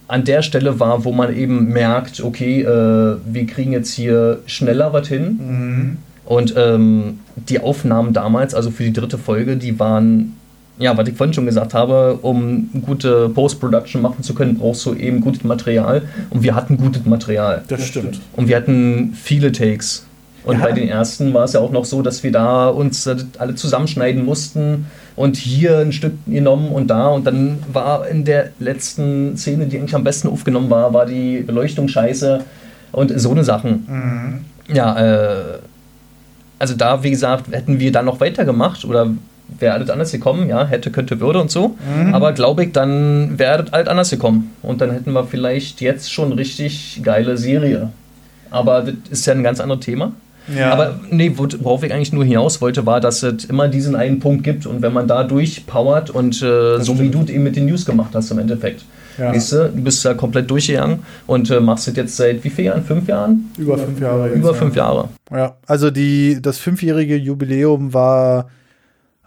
an 0.08 0.24
der 0.24 0.42
Stelle 0.42 0.80
war, 0.80 1.04
wo 1.04 1.12
man 1.12 1.36
eben 1.36 1.70
merkt, 1.74 2.22
okay, 2.22 2.62
äh, 2.62 3.18
wir 3.26 3.48
kriegen 3.48 3.74
jetzt 3.74 3.94
hier 3.94 4.40
schneller 4.46 4.94
was 4.94 5.08
hin. 5.08 5.40
Mhm. 5.40 5.98
Und 6.26 6.54
ähm, 6.56 7.20
die 7.50 7.60
Aufnahmen 7.60 8.14
damals, 8.14 8.54
also 8.54 8.72
für 8.72 8.84
die 8.84 8.94
dritte 8.94 9.18
Folge, 9.18 9.58
die 9.58 9.80
waren 9.80 10.38
ja, 10.80 10.96
was 10.96 11.08
ich 11.08 11.16
vorhin 11.16 11.34
schon 11.34 11.46
gesagt 11.46 11.74
habe, 11.74 12.20
um 12.22 12.70
gute 12.86 13.30
Post-Production 13.30 14.02
machen 14.02 14.24
zu 14.24 14.36
können, 14.36 14.58
brauchst 14.58 14.86
du 14.86 14.94
eben 14.94 15.22
gutes 15.22 15.44
Material. 15.44 16.04
Und 16.30 16.44
wir 16.44 16.54
hatten 16.54 16.78
gutes 16.78 17.06
Material. 17.06 17.64
Das 17.68 17.84
stimmt. 17.86 18.22
Und 18.36 18.48
wir 18.48 18.56
hatten 18.56 19.14
viele 19.16 19.52
Takes. 19.52 20.06
Und 20.44 20.60
ja. 20.60 20.66
bei 20.66 20.72
den 20.72 20.88
ersten 20.88 21.34
war 21.34 21.44
es 21.44 21.54
ja 21.54 21.60
auch 21.60 21.72
noch 21.72 21.84
so, 21.84 22.02
dass 22.02 22.24
wir 22.24 22.32
da 22.32 22.70
uns 22.70 23.10
alle 23.38 23.56
zusammenschneiden 23.56 24.24
mussten 24.24 24.86
und 25.16 25.36
hier 25.36 25.80
ein 25.80 25.92
Stück 25.92 26.14
genommen 26.26 26.70
und 26.72 26.88
da. 26.88 27.10
Und 27.10 27.26
dann 27.26 27.58
war 27.74 28.08
in 28.08 28.24
der 28.24 28.52
letzten 28.60 29.36
Szene, 29.36 29.66
die 29.66 29.78
eigentlich 29.78 29.96
am 29.96 30.04
besten 30.04 30.30
aufgenommen 30.30 30.70
war, 30.70 30.94
war 30.94 31.06
die 31.06 31.40
Beleuchtung 31.40 31.88
scheiße 31.88 32.42
und 32.92 33.20
so 33.20 33.32
eine 33.32 33.44
Sachen. 33.44 34.44
Mhm. 34.68 34.74
Ja, 34.74 34.98
äh, 34.98 35.60
also 36.60 36.76
da, 36.76 37.04
wie 37.04 37.12
gesagt, 37.12 37.52
hätten 37.52 37.80
wir 37.80 37.92
dann 37.92 38.06
noch 38.06 38.20
weitergemacht 38.20 38.86
oder 38.86 39.12
wäre 39.60 39.74
alles 39.74 39.90
anders 39.90 40.12
gekommen, 40.12 40.50
ja, 40.50 40.66
hätte, 40.66 40.92
könnte, 40.92 41.20
würde 41.20 41.40
und 41.40 41.52
so. 41.52 41.78
Mhm. 41.96 42.14
Aber 42.14 42.34
glaube 42.34 42.66
ich, 42.66 42.72
dann 42.74 43.40
wäre 43.40 43.66
alles 43.72 43.88
anders 43.88 44.10
gekommen. 44.10 44.52
Und 44.62 44.82
dann 44.82 44.92
hätten 44.92 45.14
wir 45.14 45.24
vielleicht 45.24 45.82
jetzt 45.82 46.12
schon 46.12 46.34
richtig 46.34 47.02
geile 47.04 47.38
Serie. 47.38 47.90
Aber 48.50 48.82
das 48.82 48.94
ist 49.10 49.26
ja 49.26 49.34
ein 49.34 49.44
ganz 49.44 49.60
anderes 49.60 49.86
Thema. 49.86 50.14
Ja. 50.56 50.72
Aber 50.72 51.00
nee, 51.10 51.34
worauf 51.36 51.84
ich 51.84 51.94
eigentlich 51.94 52.14
nur 52.14 52.24
hinaus 52.24 52.62
wollte, 52.62 52.86
war, 52.86 53.02
dass 53.02 53.22
es 53.24 53.46
immer 53.46 53.68
diesen 53.68 53.96
einen 53.96 54.20
Punkt 54.20 54.44
gibt 54.44 54.66
und 54.66 54.82
wenn 54.82 54.94
man 54.94 55.08
da 55.08 55.24
durchpowert 55.24 56.10
und 56.10 56.36
äh, 56.42 56.78
so 56.78 56.84
stimmt. 56.84 57.00
wie 57.02 57.10
du 57.10 57.22
es 57.22 57.30
eben 57.30 57.44
mit 57.44 57.58
den 57.58 57.66
News 57.66 57.86
gemacht 57.86 58.12
hast 58.14 58.32
im 58.32 58.40
Endeffekt. 58.40 58.86
Ja. 59.18 59.34
Weißt 59.34 59.52
du, 59.52 59.70
du 59.70 59.84
bist 59.84 60.04
ja 60.04 60.14
komplett 60.14 60.50
durchgegangen 60.50 61.00
und 61.26 61.50
äh, 61.50 61.60
machst 61.60 61.88
das 61.88 61.96
jetzt 61.96 62.16
seit 62.16 62.44
wie 62.44 62.50
vielen 62.50 62.68
Jahren? 62.68 62.84
Fünf 62.84 63.08
Jahren? 63.08 63.52
Über 63.58 63.78
fünf 63.78 64.00
Jahre. 64.00 64.30
Über 64.30 64.54
fünf 64.54 64.76
Jahre. 64.76 65.10
Ja, 65.32 65.56
also 65.66 65.90
die, 65.90 66.40
das 66.42 66.60
fünfjährige 66.60 67.16
Jubiläum 67.16 67.94
war 67.94 68.50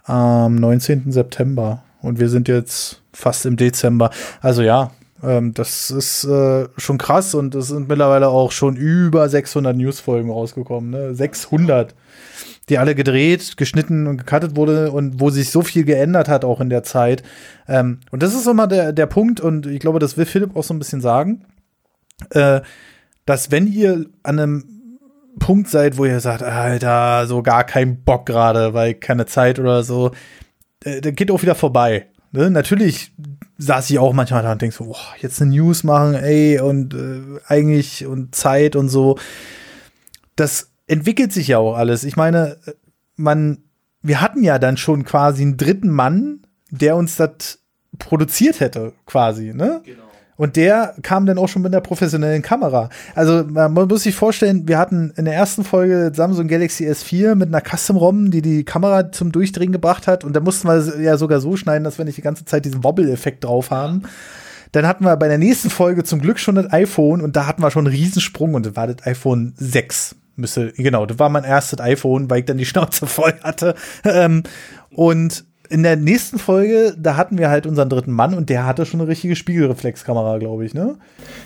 am 0.03 0.55
19. 0.55 1.11
September 1.11 1.83
und 2.01 2.19
wir 2.19 2.29
sind 2.29 2.47
jetzt 2.47 3.01
fast 3.13 3.45
im 3.45 3.57
Dezember. 3.57 4.09
Also 4.41 4.61
ja, 4.61 4.91
ähm, 5.23 5.53
das 5.53 5.91
ist 5.91 6.23
äh, 6.23 6.67
schon 6.77 6.97
krass 6.97 7.35
und 7.35 7.53
es 7.55 7.67
sind 7.67 7.87
mittlerweile 7.87 8.29
auch 8.29 8.51
schon 8.51 8.75
über 8.75 9.29
600 9.29 9.75
Newsfolgen 9.75 10.31
rausgekommen. 10.31 10.91
Ne? 10.91 11.15
600, 11.15 11.93
die 12.69 12.77
alle 12.77 12.95
gedreht, 12.95 13.57
geschnitten 13.57 14.07
und 14.07 14.17
gecuttet 14.17 14.55
wurde 14.55 14.91
und 14.91 15.19
wo 15.19 15.29
sich 15.29 15.51
so 15.51 15.61
viel 15.61 15.83
geändert 15.83 16.29
hat 16.29 16.45
auch 16.45 16.61
in 16.61 16.69
der 16.69 16.83
Zeit. 16.83 17.23
Ähm, 17.67 17.99
und 18.11 18.23
das 18.23 18.33
ist 18.33 18.47
immer 18.47 18.67
der, 18.67 18.93
der 18.93 19.07
Punkt 19.07 19.39
und 19.39 19.65
ich 19.65 19.79
glaube, 19.79 19.99
das 19.99 20.17
will 20.17 20.25
Philipp 20.25 20.55
auch 20.55 20.63
so 20.63 20.73
ein 20.73 20.79
bisschen 20.79 21.01
sagen, 21.01 21.45
äh, 22.29 22.61
dass 23.25 23.51
wenn 23.51 23.67
ihr 23.67 24.05
an 24.23 24.39
einem 24.39 24.65
Punkt 25.39 25.69
seid, 25.69 25.97
wo 25.97 26.05
ihr 26.05 26.19
sagt, 26.19 26.43
Alter, 26.43 27.25
so 27.27 27.41
gar 27.41 27.63
kein 27.63 28.03
Bock 28.03 28.25
gerade, 28.25 28.73
weil 28.73 28.93
keine 28.93 29.25
Zeit 29.25 29.59
oder 29.59 29.83
so, 29.83 30.11
äh, 30.83 31.01
dann 31.01 31.15
geht 31.15 31.31
auch 31.31 31.41
wieder 31.41 31.55
vorbei. 31.55 32.07
Ne? 32.31 32.49
Natürlich 32.49 33.13
saß 33.57 33.89
ich 33.89 33.99
auch 33.99 34.13
manchmal 34.13 34.43
da 34.43 34.51
und 34.51 34.61
denk 34.61 34.73
so, 34.73 34.85
boah, 34.85 34.97
jetzt 35.19 35.41
eine 35.41 35.51
News 35.51 35.83
machen, 35.83 36.15
ey, 36.15 36.59
und 36.59 36.93
äh, 36.93 37.39
eigentlich 37.47 38.05
und 38.05 38.35
Zeit 38.35 38.75
und 38.75 38.89
so. 38.89 39.17
Das 40.35 40.70
entwickelt 40.91 41.31
sich 41.31 41.47
ja 41.47 41.57
auch 41.57 41.75
alles. 41.75 42.03
Ich 42.03 42.17
meine, 42.17 42.57
man, 43.15 43.59
wir 44.01 44.19
hatten 44.19 44.43
ja 44.43 44.59
dann 44.59 44.75
schon 44.75 45.05
quasi 45.05 45.41
einen 45.41 45.55
dritten 45.55 45.89
Mann, 45.89 46.41
der 46.69 46.97
uns 46.97 47.15
das 47.15 47.59
produziert 47.97 48.59
hätte, 48.59 48.91
quasi, 49.05 49.53
ne? 49.53 49.81
Genau. 49.85 50.03
Und 50.35 50.55
der 50.55 50.95
kam 51.01 51.25
dann 51.27 51.37
auch 51.37 51.47
schon 51.47 51.61
mit 51.61 51.71
einer 51.71 51.81
professionellen 51.81 52.41
Kamera. 52.41 52.89
Also 53.15 53.43
man 53.47 53.73
muss 53.73 54.03
sich 54.03 54.15
vorstellen, 54.15 54.67
wir 54.67 54.79
hatten 54.79 55.13
in 55.15 55.25
der 55.25 55.35
ersten 55.35 55.63
Folge 55.63 56.11
Samsung 56.13 56.47
Galaxy 56.47 56.89
S4 56.89 57.35
mit 57.35 57.49
einer 57.49 57.61
Custom-ROM, 57.61 58.31
die 58.31 58.41
die 58.41 58.65
Kamera 58.65 59.11
zum 59.11 59.31
Durchdrehen 59.31 59.71
gebracht 59.71 60.07
hat. 60.07 60.23
Und 60.23 60.35
da 60.35 60.39
mussten 60.39 60.67
wir 60.67 60.99
ja 60.99 61.15
sogar 61.17 61.39
so 61.41 61.55
schneiden, 61.57 61.83
dass 61.83 61.99
wir 61.99 62.05
nicht 62.05 62.17
die 62.17 62.23
ganze 62.23 62.43
Zeit 62.43 62.65
diesen 62.65 62.83
Wobble-Effekt 62.83 63.43
drauf 63.43 63.69
haben. 63.69 64.03
Dann 64.71 64.87
hatten 64.87 65.05
wir 65.05 65.15
bei 65.15 65.27
der 65.27 65.37
nächsten 65.37 65.69
Folge 65.69 66.03
zum 66.03 66.21
Glück 66.21 66.39
schon 66.39 66.55
das 66.55 66.73
iPhone 66.73 67.21
und 67.21 67.35
da 67.35 67.45
hatten 67.45 67.61
wir 67.61 67.69
schon 67.69 67.85
einen 67.85 67.95
Riesensprung 67.95 68.55
und 68.55 68.65
das 68.65 68.75
war 68.75 68.87
das 68.87 69.05
iPhone 69.05 69.53
6. 69.57 70.15
Müsste, 70.35 70.71
genau, 70.73 71.05
das 71.05 71.19
war 71.19 71.29
mein 71.29 71.43
erstes 71.43 71.79
iPhone, 71.79 72.29
weil 72.29 72.39
ich 72.39 72.45
dann 72.45 72.57
die 72.57 72.65
Schnauze 72.65 73.05
voll 73.07 73.33
hatte. 73.43 73.75
Ähm, 74.03 74.43
und 74.89 75.45
in 75.71 75.83
der 75.83 75.95
nächsten 75.95 76.37
Folge, 76.37 76.93
da 76.97 77.15
hatten 77.15 77.37
wir 77.37 77.49
halt 77.49 77.65
unseren 77.65 77.87
dritten 77.87 78.11
Mann 78.11 78.33
und 78.33 78.49
der 78.49 78.65
hatte 78.65 78.85
schon 78.85 78.99
eine 78.99 79.09
richtige 79.09 79.37
Spiegelreflexkamera, 79.37 80.37
glaube 80.37 80.65
ich, 80.65 80.73
ne? 80.73 80.95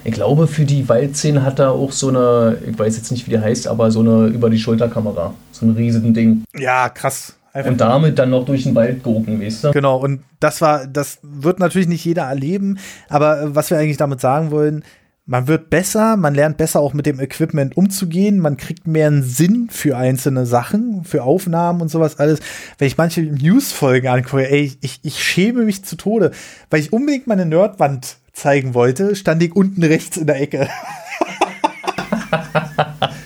Ich 0.03 0.13
glaube, 0.13 0.47
für 0.47 0.65
die 0.65 0.89
Waldszenen 0.89 1.43
hat 1.43 1.59
er 1.59 1.71
auch 1.71 1.91
so 1.91 2.09
eine, 2.09 2.57
ich 2.67 2.77
weiß 2.77 2.97
jetzt 2.97 3.11
nicht, 3.11 3.27
wie 3.27 3.31
die 3.31 3.39
heißt, 3.39 3.67
aber 3.67 3.91
so 3.91 3.99
eine 3.99 4.27
über 4.27 4.49
die 4.49 4.57
Schulterkamera. 4.57 5.35
So 5.51 5.67
ein 5.67 5.71
riesigen 5.71 6.15
Ding. 6.15 6.43
Ja, 6.57 6.89
krass. 6.89 7.35
Einfach 7.53 7.71
und 7.71 7.79
damit 7.79 8.17
dann 8.17 8.31
noch 8.31 8.45
durch 8.45 8.63
den 8.63 8.73
Wald 8.73 9.03
gucken, 9.03 9.39
weißt 9.41 9.65
du? 9.65 9.71
Genau, 9.71 9.97
und 9.97 10.23
das 10.39 10.59
war, 10.59 10.87
das 10.87 11.19
wird 11.21 11.59
natürlich 11.59 11.87
nicht 11.87 12.03
jeder 12.03 12.23
erleben, 12.23 12.79
aber 13.07 13.55
was 13.55 13.69
wir 13.69 13.77
eigentlich 13.77 13.97
damit 13.97 14.19
sagen 14.19 14.51
wollen, 14.51 14.83
man 15.27 15.47
wird 15.47 15.71
besser, 15.71 16.17
man 16.17 16.35
lernt 16.35 16.57
besser 16.57 16.79
auch 16.79 16.93
mit 16.93 17.07
dem 17.07 17.19
Equipment 17.19 17.75
umzugehen, 17.75 18.39
man 18.39 18.57
kriegt 18.57 18.85
mehr 18.85 19.07
einen 19.07 19.23
Sinn 19.23 19.69
für 19.71 19.97
einzelne 19.97 20.45
Sachen, 20.45 21.03
für 21.03 21.23
Aufnahmen 21.23 21.81
und 21.81 21.89
sowas 21.89 22.19
alles. 22.19 22.39
Wenn 22.77 22.87
ich 22.87 22.97
manche 22.97 23.21
News-Folgen 23.21 24.07
angucke, 24.07 24.49
ey, 24.49 24.77
ich, 24.81 24.99
ich 25.01 25.23
schäme 25.23 25.63
mich 25.63 25.83
zu 25.83 25.95
Tode, 25.95 26.31
weil 26.69 26.79
ich 26.79 26.93
unbedingt 26.93 27.25
meine 27.25 27.45
Nerdwand 27.45 28.17
zeigen 28.33 28.75
wollte, 28.75 29.15
stand 29.15 29.41
ich 29.41 29.55
unten 29.55 29.83
rechts 29.83 30.17
in 30.17 30.27
der 30.27 30.39
Ecke. 30.39 30.69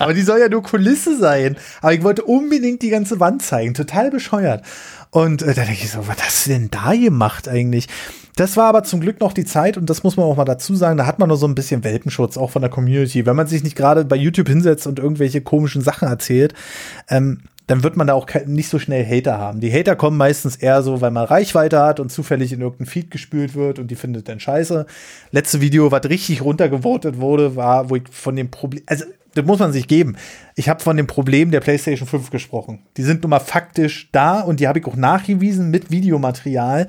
Aber 0.00 0.14
die 0.14 0.22
soll 0.22 0.40
ja 0.40 0.48
nur 0.48 0.62
Kulisse 0.62 1.16
sein. 1.16 1.56
Aber 1.80 1.92
ich 1.92 2.02
wollte 2.02 2.24
unbedingt 2.24 2.82
die 2.82 2.90
ganze 2.90 3.20
Wand 3.20 3.42
zeigen. 3.42 3.74
Total 3.74 4.10
bescheuert. 4.10 4.64
Und 5.10 5.42
äh, 5.42 5.54
da 5.54 5.64
denke 5.64 5.84
ich 5.84 5.90
so, 5.90 6.08
was 6.08 6.16
hast 6.24 6.46
du 6.46 6.50
denn 6.50 6.70
da 6.70 6.94
gemacht 6.94 7.48
eigentlich? 7.48 7.86
Das 8.36 8.56
war 8.56 8.66
aber 8.66 8.84
zum 8.84 9.00
Glück 9.00 9.20
noch 9.20 9.34
die 9.34 9.44
Zeit 9.44 9.76
und 9.76 9.90
das 9.90 10.02
muss 10.02 10.16
man 10.16 10.24
auch 10.24 10.36
mal 10.36 10.44
dazu 10.44 10.74
sagen, 10.74 10.96
da 10.96 11.04
hat 11.04 11.18
man 11.18 11.28
noch 11.28 11.36
so 11.36 11.46
ein 11.46 11.54
bisschen 11.54 11.84
Welpenschutz, 11.84 12.38
auch 12.38 12.50
von 12.50 12.62
der 12.62 12.70
Community. 12.70 13.26
Wenn 13.26 13.36
man 13.36 13.46
sich 13.46 13.62
nicht 13.62 13.76
gerade 13.76 14.04
bei 14.04 14.16
YouTube 14.16 14.48
hinsetzt 14.48 14.86
und 14.86 14.98
irgendwelche 14.98 15.42
komischen 15.42 15.82
Sachen 15.82 16.08
erzählt, 16.08 16.54
ähm, 17.08 17.40
dann 17.70 17.84
wird 17.84 17.96
man 17.96 18.08
da 18.08 18.14
auch 18.14 18.26
nicht 18.46 18.68
so 18.68 18.80
schnell 18.80 19.06
Hater 19.06 19.38
haben. 19.38 19.60
Die 19.60 19.72
Hater 19.72 19.94
kommen 19.94 20.16
meistens 20.16 20.56
eher 20.56 20.82
so, 20.82 21.00
weil 21.00 21.12
man 21.12 21.24
Reichweite 21.24 21.80
hat 21.80 22.00
und 22.00 22.10
zufällig 22.10 22.52
in 22.52 22.60
irgendein 22.60 22.88
Feed 22.88 23.12
gespült 23.12 23.54
wird 23.54 23.78
und 23.78 23.92
die 23.92 23.94
findet 23.94 24.28
dann 24.28 24.40
scheiße. 24.40 24.86
Letzte 25.30 25.60
Video, 25.60 25.92
was 25.92 26.04
richtig 26.08 26.42
runtergevotet 26.42 27.20
wurde, 27.20 27.54
war, 27.54 27.88
wo 27.88 27.94
ich 27.94 28.08
von 28.10 28.34
dem 28.34 28.50
Problem, 28.50 28.82
also 28.86 29.04
das 29.34 29.44
muss 29.44 29.60
man 29.60 29.72
sich 29.72 29.86
geben. 29.86 30.16
Ich 30.56 30.68
habe 30.68 30.82
von 30.82 30.96
dem 30.96 31.06
Problem 31.06 31.52
der 31.52 31.60
PlayStation 31.60 32.08
5 32.08 32.30
gesprochen. 32.30 32.82
Die 32.96 33.04
sind 33.04 33.22
nun 33.22 33.30
mal 33.30 33.38
faktisch 33.38 34.08
da 34.10 34.40
und 34.40 34.58
die 34.58 34.66
habe 34.66 34.80
ich 34.80 34.86
auch 34.86 34.96
nachgewiesen 34.96 35.70
mit 35.70 35.92
Videomaterial. 35.92 36.88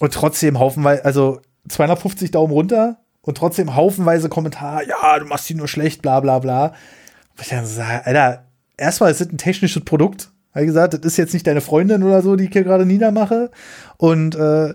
Und 0.00 0.12
trotzdem 0.12 0.58
haufenweise, 0.58 1.02
also 1.06 1.40
250 1.66 2.30
Daumen 2.30 2.52
runter 2.52 2.98
und 3.22 3.38
trotzdem 3.38 3.74
haufenweise 3.74 4.28
Kommentare, 4.28 4.86
ja, 4.86 5.18
du 5.18 5.24
machst 5.24 5.48
die 5.48 5.54
nur 5.54 5.66
schlecht, 5.66 6.02
bla 6.02 6.20
bla 6.20 6.40
bla. 6.40 6.66
Und 6.66 7.40
ich 7.40 7.48
dann 7.48 7.64
sage, 7.64 8.04
Alter, 8.04 8.47
erstmal, 8.78 9.10
es 9.10 9.20
ist 9.20 9.32
ein 9.32 9.38
technisches 9.38 9.84
Produkt. 9.84 10.30
Wie 10.54 10.66
gesagt, 10.66 10.94
das 10.94 11.00
ist 11.02 11.16
jetzt 11.18 11.34
nicht 11.34 11.46
deine 11.46 11.60
Freundin 11.60 12.02
oder 12.02 12.22
so, 12.22 12.34
die 12.34 12.44
ich 12.44 12.52
hier 12.52 12.64
gerade 12.64 12.86
niedermache. 12.86 13.50
Und, 13.96 14.34
äh, 14.34 14.72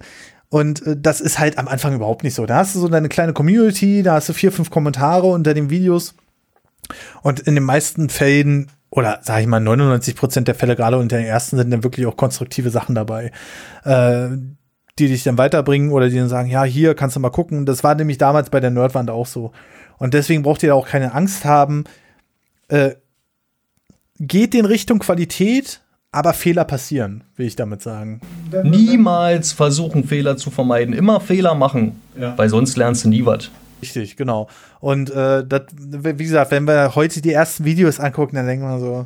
und 0.49 0.85
äh, 0.85 0.95
das 0.97 1.19
ist 1.19 1.39
halt 1.39 1.57
am 1.57 1.67
Anfang 1.67 1.95
überhaupt 1.95 2.23
nicht 2.23 2.35
so. 2.35 2.45
Da 2.45 2.57
hast 2.57 2.75
du 2.75 2.79
so 2.79 2.87
deine 2.87 3.09
kleine 3.09 3.33
Community, 3.33 4.03
da 4.03 4.13
hast 4.13 4.29
du 4.29 4.33
vier, 4.33 4.51
fünf 4.51 4.69
Kommentare 4.69 5.27
unter 5.27 5.53
den 5.53 5.69
Videos. 5.69 6.15
Und 7.21 7.41
in 7.41 7.55
den 7.55 7.63
meisten 7.63 8.09
Fällen, 8.09 8.69
oder 8.91 9.19
sage 9.23 9.41
ich 9.41 9.47
mal, 9.47 9.59
99 9.59 10.15
Prozent 10.15 10.47
der 10.47 10.55
Fälle, 10.55 10.75
gerade 10.75 10.97
unter 10.97 11.17
den 11.17 11.25
ersten, 11.25 11.57
sind 11.57 11.71
dann 11.71 11.83
wirklich 11.83 12.05
auch 12.05 12.17
konstruktive 12.17 12.69
Sachen 12.69 12.95
dabei. 12.95 13.31
Äh, 13.83 14.29
die 14.99 15.07
dich 15.07 15.23
dann 15.23 15.39
weiterbringen 15.39 15.91
oder 15.91 16.07
die 16.07 16.17
dann 16.17 16.29
sagen, 16.29 16.49
ja, 16.49 16.63
hier 16.63 16.93
kannst 16.93 17.15
du 17.15 17.19
mal 17.19 17.31
gucken. 17.31 17.65
Das 17.65 17.83
war 17.83 17.95
nämlich 17.95 18.19
damals 18.19 18.51
bei 18.51 18.59
der 18.59 18.69
Nerdwand 18.69 19.09
auch 19.09 19.25
so. 19.25 19.51
Und 19.97 20.13
deswegen 20.13 20.43
braucht 20.43 20.61
ihr 20.63 20.75
auch 20.75 20.87
keine 20.87 21.13
Angst 21.13 21.45
haben. 21.45 21.85
Äh, 22.67 22.91
geht 24.19 24.55
in 24.55 24.65
Richtung 24.65 24.99
Qualität, 24.99 25.81
aber 26.11 26.33
Fehler 26.33 26.65
passieren, 26.65 27.23
will 27.35 27.47
ich 27.47 27.55
damit 27.55 27.81
sagen. 27.81 28.21
Niemals 28.63 29.51
versuchen, 29.51 30.03
Fehler 30.03 30.37
zu 30.37 30.51
vermeiden. 30.51 30.93
Immer 30.93 31.19
Fehler 31.19 31.55
machen, 31.55 31.99
ja. 32.19 32.37
weil 32.37 32.49
sonst 32.49 32.77
lernst 32.77 33.05
du 33.05 33.09
nie 33.09 33.25
was. 33.25 33.49
Richtig, 33.81 34.15
genau. 34.15 34.47
Und 34.79 35.09
äh, 35.09 35.45
das, 35.45 35.63
wie 35.75 36.23
gesagt, 36.23 36.51
wenn 36.51 36.65
wir 36.65 36.95
heute 36.95 37.21
die 37.21 37.33
ersten 37.33 37.65
Videos 37.65 37.99
angucken, 37.99 38.35
dann 38.35 38.45
denken 38.45 38.65
wir 38.65 38.79
so, 38.79 39.05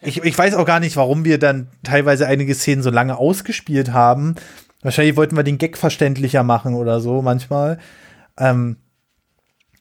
ich, 0.00 0.22
ich 0.22 0.38
weiß 0.38 0.54
auch 0.54 0.64
gar 0.64 0.80
nicht, 0.80 0.96
warum 0.96 1.24
wir 1.24 1.38
dann 1.38 1.68
teilweise 1.82 2.26
einige 2.26 2.54
Szenen 2.54 2.82
so 2.82 2.90
lange 2.90 3.18
ausgespielt 3.18 3.92
haben. 3.92 4.36
Wahrscheinlich 4.82 5.16
wollten 5.16 5.36
wir 5.36 5.42
den 5.42 5.58
Gag 5.58 5.76
verständlicher 5.76 6.44
machen 6.44 6.74
oder 6.74 7.00
so 7.00 7.20
manchmal. 7.20 7.78
Ähm, 8.38 8.76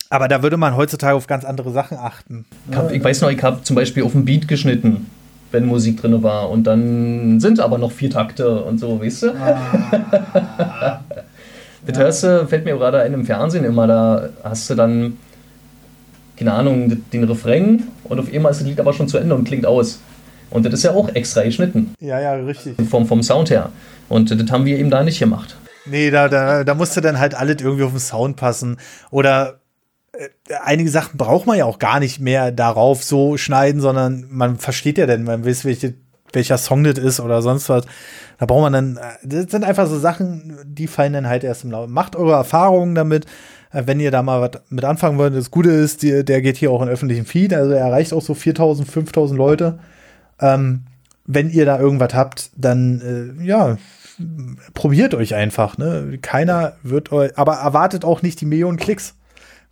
aber 0.10 0.28
da 0.28 0.44
würde 0.44 0.58
man 0.58 0.76
heutzutage 0.76 1.16
auf 1.16 1.28
ganz 1.28 1.46
andere 1.46 1.72
Sachen 1.72 1.98
achten. 1.98 2.46
Ich, 2.70 2.78
hab, 2.78 2.92
ich 2.92 3.04
weiß 3.04 3.22
noch, 3.22 3.30
ich 3.30 3.42
habe 3.44 3.64
zum 3.64 3.76
Beispiel 3.76 4.04
auf 4.04 4.14
dem 4.14 4.26
Beat 4.26 4.48
geschnitten, 4.48 5.08
wenn 5.52 5.66
Musik 5.66 6.02
drin 6.02 6.24
war. 6.24 6.50
Und 6.50 6.66
dann 6.66 7.40
sind 7.40 7.60
aber 7.60 7.78
noch 7.78 7.92
vier 7.92 8.10
Takte 8.10 8.64
und 8.64 8.80
so, 8.80 9.02
weißt 9.02 9.24
du? 9.24 9.28
Ah. 9.36 11.02
das 11.86 11.98
hörst 11.98 12.24
du, 12.24 12.48
fällt 12.48 12.66
mir 12.66 12.76
gerade 12.78 13.02
ein 13.02 13.14
im 13.14 13.26
Fernsehen 13.26 13.66
immer, 13.66 13.88
da 13.88 14.30
hast 14.44 14.70
du 14.70 14.76
dann, 14.76 15.18
keine 16.38 16.54
Ahnung, 16.54 17.02
den 17.12 17.24
Refrain 17.24 17.84
und 18.06 18.20
auf 18.20 18.34
einmal 18.34 18.52
ist 18.52 18.62
das 18.62 18.68
Lied 18.68 18.80
aber 18.80 18.94
schon 18.94 19.08
zu 19.08 19.18
Ende 19.18 19.36
und 19.36 19.46
klingt 19.46 19.66
aus. 19.66 20.00
Und 20.50 20.66
das 20.66 20.74
ist 20.74 20.84
ja 20.84 20.92
auch 20.92 21.10
extra 21.10 21.44
geschnitten. 21.44 21.94
Ja, 22.00 22.22
ja, 22.22 22.34
richtig. 22.34 22.76
Vom, 22.90 23.06
vom 23.06 23.22
Sound 23.22 23.50
her. 23.50 23.70
Und 24.08 24.32
das 24.32 24.52
haben 24.52 24.66
wir 24.66 24.78
eben 24.78 24.90
da 24.90 25.04
nicht 25.04 25.20
gemacht. 25.20 25.58
Nee, 25.86 26.10
da, 26.10 26.30
da, 26.30 26.64
da 26.64 26.74
musste 26.74 27.02
dann 27.02 27.20
halt 27.20 27.36
alles 27.36 27.58
irgendwie 27.62 27.84
auf 27.84 27.92
den 27.92 28.00
Sound 28.00 28.38
passen. 28.38 28.78
Oder 29.12 29.60
einige 30.64 30.90
Sachen 30.90 31.18
braucht 31.18 31.46
man 31.46 31.58
ja 31.58 31.66
auch 31.66 31.80
gar 31.80 32.00
nicht 32.00 32.20
mehr 32.20 32.52
darauf 32.52 33.04
so 33.04 33.38
schneiden, 33.38 33.82
sondern 33.82 34.26
man 34.30 34.58
versteht 34.58 34.98
ja 34.98 35.06
dann, 35.06 35.24
man 35.24 35.46
weiß, 35.46 35.66
welche, 35.66 35.96
welcher 36.34 36.58
Song 36.58 36.84
das 36.84 36.98
ist 36.98 37.20
oder 37.20 37.42
sonst 37.42 37.70
was. 37.70 37.86
Da 38.38 38.46
braucht 38.46 38.62
man 38.62 38.74
dann, 38.74 38.98
äh, 38.98 39.02
das 39.24 39.52
sind 39.52 39.64
einfach 39.64 39.88
so 39.88 39.98
Sachen, 39.98 40.58
die 40.66 40.88
fallen 40.88 41.14
dann 41.14 41.28
halt 41.28 41.44
erst 41.44 41.64
im 41.64 41.72
Laufe. 41.72 41.90
Macht 41.90 42.16
eure 42.16 42.34
Erfahrungen 42.34 42.96
damit. 42.96 43.26
Äh, 43.72 43.84
wenn 43.86 44.00
ihr 44.00 44.12
da 44.12 44.24
mal 44.24 44.42
was 44.42 44.62
mit 44.70 44.86
anfangen 44.86 45.18
wollt, 45.18 45.36
das 45.36 45.52
Gute 45.52 45.70
ist, 45.70 46.04
die, 46.04 46.24
der 46.24 46.42
geht 46.42 46.58
hier 46.58 46.72
auch 46.72 46.82
in 46.82 46.90
öffentlichen 46.90 47.26
Feed, 47.26 47.54
also 47.54 47.72
er 47.72 47.86
erreicht 47.86 48.14
auch 48.14 48.22
so 48.22 48.34
4000, 48.34 48.90
5000 48.90 49.38
Leute. 49.38 49.80
Ähm, 50.40 50.86
wenn 51.26 51.50
ihr 51.50 51.66
da 51.66 51.80
irgendwas 51.80 52.14
habt, 52.14 52.52
dann 52.56 53.38
äh, 53.42 53.46
ja, 53.46 53.78
probiert 54.74 55.14
euch 55.14 55.36
einfach. 55.36 55.78
Ne? 55.78 56.20
Keiner 56.22 56.74
wird 56.84 57.12
euch, 57.12 57.38
aber 57.38 57.56
erwartet 57.56 58.06
auch 58.06 58.22
nicht 58.22 58.40
die 58.42 58.46
Millionen 58.46 58.78
Klicks. 58.78 59.17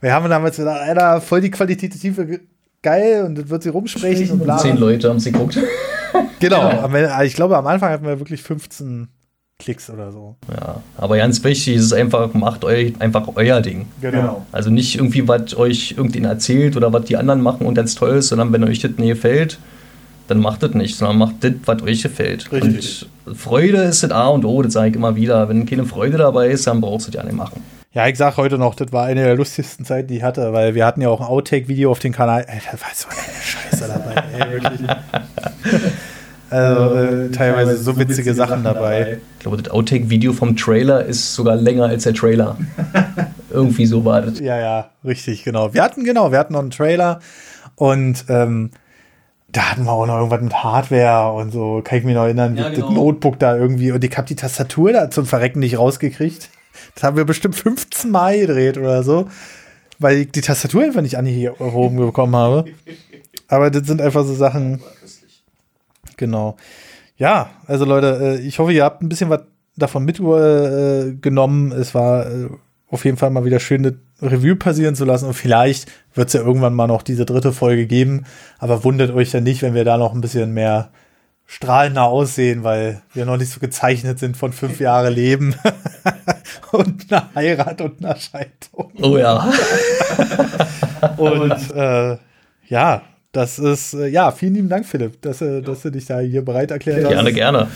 Wir 0.05 0.13
haben 0.13 0.29
damals 0.29 0.57
gedacht, 0.57 0.81
Alter, 0.81 1.19
voll 1.19 1.41
die 1.41 1.49
qualitative 1.49 2.41
geil 2.83 3.23
und 3.25 3.39
das 3.39 3.49
wird 3.49 3.63
sie 3.63 3.69
rumsprechen 3.69 4.29
und 4.29 4.43
bla. 4.43 4.59
Zehn 4.59 4.77
Leute 4.77 5.09
haben 5.09 5.19
sie 5.19 5.31
geguckt. 5.31 5.57
genau, 6.39 6.87
genau. 6.87 7.21
ich 7.23 7.33
glaube, 7.33 7.57
am 7.57 7.65
Anfang 7.65 7.89
hatten 7.89 8.05
wir 8.05 8.19
wirklich 8.19 8.43
15 8.43 9.07
Klicks 9.57 9.89
oder 9.89 10.11
so. 10.11 10.35
Ja, 10.55 10.83
aber 10.95 11.17
ganz 11.17 11.43
wichtig 11.43 11.77
ist 11.77 11.85
es 11.85 11.93
einfach, 11.93 12.31
macht 12.35 12.63
euch 12.65 12.93
einfach 12.99 13.29
euer 13.33 13.61
Ding. 13.61 13.87
Genau. 13.99 14.45
Also 14.51 14.69
nicht 14.69 14.95
irgendwie, 14.95 15.27
was 15.27 15.57
euch 15.57 15.95
irgendjemand 15.97 16.33
erzählt 16.33 16.77
oder 16.77 16.93
was 16.93 17.05
die 17.05 17.17
anderen 17.17 17.41
machen 17.41 17.65
und 17.65 17.73
ganz 17.73 17.95
toll 17.95 18.17
ist, 18.17 18.27
sondern 18.27 18.53
wenn 18.53 18.63
euch 18.63 18.81
das 18.81 18.91
nicht 18.97 19.07
gefällt, 19.07 19.57
dann 20.27 20.39
macht 20.39 20.61
das 20.61 20.75
nicht, 20.75 20.97
sondern 20.97 21.17
macht 21.17 21.43
das, 21.43 21.53
was 21.65 21.81
euch 21.81 22.03
gefällt. 22.03 22.51
Richtig. 22.51 23.07
Und 23.25 23.35
Freude 23.35 23.77
ist 23.77 24.03
das 24.03 24.11
A 24.11 24.27
und 24.27 24.45
O, 24.45 24.61
das 24.61 24.73
sage 24.73 24.89
ich 24.89 24.95
immer 24.95 25.15
wieder. 25.15 25.49
Wenn 25.49 25.65
keine 25.65 25.85
Freude 25.85 26.19
dabei 26.19 26.49
ist, 26.49 26.67
dann 26.67 26.79
brauchst 26.79 27.07
du 27.07 27.11
das 27.11 27.23
ja 27.23 27.25
nicht 27.25 27.35
machen. 27.35 27.63
Ja, 27.95 28.09
ich 28.09 28.17
sag 28.17 28.35
heute 28.35 28.57
noch, 28.57 28.75
das 28.75 28.91
war 28.91 29.05
eine 29.05 29.23
der 29.23 29.35
lustigsten 29.35 29.85
Zeiten, 29.85 30.09
die 30.09 30.17
ich 30.17 30.23
hatte, 30.23 30.51
weil 30.51 30.75
wir 30.75 30.85
hatten 30.85 30.99
ja 30.99 31.07
auch 31.07 31.21
ein 31.21 31.27
Outtake-Video 31.27 31.89
auf 31.89 31.99
dem 31.99 32.11
Kanal. 32.11 32.45
Ey, 32.45 32.59
da 32.69 32.73
war 32.73 32.89
so 32.93 33.07
eine 33.07 33.41
Scheiße 33.41 33.87
dabei, 33.87 34.21
ey, 34.37 34.51
wirklich. 34.51 34.89
Also 36.49 36.95
äh, 36.95 37.31
teilweise 37.31 37.77
so 37.77 37.97
witzige 37.97 38.33
Sachen 38.33 38.65
dabei. 38.65 39.19
Ich 39.37 39.39
glaube, 39.39 39.61
das 39.61 39.71
Outtake-Video 39.71 40.33
vom 40.33 40.57
Trailer 40.57 41.05
ist 41.05 41.35
sogar 41.35 41.55
länger 41.55 41.85
als 41.85 42.03
der 42.03 42.13
Trailer. 42.13 42.57
Irgendwie 43.49 43.85
so 43.85 44.03
war 44.03 44.23
das. 44.23 44.41
Ja, 44.41 44.59
ja, 44.59 44.89
richtig, 45.05 45.45
genau. 45.45 45.73
Wir 45.73 45.81
hatten, 45.81 46.03
genau, 46.03 46.33
wir 46.33 46.39
hatten 46.39 46.51
noch 46.51 46.59
einen 46.59 46.71
Trailer 46.71 47.21
und 47.75 48.25
ähm, 48.27 48.71
da 49.47 49.71
hatten 49.71 49.85
wir 49.85 49.93
auch 49.93 50.05
noch 50.05 50.17
irgendwas 50.17 50.41
mit 50.41 50.53
Hardware 50.53 51.31
und 51.31 51.51
so, 51.51 51.81
kann 51.81 51.99
ich 51.99 52.03
mich 52.03 52.15
noch 52.15 52.23
erinnern, 52.23 52.57
ja, 52.57 52.67
genau. 52.67 52.87
das 52.87 52.93
Notebook 52.93 53.39
da 53.39 53.55
irgendwie 53.55 53.93
und 53.93 54.03
ich 54.03 54.17
habe 54.17 54.27
die 54.27 54.35
Tastatur 54.35 54.91
da 54.91 55.09
zum 55.09 55.25
Verrecken 55.25 55.59
nicht 55.59 55.79
rausgekriegt. 55.79 56.49
Das 56.93 57.03
haben 57.03 57.17
wir 57.17 57.25
bestimmt 57.25 57.55
15 57.55 58.09
Mal 58.11 58.39
gedreht 58.39 58.77
oder 58.77 59.03
so, 59.03 59.27
weil 59.99 60.17
ich 60.17 60.31
die 60.31 60.41
Tastatur 60.41 60.83
einfach 60.83 61.01
nicht 61.01 61.17
angehoben 61.17 61.97
bekommen 61.97 62.35
habe. 62.35 62.65
Aber 63.47 63.69
das 63.69 63.87
sind 63.87 64.01
einfach 64.01 64.25
so 64.25 64.33
Sachen. 64.33 64.81
Genau. 66.17 66.55
Ja, 67.17 67.49
also 67.67 67.85
Leute, 67.85 68.37
äh, 68.39 68.41
ich 68.41 68.59
hoffe, 68.59 68.73
ihr 68.73 68.83
habt 68.83 69.01
ein 69.01 69.09
bisschen 69.09 69.29
was 69.29 69.41
davon 69.75 70.05
mitgenommen. 70.05 71.71
Es 71.71 71.93
war 71.95 72.25
äh, 72.29 72.49
auf 72.89 73.05
jeden 73.05 73.17
Fall 73.17 73.29
mal 73.29 73.45
wieder 73.45 73.59
schön, 73.59 73.85
eine 73.85 73.97
Revue 74.21 74.55
passieren 74.55 74.95
zu 74.95 75.05
lassen. 75.05 75.27
Und 75.27 75.33
vielleicht 75.33 75.91
wird 76.13 76.27
es 76.27 76.33
ja 76.33 76.41
irgendwann 76.41 76.73
mal 76.73 76.87
noch 76.87 77.01
diese 77.01 77.25
dritte 77.25 77.51
Folge 77.51 77.87
geben. 77.87 78.25
Aber 78.57 78.83
wundert 78.83 79.11
euch 79.11 79.31
ja 79.31 79.41
nicht, 79.41 79.61
wenn 79.61 79.73
wir 79.73 79.85
da 79.85 79.97
noch 79.97 80.13
ein 80.13 80.21
bisschen 80.21 80.53
mehr 80.53 80.89
strahlender 81.45 82.05
aussehen, 82.05 82.63
weil 82.63 83.01
wir 83.13 83.25
noch 83.25 83.37
nicht 83.37 83.51
so 83.51 83.59
gezeichnet 83.59 84.19
sind 84.19 84.35
von 84.35 84.51
fünf 84.51 84.79
Jahre 84.79 85.09
Leben 85.09 85.55
und 86.71 87.11
einer 87.11 87.29
Heirat 87.35 87.81
und 87.81 88.03
einer 88.03 88.15
Scheidung. 88.15 88.91
Oh 89.01 89.17
ja. 89.17 89.51
und 91.17 91.71
äh, 91.75 92.17
ja, 92.67 93.01
das 93.31 93.59
ist, 93.59 93.93
äh, 93.93 94.07
ja, 94.07 94.31
vielen 94.31 94.55
lieben 94.55 94.69
Dank, 94.69 94.85
Philipp, 94.85 95.21
dass, 95.21 95.41
äh, 95.41 95.61
dass 95.61 95.81
du 95.81 95.91
dich 95.91 96.05
da 96.05 96.19
hier 96.19 96.43
bereit 96.43 96.71
erklärt 96.71 97.03
hast. 97.03 97.11
Gerne, 97.11 97.33
gerne. 97.33 97.67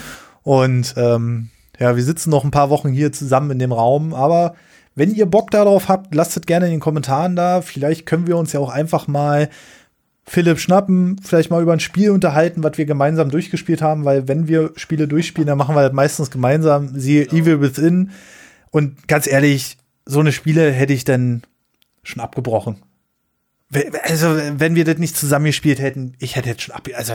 Und 0.43 0.95
ähm, 0.97 1.49
ja, 1.79 1.95
wir 1.95 2.03
sitzen 2.03 2.29
noch 2.31 2.43
ein 2.43 2.51
paar 2.51 2.69
Wochen 2.69 2.89
hier 2.89 3.11
zusammen 3.11 3.51
in 3.51 3.59
dem 3.59 3.71
Raum, 3.71 4.13
aber 4.13 4.55
wenn 4.95 5.13
ihr 5.13 5.27
Bock 5.27 5.51
darauf 5.51 5.87
habt, 5.87 6.13
lasst 6.15 6.35
es 6.35 6.43
gerne 6.43 6.65
in 6.65 6.71
den 6.71 6.79
Kommentaren 6.79 7.35
da. 7.35 7.61
Vielleicht 7.61 8.05
können 8.05 8.27
wir 8.27 8.35
uns 8.35 8.51
ja 8.51 8.59
auch 8.59 8.69
einfach 8.69 9.07
mal 9.07 9.49
Philipp 10.29 10.59
schnappen, 10.59 11.19
vielleicht 11.23 11.49
mal 11.49 11.63
über 11.63 11.73
ein 11.73 11.79
Spiel 11.79 12.11
unterhalten, 12.11 12.63
was 12.63 12.77
wir 12.77 12.85
gemeinsam 12.85 13.31
durchgespielt 13.31 13.81
haben, 13.81 14.05
weil 14.05 14.27
wenn 14.27 14.47
wir 14.47 14.73
Spiele 14.75 15.07
durchspielen, 15.07 15.47
dann 15.47 15.57
machen 15.57 15.73
wir 15.73 15.81
das 15.81 15.91
meistens 15.91 16.29
gemeinsam. 16.29 16.89
Siehe 16.93 17.25
genau. 17.25 17.41
Evil 17.41 17.61
Within. 17.61 18.11
Und 18.69 19.07
ganz 19.07 19.25
ehrlich, 19.25 19.77
so 20.05 20.19
eine 20.19 20.31
Spiele 20.31 20.71
hätte 20.71 20.93
ich 20.93 21.03
dann 21.03 21.41
schon 22.03 22.21
abgebrochen. 22.21 22.77
Also, 24.03 24.35
wenn 24.57 24.73
wir 24.73 24.83
das 24.83 24.97
nicht 24.97 25.15
zusammengespielt 25.15 25.79
hätten, 25.79 26.13
ich 26.17 26.35
hätte 26.35 26.49
jetzt 26.49 26.63
schon 26.63 26.73
ab. 26.73 26.87
Also, 26.95 27.13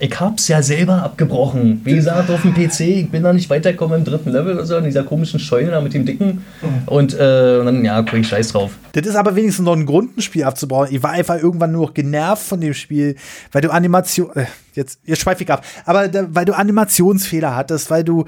ich 0.00 0.18
hab's 0.18 0.48
ja 0.48 0.60
selber 0.60 1.04
abgebrochen. 1.04 1.82
Wie 1.84 1.94
gesagt, 1.94 2.30
auf 2.30 2.42
dem 2.42 2.52
PC, 2.52 2.80
ich 2.80 3.10
bin 3.10 3.22
da 3.22 3.32
nicht 3.32 3.48
weitergekommen 3.48 4.00
im 4.00 4.04
dritten 4.04 4.30
Level 4.30 4.54
oder 4.54 4.66
so, 4.66 4.76
in 4.76 4.84
dieser 4.84 5.04
komischen 5.04 5.38
Scheune 5.38 5.70
da 5.70 5.80
mit 5.80 5.94
dem 5.94 6.04
Dicken. 6.04 6.44
Und, 6.86 7.14
äh, 7.14 7.58
und 7.60 7.66
dann, 7.66 7.84
ja, 7.84 8.02
guck 8.02 8.14
ich 8.14 8.26
scheiß 8.26 8.48
drauf. 8.48 8.72
Das 8.92 9.06
ist 9.06 9.14
aber 9.14 9.36
wenigstens 9.36 9.64
noch 9.64 9.76
ein 9.76 9.86
Grund, 9.86 10.16
ein 10.16 10.22
Spiel 10.22 10.42
abzubauen. 10.42 10.88
Ich 10.90 11.02
war 11.02 11.12
einfach 11.12 11.40
irgendwann 11.40 11.70
nur 11.70 11.86
noch 11.86 11.94
genervt 11.94 12.42
von 12.42 12.60
dem 12.60 12.74
Spiel, 12.74 13.14
weil 13.52 13.62
du 13.62 13.70
Animation. 13.70 14.34
Äh, 14.34 14.46
jetzt, 14.74 14.98
jetzt 15.04 15.22
schweife 15.22 15.44
ich 15.44 15.50
ab. 15.50 15.64
Aber 15.84 16.08
da, 16.08 16.26
weil 16.28 16.44
du 16.44 16.54
Animationsfehler 16.54 17.54
hattest, 17.54 17.88
weil 17.90 18.02
du, 18.02 18.24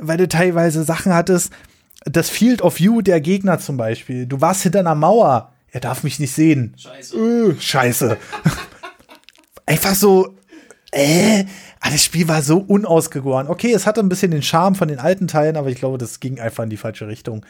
weil 0.00 0.16
du 0.16 0.28
teilweise 0.28 0.82
Sachen 0.82 1.12
hattest. 1.12 1.52
Das 2.04 2.30
Field 2.30 2.62
of 2.62 2.78
View 2.78 3.02
der 3.02 3.20
Gegner 3.20 3.58
zum 3.58 3.76
Beispiel. 3.76 4.26
Du 4.26 4.40
warst 4.40 4.62
hinter 4.62 4.80
einer 4.80 4.94
Mauer 4.94 5.52
er 5.72 5.80
darf 5.80 6.04
mich 6.04 6.20
nicht 6.20 6.32
sehen. 6.32 6.74
Scheiße. 6.76 7.16
Äh, 7.16 7.60
scheiße. 7.60 8.16
Einfach 9.66 9.94
so, 9.94 10.36
äh, 10.92 11.44
ah, 11.80 11.90
das 11.90 12.04
Spiel 12.04 12.28
war 12.28 12.42
so 12.42 12.58
unausgegoren. 12.58 13.48
Okay, 13.48 13.72
es 13.72 13.86
hatte 13.86 14.00
ein 14.00 14.10
bisschen 14.10 14.30
den 14.30 14.42
Charme 14.42 14.74
von 14.74 14.88
den 14.88 14.98
alten 14.98 15.26
Teilen, 15.28 15.56
aber 15.56 15.70
ich 15.70 15.76
glaube, 15.76 15.96
das 15.96 16.20
ging 16.20 16.38
einfach 16.38 16.64
in 16.64 16.70
die 16.70 16.76
falsche 16.76 17.08
Richtung. 17.08 17.46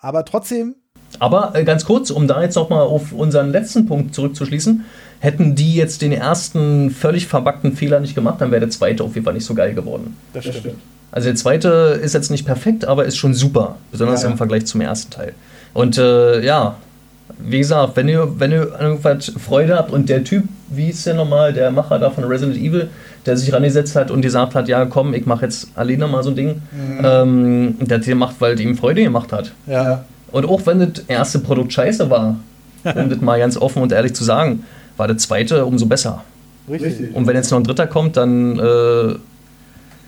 Aber 0.00 0.24
trotzdem. 0.24 0.74
Aber 1.20 1.54
äh, 1.54 1.64
ganz 1.64 1.84
kurz, 1.84 2.10
um 2.10 2.26
da 2.26 2.42
jetzt 2.42 2.56
noch 2.56 2.70
mal 2.70 2.82
auf 2.82 3.12
unseren 3.12 3.50
letzten 3.50 3.86
Punkt 3.86 4.14
zurückzuschließen, 4.14 4.84
hätten 5.20 5.54
die 5.54 5.74
jetzt 5.74 6.02
den 6.02 6.12
ersten 6.12 6.90
völlig 6.90 7.26
verbackten 7.26 7.76
Fehler 7.76 8.00
nicht 8.00 8.16
gemacht, 8.16 8.40
dann 8.40 8.50
wäre 8.50 8.60
der 8.60 8.70
zweite 8.70 9.04
auf 9.04 9.14
jeden 9.14 9.24
Fall 9.24 9.34
nicht 9.34 9.46
so 9.46 9.54
geil 9.54 9.74
geworden. 9.74 10.16
Das 10.32 10.44
stimmt. 10.44 10.76
Also 11.12 11.28
der 11.28 11.36
zweite 11.36 12.00
ist 12.02 12.14
jetzt 12.14 12.30
nicht 12.30 12.46
perfekt, 12.46 12.84
aber 12.84 13.04
ist 13.04 13.16
schon 13.16 13.34
super, 13.34 13.76
besonders 13.90 14.22
ja, 14.22 14.28
ja. 14.28 14.32
im 14.32 14.38
Vergleich 14.38 14.66
zum 14.66 14.80
ersten 14.80 15.10
Teil. 15.10 15.34
Und 15.74 15.98
äh, 15.98 16.44
ja, 16.44 16.76
wie 17.38 17.58
gesagt, 17.58 17.96
wenn 17.96 18.08
ihr, 18.08 18.38
wenn 18.38 18.52
ihr 18.52 18.80
irgendwas 18.80 19.32
Freude 19.38 19.76
habt 19.76 19.92
und 19.92 20.08
der 20.08 20.24
Typ, 20.24 20.44
wie 20.68 20.88
ist 20.88 21.04
der 21.06 21.14
nochmal, 21.14 21.52
der 21.52 21.70
Macher 21.70 21.98
da 21.98 22.10
von 22.10 22.24
Resident 22.24 22.56
Evil, 22.58 22.88
der 23.26 23.36
sich 23.36 23.52
rangesetzt 23.52 23.96
hat 23.96 24.10
und 24.10 24.22
gesagt 24.22 24.54
hat, 24.54 24.68
ja 24.68 24.84
komm, 24.86 25.14
ich 25.14 25.26
mache 25.26 25.46
jetzt 25.46 25.68
alleine 25.74 26.06
mal 26.06 26.22
so 26.22 26.30
ein 26.30 26.36
Ding, 26.36 26.62
mhm. 26.72 27.00
ähm, 27.04 27.76
der 27.80 27.98
hat 27.98 28.06
macht, 28.14 28.40
weil 28.40 28.54
es 28.54 28.60
ihm 28.60 28.76
Freude 28.76 29.02
gemacht 29.02 29.32
hat. 29.32 29.52
Ja. 29.66 30.04
Und 30.32 30.46
auch 30.46 30.64
wenn 30.66 30.78
das 30.78 31.04
erste 31.08 31.40
Produkt 31.40 31.72
scheiße 31.72 32.08
war, 32.08 32.36
um 32.84 33.10
das 33.10 33.20
mal 33.20 33.38
ganz 33.38 33.56
offen 33.56 33.82
und 33.82 33.92
ehrlich 33.92 34.14
zu 34.14 34.24
sagen, 34.24 34.64
war 34.96 35.08
das 35.08 35.22
zweite 35.22 35.64
umso 35.64 35.86
besser. 35.86 36.22
Richtig. 36.68 37.14
Und 37.14 37.26
wenn 37.26 37.36
jetzt 37.36 37.50
noch 37.50 37.58
ein 37.58 37.64
dritter 37.64 37.86
kommt, 37.86 38.16
dann. 38.16 38.58
Äh, 38.58 39.14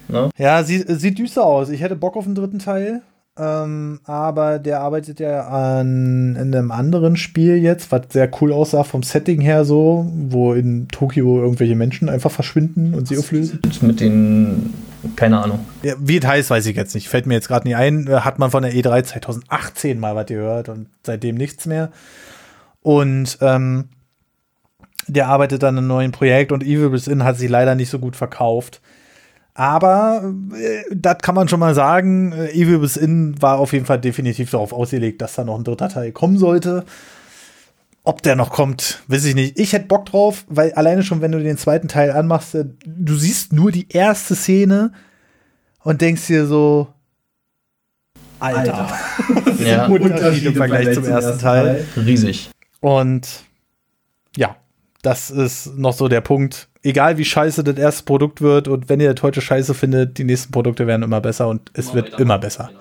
ne? 0.08 0.30
Ja, 0.38 0.62
sieht, 0.62 0.84
sieht 0.88 1.18
düster 1.18 1.44
aus. 1.44 1.70
Ich 1.70 1.80
hätte 1.80 1.96
Bock 1.96 2.16
auf 2.16 2.24
den 2.24 2.34
dritten 2.34 2.58
Teil. 2.58 3.02
Ähm, 3.38 4.00
aber 4.04 4.58
der 4.58 4.80
arbeitet 4.80 5.18
ja 5.18 5.48
an 5.48 6.36
in 6.36 6.54
einem 6.54 6.70
anderen 6.70 7.16
Spiel 7.16 7.56
jetzt, 7.56 7.90
was 7.90 8.02
sehr 8.10 8.30
cool 8.40 8.52
aussah 8.52 8.84
vom 8.84 9.02
Setting 9.02 9.40
her 9.40 9.64
so, 9.64 10.06
wo 10.14 10.52
in 10.52 10.88
Tokio 10.88 11.40
irgendwelche 11.40 11.74
Menschen 11.74 12.10
einfach 12.10 12.30
verschwinden 12.30 12.92
und 12.92 13.08
sie 13.08 13.16
auflösen. 13.16 13.60
Mit 13.80 14.00
den, 14.00 14.74
keine 15.16 15.42
Ahnung. 15.42 15.60
Ja, 15.82 15.94
wie 15.98 16.18
es 16.18 16.26
heißt, 16.26 16.50
weiß 16.50 16.66
ich 16.66 16.76
jetzt 16.76 16.94
nicht. 16.94 17.08
Fällt 17.08 17.26
mir 17.26 17.32
jetzt 17.32 17.48
gerade 17.48 17.66
nicht 17.66 17.76
ein. 17.76 18.06
Äh, 18.06 18.20
hat 18.20 18.38
man 18.38 18.50
von 18.50 18.64
der 18.64 18.74
E3 18.74 19.02
2018 19.04 19.98
mal 19.98 20.14
was 20.14 20.26
gehört 20.26 20.68
und 20.68 20.88
seitdem 21.02 21.36
nichts 21.36 21.64
mehr. 21.64 21.90
Und 22.82 23.38
ähm, 23.40 23.88
der 25.06 25.28
arbeitet 25.28 25.64
an 25.64 25.78
einem 25.78 25.86
neuen 25.86 26.12
Projekt 26.12 26.52
und 26.52 26.62
Evil 26.62 26.92
Within 26.92 27.24
hat 27.24 27.38
sich 27.38 27.48
leider 27.48 27.74
nicht 27.74 27.88
so 27.88 27.98
gut 27.98 28.14
verkauft. 28.14 28.82
Aber 29.54 30.32
äh, 30.54 30.82
das 30.94 31.18
kann 31.18 31.34
man 31.34 31.48
schon 31.48 31.60
mal 31.60 31.74
sagen. 31.74 32.32
Äh, 32.32 32.52
Evil 32.52 32.78
bis 32.78 32.96
In 32.96 33.40
war 33.42 33.58
auf 33.58 33.72
jeden 33.72 33.84
Fall 33.84 34.00
definitiv 34.00 34.50
darauf 34.50 34.72
ausgelegt, 34.72 35.20
dass 35.20 35.34
da 35.34 35.44
noch 35.44 35.58
ein 35.58 35.64
dritter 35.64 35.88
Teil 35.88 36.12
kommen 36.12 36.38
sollte. 36.38 36.84
Ob 38.04 38.22
der 38.22 38.34
noch 38.34 38.50
kommt, 38.50 39.02
weiß 39.06 39.26
ich 39.26 39.34
nicht. 39.34 39.58
Ich 39.58 39.72
hätte 39.72 39.86
Bock 39.86 40.06
drauf, 40.06 40.44
weil 40.48 40.72
alleine 40.72 41.04
schon, 41.04 41.20
wenn 41.20 41.30
du 41.30 41.40
den 41.40 41.56
zweiten 41.56 41.86
Teil 41.86 42.10
anmachst, 42.10 42.54
äh, 42.54 42.64
du 42.84 43.14
siehst 43.14 43.52
nur 43.52 43.70
die 43.70 43.88
erste 43.90 44.34
Szene 44.34 44.92
und 45.84 46.00
denkst 46.00 46.26
dir 46.26 46.46
so, 46.46 46.88
Alter. 48.40 48.88
Alter. 48.88 49.54
ja. 49.64 49.86
Unterschied 49.86 50.46
im 50.46 50.54
Vergleich 50.56 50.94
zum 50.94 51.04
ersten 51.04 51.38
Teil. 51.38 51.86
Riesig. 51.96 52.50
Und 52.80 53.44
ja, 54.36 54.56
das 55.02 55.30
ist 55.30 55.76
noch 55.76 55.92
so 55.92 56.08
der 56.08 56.20
Punkt. 56.20 56.68
Egal 56.82 57.18
wie 57.18 57.24
scheiße 57.24 57.62
das 57.62 57.76
erste 57.76 58.04
Produkt 58.04 58.40
wird 58.40 58.68
und 58.68 58.88
wenn 58.88 59.00
ihr 59.00 59.12
das 59.12 59.22
heute 59.22 59.40
scheiße 59.40 59.74
findet, 59.74 60.18
die 60.18 60.24
nächsten 60.24 60.52
Produkte 60.52 60.86
werden 60.86 61.02
immer 61.02 61.20
besser 61.20 61.48
und 61.48 61.70
es 61.74 61.86
immer 61.86 61.94
wird 61.94 62.20
immer 62.20 62.38
besser. 62.38 62.68
Genau. 62.68 62.80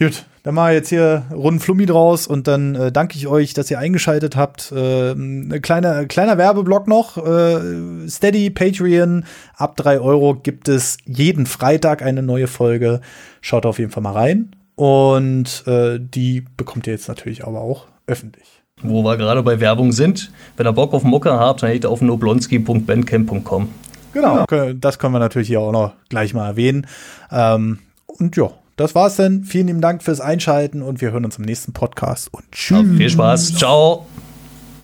Gut, 0.00 0.26
dann 0.44 0.54
mache 0.54 0.70
ich 0.70 0.74
jetzt 0.76 0.90
hier 0.90 1.24
runden 1.32 1.58
Flummi 1.58 1.84
draus 1.84 2.28
und 2.28 2.46
dann 2.46 2.76
äh, 2.76 2.92
danke 2.92 3.16
ich 3.16 3.26
euch, 3.26 3.52
dass 3.52 3.68
ihr 3.68 3.80
eingeschaltet 3.80 4.36
habt. 4.36 4.70
Äh, 4.70 5.10
ein 5.10 5.60
kleiner, 5.60 6.06
kleiner 6.06 6.38
Werbeblock 6.38 6.86
noch. 6.86 7.16
Äh, 7.16 8.08
Steady, 8.08 8.50
Patreon, 8.50 9.24
ab 9.56 9.76
drei 9.76 9.98
Euro 9.98 10.36
gibt 10.36 10.68
es 10.68 10.98
jeden 11.04 11.46
Freitag 11.46 12.02
eine 12.02 12.22
neue 12.22 12.46
Folge. 12.46 13.00
Schaut 13.40 13.66
auf 13.66 13.80
jeden 13.80 13.90
Fall 13.90 14.04
mal 14.04 14.12
rein. 14.12 14.54
Und 14.76 15.64
äh, 15.66 15.98
die 15.98 16.44
bekommt 16.56 16.86
ihr 16.86 16.92
jetzt 16.92 17.08
natürlich 17.08 17.44
aber 17.44 17.60
auch 17.60 17.88
öffentlich. 18.06 18.57
Wo 18.82 19.02
wir 19.02 19.16
gerade 19.16 19.42
bei 19.42 19.60
Werbung 19.60 19.92
sind, 19.92 20.30
wenn 20.56 20.66
ihr 20.66 20.72
Bock 20.72 20.94
auf 20.94 21.02
Mucke 21.02 21.32
habt, 21.32 21.62
dann 21.62 21.72
geht 21.72 21.84
auf 21.86 22.00
noblonski.bandcamp.com. 22.00 23.68
Genau, 24.12 24.44
das 24.74 24.98
können 24.98 25.14
wir 25.14 25.18
natürlich 25.18 25.48
hier 25.48 25.60
auch 25.60 25.72
noch 25.72 25.92
gleich 26.08 26.34
mal 26.34 26.46
erwähnen. 26.46 26.86
Ähm, 27.30 27.80
und 28.06 28.36
ja, 28.36 28.50
das 28.76 28.94
war's 28.94 29.16
dann. 29.16 29.44
Vielen 29.44 29.66
lieben 29.66 29.80
Dank 29.80 30.02
fürs 30.02 30.20
Einschalten 30.20 30.82
und 30.82 31.00
wir 31.00 31.10
hören 31.10 31.24
uns 31.24 31.38
im 31.38 31.44
nächsten 31.44 31.72
Podcast 31.72 32.32
und 32.32 32.44
tschüss. 32.52 32.78
Ja, 32.78 32.96
viel 32.96 33.10
Spaß. 33.10 33.54
Ciao. 33.56 34.06